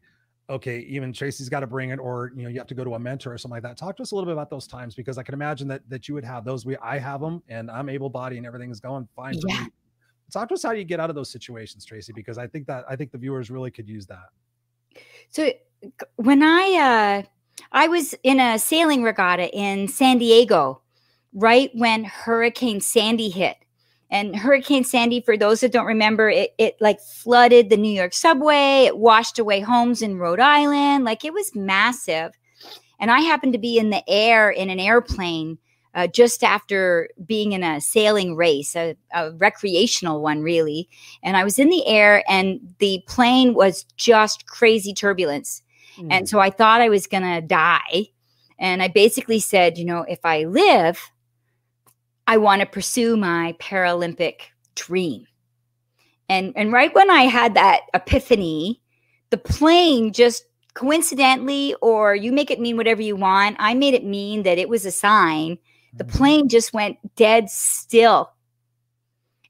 okay, 0.51 0.81
even 0.81 1.13
Tracy's 1.13 1.49
got 1.49 1.61
to 1.61 1.67
bring 1.67 1.91
it, 1.91 1.99
or 1.99 2.33
you 2.37 2.43
know, 2.43 2.49
you 2.49 2.59
have 2.59 2.67
to 2.69 2.75
go 2.75 2.85
to 2.85 2.95
a 2.95 2.99
mentor 2.99 3.33
or 3.33 3.39
something 3.39 3.57
like 3.57 3.63
that. 3.63 3.77
Talk 3.77 3.97
to 3.97 4.03
us 4.03 4.13
a 4.13 4.15
little 4.15 4.27
bit 4.27 4.35
about 4.35 4.51
those 4.51 4.67
times 4.67 4.95
because 4.95 5.17
I 5.17 5.23
can 5.23 5.35
imagine 5.35 5.69
that 5.69 5.89
that 5.89 6.09
you 6.09 6.15
would 6.15 6.25
have 6.25 6.45
those. 6.45 6.67
We 6.67 6.77
I 6.79 6.99
have 6.99 7.21
them, 7.21 7.43
and 7.49 7.71
I'm 7.71 7.89
able 7.89 8.11
bodied, 8.11 8.39
and 8.39 8.47
everything 8.47 8.71
is 8.71 8.81
going 8.81 9.09
fine 9.17 9.35
Yeah. 9.47 9.67
Talk 10.33 10.49
to 10.49 10.55
us 10.55 10.63
how 10.63 10.73
you 10.73 10.85
get 10.85 10.99
out 10.99 11.11
of 11.11 11.17
those 11.17 11.31
situations, 11.31 11.85
Tracy, 11.85 12.13
because 12.15 12.39
I 12.39 12.47
think 12.47 12.67
that 12.67 12.85
I 12.89 12.97
think 12.97 13.13
the 13.13 13.19
viewers 13.19 13.51
really 13.51 13.71
could 13.71 13.87
use 13.87 14.07
that. 14.07 14.31
So 15.29 15.51
when 16.17 16.43
I 16.43 17.23
uh 17.25 17.29
I 17.71 17.89
was 17.89 18.15
in 18.23 18.41
a 18.41 18.59
sailing 18.59 19.03
regatta 19.03 19.51
in 19.55 19.89
San 19.89 20.19
Diego 20.19 20.81
right 21.35 21.71
when 21.75 22.05
Hurricane 22.05 22.81
Sandy 22.81 23.31
hit. 23.31 23.57
And 24.11 24.37
Hurricane 24.37 24.85
Sandy, 24.85 25.23
for 25.23 25.39
those 25.39 25.61
that 25.61 25.73
don't 25.73 25.87
remember, 25.87 26.29
it, 26.29 26.55
it 26.59 26.77
like 26.81 27.01
flooded 27.01 27.71
the 27.71 27.79
New 27.79 27.93
York 27.93 28.13
subway. 28.13 28.85
It 28.85 28.99
washed 28.99 29.39
away 29.39 29.61
homes 29.61 30.03
in 30.03 30.19
Rhode 30.19 30.41
Island. 30.41 31.05
Like 31.05 31.25
it 31.25 31.33
was 31.33 31.55
massive. 31.55 32.33
And 33.01 33.11
I 33.11 33.21
happened 33.21 33.55
to 33.55 33.59
be 33.59 33.79
in 33.79 33.91
the 33.91 34.03
air 34.09 34.51
in 34.51 34.69
an 34.69 34.79
airplane 34.79 35.59
uh, 35.95 36.07
just 36.07 36.45
after 36.45 37.09
being 37.25 37.53
in 37.53 37.63
a 37.63 37.81
sailing 37.81 38.37
race, 38.37 38.77
a, 38.77 38.97
a 39.15 39.33
recreational 39.33 40.23
one, 40.23 40.43
really. 40.43 40.89
And 41.23 41.37
I 41.37 41.45
was 41.45 41.59
in 41.59 41.69
the 41.69 41.87
air, 41.87 42.23
and 42.29 42.61
the 42.79 43.03
plane 43.07 43.55
was 43.55 43.85
just 43.97 44.47
crazy 44.47 44.95
turbulence. 44.95 45.63
And 46.11 46.29
so 46.29 46.39
I 46.41 46.49
thought 46.49 46.81
I 46.81 46.89
was 46.89 47.07
going 47.07 47.23
to 47.23 47.47
die. 47.47 48.07
And 48.59 48.83
I 48.83 48.89
basically 48.89 49.41
said, 49.41 49.77
you 49.77 49.85
know, 49.85 50.07
if 50.09 50.21
I 50.25 50.45
live, 50.45 51.11
I 52.33 52.39
want 52.39 52.61
to 52.61 52.67
pursue 52.67 53.19
my 53.19 53.55
Paralympic 53.61 54.37
dream. 54.75 55.27
And 56.31 56.55
and 56.57 56.73
right 56.73 56.95
when 56.95 57.11
I 57.11 57.25
had 57.25 57.53
that 57.57 57.83
epiphany, 57.93 58.81
the 59.29 59.37
plane 59.37 60.15
just 60.15 60.47
coincidentally 60.73 61.75
or 61.83 62.15
you 62.15 62.33
make 62.33 62.51
it 62.51 62.59
mean 62.59 62.79
whatever 62.79 63.03
you 63.03 63.17
want, 63.17 63.57
I 63.59 63.75
made 63.75 63.93
it 63.93 64.07
mean 64.07 64.45
that 64.45 64.57
it 64.57 64.71
was 64.71 64.87
a 64.87 64.91
sign. 64.91 65.59
The 65.99 66.05
Mhm. 66.05 66.17
plane 66.17 66.49
just 66.49 66.73
went 66.73 66.97
dead 67.17 67.51
still. 67.51 68.31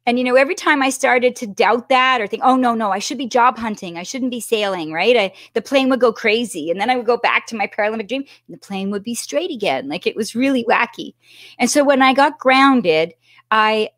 And 0.05 0.19
you 0.19 0.25
know, 0.25 0.35
every 0.35 0.57
time 0.57 0.83
I 0.83 0.91
started 0.91 1.37
to 1.37 1.47
doubt 1.47 1.89
that 1.89 2.21
or 2.21 2.27
think, 2.27 2.43
"Oh 2.45 2.57
no, 2.57 2.75
no, 2.75 2.91
I 2.91 2.99
should 2.99 3.19
be 3.19 3.29
job 3.29 3.57
hunting. 3.57 3.97
I 3.97 4.03
shouldn't 4.03 4.33
be 4.33 4.41
sailing," 4.41 4.93
right? 4.93 5.17
I, 5.17 5.33
the 5.55 5.63
plane 5.63 5.89
would 5.91 6.01
go 6.01 6.13
crazy, 6.13 6.71
and 6.71 6.81
then 6.81 6.91
I 6.91 6.97
would 6.97 7.07
go 7.07 7.17
back 7.17 7.47
to 7.47 7.57
my 7.57 7.67
Paralympic 7.69 8.09
dream, 8.09 8.25
and 8.49 8.55
the 8.55 8.59
plane 8.59 8.91
would 8.91 9.05
be 9.05 9.15
straight 9.15 9.51
again. 9.53 9.89
Like 9.89 10.07
it 10.07 10.17
was 10.17 10.35
really 10.35 10.65
wacky. 10.65 11.15
And 11.59 11.71
so 11.71 11.85
when 11.85 12.03
I 12.03 12.15
got 12.15 12.39
grounded, 12.39 13.15
I 13.51 13.91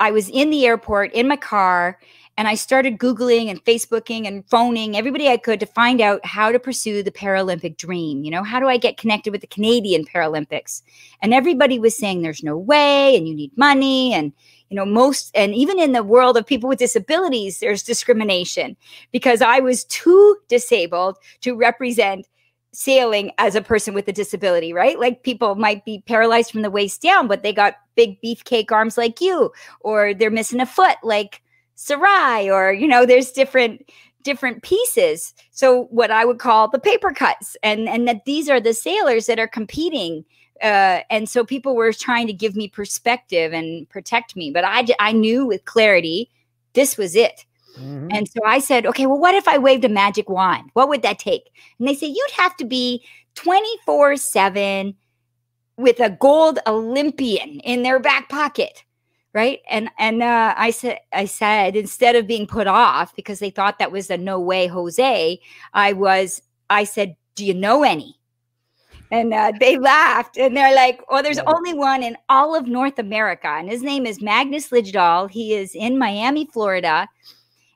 I 0.00 0.10
was 0.10 0.28
in 0.28 0.50
the 0.50 0.66
airport 0.66 1.12
in 1.12 1.28
my 1.28 1.36
car, 1.36 2.00
and 2.36 2.48
I 2.48 2.56
started 2.56 2.98
googling 2.98 3.48
and 3.48 3.64
Facebooking 3.64 4.26
and 4.26 4.44
phoning 4.50 4.96
everybody 4.96 5.28
I 5.28 5.36
could 5.36 5.60
to 5.60 5.66
find 5.66 6.00
out 6.00 6.24
how 6.26 6.50
to 6.50 6.58
pursue 6.58 7.02
the 7.04 7.12
Paralympic 7.12 7.76
dream. 7.76 8.24
You 8.24 8.32
know, 8.32 8.42
how 8.42 8.58
do 8.58 8.66
I 8.66 8.76
get 8.76 8.96
connected 8.96 9.30
with 9.30 9.40
the 9.40 9.46
Canadian 9.46 10.04
Paralympics? 10.04 10.82
And 11.22 11.32
everybody 11.32 11.78
was 11.78 11.96
saying 11.96 12.22
there's 12.22 12.42
no 12.42 12.58
way, 12.58 13.16
and 13.16 13.28
you 13.28 13.36
need 13.36 13.56
money, 13.56 14.12
and 14.12 14.32
you 14.74 14.80
know 14.80 14.84
most 14.84 15.30
and 15.36 15.54
even 15.54 15.78
in 15.78 15.92
the 15.92 16.02
world 16.02 16.36
of 16.36 16.44
people 16.44 16.68
with 16.68 16.80
disabilities 16.80 17.60
there's 17.60 17.84
discrimination 17.84 18.76
because 19.12 19.40
i 19.40 19.60
was 19.60 19.84
too 19.84 20.36
disabled 20.48 21.16
to 21.40 21.54
represent 21.54 22.26
sailing 22.72 23.30
as 23.38 23.54
a 23.54 23.62
person 23.62 23.94
with 23.94 24.08
a 24.08 24.12
disability 24.12 24.72
right? 24.72 24.98
Like 24.98 25.22
people 25.22 25.54
might 25.54 25.84
be 25.84 26.02
paralyzed 26.08 26.50
from 26.50 26.62
the 26.62 26.72
waist 26.72 27.00
down 27.00 27.28
but 27.28 27.44
they 27.44 27.52
got 27.52 27.76
big 27.94 28.20
beefcake 28.20 28.72
arms 28.72 28.98
like 28.98 29.20
you 29.20 29.52
or 29.78 30.12
they're 30.12 30.28
missing 30.28 30.60
a 30.60 30.66
foot 30.66 30.96
like 31.04 31.40
sarai 31.76 32.50
or 32.50 32.72
you 32.72 32.88
know 32.88 33.06
there's 33.06 33.30
different 33.30 33.88
different 34.24 34.64
pieces. 34.64 35.34
So 35.52 35.84
what 35.84 36.10
i 36.10 36.24
would 36.24 36.40
call 36.40 36.68
the 36.68 36.80
paper 36.80 37.12
cuts 37.12 37.56
and 37.62 37.88
and 37.88 38.08
that 38.08 38.24
these 38.24 38.48
are 38.48 38.60
the 38.60 38.74
sailors 38.74 39.26
that 39.26 39.38
are 39.38 39.46
competing 39.46 40.24
uh, 40.62 41.00
and 41.10 41.28
so 41.28 41.44
people 41.44 41.74
were 41.74 41.92
trying 41.92 42.26
to 42.26 42.32
give 42.32 42.54
me 42.56 42.68
perspective 42.68 43.52
and 43.52 43.88
protect 43.88 44.36
me 44.36 44.50
but 44.50 44.64
i 44.64 44.86
i 44.98 45.12
knew 45.12 45.46
with 45.46 45.64
clarity 45.64 46.30
this 46.74 46.98
was 46.98 47.16
it. 47.16 47.46
Mhm. 47.78 48.08
And 48.12 48.28
so 48.28 48.40
I 48.44 48.58
said, 48.58 48.86
okay, 48.86 49.06
well, 49.06 49.18
what 49.18 49.34
if 49.34 49.48
I 49.48 49.58
waved 49.58 49.84
a 49.84 49.88
magic 49.88 50.28
wand? 50.28 50.70
What 50.74 50.88
would 50.88 51.02
that 51.02 51.18
take? 51.18 51.50
And 51.78 51.88
they 51.88 51.94
say, 51.94 52.06
you'd 52.06 52.30
have 52.36 52.56
to 52.58 52.64
be 52.64 53.04
24 53.34 54.16
7 54.16 54.94
with 55.76 55.98
a 55.98 56.10
gold 56.10 56.60
Olympian 56.66 57.60
in 57.60 57.82
their 57.82 57.98
back 57.98 58.28
pocket. 58.28 58.84
Right. 59.32 59.62
And 59.68 59.90
and 59.98 60.22
uh, 60.22 60.54
I 60.56 60.70
said 60.70 61.00
I 61.12 61.24
said 61.24 61.74
instead 61.74 62.14
of 62.14 62.28
being 62.28 62.46
put 62.46 62.68
off 62.68 63.16
because 63.16 63.40
they 63.40 63.50
thought 63.50 63.80
that 63.80 63.90
was 63.90 64.08
a 64.08 64.16
no 64.16 64.38
way 64.38 64.68
Jose, 64.68 65.40
I 65.72 65.92
was 65.92 66.40
I 66.70 66.84
said, 66.84 67.16
Do 67.34 67.44
you 67.44 67.54
know 67.54 67.82
any? 67.82 68.16
And 69.10 69.32
uh, 69.32 69.52
they 69.60 69.78
laughed 69.78 70.36
and 70.38 70.56
they're 70.56 70.74
like, 70.74 71.00
Oh, 71.08 71.22
there's 71.22 71.38
only 71.40 71.74
one 71.74 72.02
in 72.02 72.16
all 72.28 72.56
of 72.56 72.66
North 72.66 72.98
America. 72.98 73.48
And 73.48 73.70
his 73.70 73.82
name 73.82 74.06
is 74.06 74.22
Magnus 74.22 74.70
Liljedahl. 74.70 75.30
He 75.30 75.54
is 75.54 75.74
in 75.74 75.98
Miami, 75.98 76.46
Florida. 76.46 77.08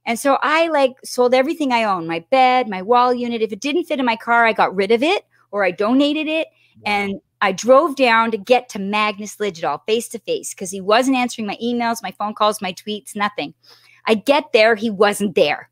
And 0.07 0.19
so 0.19 0.39
I 0.41 0.69
like 0.69 0.93
sold 1.05 1.35
everything 1.35 1.71
I 1.73 1.85
own 1.85 2.07
my 2.07 2.25
bed, 2.31 2.69
my 2.69 2.83
wall 2.83 3.13
unit. 3.13 3.43
If 3.43 3.53
it 3.53 3.61
didn't 3.61 3.85
fit 3.85 4.01
in 4.01 4.07
my 4.07 4.17
car, 4.17 4.47
I 4.47 4.53
got 4.53 4.75
rid 4.75 4.91
of 4.91 5.03
it 5.03 5.25
or 5.51 5.65
I 5.65 5.71
donated 5.71 6.27
it. 6.27 6.49
And 6.87 7.21
I 7.41 7.53
drove 7.53 7.95
down 7.95 8.31
to 8.33 8.39
get 8.39 8.69
to 8.71 8.79
Magnus 8.79 9.37
Liljedahl 9.37 9.81
face 9.87 10.09
to 10.09 10.19
face 10.21 10.55
because 10.55 10.71
he 10.71 10.81
wasn't 10.81 11.17
answering 11.17 11.47
my 11.47 11.57
emails, 11.63 12.03
my 12.03 12.11
phone 12.13 12.35
calls, 12.35 12.63
my 12.63 12.73
tweets, 12.73 13.15
nothing. 13.15 13.55
I 14.07 14.15
get 14.15 14.53
there, 14.53 14.75
he 14.75 14.91
wasn't 14.91 15.35
there. 15.35 15.71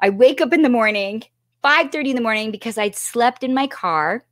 I 0.00 0.10
wake 0.10 0.40
up 0.40 0.52
in 0.52 0.62
the 0.62 0.68
morning, 0.68 1.22
5:30 1.62 2.10
in 2.10 2.16
the 2.16 2.22
morning 2.22 2.50
because 2.50 2.78
I'd 2.78 2.96
slept 2.96 3.44
in 3.44 3.54
my 3.54 3.66
car. 3.66 4.24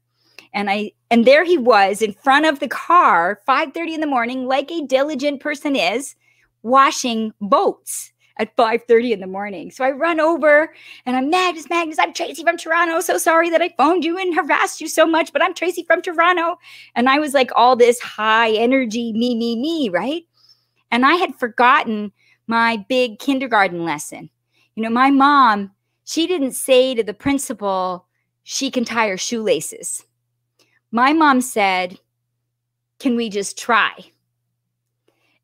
And 0.53 0.71
I 0.71 0.93
and 1.11 1.25
there 1.25 1.45
he 1.45 1.59
was 1.59 2.03
in 2.03 2.13
front 2.13 2.47
of 2.47 2.61
the 2.61 2.69
car, 2.69 3.41
5:30 3.47 3.95
in 3.95 4.01
the 4.01 4.07
morning, 4.07 4.47
like 4.47 4.71
a 4.71 4.87
diligent 4.87 5.41
person 5.41 5.77
is, 5.77 6.15
washing 6.63 7.33
boats 7.41 8.13
at 8.39 8.57
5:30 8.57 9.13
in 9.13 9.21
the 9.21 9.27
morning. 9.27 9.71
So 9.71 9.85
I 9.85 9.91
run 9.91 10.19
over 10.19 10.75
and 11.05 11.15
I'm 11.15 11.31
Magnus, 11.31 11.69
Magnus, 11.69 11.99
I'm 11.99 12.13
Tracy 12.13 12.43
from 12.43 12.57
Toronto. 12.57 13.01
So 13.01 13.19
sorry 13.19 13.51
that 13.51 13.63
I 13.63 13.75
phoned 13.77 14.05
you 14.05 14.19
and 14.19 14.35
harassed 14.35 14.81
you 14.81 14.89
so 14.89 15.07
much, 15.07 15.33
but 15.33 15.43
I'm 15.43 15.55
Tracy 15.55 15.85
from 15.85 16.03
Toronto. 16.03 16.59
And 16.95 17.09
I 17.09 17.19
was 17.19 17.35
like 17.35 17.51
all 17.55 17.77
this 17.77 18.01
high 18.01 18.53
energy, 18.53 19.13
me, 19.13 19.35
me, 19.35 19.57
me, 19.57 19.89
right? 19.91 20.25
And 20.91 21.05
I 21.05 21.15
had 21.15 21.37
forgotten 21.37 22.13
my 22.47 22.85
big 22.89 23.19
kindergarten 23.19 23.85
lesson. 23.85 24.31
You 24.75 24.83
know, 24.83 24.91
my 24.91 25.11
mom, 25.11 25.73
she 26.05 26.27
didn't 26.27 26.53
say 26.53 26.95
to 26.95 27.03
the 27.05 27.15
principal, 27.15 28.07
she 28.43 28.71
can 28.71 28.85
tie 28.85 29.09
her 29.09 29.19
shoelaces. 29.19 30.05
My 30.91 31.13
mom 31.13 31.41
said, 31.41 31.99
Can 32.99 33.17
we 33.17 33.29
just 33.29 33.59
try? 33.59 34.13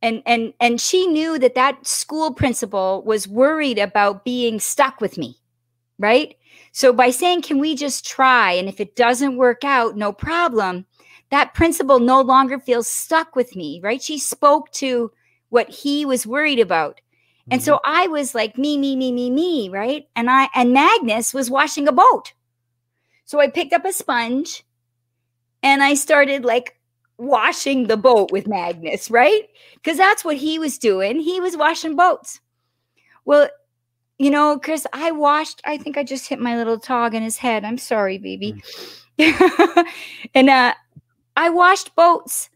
and 0.02 0.22
and 0.26 0.52
and 0.60 0.80
she 0.80 1.06
knew 1.06 1.38
that 1.38 1.54
that 1.54 1.86
school 1.86 2.32
principal 2.32 3.02
was 3.04 3.26
worried 3.26 3.78
about 3.78 4.24
being 4.24 4.60
stuck 4.60 5.00
with 5.00 5.18
me 5.18 5.36
right? 5.98 6.36
So 6.72 6.92
by 6.92 7.10
saying 7.10 7.42
can 7.42 7.58
we 7.58 7.74
just 7.74 8.06
try? 8.06 8.52
and 8.52 8.68
if 8.68 8.80
it 8.80 8.96
doesn't 8.96 9.36
work 9.36 9.64
out 9.64 9.96
no 9.96 10.12
problem 10.12 10.86
that 11.30 11.54
principal 11.54 11.98
no 11.98 12.20
longer 12.20 12.58
feels 12.60 12.86
stuck 12.86 13.34
with 13.34 13.56
me 13.56 13.80
right? 13.82 14.02
She 14.02 14.18
spoke 14.18 14.70
to 14.72 15.10
what 15.48 15.68
he 15.70 16.04
was 16.04 16.26
worried 16.26 16.60
about. 16.60 17.00
And 17.48 17.62
so 17.62 17.76
mm-hmm. 17.76 17.92
i 18.02 18.06
was 18.08 18.34
like 18.34 18.58
me 18.58 18.76
me 18.76 18.96
me 18.96 19.12
me 19.12 19.30
me 19.30 19.68
right? 19.70 20.08
And 20.14 20.30
i 20.30 20.48
and 20.54 20.72
magnus 20.72 21.32
was 21.32 21.50
washing 21.50 21.88
a 21.88 21.92
boat. 21.92 22.34
So 23.24 23.40
i 23.40 23.48
picked 23.48 23.72
up 23.72 23.84
a 23.84 23.92
sponge 23.92 24.62
and 25.62 25.82
i 25.82 25.94
started 25.94 26.44
like 26.44 26.76
washing 27.18 27.86
the 27.86 27.96
boat 27.96 28.30
with 28.30 28.46
Magnus, 28.46 29.10
right? 29.10 29.48
Because 29.74 29.96
that's 29.96 30.24
what 30.24 30.36
he 30.36 30.58
was 30.58 30.78
doing. 30.78 31.20
He 31.20 31.40
was 31.40 31.56
washing 31.56 31.96
boats. 31.96 32.40
Well, 33.24 33.48
you 34.18 34.30
know, 34.30 34.58
Chris, 34.58 34.86
I 34.92 35.10
washed, 35.10 35.60
I 35.64 35.76
think 35.76 35.96
I 35.96 36.04
just 36.04 36.28
hit 36.28 36.40
my 36.40 36.56
little 36.56 36.78
tog 36.78 37.14
in 37.14 37.22
his 37.22 37.36
head. 37.36 37.64
I'm 37.64 37.78
sorry, 37.78 38.18
baby. 38.18 38.62
and 39.18 40.48
uh, 40.48 40.74
I 41.36 41.50
washed 41.50 41.94
boats 41.96 42.48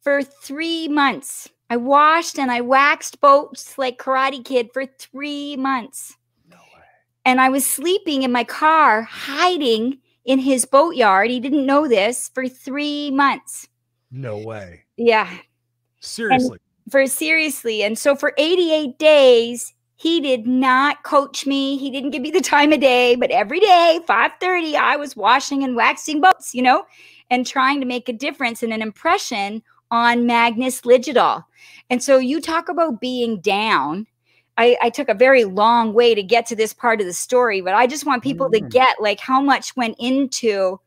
for 0.00 0.22
three 0.22 0.88
months. 0.88 1.48
I 1.70 1.76
washed 1.76 2.38
and 2.38 2.50
I 2.50 2.60
waxed 2.60 3.20
boats 3.20 3.78
like 3.78 3.98
Karate 3.98 4.44
Kid 4.44 4.70
for 4.72 4.86
three 4.86 5.56
months. 5.56 6.16
No 6.50 6.56
way. 6.56 6.82
And 7.24 7.40
I 7.40 7.48
was 7.48 7.66
sleeping 7.66 8.22
in 8.22 8.32
my 8.32 8.44
car, 8.44 9.02
hiding 9.02 9.98
in 10.24 10.38
his 10.38 10.64
boatyard. 10.64 11.30
He 11.30 11.40
didn't 11.40 11.66
know 11.66 11.86
this 11.88 12.30
for 12.34 12.48
three 12.48 13.10
months. 13.10 13.68
No 14.10 14.38
way. 14.38 14.84
Yeah, 14.96 15.30
Seriously. 16.00 16.58
for 16.90 17.06
seriously. 17.06 17.82
And 17.82 17.98
so 17.98 18.14
for 18.14 18.32
88 18.38 18.98
days, 18.98 19.74
he 19.96 20.20
did 20.20 20.46
not 20.46 21.02
coach 21.02 21.46
me. 21.46 21.76
He 21.76 21.90
didn't 21.90 22.10
give 22.10 22.22
me 22.22 22.30
the 22.30 22.40
time 22.40 22.72
of 22.72 22.80
day, 22.80 23.16
but 23.16 23.30
every 23.30 23.60
day, 23.60 24.00
5:30, 24.06 24.76
I 24.76 24.96
was 24.96 25.16
washing 25.16 25.62
and 25.64 25.76
waxing 25.76 26.20
boats, 26.20 26.54
you 26.54 26.62
know, 26.62 26.84
and 27.30 27.46
trying 27.46 27.80
to 27.80 27.86
make 27.86 28.08
a 28.08 28.12
difference 28.12 28.62
and 28.62 28.72
an 28.72 28.82
impression 28.82 29.62
on 29.90 30.26
Magnus 30.26 30.82
Liljedahl. 30.82 31.44
And 31.90 32.02
so 32.02 32.18
you 32.18 32.40
talk 32.40 32.68
about 32.68 33.00
being 33.00 33.40
down. 33.40 34.06
I, 34.56 34.76
I 34.82 34.90
took 34.90 35.08
a 35.08 35.14
very 35.14 35.44
long 35.44 35.94
way 35.94 36.14
to 36.14 36.22
get 36.22 36.46
to 36.46 36.56
this 36.56 36.72
part 36.72 37.00
of 37.00 37.06
the 37.06 37.12
story, 37.12 37.60
but 37.60 37.74
I 37.74 37.86
just 37.86 38.06
want 38.06 38.22
people 38.22 38.50
to 38.50 38.60
Mm. 38.60 38.70
get 38.70 39.00
like 39.00 39.20
how 39.20 39.40
much 39.40 39.74
went 39.76 39.96
into 39.98 40.80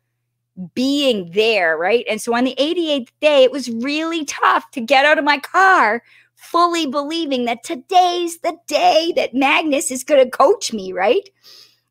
being 0.73 1.31
there, 1.31 1.77
right? 1.77 2.05
And 2.09 2.21
so 2.21 2.35
on 2.35 2.43
the 2.43 2.55
88th 2.57 3.09
day, 3.21 3.43
it 3.43 3.51
was 3.51 3.69
really 3.69 4.25
tough 4.25 4.71
to 4.71 4.81
get 4.81 5.05
out 5.05 5.19
of 5.19 5.25
my 5.25 5.37
car 5.37 6.01
fully 6.35 6.85
believing 6.85 7.45
that 7.45 7.63
today's 7.63 8.39
the 8.39 8.55
day 8.67 9.11
that 9.15 9.33
Magnus 9.33 9.91
is 9.91 10.03
going 10.03 10.23
to 10.23 10.29
coach 10.29 10.71
me, 10.71 10.93
right? 10.93 11.29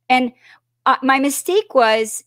And 0.09 0.33
uh, 0.87 0.97
my 1.03 1.19
mistake 1.19 1.75
was, 1.75 2.25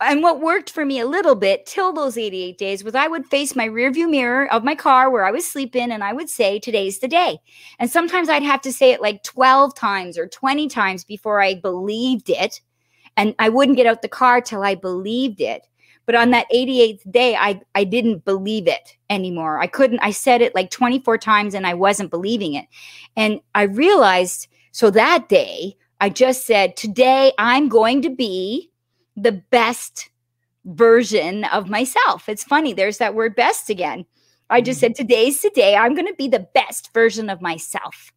and 0.00 0.22
what 0.22 0.40
worked 0.40 0.70
for 0.70 0.84
me 0.84 0.98
a 0.98 1.06
little 1.06 1.34
bit 1.34 1.66
till 1.66 1.92
those 1.92 2.16
88 2.16 2.56
days 2.56 2.82
was 2.82 2.94
I 2.94 3.06
would 3.06 3.26
face 3.26 3.54
my 3.54 3.68
rearview 3.68 4.08
mirror 4.08 4.50
of 4.52 4.64
my 4.64 4.74
car 4.74 5.10
where 5.10 5.24
I 5.24 5.30
was 5.30 5.46
sleeping 5.46 5.90
and 5.90 6.02
I 6.02 6.12
would 6.12 6.30
say, 6.30 6.58
Today's 6.58 7.00
the 7.00 7.08
day. 7.08 7.38
And 7.78 7.90
sometimes 7.90 8.28
I'd 8.28 8.42
have 8.42 8.62
to 8.62 8.72
say 8.72 8.92
it 8.92 9.02
like 9.02 9.22
12 9.22 9.74
times 9.74 10.16
or 10.16 10.26
20 10.26 10.68
times 10.68 11.04
before 11.04 11.42
I 11.42 11.54
believed 11.54 12.30
it. 12.30 12.60
And 13.16 13.34
I 13.38 13.50
wouldn't 13.50 13.76
get 13.76 13.86
out 13.86 14.02
the 14.02 14.08
car 14.08 14.40
till 14.40 14.62
I 14.62 14.74
believed 14.74 15.40
it. 15.40 15.66
But 16.06 16.14
on 16.14 16.30
that 16.30 16.50
88th 16.52 17.10
day, 17.12 17.36
I, 17.36 17.60
I 17.74 17.84
didn't 17.84 18.24
believe 18.24 18.66
it 18.66 18.96
anymore. 19.10 19.60
I 19.60 19.66
couldn't, 19.66 20.00
I 20.00 20.10
said 20.10 20.40
it 20.40 20.54
like 20.54 20.70
24 20.70 21.18
times 21.18 21.54
and 21.54 21.66
I 21.66 21.74
wasn't 21.74 22.10
believing 22.10 22.54
it. 22.54 22.66
And 23.16 23.40
I 23.54 23.62
realized, 23.62 24.48
so 24.72 24.90
that 24.90 25.28
day, 25.28 25.76
I 26.00 26.08
just 26.08 26.46
said, 26.46 26.76
Today 26.76 27.32
I'm 27.38 27.68
going 27.68 28.00
to 28.02 28.10
be 28.10 28.69
the 29.16 29.32
best 29.32 30.10
version 30.64 31.44
of 31.44 31.68
myself. 31.68 32.28
It's 32.28 32.44
funny, 32.44 32.72
there's 32.72 32.98
that 32.98 33.14
word 33.14 33.34
best 33.34 33.70
again. 33.70 34.04
I 34.50 34.60
just 34.60 34.78
mm-hmm. 34.78 34.86
said, 34.88 34.94
Today's 34.96 35.40
the 35.40 35.50
day 35.50 35.76
I'm 35.76 35.94
going 35.94 36.06
to 36.06 36.14
be 36.14 36.28
the 36.28 36.46
best 36.54 36.92
version 36.92 37.30
of 37.30 37.40
myself. 37.40 38.12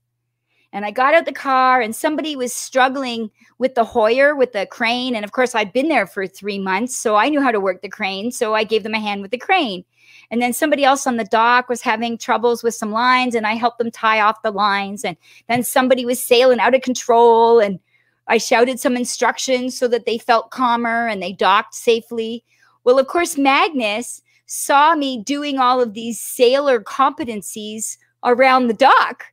And 0.74 0.86
I 0.86 0.92
got 0.92 1.14
out 1.14 1.26
the 1.26 1.32
car, 1.32 1.82
and 1.82 1.96
somebody 1.96 2.36
was 2.36 2.52
struggling 2.52 3.30
with 3.60 3.76
the 3.76 3.84
Hoyer, 3.84 4.36
with 4.36 4.54
the 4.54 4.66
crane. 4.66 5.16
And 5.16 5.24
of 5.24 5.32
course, 5.32 5.54
I'd 5.54 5.72
been 5.72 5.88
there 5.88 6.08
for 6.08 6.26
three 6.26 6.58
months, 6.58 6.98
so 6.98 7.16
I 7.16 7.30
knew 7.30 7.42
how 7.42 7.52
to 7.52 7.60
work 7.60 7.84
the 7.84 7.90
crane. 7.90 8.32
So 8.32 8.56
I 8.56 8.64
gave 8.64 8.82
them 8.82 8.96
a 8.96 9.00
hand 9.00 9.22
with 9.22 9.30
the 9.30 9.38
crane. 9.38 9.86
And 10.32 10.42
then 10.42 10.52
somebody 10.52 10.84
else 10.84 11.06
on 11.06 11.18
the 11.18 11.26
dock 11.26 11.70
was 11.70 11.84
having 11.84 12.18
troubles 12.18 12.64
with 12.64 12.74
some 12.74 12.92
lines, 12.92 13.36
and 13.36 13.46
I 13.46 13.54
helped 13.54 13.78
them 13.78 13.92
tie 13.92 14.20
off 14.20 14.42
the 14.42 14.50
lines. 14.50 15.06
And 15.06 15.16
then 15.48 15.62
somebody 15.62 16.06
was 16.06 16.22
sailing 16.22 16.60
out 16.60 16.74
of 16.74 16.82
control, 16.82 17.60
and 17.60 17.80
I 18.28 18.38
shouted 18.38 18.80
some 18.80 18.96
instructions 18.96 19.78
so 19.78 19.88
that 19.90 20.06
they 20.06 20.18
felt 20.18 20.52
calmer 20.52 21.08
and 21.08 21.22
they 21.22 21.34
docked 21.34 21.76
safely. 21.76 22.44
Well, 22.84 23.00
of 23.00 23.08
course, 23.08 23.38
Magnus 23.38 24.22
saw 24.46 24.96
me 24.96 25.22
doing 25.24 25.60
all 25.60 25.82
of 25.82 25.94
these 25.94 26.20
sailor 26.20 26.82
competencies 26.82 27.98
around 28.24 28.68
the 28.68 28.74
dock. 28.74 29.26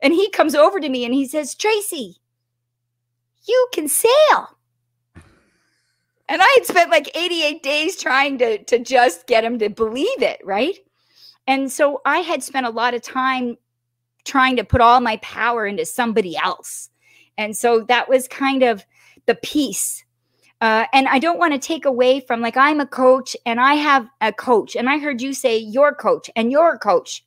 And 0.00 0.12
he 0.12 0.30
comes 0.30 0.54
over 0.54 0.80
to 0.80 0.88
me 0.88 1.04
and 1.04 1.14
he 1.14 1.26
says, 1.26 1.54
Tracy, 1.54 2.16
you 3.44 3.68
can 3.72 3.88
sail. 3.88 4.56
And 6.28 6.40
I 6.40 6.56
had 6.56 6.66
spent 6.66 6.90
like 6.90 7.14
88 7.16 7.62
days 7.62 7.96
trying 7.96 8.38
to, 8.38 8.64
to 8.64 8.78
just 8.78 9.26
get 9.26 9.44
him 9.44 9.58
to 9.58 9.68
believe 9.68 10.22
it, 10.22 10.40
right? 10.44 10.78
And 11.46 11.70
so 11.70 12.00
I 12.04 12.18
had 12.18 12.42
spent 12.42 12.66
a 12.66 12.70
lot 12.70 12.94
of 12.94 13.02
time 13.02 13.56
trying 14.24 14.56
to 14.56 14.64
put 14.64 14.80
all 14.80 15.00
my 15.00 15.16
power 15.18 15.66
into 15.66 15.84
somebody 15.84 16.36
else. 16.36 16.88
And 17.38 17.56
so 17.56 17.80
that 17.88 18.08
was 18.08 18.28
kind 18.28 18.62
of 18.62 18.84
the 19.26 19.34
piece. 19.36 20.04
Uh, 20.60 20.86
and 20.92 21.08
I 21.08 21.18
don't 21.18 21.38
want 21.38 21.52
to 21.54 21.58
take 21.58 21.84
away 21.84 22.20
from 22.20 22.40
like 22.40 22.56
I'm 22.56 22.80
a 22.80 22.86
coach 22.86 23.36
and 23.44 23.60
I 23.60 23.74
have 23.74 24.08
a 24.20 24.32
coach, 24.32 24.76
and 24.76 24.88
I 24.88 24.98
heard 24.98 25.20
you 25.20 25.34
say 25.34 25.58
your 25.58 25.94
coach 25.94 26.30
and 26.36 26.52
your 26.52 26.78
coach. 26.78 27.24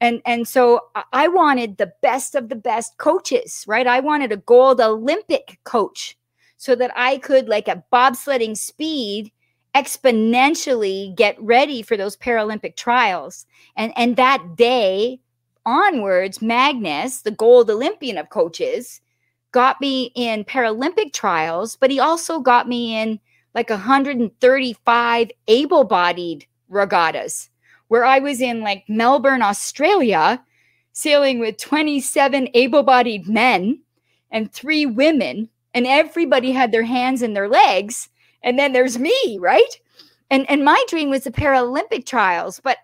And 0.00 0.22
and 0.24 0.46
so 0.46 0.80
I- 1.12 1.28
wanted 1.28 1.76
the 1.76 1.92
best 2.00 2.34
of 2.34 2.48
the 2.48 2.56
best 2.56 2.96
coaches 2.98 3.64
right? 3.66 3.86
I 3.86 4.00
wanted 4.00 4.32
a 4.32 4.36
gold 4.36 4.80
olympic 4.80 5.58
coach 5.64 6.16
so 6.56 6.74
that 6.74 6.90
i 6.96 7.18
could 7.18 7.48
like 7.48 7.68
at 7.68 7.90
bobsledding 7.90 8.56
speed 8.56 9.30
exponentially 9.74 11.14
get 11.14 11.40
ready 11.40 11.82
for 11.82 11.96
those 11.96 12.16
paralympic 12.16 12.76
trials. 12.76 13.46
And 13.76 13.92
and 13.96 14.16
that 14.16 14.56
day 14.56 15.20
onwards, 15.66 16.42
Magnus, 16.42 17.22
the 17.22 17.30
gold 17.30 17.70
Olympian 17.70 18.18
of 18.18 18.30
coaches, 18.30 19.00
got 19.52 19.80
me 19.80 20.12
in 20.14 20.44
Paralympic 20.44 21.12
trials, 21.12 21.76
but 21.76 21.90
he 21.90 21.98
also 21.98 22.40
got 22.40 22.68
me 22.68 22.96
in 22.96 23.20
like 23.54 23.70
135 23.70 25.30
able 25.48 25.84
bodied 25.84 26.46
regattas 26.68 27.50
where 27.90 28.04
I 28.04 28.20
was 28.20 28.40
in 28.40 28.60
like 28.60 28.84
Melbourne, 28.88 29.42
Australia, 29.42 30.40
sailing 30.92 31.40
with 31.40 31.56
27 31.56 32.48
able 32.54 32.84
bodied 32.84 33.28
men 33.28 33.80
and 34.30 34.52
three 34.52 34.86
women, 34.86 35.48
and 35.74 35.88
everybody 35.88 36.52
had 36.52 36.70
their 36.70 36.84
hands 36.84 37.20
in 37.20 37.34
their 37.34 37.48
legs. 37.48 38.08
And 38.44 38.56
then 38.56 38.72
there's 38.72 38.96
me, 38.96 39.38
right? 39.40 39.80
And, 40.30 40.48
and 40.48 40.64
my 40.64 40.82
dream 40.88 41.10
was 41.10 41.24
the 41.24 41.32
Paralympic 41.32 42.06
trials, 42.06 42.60
but 42.62 42.78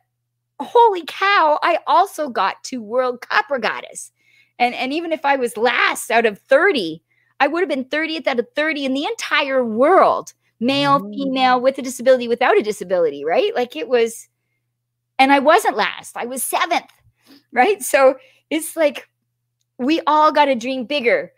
holy 0.58 1.04
cow, 1.06 1.60
I 1.62 1.78
also 1.86 2.28
got 2.28 2.64
to 2.64 2.82
World 2.82 3.20
Cup 3.20 3.48
regattas. 3.48 4.10
And, 4.59 4.74
and 4.74 4.92
even 4.92 5.12
if 5.12 5.24
I 5.24 5.36
was 5.36 5.57
last 5.57 6.11
out 6.11 6.26
of 6.26 6.38
30, 6.38 7.02
I 7.40 7.46
would 7.46 7.61
have 7.61 7.68
been 7.68 7.84
30th 7.84 8.26
out 8.26 8.38
of 8.38 8.46
30 8.54 8.86
in 8.86 8.94
the 8.94 9.04
entire 9.04 9.64
world 9.64 10.32
male, 10.61 11.00
mm. 11.00 11.14
female, 11.14 11.61
with 11.61 11.78
a 11.78 11.82
disability, 11.82 12.28
without 12.28 12.59
a 12.59 12.62
disability, 12.62 13.24
right? 13.24 13.54
Like 13.54 13.76
it 13.76 13.88
was, 13.88 14.28
and 15.18 15.32
I 15.32 15.38
wasn't 15.38 15.76
last, 15.76 16.16
I 16.16 16.26
was 16.26 16.42
seventh, 16.42 16.90
right? 17.52 17.82
So 17.82 18.16
it's 18.50 18.76
like 18.76 19.09
we 19.78 20.00
all 20.07 20.32
got 20.32 20.46
to 20.46 20.54
dream 20.54 20.84
bigger, 20.84 21.32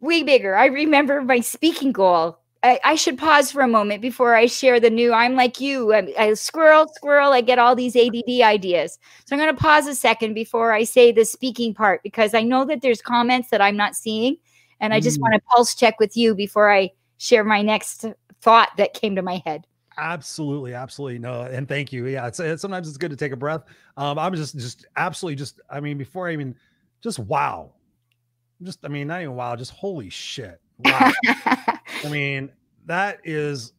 way 0.00 0.22
bigger. 0.22 0.54
I 0.54 0.66
remember 0.66 1.22
my 1.22 1.40
speaking 1.40 1.92
goal. 1.92 2.38
I, 2.62 2.80
I, 2.84 2.94
should 2.96 3.18
pause 3.18 3.52
for 3.52 3.62
a 3.62 3.68
moment 3.68 4.02
before 4.02 4.34
I 4.34 4.46
share 4.46 4.80
the 4.80 4.90
new. 4.90 5.12
I'm 5.12 5.36
like 5.36 5.60
you, 5.60 5.92
I, 5.92 6.12
I 6.18 6.34
squirrel, 6.34 6.88
squirrel. 6.94 7.32
I 7.32 7.40
get 7.40 7.58
all 7.58 7.76
these 7.76 7.94
ADD 7.94 8.42
ideas. 8.42 8.98
So 9.26 9.36
I'm 9.36 9.40
going 9.40 9.54
to 9.54 9.60
pause 9.60 9.86
a 9.86 9.94
second 9.94 10.34
before 10.34 10.72
I 10.72 10.82
say 10.82 11.12
the 11.12 11.24
speaking 11.24 11.72
part 11.72 12.02
because 12.02 12.34
I 12.34 12.42
know 12.42 12.64
that 12.64 12.82
there's 12.82 13.00
comments 13.00 13.50
that 13.50 13.60
I'm 13.60 13.76
not 13.76 13.94
seeing. 13.94 14.36
And 14.80 14.92
I 14.92 15.00
just 15.00 15.18
mm. 15.18 15.22
want 15.22 15.34
to 15.34 15.40
pulse 15.54 15.74
check 15.74 16.00
with 16.00 16.16
you 16.16 16.34
before 16.34 16.72
I 16.72 16.90
share 17.18 17.44
my 17.44 17.62
next 17.62 18.04
thought 18.40 18.70
that 18.76 18.94
came 18.94 19.14
to 19.16 19.22
my 19.22 19.42
head. 19.44 19.66
Absolutely, 19.96 20.74
absolutely 20.74 21.18
no, 21.18 21.42
and 21.42 21.66
thank 21.66 21.92
you. 21.92 22.06
Yeah, 22.06 22.28
it's, 22.28 22.38
it's 22.38 22.62
sometimes 22.62 22.86
it's 22.86 22.96
good 22.96 23.10
to 23.10 23.16
take 23.16 23.32
a 23.32 23.36
breath. 23.36 23.64
Um, 23.96 24.16
I'm 24.16 24.32
just 24.32 24.56
just 24.56 24.86
absolutely 24.96 25.34
just. 25.34 25.60
I 25.68 25.80
mean, 25.80 25.98
before 25.98 26.28
I 26.28 26.32
even 26.34 26.54
just 27.02 27.18
wow, 27.18 27.72
just 28.62 28.84
I 28.84 28.88
mean, 28.88 29.08
not 29.08 29.22
even 29.22 29.34
wow, 29.34 29.56
just 29.56 29.72
holy 29.72 30.08
shit. 30.08 30.60
Wow. 30.78 31.12
I 31.26 32.08
mean, 32.10 32.50
that 32.86 33.20
is. 33.24 33.72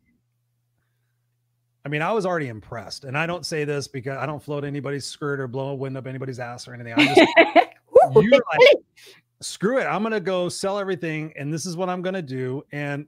I 1.85 1.89
mean, 1.89 2.01
I 2.01 2.11
was 2.11 2.25
already 2.25 2.49
impressed, 2.49 3.05
and 3.05 3.17
I 3.17 3.25
don't 3.25 3.45
say 3.45 3.63
this 3.63 3.87
because 3.87 4.17
I 4.17 4.25
don't 4.25 4.43
float 4.43 4.65
anybody's 4.65 5.05
skirt 5.05 5.39
or 5.39 5.47
blow 5.47 5.69
a 5.69 5.75
wind 5.75 5.97
up 5.97 6.07
anybody's 6.07 6.39
ass 6.39 6.67
or 6.67 6.73
anything. 6.73 6.93
I'm 6.95 7.07
just, 7.07 7.21
you're 8.15 8.31
like, 8.31 8.77
screw 9.39 9.79
it. 9.79 9.85
I'm 9.85 10.03
gonna 10.03 10.19
go 10.19 10.49
sell 10.49 10.77
everything, 10.77 11.33
and 11.37 11.53
this 11.53 11.65
is 11.65 11.77
what 11.77 11.89
I'm 11.89 12.01
gonna 12.01 12.21
do. 12.21 12.63
And 12.71 13.07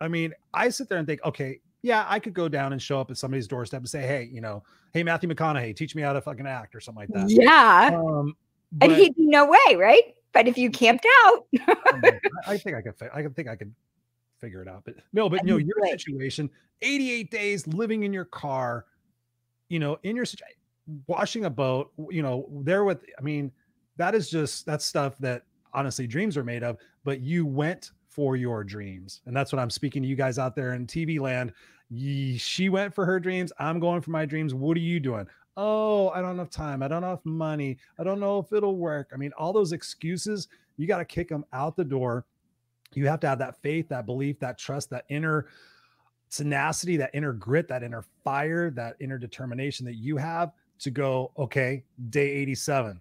I 0.00 0.08
mean, 0.08 0.34
I 0.52 0.68
sit 0.68 0.88
there 0.88 0.98
and 0.98 1.06
think, 1.06 1.24
okay, 1.24 1.60
yeah, 1.82 2.04
I 2.08 2.18
could 2.18 2.34
go 2.34 2.48
down 2.48 2.72
and 2.72 2.80
show 2.80 3.00
up 3.00 3.10
at 3.10 3.16
somebody's 3.16 3.48
doorstep 3.48 3.80
and 3.80 3.88
say, 3.88 4.02
hey, 4.02 4.28
you 4.30 4.40
know, 4.40 4.62
hey, 4.92 5.02
Matthew 5.02 5.28
McConaughey, 5.28 5.74
teach 5.74 5.94
me 5.94 6.02
how 6.02 6.12
to 6.12 6.20
fucking 6.20 6.46
act 6.46 6.74
or 6.74 6.80
something 6.80 7.00
like 7.00 7.08
that. 7.10 7.30
Yeah. 7.30 7.90
Um, 7.94 8.36
but, 8.72 8.90
and 8.90 8.98
he'd 8.98 9.14
be 9.16 9.26
no 9.26 9.46
way, 9.46 9.76
right? 9.76 10.14
But 10.32 10.46
if 10.46 10.56
you 10.56 10.70
camped 10.70 11.06
out, 11.24 11.46
oh, 11.68 11.74
I, 12.46 12.56
think 12.56 12.76
I 12.76 12.82
could. 12.82 12.94
I 13.12 13.22
think 13.28 13.48
I 13.48 13.56
could 13.56 13.74
figure 14.38 14.62
it 14.62 14.68
out. 14.68 14.82
But 14.84 14.94
no, 15.12 15.28
but 15.28 15.40
you 15.44 15.52
know, 15.52 15.56
your 15.56 15.86
situation, 15.86 16.50
88 16.82 17.30
days 17.30 17.66
living 17.66 18.04
in 18.04 18.12
your 18.12 18.24
car, 18.24 18.86
you 19.68 19.78
know, 19.78 19.98
in 20.02 20.16
your 20.16 20.26
washing 21.06 21.44
a 21.44 21.50
boat, 21.50 21.92
you 22.10 22.22
know, 22.22 22.48
there 22.62 22.84
with. 22.84 23.04
I 23.18 23.22
mean, 23.22 23.50
that 23.96 24.14
is 24.14 24.30
just 24.30 24.66
that's 24.66 24.84
stuff 24.84 25.18
that 25.18 25.42
honestly 25.74 26.06
dreams 26.06 26.36
are 26.36 26.44
made 26.44 26.62
of. 26.62 26.78
But 27.04 27.20
you 27.20 27.46
went 27.46 27.90
for 28.10 28.36
your 28.36 28.64
dreams. 28.64 29.22
And 29.26 29.34
that's 29.34 29.52
what 29.52 29.60
I'm 29.60 29.70
speaking 29.70 30.02
to 30.02 30.08
you 30.08 30.16
guys 30.16 30.38
out 30.38 30.54
there 30.54 30.74
in 30.74 30.86
TV 30.86 31.20
land. 31.20 31.52
She 32.38 32.68
went 32.68 32.94
for 32.94 33.06
her 33.06 33.18
dreams. 33.18 33.52
I'm 33.58 33.80
going 33.80 34.00
for 34.00 34.10
my 34.10 34.26
dreams. 34.26 34.52
What 34.52 34.76
are 34.76 34.80
you 34.80 35.00
doing? 35.00 35.26
Oh, 35.56 36.08
I 36.10 36.20
don't 36.20 36.38
have 36.38 36.50
time. 36.50 36.82
I 36.82 36.88
don't 36.88 37.02
have 37.02 37.24
money. 37.24 37.78
I 37.98 38.04
don't 38.04 38.20
know 38.20 38.38
if 38.38 38.52
it'll 38.52 38.76
work. 38.76 39.10
I 39.12 39.16
mean, 39.16 39.32
all 39.36 39.52
those 39.52 39.72
excuses, 39.72 40.48
you 40.76 40.86
got 40.86 40.98
to 40.98 41.04
kick 41.04 41.28
them 41.28 41.44
out 41.52 41.76
the 41.76 41.84
door. 41.84 42.24
You 42.94 43.06
have 43.06 43.20
to 43.20 43.28
have 43.28 43.38
that 43.38 43.60
faith, 43.60 43.88
that 43.88 44.06
belief, 44.06 44.38
that 44.40 44.58
trust, 44.58 44.90
that 44.90 45.04
inner 45.08 45.46
tenacity, 46.30 46.96
that 46.96 47.10
inner 47.14 47.32
grit, 47.32 47.68
that 47.68 47.82
inner 47.82 48.04
fire, 48.24 48.70
that 48.70 48.96
inner 49.00 49.18
determination 49.18 49.84
that 49.86 49.96
you 49.96 50.16
have 50.16 50.52
to 50.80 50.90
go, 50.90 51.32
okay, 51.38 51.84
day 52.08 52.30
87. 52.30 53.00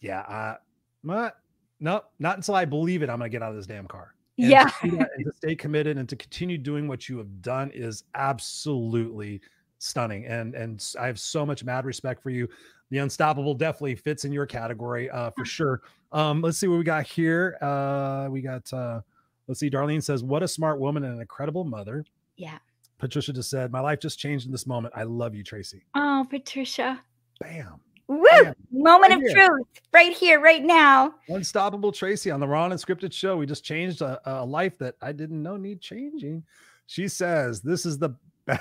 Yeah, 0.00 0.20
uh, 0.20 0.56
what? 1.02 1.36
no, 1.82 2.04
not 2.20 2.36
until 2.36 2.54
I 2.54 2.64
believe 2.64 3.02
it, 3.02 3.10
I'm 3.10 3.18
going 3.18 3.28
to 3.30 3.34
get 3.34 3.42
out 3.42 3.50
of 3.50 3.56
this 3.56 3.66
damn 3.66 3.88
car. 3.88 4.14
And 4.38 4.48
yeah. 4.48 4.70
To 4.82 4.98
and 5.16 5.24
to 5.24 5.32
stay 5.36 5.56
committed 5.56 5.98
and 5.98 6.08
to 6.08 6.16
continue 6.16 6.56
doing 6.56 6.86
what 6.86 7.08
you 7.08 7.18
have 7.18 7.42
done 7.42 7.70
is 7.74 8.04
absolutely 8.14 9.40
stunning. 9.82 10.26
And 10.26 10.54
and 10.54 10.84
I 10.98 11.06
have 11.06 11.18
so 11.18 11.44
much 11.44 11.64
mad 11.64 11.84
respect 11.84 12.22
for 12.22 12.30
you. 12.30 12.48
The 12.90 12.98
unstoppable 12.98 13.54
definitely 13.54 13.96
fits 13.96 14.24
in 14.24 14.32
your 14.32 14.46
category 14.46 15.10
uh, 15.10 15.30
for 15.30 15.44
sure. 15.56 15.82
Um, 16.12 16.40
let's 16.42 16.58
see 16.58 16.68
what 16.68 16.78
we 16.78 16.84
got 16.84 17.06
here. 17.06 17.56
Uh, 17.60 18.28
we 18.30 18.40
got 18.42 18.72
uh, 18.72 19.00
let's 19.48 19.60
see. 19.60 19.70
Darlene 19.70 20.02
says, 20.02 20.22
"What 20.22 20.42
a 20.42 20.48
smart 20.48 20.78
woman 20.78 21.04
and 21.04 21.14
an 21.14 21.20
incredible 21.20 21.64
mother." 21.64 22.04
Yeah. 22.36 22.58
Patricia 22.98 23.32
just 23.32 23.50
said, 23.50 23.72
"My 23.72 23.80
life 23.80 23.98
just 24.00 24.18
changed 24.18 24.46
in 24.46 24.52
this 24.52 24.66
moment. 24.66 24.94
I 24.96 25.02
love 25.02 25.34
you, 25.34 25.42
Tracy." 25.42 25.84
Oh, 25.94 26.26
Patricia. 26.30 27.00
Bam. 27.40 27.80
Woo! 28.08 28.52
Moment 28.70 29.10
right 29.10 29.12
of 29.12 29.20
here. 29.22 29.48
truth 29.48 29.66
right 29.92 30.12
here, 30.12 30.40
right 30.40 30.62
now. 30.62 31.14
Unstoppable 31.28 31.92
Tracy 31.92 32.30
on 32.30 32.40
the 32.40 32.46
Raw 32.46 32.66
and 32.66 32.74
Unscripted 32.74 33.12
show. 33.12 33.36
We 33.38 33.46
just 33.46 33.64
changed 33.64 34.02
a, 34.02 34.20
a 34.26 34.44
life 34.44 34.76
that 34.78 34.96
I 35.00 35.12
didn't 35.12 35.42
know 35.42 35.56
need 35.56 35.80
changing. 35.80 36.44
She 36.86 37.08
says, 37.08 37.62
This 37.62 37.86
is 37.86 37.98
the 37.98 38.10
best. 38.46 38.60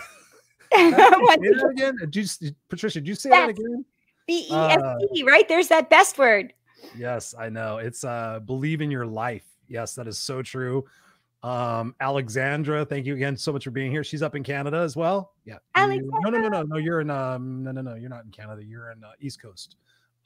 Again? 0.72 1.96
Did 2.10 2.16
you, 2.16 2.52
Patricia, 2.70 3.00
did 3.00 3.08
you 3.08 3.16
say 3.16 3.30
that 3.30 3.50
again? 3.50 3.86
B 4.28 4.48
E 4.50 4.54
S 4.54 4.82
T, 5.14 5.24
right? 5.24 5.48
There's 5.48 5.68
that 5.70 5.90
best 5.90 6.18
word. 6.18 6.54
Yes, 6.96 7.36
I 7.38 7.50
know. 7.50 7.78
It's 7.78 8.04
uh 8.04 8.40
believe 8.46 8.82
in 8.82 8.92
your 8.92 9.06
life. 9.06 9.46
Yes, 9.68 9.96
that 9.96 10.08
is 10.08 10.18
so 10.18 10.42
true. 10.42 10.86
Um, 11.44 11.96
Alexandra, 12.00 12.86
thank 12.86 13.08
you 13.08 13.16
again 13.16 13.36
so 13.36 13.52
much 13.52 13.64
for 13.64 13.72
being 13.72 13.90
here. 13.90 14.04
She's 14.04 14.22
up 14.22 14.36
in 14.36 14.44
Canada 14.44 14.78
as 14.78 14.96
well. 14.96 15.34
Yeah. 15.44 15.58
You, 15.76 16.10
no, 16.22 16.30
no, 16.30 16.40
no, 16.40 16.50
no, 16.50 16.62
no. 16.62 16.78
You're 16.78 17.02
in 17.02 17.10
um, 17.10 17.64
no, 17.64 17.72
no, 17.72 17.82
no. 17.82 17.96
You're 17.96 18.10
not 18.10 18.26
in 18.26 18.32
Canada. 18.32 18.64
You're 18.64 18.92
in 18.92 19.04
uh, 19.04 19.12
East 19.20 19.42
Coast, 19.42 19.78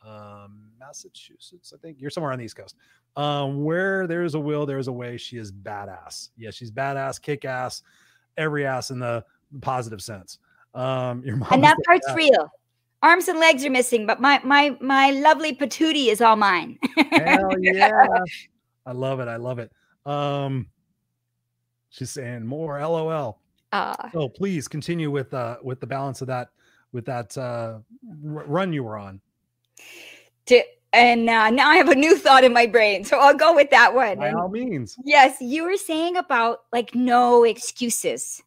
um, 0.05 0.71
Massachusetts. 0.77 1.73
I 1.73 1.77
think 1.77 2.01
you're 2.01 2.09
somewhere 2.09 2.33
on 2.33 2.39
the 2.39 2.45
East 2.45 2.57
Coast. 2.57 2.75
Um, 3.15 3.63
where 3.63 4.07
there's 4.07 4.35
a 4.35 4.39
will, 4.39 4.65
there's 4.65 4.89
a 4.89 4.91
way. 4.91 5.15
She 5.15 5.37
is 5.37 5.53
badass. 5.53 6.31
Yeah, 6.37 6.51
she's 6.51 6.69
badass, 6.69 7.21
kick 7.21 7.45
ass, 7.45 7.81
every 8.35 8.65
ass 8.65 8.91
in 8.91 8.99
the 8.99 9.23
positive 9.61 10.01
sense. 10.01 10.39
Um, 10.73 11.23
your 11.23 11.37
mom 11.37 11.49
and 11.51 11.63
that 11.63 11.77
part's 11.85 12.11
real. 12.13 12.49
Arms 13.01 13.27
and 13.27 13.39
legs 13.39 13.63
are 13.65 13.69
missing, 13.69 14.05
but 14.05 14.19
my 14.19 14.41
my 14.43 14.75
my 14.81 15.11
lovely 15.11 15.55
patootie 15.55 16.07
is 16.07 16.21
all 16.21 16.35
mine. 16.35 16.79
Hell 17.11 17.49
yeah! 17.59 18.07
I 18.85 18.91
love 18.91 19.19
it. 19.19 19.27
I 19.27 19.35
love 19.35 19.59
it. 19.59 19.71
Um, 20.05 20.67
She's 21.95 22.11
saying 22.11 22.45
more 22.45 22.77
LOL. 22.79 23.39
Uh, 23.71 24.09
so 24.11 24.27
please 24.27 24.67
continue 24.67 25.09
with 25.09 25.33
uh 25.33 25.57
with 25.63 25.79
the 25.79 25.87
balance 25.87 26.19
of 26.19 26.27
that 26.27 26.49
with 26.91 27.05
that 27.05 27.37
uh 27.37 27.79
run 28.21 28.73
you 28.73 28.83
were 28.83 28.97
on. 28.97 29.21
To, 30.47 30.61
and 30.91 31.29
uh, 31.29 31.49
now 31.51 31.69
I 31.69 31.77
have 31.77 31.89
a 31.89 31.95
new 31.95 32.17
thought 32.17 32.43
in 32.43 32.51
my 32.51 32.67
brain, 32.67 33.05
so 33.05 33.17
I'll 33.17 33.33
go 33.36 33.55
with 33.55 33.69
that 33.71 33.95
one. 33.95 34.17
By 34.17 34.27
and 34.27 34.37
all 34.37 34.49
means. 34.49 34.97
Yes, 35.05 35.37
you 35.39 35.63
were 35.63 35.77
saying 35.77 36.17
about 36.17 36.63
like 36.73 36.93
no 36.93 37.45
excuses, 37.45 38.43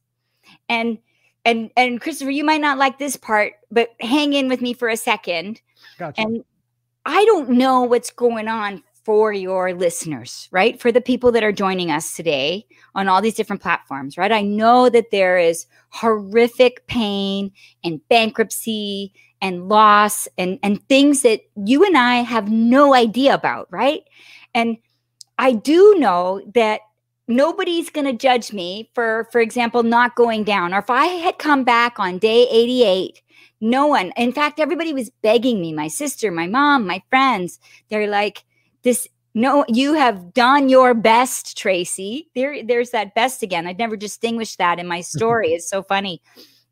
and 0.68 0.98
and 1.44 1.70
and 1.76 2.00
Christopher, 2.00 2.30
you 2.30 2.44
might 2.44 2.60
not 2.60 2.78
like 2.78 2.98
this 2.98 3.16
part, 3.16 3.54
but 3.70 3.90
hang 4.00 4.32
in 4.32 4.48
with 4.48 4.60
me 4.60 4.72
for 4.72 4.88
a 4.88 4.96
second. 4.96 5.60
Gotcha. 5.98 6.20
And 6.20 6.44
I 7.06 7.24
don't 7.24 7.50
know 7.50 7.82
what's 7.82 8.10
going 8.10 8.48
on 8.48 8.82
for 9.08 9.32
your 9.32 9.72
listeners, 9.72 10.48
right? 10.52 10.78
For 10.78 10.92
the 10.92 11.00
people 11.00 11.32
that 11.32 11.42
are 11.42 11.52
joining 11.52 11.90
us 11.90 12.14
today 12.14 12.66
on 12.94 13.08
all 13.08 13.22
these 13.22 13.34
different 13.34 13.62
platforms, 13.62 14.18
right? 14.18 14.30
I 14.30 14.42
know 14.42 14.90
that 14.90 15.10
there 15.10 15.38
is 15.38 15.66
horrific 15.88 16.86
pain 16.86 17.50
and 17.82 18.06
bankruptcy 18.10 19.14
and 19.40 19.68
loss 19.70 20.28
and, 20.36 20.58
and 20.62 20.86
things 20.88 21.22
that 21.22 21.40
you 21.56 21.86
and 21.86 21.96
I 21.96 22.16
have 22.16 22.50
no 22.50 22.92
idea 22.92 23.32
about, 23.32 23.68
right? 23.70 24.02
And 24.54 24.76
I 25.38 25.52
do 25.52 25.94
know 25.98 26.42
that 26.54 26.82
nobody's 27.28 27.90
going 27.90 28.06
to 28.06 28.12
judge 28.12 28.52
me 28.52 28.90
for, 28.94 29.28
for 29.30 29.40
example, 29.40 29.82
not 29.82 30.16
going 30.16 30.44
down. 30.44 30.74
Or 30.74 30.78
if 30.78 30.90
I 30.90 31.04
had 31.04 31.38
come 31.38 31.62
back 31.62 31.98
on 31.98 32.18
day 32.18 32.48
88 32.50 33.22
no 33.60 33.86
one 33.86 34.12
in 34.16 34.32
fact 34.32 34.60
everybody 34.60 34.92
was 34.92 35.10
begging 35.22 35.60
me 35.60 35.72
my 35.72 35.88
sister 35.88 36.30
my 36.30 36.46
mom 36.46 36.86
my 36.86 37.02
friends. 37.10 37.58
They're 37.88 38.08
like 38.08 38.44
this 38.82 39.08
no 39.34 39.64
you 39.68 39.94
have 39.94 40.32
done 40.32 40.68
your 40.68 40.94
best 40.94 41.56
tracy. 41.56 42.28
There 42.34 42.62
there's 42.62 42.90
that 42.90 43.14
best 43.14 43.42
again. 43.42 43.66
I'd 43.66 43.78
never 43.78 43.96
distinguished 43.96 44.58
that 44.58 44.78
in 44.78 44.86
my 44.86 45.00
mm-hmm. 45.00 45.18
story 45.18 45.48
it's 45.48 45.68
so 45.68 45.82
funny. 45.82 46.22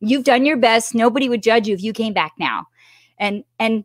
You've 0.00 0.24
done 0.24 0.44
your 0.44 0.58
best. 0.58 0.94
Nobody 0.94 1.28
would 1.28 1.42
judge 1.42 1.66
you 1.66 1.74
if 1.74 1.82
you 1.82 1.92
came 1.92 2.12
back 2.12 2.32
now. 2.38 2.66
And 3.18 3.44
and 3.58 3.84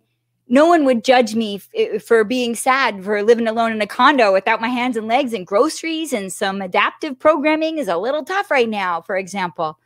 no 0.51 0.65
one 0.65 0.83
would 0.83 1.05
judge 1.05 1.33
me 1.33 1.61
f- 1.73 2.03
for 2.03 2.25
being 2.25 2.55
sad 2.55 3.05
for 3.05 3.23
living 3.23 3.47
alone 3.47 3.71
in 3.71 3.81
a 3.81 3.87
condo 3.87 4.33
without 4.33 4.59
my 4.59 4.67
hands 4.67 4.97
and 4.97 5.07
legs 5.07 5.31
and 5.31 5.47
groceries 5.47 6.11
and 6.11 6.31
some 6.31 6.61
adaptive 6.61 7.17
programming 7.17 7.77
is 7.77 7.87
a 7.87 7.97
little 7.97 8.25
tough 8.25 8.51
right 8.51 8.67
now, 8.67 8.99
for 8.99 9.15
example. 9.15 9.79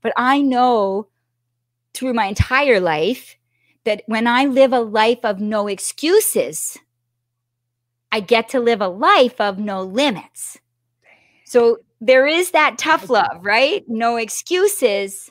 But 0.00 0.14
I 0.16 0.40
know 0.40 1.08
through 1.92 2.14
my 2.14 2.24
entire 2.24 2.80
life 2.80 3.36
that 3.84 4.02
when 4.06 4.26
I 4.26 4.46
live 4.46 4.72
a 4.72 4.80
life 4.80 5.18
of 5.24 5.40
no 5.40 5.66
excuses, 5.66 6.78
I 8.10 8.20
get 8.20 8.48
to 8.50 8.60
live 8.60 8.80
a 8.80 8.88
life 8.88 9.38
of 9.38 9.58
no 9.58 9.82
limits. 9.82 10.58
So 11.44 11.80
there 12.00 12.26
is 12.26 12.52
that 12.52 12.78
tough 12.78 13.10
love, 13.10 13.44
right? 13.44 13.84
No 13.86 14.16
excuses, 14.16 15.30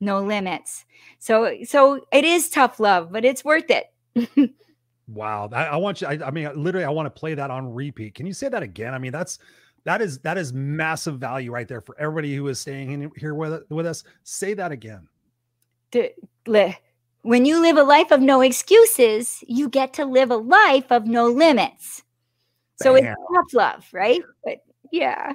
no 0.00 0.22
limits. 0.22 0.86
So 1.18 1.58
so 1.64 2.06
it 2.12 2.24
is 2.24 2.48
tough 2.48 2.80
love, 2.80 3.12
but 3.12 3.26
it's 3.26 3.44
worth 3.44 3.70
it. 3.70 3.92
Wow. 5.08 5.48
I, 5.52 5.66
I 5.66 5.76
want 5.76 6.00
you, 6.00 6.08
I, 6.08 6.18
I 6.26 6.30
mean, 6.30 6.50
literally, 6.60 6.84
I 6.84 6.90
want 6.90 7.06
to 7.06 7.10
play 7.10 7.34
that 7.34 7.50
on 7.50 7.72
repeat. 7.72 8.14
Can 8.14 8.26
you 8.26 8.32
say 8.32 8.48
that 8.48 8.62
again? 8.62 8.92
I 8.92 8.98
mean, 8.98 9.12
that's, 9.12 9.38
that 9.84 10.02
is, 10.02 10.18
that 10.20 10.36
is 10.36 10.52
massive 10.52 11.18
value 11.18 11.52
right 11.52 11.68
there 11.68 11.80
for 11.80 11.96
everybody 11.98 12.34
who 12.34 12.48
is 12.48 12.58
staying 12.58 12.90
in 12.90 13.12
here 13.16 13.34
with, 13.34 13.62
with 13.70 13.86
us. 13.86 14.02
Say 14.24 14.54
that 14.54 14.72
again. 14.72 15.06
When 17.22 17.44
you 17.44 17.60
live 17.60 17.76
a 17.76 17.84
life 17.84 18.10
of 18.10 18.20
no 18.20 18.40
excuses, 18.40 19.44
you 19.46 19.68
get 19.68 19.92
to 19.94 20.04
live 20.04 20.30
a 20.30 20.36
life 20.36 20.90
of 20.90 21.06
no 21.06 21.26
limits. 21.28 22.02
So 22.76 22.94
it's 22.94 23.06
tough 23.06 23.54
love, 23.54 23.86
right? 23.92 24.20
But 24.44 24.58
yeah. 24.90 25.34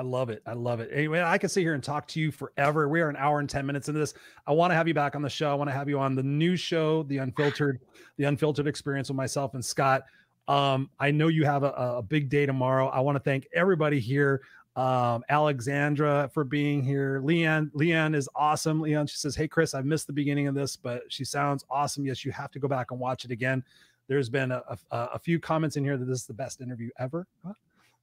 I 0.00 0.02
love 0.02 0.30
it. 0.30 0.42
I 0.46 0.54
love 0.54 0.80
it. 0.80 0.88
Anyway, 0.94 1.20
I 1.20 1.36
could 1.36 1.50
sit 1.50 1.60
here 1.60 1.74
and 1.74 1.84
talk 1.84 2.08
to 2.08 2.20
you 2.20 2.32
forever. 2.32 2.88
We 2.88 3.02
are 3.02 3.10
an 3.10 3.16
hour 3.16 3.38
and 3.38 3.50
10 3.50 3.66
minutes 3.66 3.86
into 3.86 4.00
this. 4.00 4.14
I 4.46 4.52
want 4.52 4.70
to 4.70 4.74
have 4.74 4.88
you 4.88 4.94
back 4.94 5.14
on 5.14 5.20
the 5.20 5.28
show. 5.28 5.50
I 5.50 5.54
want 5.54 5.68
to 5.68 5.74
have 5.74 5.90
you 5.90 5.98
on 5.98 6.14
the 6.14 6.22
new 6.22 6.56
show, 6.56 7.02
The 7.02 7.18
Unfiltered, 7.18 7.80
The 8.16 8.24
Unfiltered 8.24 8.66
Experience 8.66 9.10
with 9.10 9.18
myself 9.18 9.52
and 9.52 9.62
Scott. 9.62 10.04
Um, 10.48 10.88
I 10.98 11.10
know 11.10 11.28
you 11.28 11.44
have 11.44 11.64
a, 11.64 11.72
a 11.72 12.02
big 12.02 12.30
day 12.30 12.46
tomorrow. 12.46 12.88
I 12.88 13.00
want 13.00 13.16
to 13.16 13.22
thank 13.22 13.46
everybody 13.52 14.00
here. 14.00 14.40
Um, 14.74 15.22
Alexandra 15.28 16.30
for 16.32 16.44
being 16.44 16.82
here. 16.82 17.20
Leanne, 17.22 17.70
Leanne 17.72 18.16
is 18.16 18.26
awesome. 18.34 18.80
Leanne, 18.80 19.06
she 19.06 19.18
says, 19.18 19.36
Hey 19.36 19.48
Chris, 19.48 19.74
I 19.74 19.82
missed 19.82 20.06
the 20.06 20.14
beginning 20.14 20.46
of 20.48 20.54
this, 20.54 20.76
but 20.76 21.02
she 21.10 21.26
sounds 21.26 21.62
awesome. 21.68 22.06
Yes, 22.06 22.24
you 22.24 22.32
have 22.32 22.50
to 22.52 22.58
go 22.58 22.68
back 22.68 22.90
and 22.90 22.98
watch 22.98 23.26
it 23.26 23.32
again. 23.32 23.62
There's 24.08 24.30
been 24.30 24.50
a, 24.50 24.62
a, 24.92 24.96
a 24.96 25.18
few 25.18 25.38
comments 25.38 25.76
in 25.76 25.84
here 25.84 25.98
that 25.98 26.06
this 26.06 26.20
is 26.20 26.26
the 26.26 26.32
best 26.32 26.62
interview 26.62 26.88
ever. 26.98 27.26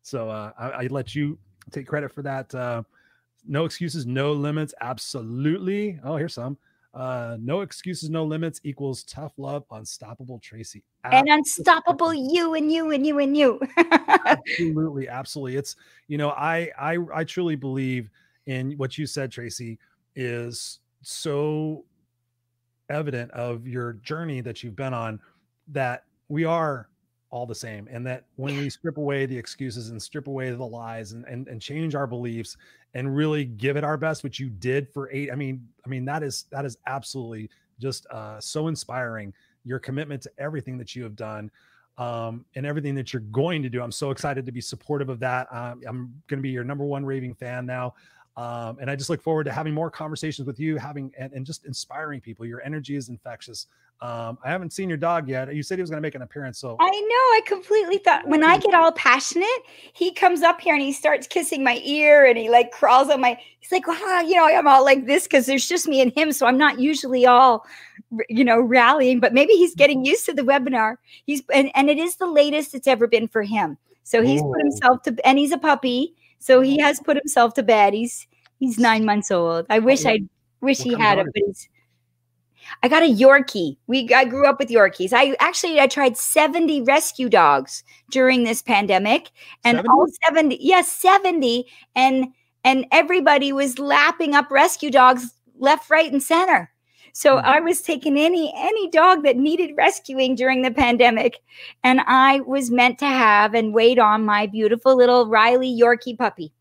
So 0.04 0.30
uh, 0.30 0.52
I, 0.60 0.70
I 0.70 0.88
let 0.92 1.16
you 1.16 1.40
take 1.72 1.88
credit 1.88 2.12
for 2.12 2.22
that. 2.24 2.54
Uh, 2.54 2.84
no 3.48 3.66
excuses, 3.66 4.06
no 4.06 4.34
limits. 4.34 4.74
Absolutely. 4.82 6.00
Oh, 6.04 6.18
here's 6.18 6.34
some. 6.34 6.58
Uh, 6.94 7.38
no 7.40 7.62
excuses, 7.62 8.10
no 8.10 8.24
limits 8.24 8.60
equals 8.64 9.04
tough 9.04 9.34
love, 9.38 9.64
unstoppable 9.72 10.40
Tracy. 10.40 10.84
And 11.04 11.28
unstoppable 11.30 12.14
you 12.14 12.56
and 12.56 12.72
you 12.72 12.92
and 12.92 13.06
you 13.06 13.20
and 13.20 13.38
you. 13.38 13.60
absolutely, 14.26 15.08
absolutely. 15.08 15.58
It's 15.58 15.76
you 16.08 16.18
know, 16.18 16.32
I 16.32 16.72
I 16.78 16.98
I 17.14 17.24
truly 17.24 17.56
believe 17.56 18.10
in 18.48 18.72
what 18.78 18.98
you 18.98 19.06
said, 19.06 19.32
Tracy, 19.32 19.78
is 20.16 20.80
so 21.02 21.86
evident 22.90 23.30
of 23.32 23.68
your 23.68 23.94
journey 23.94 24.42
that 24.42 24.64
you've 24.64 24.76
been 24.76 24.94
on 24.94 25.20
that 25.68 26.04
we 26.30 26.46
are 26.46 26.90
all 27.30 27.46
the 27.46 27.56
same 27.56 27.88
and 27.92 28.06
that 28.06 28.26
when 28.38 28.56
we 28.58 28.70
strip 28.70 28.98
away 28.98 29.26
the 29.26 29.38
excuses 29.38 29.90
and 29.90 30.02
strip 30.02 30.28
away 30.28 30.50
the 30.52 30.64
lies 30.64 31.12
and, 31.12 31.26
and 31.26 31.48
and 31.48 31.62
change 31.62 31.94
our 31.94 32.08
beliefs 32.08 32.56
and 32.94 33.16
really 33.16 33.44
give 33.44 33.76
it 33.76 33.84
our 33.84 33.98
best 33.98 34.24
which 34.24 34.40
you 34.40 34.50
did 34.50 34.88
for 34.94 35.10
eight 35.12 35.30
i 35.32 35.36
mean 35.36 35.68
i 35.86 35.90
mean 35.90 36.06
that 36.06 36.24
is 36.24 36.46
that 36.52 36.64
is 36.64 36.78
absolutely 36.88 37.50
just 37.80 38.06
uh 38.08 38.40
so 38.40 38.68
inspiring 38.68 39.34
your 39.66 39.80
commitment 39.80 40.22
to 40.22 40.32
everything 40.38 40.78
that 40.78 40.96
you 40.96 41.04
have 41.04 41.16
done 41.16 41.52
um 41.98 42.46
and 42.56 42.66
everything 42.66 42.96
that 42.96 43.12
you're 43.12 43.22
going 43.32 43.62
to 43.62 43.70
do. 43.70 43.82
I'm 43.82 43.92
so 43.92 44.12
excited 44.12 44.46
to 44.46 44.52
be 44.52 44.62
supportive 44.62 45.10
of 45.10 45.20
that. 45.20 45.48
Um, 45.52 45.82
i'm 45.88 46.22
going 46.28 46.38
to 46.40 46.44
be 46.44 46.50
your 46.50 46.64
number 46.64 46.86
one 46.86 47.06
raving 47.06 47.34
fan 47.34 47.66
now 47.66 47.94
um, 48.38 48.78
and 48.80 48.90
I 48.90 48.96
just 48.96 49.10
look 49.10 49.22
forward 49.22 49.46
to 49.46 49.52
having 49.52 49.74
more 49.74 49.90
conversations 49.90 50.46
with 50.46 50.60
you, 50.60 50.78
having 50.78 51.12
and, 51.18 51.34
and 51.34 51.44
just 51.44 51.66
inspiring 51.66 52.22
people. 52.22 52.46
Your 52.46 52.62
energy 52.62 52.96
is 52.96 53.10
infectious. 53.10 53.66
Um, 54.00 54.38
I 54.46 54.52
haven't 54.52 54.74
seen 54.74 54.90
your 54.90 54.98
dog 55.00 55.28
yet. 55.28 55.54
You 55.56 55.64
said 55.64 55.80
he 55.80 55.82
was 55.82 55.90
going 55.90 55.98
to 55.98 56.06
make 56.06 56.14
an 56.14 56.22
appearance, 56.22 56.60
so 56.60 56.76
I 56.80 56.92
know. 56.92 56.98
I 57.00 57.42
completely 57.48 57.98
thought 57.98 58.28
when 58.28 58.44
I 58.44 58.60
get 58.60 58.76
all 58.76 58.92
passionate, 58.92 59.48
he 59.94 60.14
comes 60.14 60.44
up 60.44 60.62
here 60.62 60.76
and 60.76 60.84
he 60.84 60.92
starts 60.92 61.26
kissing 61.26 61.64
my 61.64 61.82
ear 61.84 62.28
and 62.28 62.38
he 62.38 62.48
like 62.48 62.72
crawls 62.72 63.10
on 63.10 63.22
my. 63.22 63.40
He's 63.60 63.72
like, 63.72 63.88
wow, 63.88 64.22
you 64.24 64.36
know, 64.36 64.46
I'm 64.46 64.68
all 64.68 64.86
like 64.86 65.08
this 65.08 65.24
because 65.24 65.48
there's 65.48 65.68
just 65.68 65.88
me 65.88 66.00
and 66.00 66.14
him, 66.14 66.32
so 66.32 66.46
I'm 66.46 66.60
not 66.60 66.80
usually 66.80 67.26
all, 67.26 67.66
you 68.30 68.46
know, 68.46 68.62
rallying. 68.62 69.20
But 69.20 69.34
maybe 69.34 69.54
he's 69.54 69.74
getting 69.74 70.06
used 70.06 70.28
to 70.28 70.34
the 70.34 70.44
webinar. 70.44 70.98
He's 71.26 71.42
and 71.52 71.72
and 71.74 71.90
it 71.90 71.98
is 71.98 72.18
the 72.18 72.28
latest 72.28 72.76
it's 72.76 72.88
ever 72.88 73.08
been 73.08 73.28
for 73.28 73.42
him. 73.42 73.80
So 74.04 74.22
he's 74.22 74.44
put 74.44 74.62
himself 74.62 75.02
to 75.04 75.18
and 75.28 75.40
he's 75.40 75.52
a 75.52 75.58
puppy, 75.58 76.14
so 76.40 76.62
he 76.62 76.80
has 76.80 77.00
put 77.00 77.18
himself 77.18 77.54
to 77.56 77.64
bed. 77.64 77.94
He's 77.94 78.28
he's 78.60 78.78
nine 78.80 79.06
months 79.06 79.32
old. 79.32 79.66
I 79.70 79.80
wish 79.80 80.04
what- 80.06 80.14
I 80.16 80.20
wish 80.62 80.80
he 80.80 80.94
had 80.96 81.20
it, 81.20 81.26
but 81.34 81.44
he's. 81.46 81.70
I 82.84 82.90
got 82.90 83.04
a 83.04 83.06
Yorkie. 83.06 83.78
We 83.88 84.14
I 84.14 84.26
grew 84.26 84.46
up 84.48 84.60
with 84.60 84.70
Yorkies. 84.70 85.14
I 85.14 85.36
actually 85.40 85.80
I 85.80 85.88
tried 85.88 86.18
70 86.18 86.82
rescue 86.82 87.30
dogs 87.30 87.84
during 88.12 88.44
this 88.44 88.62
pandemic 88.62 89.32
and 89.64 89.78
70? 89.78 89.90
all 89.90 90.06
70 90.26 90.58
yes 90.60 90.92
70 90.92 91.66
and 91.96 92.28
and 92.64 92.86
everybody 92.92 93.54
was 93.54 93.80
lapping 93.80 94.34
up 94.36 94.52
rescue 94.52 94.92
dogs 94.92 95.34
left 95.58 95.90
right 95.90 96.12
and 96.12 96.22
center. 96.22 96.70
So 97.14 97.40
Hmm. 97.40 97.46
I 97.46 97.60
was 97.60 97.82
taking 97.82 98.18
any 98.18 98.54
any 98.56 98.90
dog 98.90 99.24
that 99.24 99.38
needed 99.38 99.72
rescuing 99.78 100.36
during 100.36 100.62
the 100.62 100.72
pandemic 100.72 101.40
and 101.84 102.02
I 102.08 102.42
was 102.42 102.72
meant 102.72 103.00
to 103.00 103.08
have 103.08 103.54
and 103.54 103.74
wait 103.74 104.00
on 104.00 104.26
my 104.26 104.48
beautiful 104.48 104.96
little 104.96 105.28
Riley 105.28 105.76
Yorkie 105.76 106.18
puppy. 106.18 106.54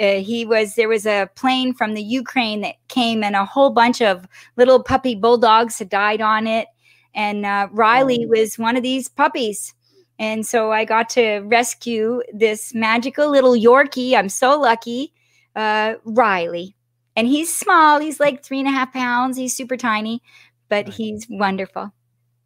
Uh, 0.00 0.16
he 0.16 0.44
was 0.44 0.74
there 0.74 0.88
was 0.88 1.06
a 1.06 1.30
plane 1.36 1.72
from 1.72 1.94
the 1.94 2.02
Ukraine 2.02 2.60
that 2.62 2.76
came 2.88 3.22
and 3.22 3.36
a 3.36 3.44
whole 3.44 3.70
bunch 3.70 4.02
of 4.02 4.26
little 4.56 4.82
puppy 4.82 5.14
bulldogs 5.14 5.78
had 5.78 5.88
died 5.88 6.20
on 6.20 6.46
it. 6.46 6.66
And 7.14 7.46
uh, 7.46 7.68
Riley 7.70 8.26
was 8.26 8.58
one 8.58 8.76
of 8.76 8.82
these 8.82 9.08
puppies. 9.08 9.72
And 10.18 10.46
so 10.46 10.72
I 10.72 10.84
got 10.84 11.08
to 11.10 11.40
rescue 11.40 12.22
this 12.32 12.74
magical 12.74 13.30
little 13.30 13.54
Yorkie. 13.54 14.14
I'm 14.14 14.28
so 14.28 14.58
lucky. 14.58 15.12
Uh, 15.54 15.94
Riley 16.04 16.74
and 17.16 17.26
he's 17.26 17.54
small 17.54 18.00
he's 18.00 18.18
like 18.20 18.42
three 18.42 18.58
and 18.58 18.68
a 18.68 18.70
half 18.72 18.92
pounds 18.92 19.36
he's 19.36 19.54
super 19.54 19.76
tiny 19.76 20.22
but 20.68 20.86
Nice. 20.86 20.96
he's 20.96 21.26
wonderful 21.28 21.92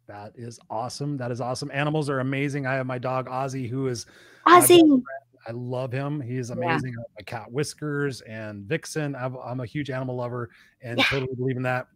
that 0.07 0.31
is 0.35 0.59
awesome. 0.71 1.17
That 1.17 1.29
is 1.29 1.39
awesome. 1.39 1.69
Animals 1.71 2.09
are 2.09 2.19
amazing. 2.19 2.65
I 2.65 2.73
have 2.73 2.87
my 2.87 2.97
dog 2.97 3.27
Ozzy, 3.29 3.69
who 3.69 3.89
is 3.89 4.07
Ozzy. 4.47 4.81
I 5.47 5.51
love 5.51 5.91
him. 5.91 6.19
He's 6.19 6.49
is 6.49 6.49
Yeah. 6.49 6.55
amazing. 6.65 6.95
I 6.97 7.01
have 7.01 7.11
my 7.19 7.23
cat 7.27 7.51
Whiskers 7.51 8.21
and 8.21 8.65
Vixen. 8.65 9.15
I've, 9.15 9.35
I'm 9.35 9.59
a 9.59 9.67
huge 9.67 9.91
animal 9.91 10.15
lover 10.15 10.49
and 10.81 10.97
Yeah. 10.97 11.03
totally 11.11 11.35
believe 11.35 11.57
in 11.57 11.63
that. 11.63 11.89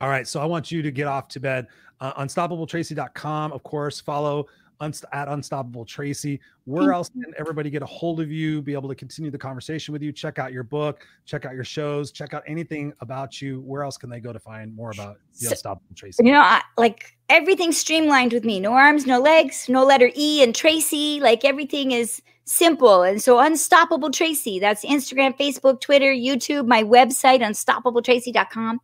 All 0.00 0.08
right, 0.08 0.26
so 0.26 0.40
I 0.40 0.44
want 0.44 0.72
you 0.72 0.82
to 0.82 0.90
get 0.90 1.06
off 1.06 1.28
to 1.28 1.40
bed. 1.40 1.68
Uh, 2.00 2.12
unstoppabletracy.com, 2.20 3.52
of 3.52 3.62
course. 3.62 4.00
Follow 4.00 4.46
unst- 4.80 5.04
at 5.12 5.28
Unstoppable 5.28 5.84
Tracy. 5.84 6.40
Where 6.64 6.92
else 6.92 7.08
can 7.08 7.32
everybody 7.38 7.70
get 7.70 7.82
a 7.82 7.86
hold 7.86 8.20
of 8.20 8.30
you? 8.30 8.62
Be 8.62 8.74
able 8.74 8.88
to 8.88 8.94
continue 8.94 9.30
the 9.30 9.38
conversation 9.38 9.92
with 9.92 10.02
you. 10.02 10.12
Check 10.12 10.38
out 10.38 10.52
your 10.52 10.62
book. 10.62 11.06
Check 11.24 11.44
out 11.44 11.54
your 11.54 11.64
shows. 11.64 12.10
Check 12.12 12.34
out 12.34 12.42
anything 12.46 12.92
about 13.00 13.40
you. 13.40 13.60
Where 13.60 13.82
else 13.82 13.96
can 13.96 14.10
they 14.10 14.20
go 14.20 14.32
to 14.32 14.40
find 14.40 14.74
more 14.74 14.90
about 14.90 15.18
the 15.38 15.46
So- 15.46 15.50
Unstoppable 15.50 15.94
Tracy? 15.94 16.24
You 16.24 16.32
know, 16.32 16.40
I, 16.40 16.62
like 16.76 17.16
everything's 17.28 17.76
streamlined 17.78 18.32
with 18.32 18.44
me. 18.44 18.60
No 18.60 18.72
arms, 18.72 19.06
no 19.06 19.20
legs, 19.20 19.68
no 19.68 19.84
letter 19.84 20.10
E 20.14 20.42
and 20.42 20.54
Tracy. 20.54 21.20
Like 21.20 21.44
everything 21.44 21.92
is 21.92 22.20
simple. 22.48 23.02
And 23.02 23.20
so 23.20 23.40
Unstoppable 23.40 24.10
Tracy, 24.10 24.58
that's 24.60 24.84
Instagram, 24.84 25.36
Facebook, 25.36 25.80
Twitter, 25.80 26.12
YouTube, 26.12 26.66
my 26.66 26.82
website, 26.84 27.40
unstoppabletracy.com. 27.40 28.80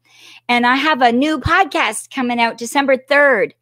And 0.49 0.67
I 0.67 0.75
have 0.77 1.01
a 1.01 1.13
new 1.13 1.39
podcast 1.39 2.13
coming 2.13 2.41
out 2.41 2.59
December 2.59 2.97
3rd 2.97 3.53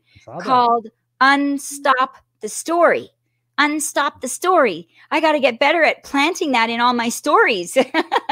called 0.40 0.84
that. 0.84 0.92
Unstop 1.20 2.14
the 2.40 2.48
Story. 2.48 3.10
Unstop 3.58 4.22
the 4.22 4.28
Story. 4.28 4.88
I 5.10 5.20
got 5.20 5.32
to 5.32 5.40
get 5.40 5.60
better 5.60 5.82
at 5.82 6.02
planting 6.02 6.52
that 6.52 6.70
in 6.70 6.80
all 6.80 6.94
my 6.94 7.10
stories 7.10 7.76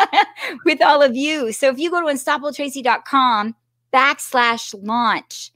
with 0.64 0.82
all 0.82 1.02
of 1.02 1.14
you. 1.14 1.52
So 1.52 1.68
if 1.68 1.78
you 1.78 1.90
go 1.90 2.00
to 2.00 2.06
unstoppabletracy.com 2.06 3.54
backslash 3.92 4.74
launch, 4.82 5.52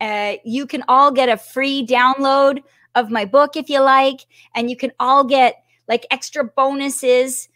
uh, 0.00 0.34
you 0.44 0.66
can 0.66 0.82
all 0.88 1.12
get 1.12 1.28
a 1.28 1.36
free 1.36 1.86
download 1.86 2.62
of 2.96 3.10
my 3.10 3.24
book 3.24 3.56
if 3.56 3.70
you 3.70 3.80
like, 3.80 4.26
and 4.56 4.68
you 4.68 4.76
can 4.76 4.90
all 4.98 5.22
get 5.22 5.62
like 5.88 6.04
extra 6.10 6.44
bonuses 6.44 7.48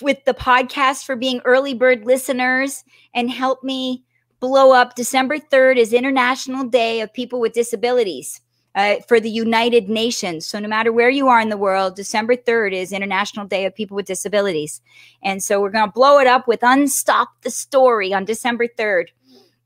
with 0.00 0.24
the 0.24 0.34
podcast 0.34 1.04
for 1.04 1.16
being 1.16 1.40
early 1.44 1.74
bird 1.74 2.04
listeners 2.04 2.84
and 3.14 3.30
help 3.30 3.64
me 3.64 4.04
blow 4.38 4.72
up. 4.72 4.94
December 4.94 5.38
3rd 5.38 5.76
is 5.76 5.92
International 5.92 6.64
Day 6.64 7.00
of 7.00 7.12
People 7.12 7.40
with 7.40 7.52
Disabilities 7.52 8.40
uh, 8.74 8.96
for 9.08 9.20
the 9.20 9.30
United 9.30 9.88
Nations. 9.88 10.46
So, 10.46 10.58
no 10.58 10.68
matter 10.68 10.92
where 10.92 11.10
you 11.10 11.28
are 11.28 11.40
in 11.40 11.48
the 11.48 11.56
world, 11.56 11.96
December 11.96 12.36
3rd 12.36 12.72
is 12.72 12.92
International 12.92 13.46
Day 13.46 13.64
of 13.64 13.74
People 13.74 13.96
with 13.96 14.06
Disabilities. 14.06 14.80
And 15.22 15.42
so, 15.42 15.60
we're 15.60 15.70
going 15.70 15.88
to 15.88 15.92
blow 15.92 16.18
it 16.18 16.26
up 16.26 16.46
with 16.46 16.60
Unstop 16.60 17.28
the 17.42 17.50
Story 17.50 18.12
on 18.12 18.24
December 18.24 18.66
3rd. 18.66 19.06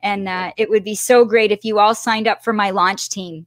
And 0.03 0.29
uh, 0.29 0.53
it 0.57 0.69
would 0.69 0.85
be 0.85 0.95
so 0.95 1.25
great 1.25 1.51
if 1.51 1.65
you 1.65 1.79
all 1.79 1.95
signed 1.95 2.29
up 2.29 2.45
for 2.45 2.53
my 2.53 2.71
launch 2.71 3.09
team. 3.09 3.47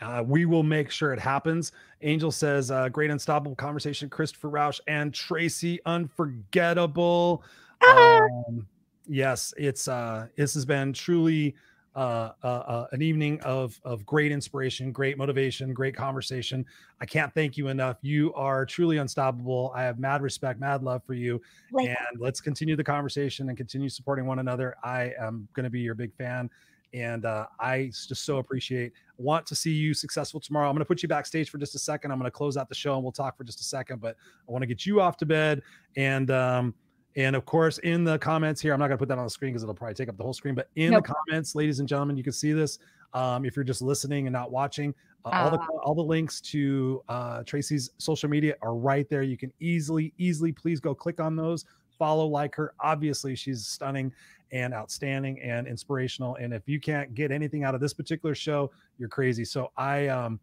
Uh, 0.00 0.22
we 0.24 0.44
will 0.44 0.62
make 0.62 0.90
sure 0.90 1.12
it 1.12 1.18
happens. 1.18 1.72
Angel 2.02 2.30
says, 2.30 2.70
uh, 2.70 2.88
great 2.88 3.10
unstoppable 3.10 3.56
conversation, 3.56 4.08
Christopher 4.08 4.48
Rausch 4.48 4.80
and 4.86 5.12
Tracy, 5.12 5.80
unforgettable. 5.84 7.42
Ah. 7.82 8.20
Um, 8.48 8.66
yes, 9.08 9.52
it's 9.56 9.88
uh, 9.88 10.28
this 10.36 10.54
has 10.54 10.64
been 10.64 10.92
truly 10.92 11.54
uh, 11.94 12.30
uh, 12.42 12.46
uh, 12.46 12.86
an 12.92 13.02
evening 13.02 13.40
of 13.40 13.80
of 13.84 14.04
great 14.06 14.30
inspiration, 14.30 14.92
great 14.92 15.18
motivation, 15.18 15.72
great 15.72 15.96
conversation. 15.96 16.64
I 17.00 17.06
can't 17.06 17.32
thank 17.34 17.56
you 17.56 17.68
enough. 17.68 17.96
You 18.02 18.32
are 18.34 18.64
truly 18.64 18.98
unstoppable. 18.98 19.72
I 19.74 19.82
have 19.82 19.98
mad 19.98 20.22
respect, 20.22 20.60
mad 20.60 20.82
love 20.82 21.02
for 21.04 21.14
you, 21.14 21.40
and 21.78 21.96
let's 22.18 22.40
continue 22.40 22.76
the 22.76 22.84
conversation 22.84 23.48
and 23.48 23.56
continue 23.56 23.88
supporting 23.88 24.26
one 24.26 24.38
another. 24.38 24.76
I 24.84 25.12
am 25.20 25.48
going 25.54 25.64
to 25.64 25.70
be 25.70 25.80
your 25.80 25.94
big 25.94 26.14
fan, 26.14 26.50
and 26.94 27.24
uh, 27.24 27.46
I 27.58 27.86
just 27.86 28.24
so 28.24 28.38
appreciate. 28.38 28.92
Want 29.16 29.46
to 29.46 29.54
see 29.54 29.72
you 29.72 29.94
successful 29.94 30.40
tomorrow. 30.40 30.68
I'm 30.68 30.74
going 30.74 30.80
to 30.80 30.88
put 30.88 31.02
you 31.02 31.08
backstage 31.08 31.50
for 31.50 31.58
just 31.58 31.74
a 31.74 31.78
second. 31.78 32.12
I'm 32.12 32.18
going 32.18 32.30
to 32.30 32.36
close 32.36 32.56
out 32.56 32.68
the 32.68 32.74
show 32.74 32.94
and 32.94 33.02
we'll 33.02 33.12
talk 33.12 33.36
for 33.36 33.44
just 33.44 33.60
a 33.60 33.64
second. 33.64 34.00
But 34.00 34.16
I 34.48 34.52
want 34.52 34.62
to 34.62 34.66
get 34.66 34.86
you 34.86 35.00
off 35.00 35.16
to 35.18 35.26
bed 35.26 35.62
and. 35.96 36.30
um 36.30 36.74
and 37.18 37.34
of 37.34 37.44
course, 37.44 37.78
in 37.78 38.04
the 38.04 38.16
comments 38.20 38.60
here, 38.60 38.72
I'm 38.72 38.78
not 38.78 38.86
going 38.86 38.96
to 38.96 39.02
put 39.02 39.08
that 39.08 39.18
on 39.18 39.24
the 39.24 39.30
screen 39.30 39.50
because 39.50 39.64
it'll 39.64 39.74
probably 39.74 39.94
take 39.94 40.08
up 40.08 40.16
the 40.16 40.22
whole 40.22 40.32
screen. 40.32 40.54
But 40.54 40.68
in 40.76 40.92
No 40.92 41.00
the 41.00 41.12
comments, 41.12 41.56
ladies 41.56 41.80
and 41.80 41.88
gentlemen, 41.88 42.16
you 42.16 42.22
can 42.22 42.32
see 42.32 42.52
this. 42.52 42.78
Um, 43.12 43.44
if 43.44 43.56
you're 43.56 43.64
just 43.64 43.82
listening 43.82 44.28
and 44.28 44.32
not 44.32 44.52
watching, 44.52 44.94
uh, 45.24 45.30
all 45.30 45.50
the 45.50 45.58
Ah. 45.58 45.66
all 45.82 45.94
the 45.96 46.02
links 46.02 46.40
to 46.42 47.02
uh, 47.08 47.42
Tracy's 47.42 47.90
social 47.98 48.28
media 48.28 48.54
are 48.62 48.76
right 48.76 49.08
there. 49.08 49.22
You 49.22 49.36
can 49.36 49.52
easily, 49.58 50.14
easily, 50.16 50.52
please 50.52 50.78
go 50.78 50.94
click 50.94 51.18
on 51.18 51.34
those. 51.34 51.64
Follow, 51.98 52.26
like 52.26 52.54
her. 52.54 52.72
Obviously, 52.78 53.34
she's 53.34 53.66
stunning 53.66 54.12
and 54.52 54.72
outstanding 54.72 55.40
and 55.40 55.66
inspirational. 55.66 56.36
And 56.36 56.54
if 56.54 56.68
you 56.68 56.78
can't 56.78 57.14
get 57.14 57.32
anything 57.32 57.64
out 57.64 57.74
of 57.74 57.80
this 57.80 57.92
particular 57.92 58.36
show, 58.36 58.70
you're 58.96 59.08
crazy. 59.08 59.44
So 59.44 59.72
I, 59.76 60.06
um, 60.06 60.38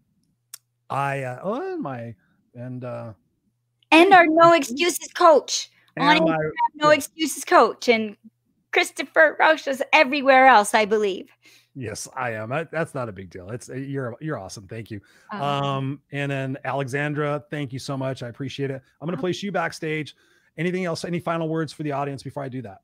I, 0.89 1.23
uh, 1.23 1.39
oh, 1.41 1.73
and 1.73 1.81
my, 1.81 2.13
and 2.53 2.83
uh, 2.83 3.13
And 3.91 4.13
our 4.13 4.25
No 4.27 4.51
Excuses 4.51 5.13
coach. 5.13 5.71
No 6.75 6.89
Excuses 6.89 7.45
coach. 7.45 7.87
And 7.87 8.17
Christopher 8.71 9.37
Roche 9.39 9.67
is 9.67 9.83
everywhere 9.93 10.47
else, 10.47 10.73
I 10.73 10.85
believe. 10.85 11.29
Yes, 11.75 12.07
I 12.15 12.31
am. 12.31 12.49
That- 12.49 12.71
That's 12.71 12.93
not 12.93 13.09
a 13.09 13.11
big 13.11 13.29
deal. 13.29 13.49
It's 13.49 13.69
uh, 13.69 13.73
you're 13.75 14.15
you're 14.21 14.37
awesome. 14.37 14.67
Thank 14.67 14.91
you. 14.91 15.01
Um, 15.31 15.41
Um, 15.41 16.01
and 16.11 16.31
then 16.31 16.57
Alexandra, 16.63 17.43
thank 17.49 17.73
you 17.73 17.79
so 17.79 17.97
much. 17.97 18.23
I 18.23 18.29
appreciate 18.29 18.71
it. 18.71 18.81
I'm 19.01 19.07
gonna 19.07 19.17
place 19.17 19.43
you 19.43 19.51
backstage. 19.51 20.15
Anything 20.57 20.85
else? 20.85 21.03
Any 21.03 21.19
final 21.19 21.49
words 21.49 21.73
for 21.73 21.83
the 21.83 21.91
audience 21.91 22.23
before 22.23 22.43
I 22.43 22.47
do 22.49 22.61
that? 22.61 22.79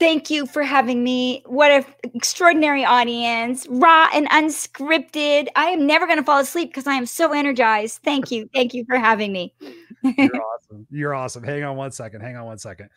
Thank 0.00 0.30
you 0.30 0.46
for 0.46 0.62
having 0.62 1.04
me. 1.04 1.42
What 1.44 1.70
an 1.70 1.84
extraordinary 2.14 2.86
audience, 2.86 3.66
raw 3.68 4.08
and 4.14 4.26
unscripted. 4.30 5.48
I 5.54 5.66
am 5.66 5.86
never 5.86 6.06
going 6.06 6.18
to 6.18 6.24
fall 6.24 6.40
asleep 6.40 6.70
because 6.70 6.86
I 6.86 6.94
am 6.94 7.04
so 7.04 7.32
energized. 7.34 8.00
Thank 8.02 8.30
you. 8.30 8.48
Thank 8.54 8.72
you 8.72 8.86
for 8.88 8.96
having 8.96 9.30
me. 9.30 9.54
You're 10.02 10.30
awesome. 10.42 10.86
You're 10.90 11.14
awesome. 11.14 11.44
Hang 11.44 11.64
on 11.64 11.76
one 11.76 11.92
second. 11.92 12.22
Hang 12.22 12.36
on 12.36 12.46
one 12.46 12.56
second. 12.56 12.88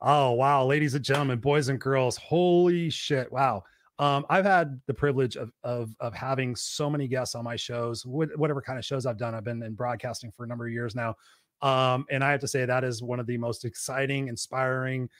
Oh 0.00 0.32
wow, 0.32 0.64
ladies 0.64 0.94
and 0.94 1.04
gentlemen, 1.04 1.38
boys 1.38 1.68
and 1.68 1.80
girls, 1.80 2.16
holy 2.16 2.90
shit! 2.90 3.30
Wow. 3.30 3.62
Um, 3.98 4.24
I've 4.30 4.46
had 4.46 4.80
the 4.86 4.94
privilege 4.94 5.36
of, 5.36 5.52
of 5.62 5.94
of 6.00 6.14
having 6.14 6.56
so 6.56 6.88
many 6.90 7.06
guests 7.06 7.34
on 7.34 7.44
my 7.44 7.54
shows, 7.54 8.02
wh- 8.02 8.36
whatever 8.36 8.62
kind 8.62 8.78
of 8.78 8.84
shows 8.84 9.06
I've 9.06 9.18
done. 9.18 9.34
I've 9.34 9.44
been 9.44 9.62
in 9.62 9.74
broadcasting 9.74 10.32
for 10.34 10.44
a 10.44 10.46
number 10.48 10.66
of 10.66 10.72
years 10.72 10.96
now, 10.96 11.14
um, 11.60 12.06
and 12.10 12.24
I 12.24 12.30
have 12.30 12.40
to 12.40 12.48
say 12.48 12.64
that 12.64 12.82
is 12.82 13.02
one 13.02 13.20
of 13.20 13.26
the 13.26 13.36
most 13.36 13.66
exciting, 13.66 14.28
inspiring, 14.28 15.10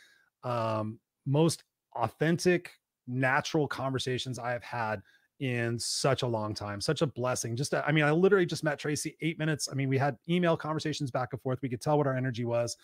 um, 0.45 0.99
most 1.27 1.65
authentic, 1.95 2.73
natural 3.07 3.67
conversations 3.67 4.39
I 4.39 4.53
have 4.53 4.63
had 4.63 5.03
in 5.41 5.79
such 5.79 6.23
a 6.23 6.27
long 6.27 6.55
time. 6.55 6.81
Such 6.81 7.03
a 7.03 7.07
blessing. 7.07 7.57
Just, 7.57 7.75
I 7.75 7.91
mean, 7.93 8.05
I 8.05 8.11
literally 8.11 8.47
just 8.47 8.63
met 8.63 8.79
Tracy 8.79 9.17
eight 9.23 9.39
minutes. 9.39 9.69
I 9.71 9.75
mean, 9.75 9.89
we 9.89 9.99
had 9.99 10.17
email 10.29 10.57
conversations 10.57 11.11
back 11.11 11.31
and 11.33 11.41
forth. 11.41 11.61
We 11.63 11.69
could 11.69 11.81
tell 11.81 11.97
what 11.97 12.07
our 12.07 12.17
energy 12.17 12.45
was. 12.45 12.77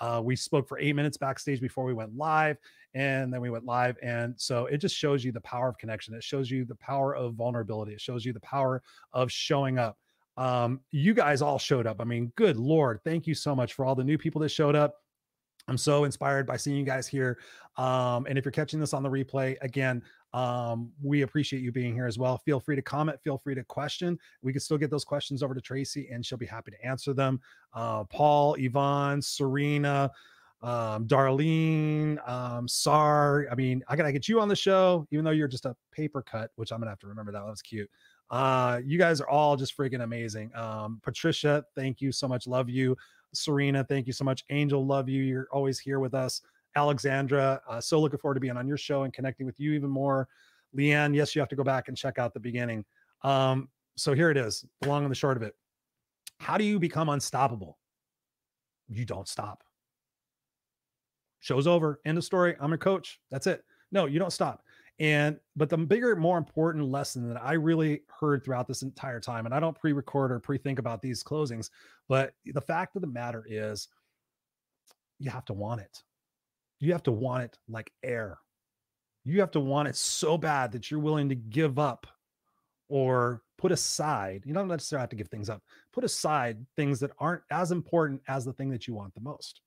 Uh, 0.00 0.20
we 0.24 0.34
spoke 0.34 0.66
for 0.66 0.78
eight 0.78 0.96
minutes 0.96 1.16
backstage 1.16 1.60
before 1.60 1.84
we 1.84 1.92
went 1.92 2.16
live, 2.16 2.56
and 2.94 3.32
then 3.32 3.40
we 3.40 3.50
went 3.50 3.64
live. 3.64 3.96
And 4.02 4.34
so 4.38 4.66
it 4.66 4.78
just 4.78 4.96
shows 4.96 5.24
you 5.24 5.30
the 5.30 5.42
power 5.42 5.68
of 5.68 5.78
connection. 5.78 6.14
It 6.14 6.24
shows 6.24 6.50
you 6.50 6.64
the 6.64 6.76
power 6.76 7.14
of 7.14 7.34
vulnerability. 7.34 7.92
It 7.92 8.00
shows 8.00 8.24
you 8.24 8.32
the 8.32 8.40
power 8.40 8.82
of 9.12 9.30
showing 9.30 9.78
up. 9.78 9.98
Um, 10.36 10.80
you 10.90 11.12
guys 11.12 11.42
all 11.42 11.58
showed 11.58 11.86
up. 11.86 12.00
I 12.00 12.04
mean, 12.04 12.32
good 12.34 12.56
Lord, 12.56 13.00
thank 13.04 13.26
you 13.26 13.34
so 13.34 13.54
much 13.54 13.74
for 13.74 13.84
all 13.84 13.94
the 13.94 14.04
new 14.04 14.16
people 14.16 14.40
that 14.40 14.48
showed 14.48 14.74
up. 14.74 14.94
I'm 15.70 15.78
so 15.78 16.02
inspired 16.02 16.46
by 16.48 16.56
seeing 16.56 16.76
you 16.76 16.84
guys 16.84 17.06
here. 17.06 17.38
Um, 17.76 18.26
and 18.26 18.36
if 18.36 18.44
you're 18.44 18.50
catching 18.50 18.80
this 18.80 18.92
on 18.92 19.04
the 19.04 19.08
replay, 19.08 19.56
again, 19.62 20.02
um, 20.34 20.90
we 21.00 21.22
appreciate 21.22 21.62
you 21.62 21.70
being 21.70 21.94
here 21.94 22.06
as 22.06 22.18
well. 22.18 22.38
Feel 22.38 22.58
free 22.58 22.74
to 22.74 22.82
comment, 22.82 23.20
feel 23.22 23.38
free 23.38 23.54
to 23.54 23.62
question. 23.62 24.18
We 24.42 24.52
can 24.52 24.60
still 24.60 24.78
get 24.78 24.90
those 24.90 25.04
questions 25.04 25.44
over 25.44 25.54
to 25.54 25.60
Tracy 25.60 26.08
and 26.10 26.26
she'll 26.26 26.38
be 26.38 26.46
happy 26.46 26.72
to 26.72 26.84
answer 26.84 27.14
them. 27.14 27.40
Uh, 27.72 28.02
Paul, 28.04 28.56
Yvonne, 28.58 29.22
Serena, 29.22 30.10
um, 30.60 31.06
Darlene, 31.06 32.28
um, 32.28 32.66
Sar. 32.66 33.46
I 33.50 33.54
mean, 33.54 33.84
I 33.88 33.94
gotta 33.94 34.12
get 34.12 34.28
you 34.28 34.40
on 34.40 34.48
the 34.48 34.56
show, 34.56 35.06
even 35.12 35.24
though 35.24 35.30
you're 35.30 35.48
just 35.48 35.66
a 35.66 35.76
paper 35.92 36.20
cut, 36.20 36.50
which 36.56 36.72
I'm 36.72 36.80
gonna 36.80 36.90
have 36.90 36.98
to 36.98 37.06
remember 37.06 37.30
that. 37.30 37.44
That 37.44 37.50
was 37.50 37.62
cute. 37.62 37.88
Uh, 38.30 38.80
you 38.84 38.98
guys 38.98 39.20
are 39.20 39.28
all 39.28 39.56
just 39.56 39.76
freaking 39.76 40.02
amazing. 40.02 40.50
Um, 40.54 41.00
Patricia, 41.02 41.64
thank 41.74 42.00
you 42.00 42.12
so 42.12 42.28
much. 42.28 42.46
Love 42.46 42.68
you. 42.68 42.96
Serena, 43.32 43.84
thank 43.84 44.06
you 44.06 44.12
so 44.12 44.24
much. 44.24 44.44
Angel, 44.50 44.84
love 44.84 45.08
you. 45.08 45.22
You're 45.22 45.48
always 45.52 45.78
here 45.78 46.00
with 46.00 46.14
us. 46.14 46.42
Alexandra, 46.76 47.60
uh, 47.68 47.80
so 47.80 48.00
looking 48.00 48.18
forward 48.18 48.34
to 48.34 48.40
being 48.40 48.56
on 48.56 48.66
your 48.66 48.76
show 48.76 49.02
and 49.02 49.12
connecting 49.12 49.46
with 49.46 49.58
you 49.58 49.72
even 49.72 49.90
more. 49.90 50.28
Leanne, 50.76 51.14
yes, 51.14 51.34
you 51.34 51.40
have 51.40 51.48
to 51.48 51.56
go 51.56 51.64
back 51.64 51.88
and 51.88 51.96
check 51.96 52.18
out 52.18 52.32
the 52.32 52.40
beginning. 52.40 52.84
Um, 53.22 53.68
so 53.96 54.14
here 54.14 54.30
it 54.30 54.36
is, 54.36 54.64
the 54.80 54.88
long 54.88 55.02
and 55.02 55.10
the 55.10 55.16
short 55.16 55.36
of 55.36 55.42
it. 55.42 55.54
How 56.38 56.56
do 56.56 56.64
you 56.64 56.78
become 56.78 57.08
unstoppable? 57.08 57.78
You 58.88 59.04
don't 59.04 59.28
stop. 59.28 59.64
Show's 61.40 61.66
over. 61.66 62.00
End 62.04 62.18
of 62.18 62.24
story. 62.24 62.54
I'm 62.60 62.72
a 62.72 62.78
coach. 62.78 63.20
That's 63.30 63.46
it. 63.46 63.64
No, 63.92 64.06
you 64.06 64.18
don't 64.18 64.32
stop. 64.32 64.62
And 65.00 65.40
but 65.56 65.70
the 65.70 65.78
bigger, 65.78 66.14
more 66.14 66.36
important 66.36 66.84
lesson 66.84 67.26
that 67.32 67.42
I 67.42 67.54
really 67.54 68.02
heard 68.20 68.44
throughout 68.44 68.68
this 68.68 68.82
entire 68.82 69.18
time, 69.18 69.46
and 69.46 69.54
I 69.54 69.58
don't 69.58 69.78
pre-record 69.78 70.30
or 70.30 70.38
pre-think 70.38 70.78
about 70.78 71.00
these 71.00 71.24
closings, 71.24 71.70
but 72.06 72.34
the 72.44 72.60
fact 72.60 72.94
of 72.96 73.02
the 73.02 73.08
matter 73.08 73.44
is 73.48 73.88
you 75.18 75.30
have 75.30 75.46
to 75.46 75.54
want 75.54 75.80
it. 75.80 76.02
You 76.80 76.92
have 76.92 77.02
to 77.04 77.12
want 77.12 77.44
it 77.44 77.58
like 77.66 77.92
air. 78.02 78.38
You 79.24 79.40
have 79.40 79.50
to 79.52 79.60
want 79.60 79.88
it 79.88 79.96
so 79.96 80.36
bad 80.36 80.70
that 80.72 80.90
you're 80.90 81.00
willing 81.00 81.30
to 81.30 81.34
give 81.34 81.78
up 81.78 82.06
or 82.88 83.42
put 83.56 83.72
aside. 83.72 84.42
You 84.44 84.52
don't 84.52 84.68
necessarily 84.68 85.02
have 85.02 85.10
to 85.10 85.16
give 85.16 85.28
things 85.28 85.48
up. 85.48 85.62
Put 85.92 86.04
aside 86.04 86.58
things 86.76 87.00
that 87.00 87.12
aren't 87.18 87.42
as 87.50 87.72
important 87.72 88.20
as 88.28 88.44
the 88.44 88.52
thing 88.52 88.70
that 88.70 88.86
you 88.86 88.94
want 88.94 89.14
the 89.14 89.20
most. 89.20 89.62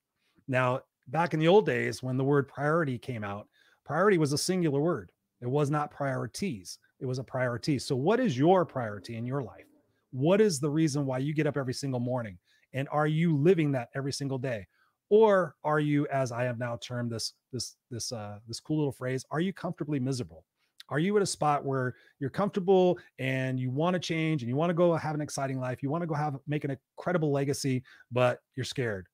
Now, 0.46 0.80
back 1.08 1.34
in 1.34 1.40
the 1.40 1.48
old 1.48 1.66
days 1.66 2.02
when 2.02 2.16
the 2.16 2.24
word 2.24 2.46
priority 2.48 2.98
came 2.98 3.24
out, 3.24 3.48
priority 3.84 4.18
was 4.18 4.32
a 4.32 4.38
singular 4.38 4.80
word. 4.80 5.10
It 5.40 5.46
was 5.46 5.70
not 5.70 5.90
priorities. 5.90 6.78
It 7.00 7.06
was 7.06 7.18
a 7.18 7.24
priority. 7.24 7.78
So, 7.78 7.96
what 7.96 8.20
is 8.20 8.38
your 8.38 8.64
priority 8.64 9.16
in 9.16 9.26
your 9.26 9.42
life? 9.42 9.66
What 10.12 10.40
is 10.40 10.60
the 10.60 10.70
reason 10.70 11.06
why 11.06 11.18
you 11.18 11.34
get 11.34 11.46
up 11.46 11.56
every 11.56 11.74
single 11.74 12.00
morning? 12.00 12.38
And 12.72 12.88
are 12.90 13.06
you 13.06 13.36
living 13.36 13.72
that 13.72 13.88
every 13.94 14.12
single 14.12 14.38
day? 14.38 14.66
Or 15.10 15.54
are 15.64 15.80
you, 15.80 16.06
as 16.08 16.32
I 16.32 16.44
have 16.44 16.58
now 16.58 16.78
termed 16.80 17.10
this, 17.10 17.34
this, 17.52 17.76
this, 17.90 18.10
uh, 18.10 18.38
this 18.48 18.58
cool 18.58 18.78
little 18.78 18.92
phrase, 18.92 19.24
are 19.30 19.40
you 19.40 19.52
comfortably 19.52 20.00
miserable? 20.00 20.44
Are 20.88 20.98
you 20.98 21.16
at 21.16 21.22
a 21.22 21.26
spot 21.26 21.64
where 21.64 21.94
you're 22.20 22.30
comfortable 22.30 22.98
and 23.18 23.58
you 23.58 23.70
want 23.70 23.94
to 23.94 24.00
change 24.00 24.42
and 24.42 24.48
you 24.48 24.56
want 24.56 24.70
to 24.70 24.74
go 24.74 24.94
have 24.94 25.14
an 25.14 25.20
exciting 25.20 25.58
life? 25.58 25.82
You 25.82 25.90
want 25.90 26.02
to 26.02 26.06
go 26.06 26.14
have 26.14 26.36
make 26.46 26.64
an 26.64 26.76
incredible 26.98 27.32
legacy, 27.32 27.82
but 28.12 28.40
you're 28.54 28.64
scared. 28.64 29.06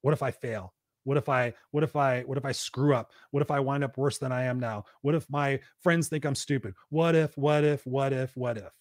What 0.00 0.14
if 0.14 0.22
I 0.22 0.30
fail? 0.30 0.72
What 1.04 1.16
if 1.16 1.28
I 1.28 1.52
what 1.70 1.82
if 1.82 1.96
I 1.96 2.22
what 2.22 2.38
if 2.38 2.44
I 2.44 2.52
screw 2.52 2.94
up? 2.94 3.12
What 3.30 3.42
if 3.42 3.50
I 3.50 3.60
wind 3.60 3.84
up 3.84 3.98
worse 3.98 4.18
than 4.18 4.32
I 4.32 4.44
am 4.44 4.60
now? 4.60 4.84
What 5.02 5.14
if 5.14 5.28
my 5.30 5.60
friends 5.80 6.08
think 6.08 6.24
I'm 6.24 6.34
stupid? 6.34 6.74
What 6.90 7.14
if 7.14 7.36
what 7.36 7.64
if 7.64 7.86
what 7.86 8.12
if 8.12 8.36
what 8.36 8.56
if? 8.58 8.72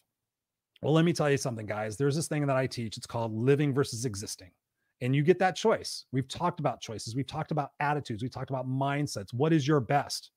Well, 0.82 0.94
let 0.94 1.06
me 1.06 1.14
tell 1.14 1.30
you 1.30 1.38
something 1.38 1.66
guys. 1.66 1.98
There's 1.98 2.16
this 2.16 2.28
thing 2.28 2.46
that 2.48 2.58
I 2.58 2.68
teach. 2.68 2.98
It's 2.98 3.06
called 3.06 3.34
living 3.34 3.74
versus 3.74 4.06
existing. 4.06 4.52
And 5.02 5.16
you 5.16 5.24
get 5.24 5.40
that 5.40 5.56
choice. 5.56 6.06
We've 6.12 6.28
talked 6.28 6.60
about 6.60 6.82
choices. 6.82 7.16
We've 7.16 7.28
talked 7.28 7.52
about 7.52 7.72
attitudes. 7.80 8.22
We've 8.22 8.32
talked 8.32 8.52
about 8.52 8.68
mindsets. 8.68 9.34
What 9.34 9.54
is 9.54 9.68
your 9.68 9.80
best? 9.80 10.32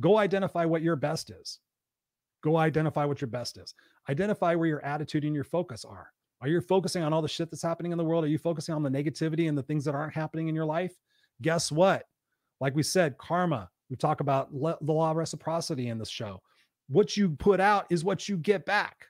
Go 0.00 0.18
identify 0.18 0.64
what 0.64 0.82
your 0.82 0.96
best 0.96 1.30
is. 1.30 1.60
Go 2.42 2.56
identify 2.56 3.04
what 3.04 3.20
your 3.20 3.28
best 3.28 3.58
is. 3.58 3.74
Identify 4.08 4.54
where 4.54 4.68
your 4.68 4.84
attitude 4.84 5.24
and 5.24 5.34
your 5.34 5.44
focus 5.44 5.84
are. 5.84 6.12
Are 6.40 6.48
you 6.48 6.60
focusing 6.60 7.02
on 7.02 7.12
all 7.12 7.22
the 7.22 7.28
shit 7.28 7.50
that's 7.50 7.62
happening 7.62 7.92
in 7.92 7.98
the 7.98 8.04
world? 8.04 8.24
Are 8.24 8.28
you 8.28 8.38
focusing 8.38 8.74
on 8.74 8.82
the 8.82 8.90
negativity 8.90 9.48
and 9.48 9.56
the 9.56 9.62
things 9.62 9.84
that 9.84 9.94
aren't 9.94 10.14
happening 10.14 10.48
in 10.48 10.54
your 10.54 10.66
life? 10.66 10.94
Guess 11.42 11.70
what? 11.72 12.04
Like 12.60 12.74
we 12.74 12.82
said, 12.82 13.18
karma. 13.18 13.70
We 13.90 13.96
talk 13.96 14.20
about 14.20 14.52
le- 14.52 14.78
the 14.80 14.92
law 14.92 15.10
of 15.10 15.16
reciprocity 15.16 15.88
in 15.88 15.98
this 15.98 16.08
show. 16.08 16.42
What 16.88 17.16
you 17.16 17.30
put 17.30 17.60
out 17.60 17.86
is 17.90 18.04
what 18.04 18.28
you 18.28 18.36
get 18.36 18.64
back. 18.64 19.06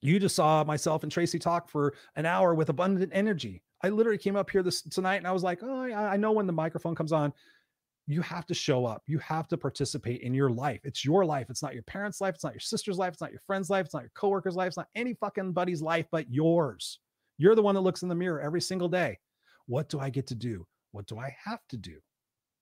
You 0.00 0.18
just 0.18 0.36
saw 0.36 0.64
myself 0.64 1.02
and 1.02 1.10
Tracy 1.10 1.38
talk 1.38 1.68
for 1.68 1.94
an 2.16 2.26
hour 2.26 2.54
with 2.54 2.68
abundant 2.68 3.10
energy. 3.14 3.62
I 3.82 3.88
literally 3.88 4.18
came 4.18 4.36
up 4.36 4.50
here 4.50 4.62
this 4.62 4.82
tonight 4.82 5.16
and 5.16 5.26
I 5.26 5.32
was 5.32 5.42
like, 5.42 5.60
oh, 5.62 5.84
I, 5.84 6.14
I 6.14 6.16
know 6.16 6.32
when 6.32 6.46
the 6.46 6.52
microphone 6.52 6.94
comes 6.94 7.12
on, 7.12 7.32
you 8.06 8.20
have 8.20 8.46
to 8.46 8.54
show 8.54 8.84
up. 8.84 9.02
You 9.06 9.18
have 9.18 9.48
to 9.48 9.56
participate 9.56 10.20
in 10.20 10.34
your 10.34 10.50
life. 10.50 10.80
It's 10.84 11.04
your 11.04 11.24
life. 11.24 11.46
It's 11.48 11.62
not 11.62 11.74
your 11.74 11.82
parents' 11.84 12.20
life. 12.20 12.34
It's 12.34 12.44
not 12.44 12.52
your 12.52 12.60
sister's 12.60 12.98
life. 12.98 13.12
It's 13.12 13.22
not 13.22 13.30
your 13.30 13.40
friend's 13.46 13.70
life. 13.70 13.86
It's 13.86 13.94
not 13.94 14.02
your 14.02 14.12
coworker's 14.14 14.56
life. 14.56 14.68
It's 14.68 14.76
not 14.76 14.88
any 14.94 15.14
fucking 15.14 15.52
buddy's 15.52 15.80
life 15.80 16.06
but 16.12 16.30
yours. 16.30 16.98
You're 17.38 17.54
the 17.54 17.62
one 17.62 17.74
that 17.74 17.80
looks 17.80 18.02
in 18.02 18.08
the 18.08 18.14
mirror 18.14 18.40
every 18.40 18.60
single 18.60 18.88
day. 18.88 19.18
What 19.66 19.88
do 19.88 20.00
I 20.00 20.10
get 20.10 20.26
to 20.28 20.34
do? 20.34 20.66
What 20.94 21.06
do 21.06 21.18
I 21.18 21.34
have 21.44 21.58
to 21.70 21.76
do? 21.76 21.96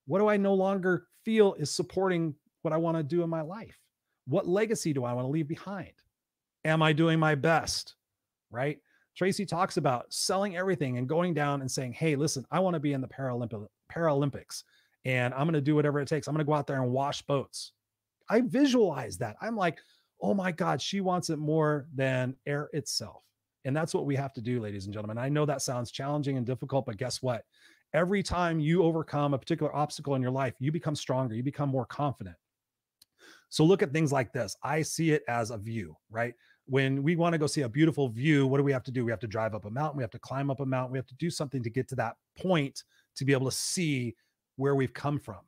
What 0.06 0.18
do 0.18 0.26
I 0.26 0.38
no 0.38 0.54
longer 0.54 1.06
feel 1.22 1.52
is 1.54 1.70
supporting 1.70 2.34
what 2.62 2.72
I 2.72 2.78
want 2.78 2.96
to 2.96 3.02
do 3.02 3.22
in 3.22 3.28
my 3.28 3.42
life? 3.42 3.78
What 4.26 4.48
legacy 4.48 4.94
do 4.94 5.04
I 5.04 5.12
want 5.12 5.26
to 5.26 5.30
leave 5.30 5.46
behind? 5.46 5.92
Am 6.64 6.82
I 6.82 6.94
doing 6.94 7.18
my 7.18 7.34
best? 7.34 7.94
Right? 8.50 8.78
Tracy 9.18 9.44
talks 9.44 9.76
about 9.76 10.06
selling 10.08 10.56
everything 10.56 10.96
and 10.96 11.06
going 11.06 11.34
down 11.34 11.60
and 11.60 11.70
saying, 11.70 11.92
Hey, 11.92 12.16
listen, 12.16 12.46
I 12.50 12.60
want 12.60 12.72
to 12.72 12.80
be 12.80 12.94
in 12.94 13.02
the 13.02 13.08
Paralympic 13.08 13.66
Paralympics 13.92 14.62
and 15.04 15.34
I'm 15.34 15.42
going 15.42 15.52
to 15.52 15.60
do 15.60 15.74
whatever 15.74 16.00
it 16.00 16.08
takes. 16.08 16.26
I'm 16.26 16.32
going 16.32 16.44
to 16.44 16.48
go 16.48 16.54
out 16.54 16.66
there 16.66 16.80
and 16.80 16.90
wash 16.90 17.20
boats. 17.20 17.72
I 18.30 18.40
visualize 18.40 19.18
that. 19.18 19.36
I'm 19.42 19.56
like, 19.56 19.78
oh 20.22 20.32
my 20.32 20.52
God, 20.52 20.80
she 20.80 21.02
wants 21.02 21.28
it 21.28 21.38
more 21.38 21.86
than 21.94 22.34
air 22.46 22.70
itself. 22.72 23.22
And 23.66 23.76
that's 23.76 23.92
what 23.92 24.06
we 24.06 24.16
have 24.16 24.32
to 24.34 24.40
do, 24.40 24.58
ladies 24.58 24.86
and 24.86 24.94
gentlemen. 24.94 25.18
I 25.18 25.28
know 25.28 25.44
that 25.44 25.60
sounds 25.60 25.90
challenging 25.90 26.38
and 26.38 26.46
difficult, 26.46 26.86
but 26.86 26.96
guess 26.96 27.20
what? 27.20 27.44
Every 27.94 28.22
time 28.22 28.58
you 28.58 28.82
overcome 28.82 29.34
a 29.34 29.38
particular 29.38 29.74
obstacle 29.74 30.14
in 30.14 30.22
your 30.22 30.30
life, 30.30 30.54
you 30.58 30.72
become 30.72 30.96
stronger, 30.96 31.34
you 31.34 31.42
become 31.42 31.68
more 31.68 31.86
confident. 31.86 32.36
So 33.50 33.64
look 33.64 33.82
at 33.82 33.92
things 33.92 34.12
like 34.12 34.32
this. 34.32 34.56
I 34.62 34.80
see 34.80 35.10
it 35.10 35.24
as 35.28 35.50
a 35.50 35.58
view, 35.58 35.94
right? 36.10 36.34
When 36.66 37.02
we 37.02 37.16
want 37.16 37.34
to 37.34 37.38
go 37.38 37.46
see 37.46 37.62
a 37.62 37.68
beautiful 37.68 38.08
view, 38.08 38.46
what 38.46 38.56
do 38.56 38.62
we 38.62 38.72
have 38.72 38.84
to 38.84 38.90
do? 38.90 39.04
We 39.04 39.10
have 39.10 39.20
to 39.20 39.26
drive 39.26 39.54
up 39.54 39.66
a 39.66 39.70
mountain, 39.70 39.98
we 39.98 40.02
have 40.02 40.10
to 40.12 40.18
climb 40.18 40.50
up 40.50 40.60
a 40.60 40.66
mountain, 40.66 40.92
we 40.92 40.98
have 40.98 41.06
to 41.08 41.14
do 41.16 41.28
something 41.28 41.62
to 41.62 41.68
get 41.68 41.86
to 41.88 41.96
that 41.96 42.16
point 42.38 42.82
to 43.16 43.24
be 43.26 43.32
able 43.32 43.50
to 43.50 43.56
see 43.56 44.16
where 44.56 44.74
we've 44.74 44.94
come 44.94 45.18
from. 45.18 45.40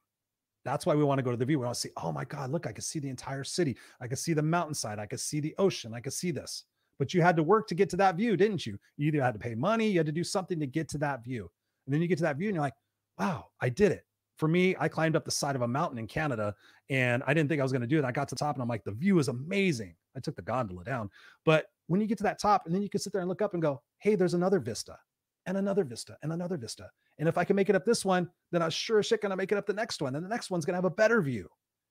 That's 0.64 0.84
why 0.86 0.94
we 0.94 1.04
want 1.04 1.18
to 1.18 1.22
go 1.22 1.30
to 1.30 1.36
the 1.36 1.44
view. 1.44 1.58
We 1.58 1.64
want 1.64 1.76
to 1.76 1.80
see, 1.80 1.90
oh 1.96 2.12
my 2.12 2.24
God, 2.24 2.50
look, 2.50 2.66
I 2.66 2.72
can 2.72 2.82
see 2.82 2.98
the 2.98 3.10
entire 3.10 3.44
city. 3.44 3.76
I 4.00 4.06
can 4.06 4.16
see 4.16 4.32
the 4.32 4.42
mountainside. 4.42 4.98
I 4.98 5.06
can 5.06 5.18
see 5.18 5.40
the 5.40 5.54
ocean. 5.58 5.94
I 5.94 6.00
can 6.00 6.12
see 6.12 6.30
this. 6.30 6.64
But 6.98 7.12
you 7.12 7.22
had 7.22 7.36
to 7.36 7.42
work 7.42 7.68
to 7.68 7.74
get 7.74 7.90
to 7.90 7.96
that 7.98 8.16
view, 8.16 8.36
didn't 8.36 8.66
you? 8.66 8.78
You 8.96 9.08
either 9.08 9.22
had 9.22 9.34
to 9.34 9.40
pay 9.40 9.54
money, 9.54 9.88
you 9.88 9.98
had 9.98 10.06
to 10.06 10.12
do 10.12 10.24
something 10.24 10.58
to 10.60 10.66
get 10.66 10.88
to 10.90 10.98
that 10.98 11.24
view. 11.24 11.50
And 11.86 11.94
then 11.94 12.02
you 12.02 12.08
get 12.08 12.18
to 12.18 12.24
that 12.24 12.36
view 12.36 12.48
and 12.48 12.54
you're 12.54 12.64
like, 12.64 12.74
wow, 13.18 13.46
I 13.60 13.68
did 13.68 13.92
it. 13.92 14.04
For 14.36 14.48
me, 14.48 14.74
I 14.78 14.88
climbed 14.88 15.14
up 15.14 15.24
the 15.24 15.30
side 15.30 15.54
of 15.54 15.62
a 15.62 15.68
mountain 15.68 15.98
in 15.98 16.06
Canada 16.06 16.54
and 16.90 17.22
I 17.26 17.34
didn't 17.34 17.48
think 17.48 17.60
I 17.60 17.62
was 17.62 17.72
going 17.72 17.82
to 17.82 17.88
do 17.88 17.98
it. 17.98 18.04
I 18.04 18.10
got 18.10 18.28
to 18.28 18.34
the 18.34 18.38
top 18.38 18.56
and 18.56 18.62
I'm 18.62 18.68
like, 18.68 18.82
the 18.84 18.92
view 18.92 19.18
is 19.18 19.28
amazing. 19.28 19.94
I 20.16 20.20
took 20.20 20.34
the 20.34 20.42
gondola 20.42 20.84
down. 20.84 21.10
But 21.44 21.66
when 21.86 22.00
you 22.00 22.06
get 22.06 22.18
to 22.18 22.24
that 22.24 22.40
top 22.40 22.66
and 22.66 22.74
then 22.74 22.82
you 22.82 22.90
can 22.90 23.00
sit 23.00 23.12
there 23.12 23.20
and 23.20 23.28
look 23.28 23.42
up 23.42 23.52
and 23.52 23.62
go, 23.62 23.80
hey, 23.98 24.16
there's 24.16 24.34
another 24.34 24.58
vista 24.58 24.98
and 25.46 25.56
another 25.56 25.84
vista 25.84 26.16
and 26.22 26.32
another 26.32 26.56
vista. 26.56 26.90
And 27.18 27.28
if 27.28 27.38
I 27.38 27.44
can 27.44 27.54
make 27.54 27.68
it 27.68 27.76
up 27.76 27.84
this 27.84 28.04
one, 28.04 28.28
then 28.50 28.62
I'm 28.62 28.70
sure 28.70 28.98
as 28.98 29.06
shit 29.06 29.20
gonna 29.20 29.36
make 29.36 29.52
it 29.52 29.58
up 29.58 29.66
the 29.66 29.72
next 29.72 30.02
one. 30.02 30.16
And 30.16 30.24
the 30.24 30.28
next 30.28 30.50
one's 30.50 30.64
gonna 30.64 30.78
have 30.78 30.84
a 30.84 30.90
better 30.90 31.22
view. 31.22 31.48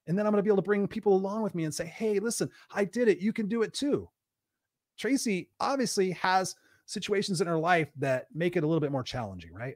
And 0.07 0.17
then 0.17 0.25
I'm 0.25 0.33
gonna 0.33 0.43
be 0.43 0.49
able 0.49 0.57
to 0.57 0.63
bring 0.63 0.87
people 0.87 1.15
along 1.15 1.43
with 1.43 1.55
me 1.55 1.63
and 1.63 1.73
say, 1.73 1.85
hey, 1.85 2.19
listen, 2.19 2.49
I 2.73 2.83
did 2.83 3.07
it. 3.07 3.19
You 3.19 3.31
can 3.31 3.47
do 3.47 3.61
it 3.61 3.73
too. 3.73 4.09
Tracy 4.97 5.49
obviously 5.59 6.11
has 6.11 6.55
situations 6.85 7.41
in 7.41 7.47
our 7.47 7.57
life 7.57 7.89
that 7.97 8.27
make 8.33 8.55
it 8.55 8.63
a 8.63 8.67
little 8.67 8.81
bit 8.81 8.91
more 8.91 9.03
challenging, 9.03 9.53
right? 9.53 9.75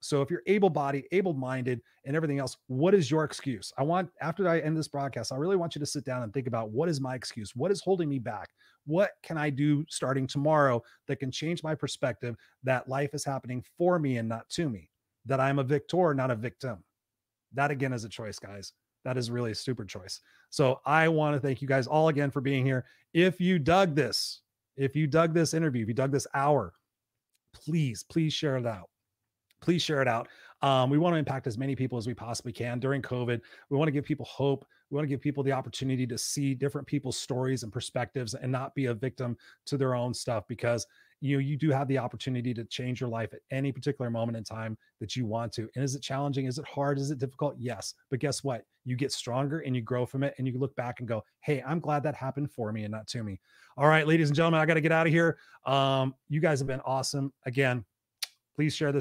So 0.00 0.20
if 0.20 0.30
you're 0.30 0.42
able-bodied, 0.46 1.04
able-minded, 1.12 1.80
and 2.04 2.16
everything 2.16 2.40
else, 2.40 2.56
what 2.66 2.92
is 2.92 3.08
your 3.08 3.22
excuse? 3.22 3.72
I 3.78 3.84
want 3.84 4.10
after 4.20 4.48
I 4.48 4.58
end 4.58 4.76
this 4.76 4.88
broadcast, 4.88 5.32
I 5.32 5.36
really 5.36 5.54
want 5.54 5.76
you 5.76 5.78
to 5.78 5.86
sit 5.86 6.04
down 6.04 6.24
and 6.24 6.34
think 6.34 6.48
about 6.48 6.70
what 6.70 6.88
is 6.88 7.00
my 7.00 7.14
excuse? 7.14 7.54
What 7.54 7.70
is 7.70 7.80
holding 7.80 8.08
me 8.08 8.18
back? 8.18 8.48
What 8.84 9.12
can 9.22 9.38
I 9.38 9.48
do 9.48 9.84
starting 9.88 10.26
tomorrow 10.26 10.82
that 11.06 11.20
can 11.20 11.30
change 11.30 11.62
my 11.62 11.76
perspective 11.76 12.34
that 12.64 12.88
life 12.88 13.14
is 13.14 13.24
happening 13.24 13.64
for 13.78 14.00
me 14.00 14.16
and 14.16 14.28
not 14.28 14.48
to 14.50 14.68
me? 14.68 14.90
That 15.24 15.38
I'm 15.38 15.60
a 15.60 15.64
victor, 15.64 16.14
not 16.14 16.32
a 16.32 16.36
victim. 16.36 16.82
That 17.52 17.70
again 17.70 17.92
is 17.92 18.02
a 18.02 18.08
choice, 18.08 18.40
guys. 18.40 18.72
That 19.04 19.16
is 19.16 19.30
really 19.30 19.52
a 19.52 19.54
stupid 19.54 19.88
choice. 19.88 20.20
So 20.50 20.80
I 20.84 21.06
want 21.06 21.36
to 21.36 21.40
thank 21.40 21.62
you 21.62 21.68
guys 21.68 21.86
all 21.86 22.08
again 22.08 22.32
for 22.32 22.40
being 22.40 22.66
here. 22.66 22.86
If 23.14 23.40
you 23.40 23.60
dug 23.60 23.94
this, 23.94 24.40
if 24.76 24.96
you 24.96 25.06
dug 25.06 25.34
this 25.34 25.54
interview, 25.54 25.82
if 25.82 25.88
you 25.88 25.94
dug 25.94 26.12
this 26.12 26.26
hour, 26.34 26.72
please, 27.54 28.02
please 28.02 28.32
share 28.32 28.56
it 28.56 28.66
out 28.66 28.88
please 29.62 29.80
share 29.80 30.02
it 30.02 30.08
out. 30.08 30.28
Um, 30.60 30.90
we 30.90 30.98
want 30.98 31.14
to 31.14 31.18
impact 31.18 31.46
as 31.46 31.56
many 31.56 31.74
people 31.74 31.96
as 31.96 32.06
we 32.06 32.14
possibly 32.14 32.52
can 32.52 32.78
during 32.78 33.00
COVID. 33.00 33.40
We 33.70 33.76
want 33.76 33.88
to 33.88 33.92
give 33.92 34.04
people 34.04 34.26
hope. 34.26 34.66
We 34.90 34.96
want 34.96 35.04
to 35.04 35.08
give 35.08 35.20
people 35.20 35.42
the 35.42 35.52
opportunity 35.52 36.06
to 36.06 36.18
see 36.18 36.54
different 36.54 36.86
people's 36.86 37.16
stories 37.16 37.62
and 37.62 37.72
perspectives 37.72 38.34
and 38.34 38.52
not 38.52 38.74
be 38.74 38.86
a 38.86 38.94
victim 38.94 39.36
to 39.66 39.76
their 39.76 39.94
own 39.94 40.12
stuff 40.12 40.44
because 40.48 40.86
you 41.22 41.36
know 41.36 41.40
you 41.40 41.56
do 41.56 41.70
have 41.70 41.88
the 41.88 41.98
opportunity 41.98 42.52
to 42.52 42.64
change 42.64 43.00
your 43.00 43.08
life 43.08 43.32
at 43.32 43.40
any 43.50 43.70
particular 43.70 44.10
moment 44.10 44.36
in 44.36 44.44
time 44.44 44.76
that 45.00 45.14
you 45.14 45.24
want 45.24 45.52
to. 45.52 45.68
And 45.74 45.84
is 45.84 45.94
it 45.94 46.02
challenging? 46.02 46.46
Is 46.46 46.58
it 46.58 46.66
hard? 46.66 46.98
Is 46.98 47.10
it 47.10 47.18
difficult? 47.18 47.54
Yes. 47.58 47.94
But 48.10 48.18
guess 48.18 48.42
what? 48.42 48.64
You 48.84 48.96
get 48.96 49.12
stronger 49.12 49.60
and 49.60 49.74
you 49.74 49.82
grow 49.82 50.04
from 50.04 50.24
it 50.24 50.34
and 50.38 50.46
you 50.46 50.58
look 50.58 50.74
back 50.74 50.98
and 50.98 51.08
go, 51.08 51.24
"Hey, 51.40 51.62
I'm 51.64 51.80
glad 51.80 52.02
that 52.02 52.16
happened 52.16 52.50
for 52.50 52.72
me 52.72 52.82
and 52.82 52.92
not 52.92 53.06
to 53.08 53.22
me." 53.22 53.40
All 53.76 53.86
right, 53.86 54.06
ladies 54.06 54.28
and 54.28 54.36
gentlemen, 54.36 54.60
I 54.60 54.66
got 54.66 54.74
to 54.74 54.80
get 54.80 54.92
out 54.92 55.06
of 55.06 55.12
here. 55.12 55.38
Um, 55.64 56.14
you 56.28 56.40
guys 56.40 56.58
have 56.58 56.66
been 56.66 56.82
awesome. 56.84 57.32
Again, 57.46 57.84
please 58.54 58.74
share 58.74 58.92
this 58.92 59.00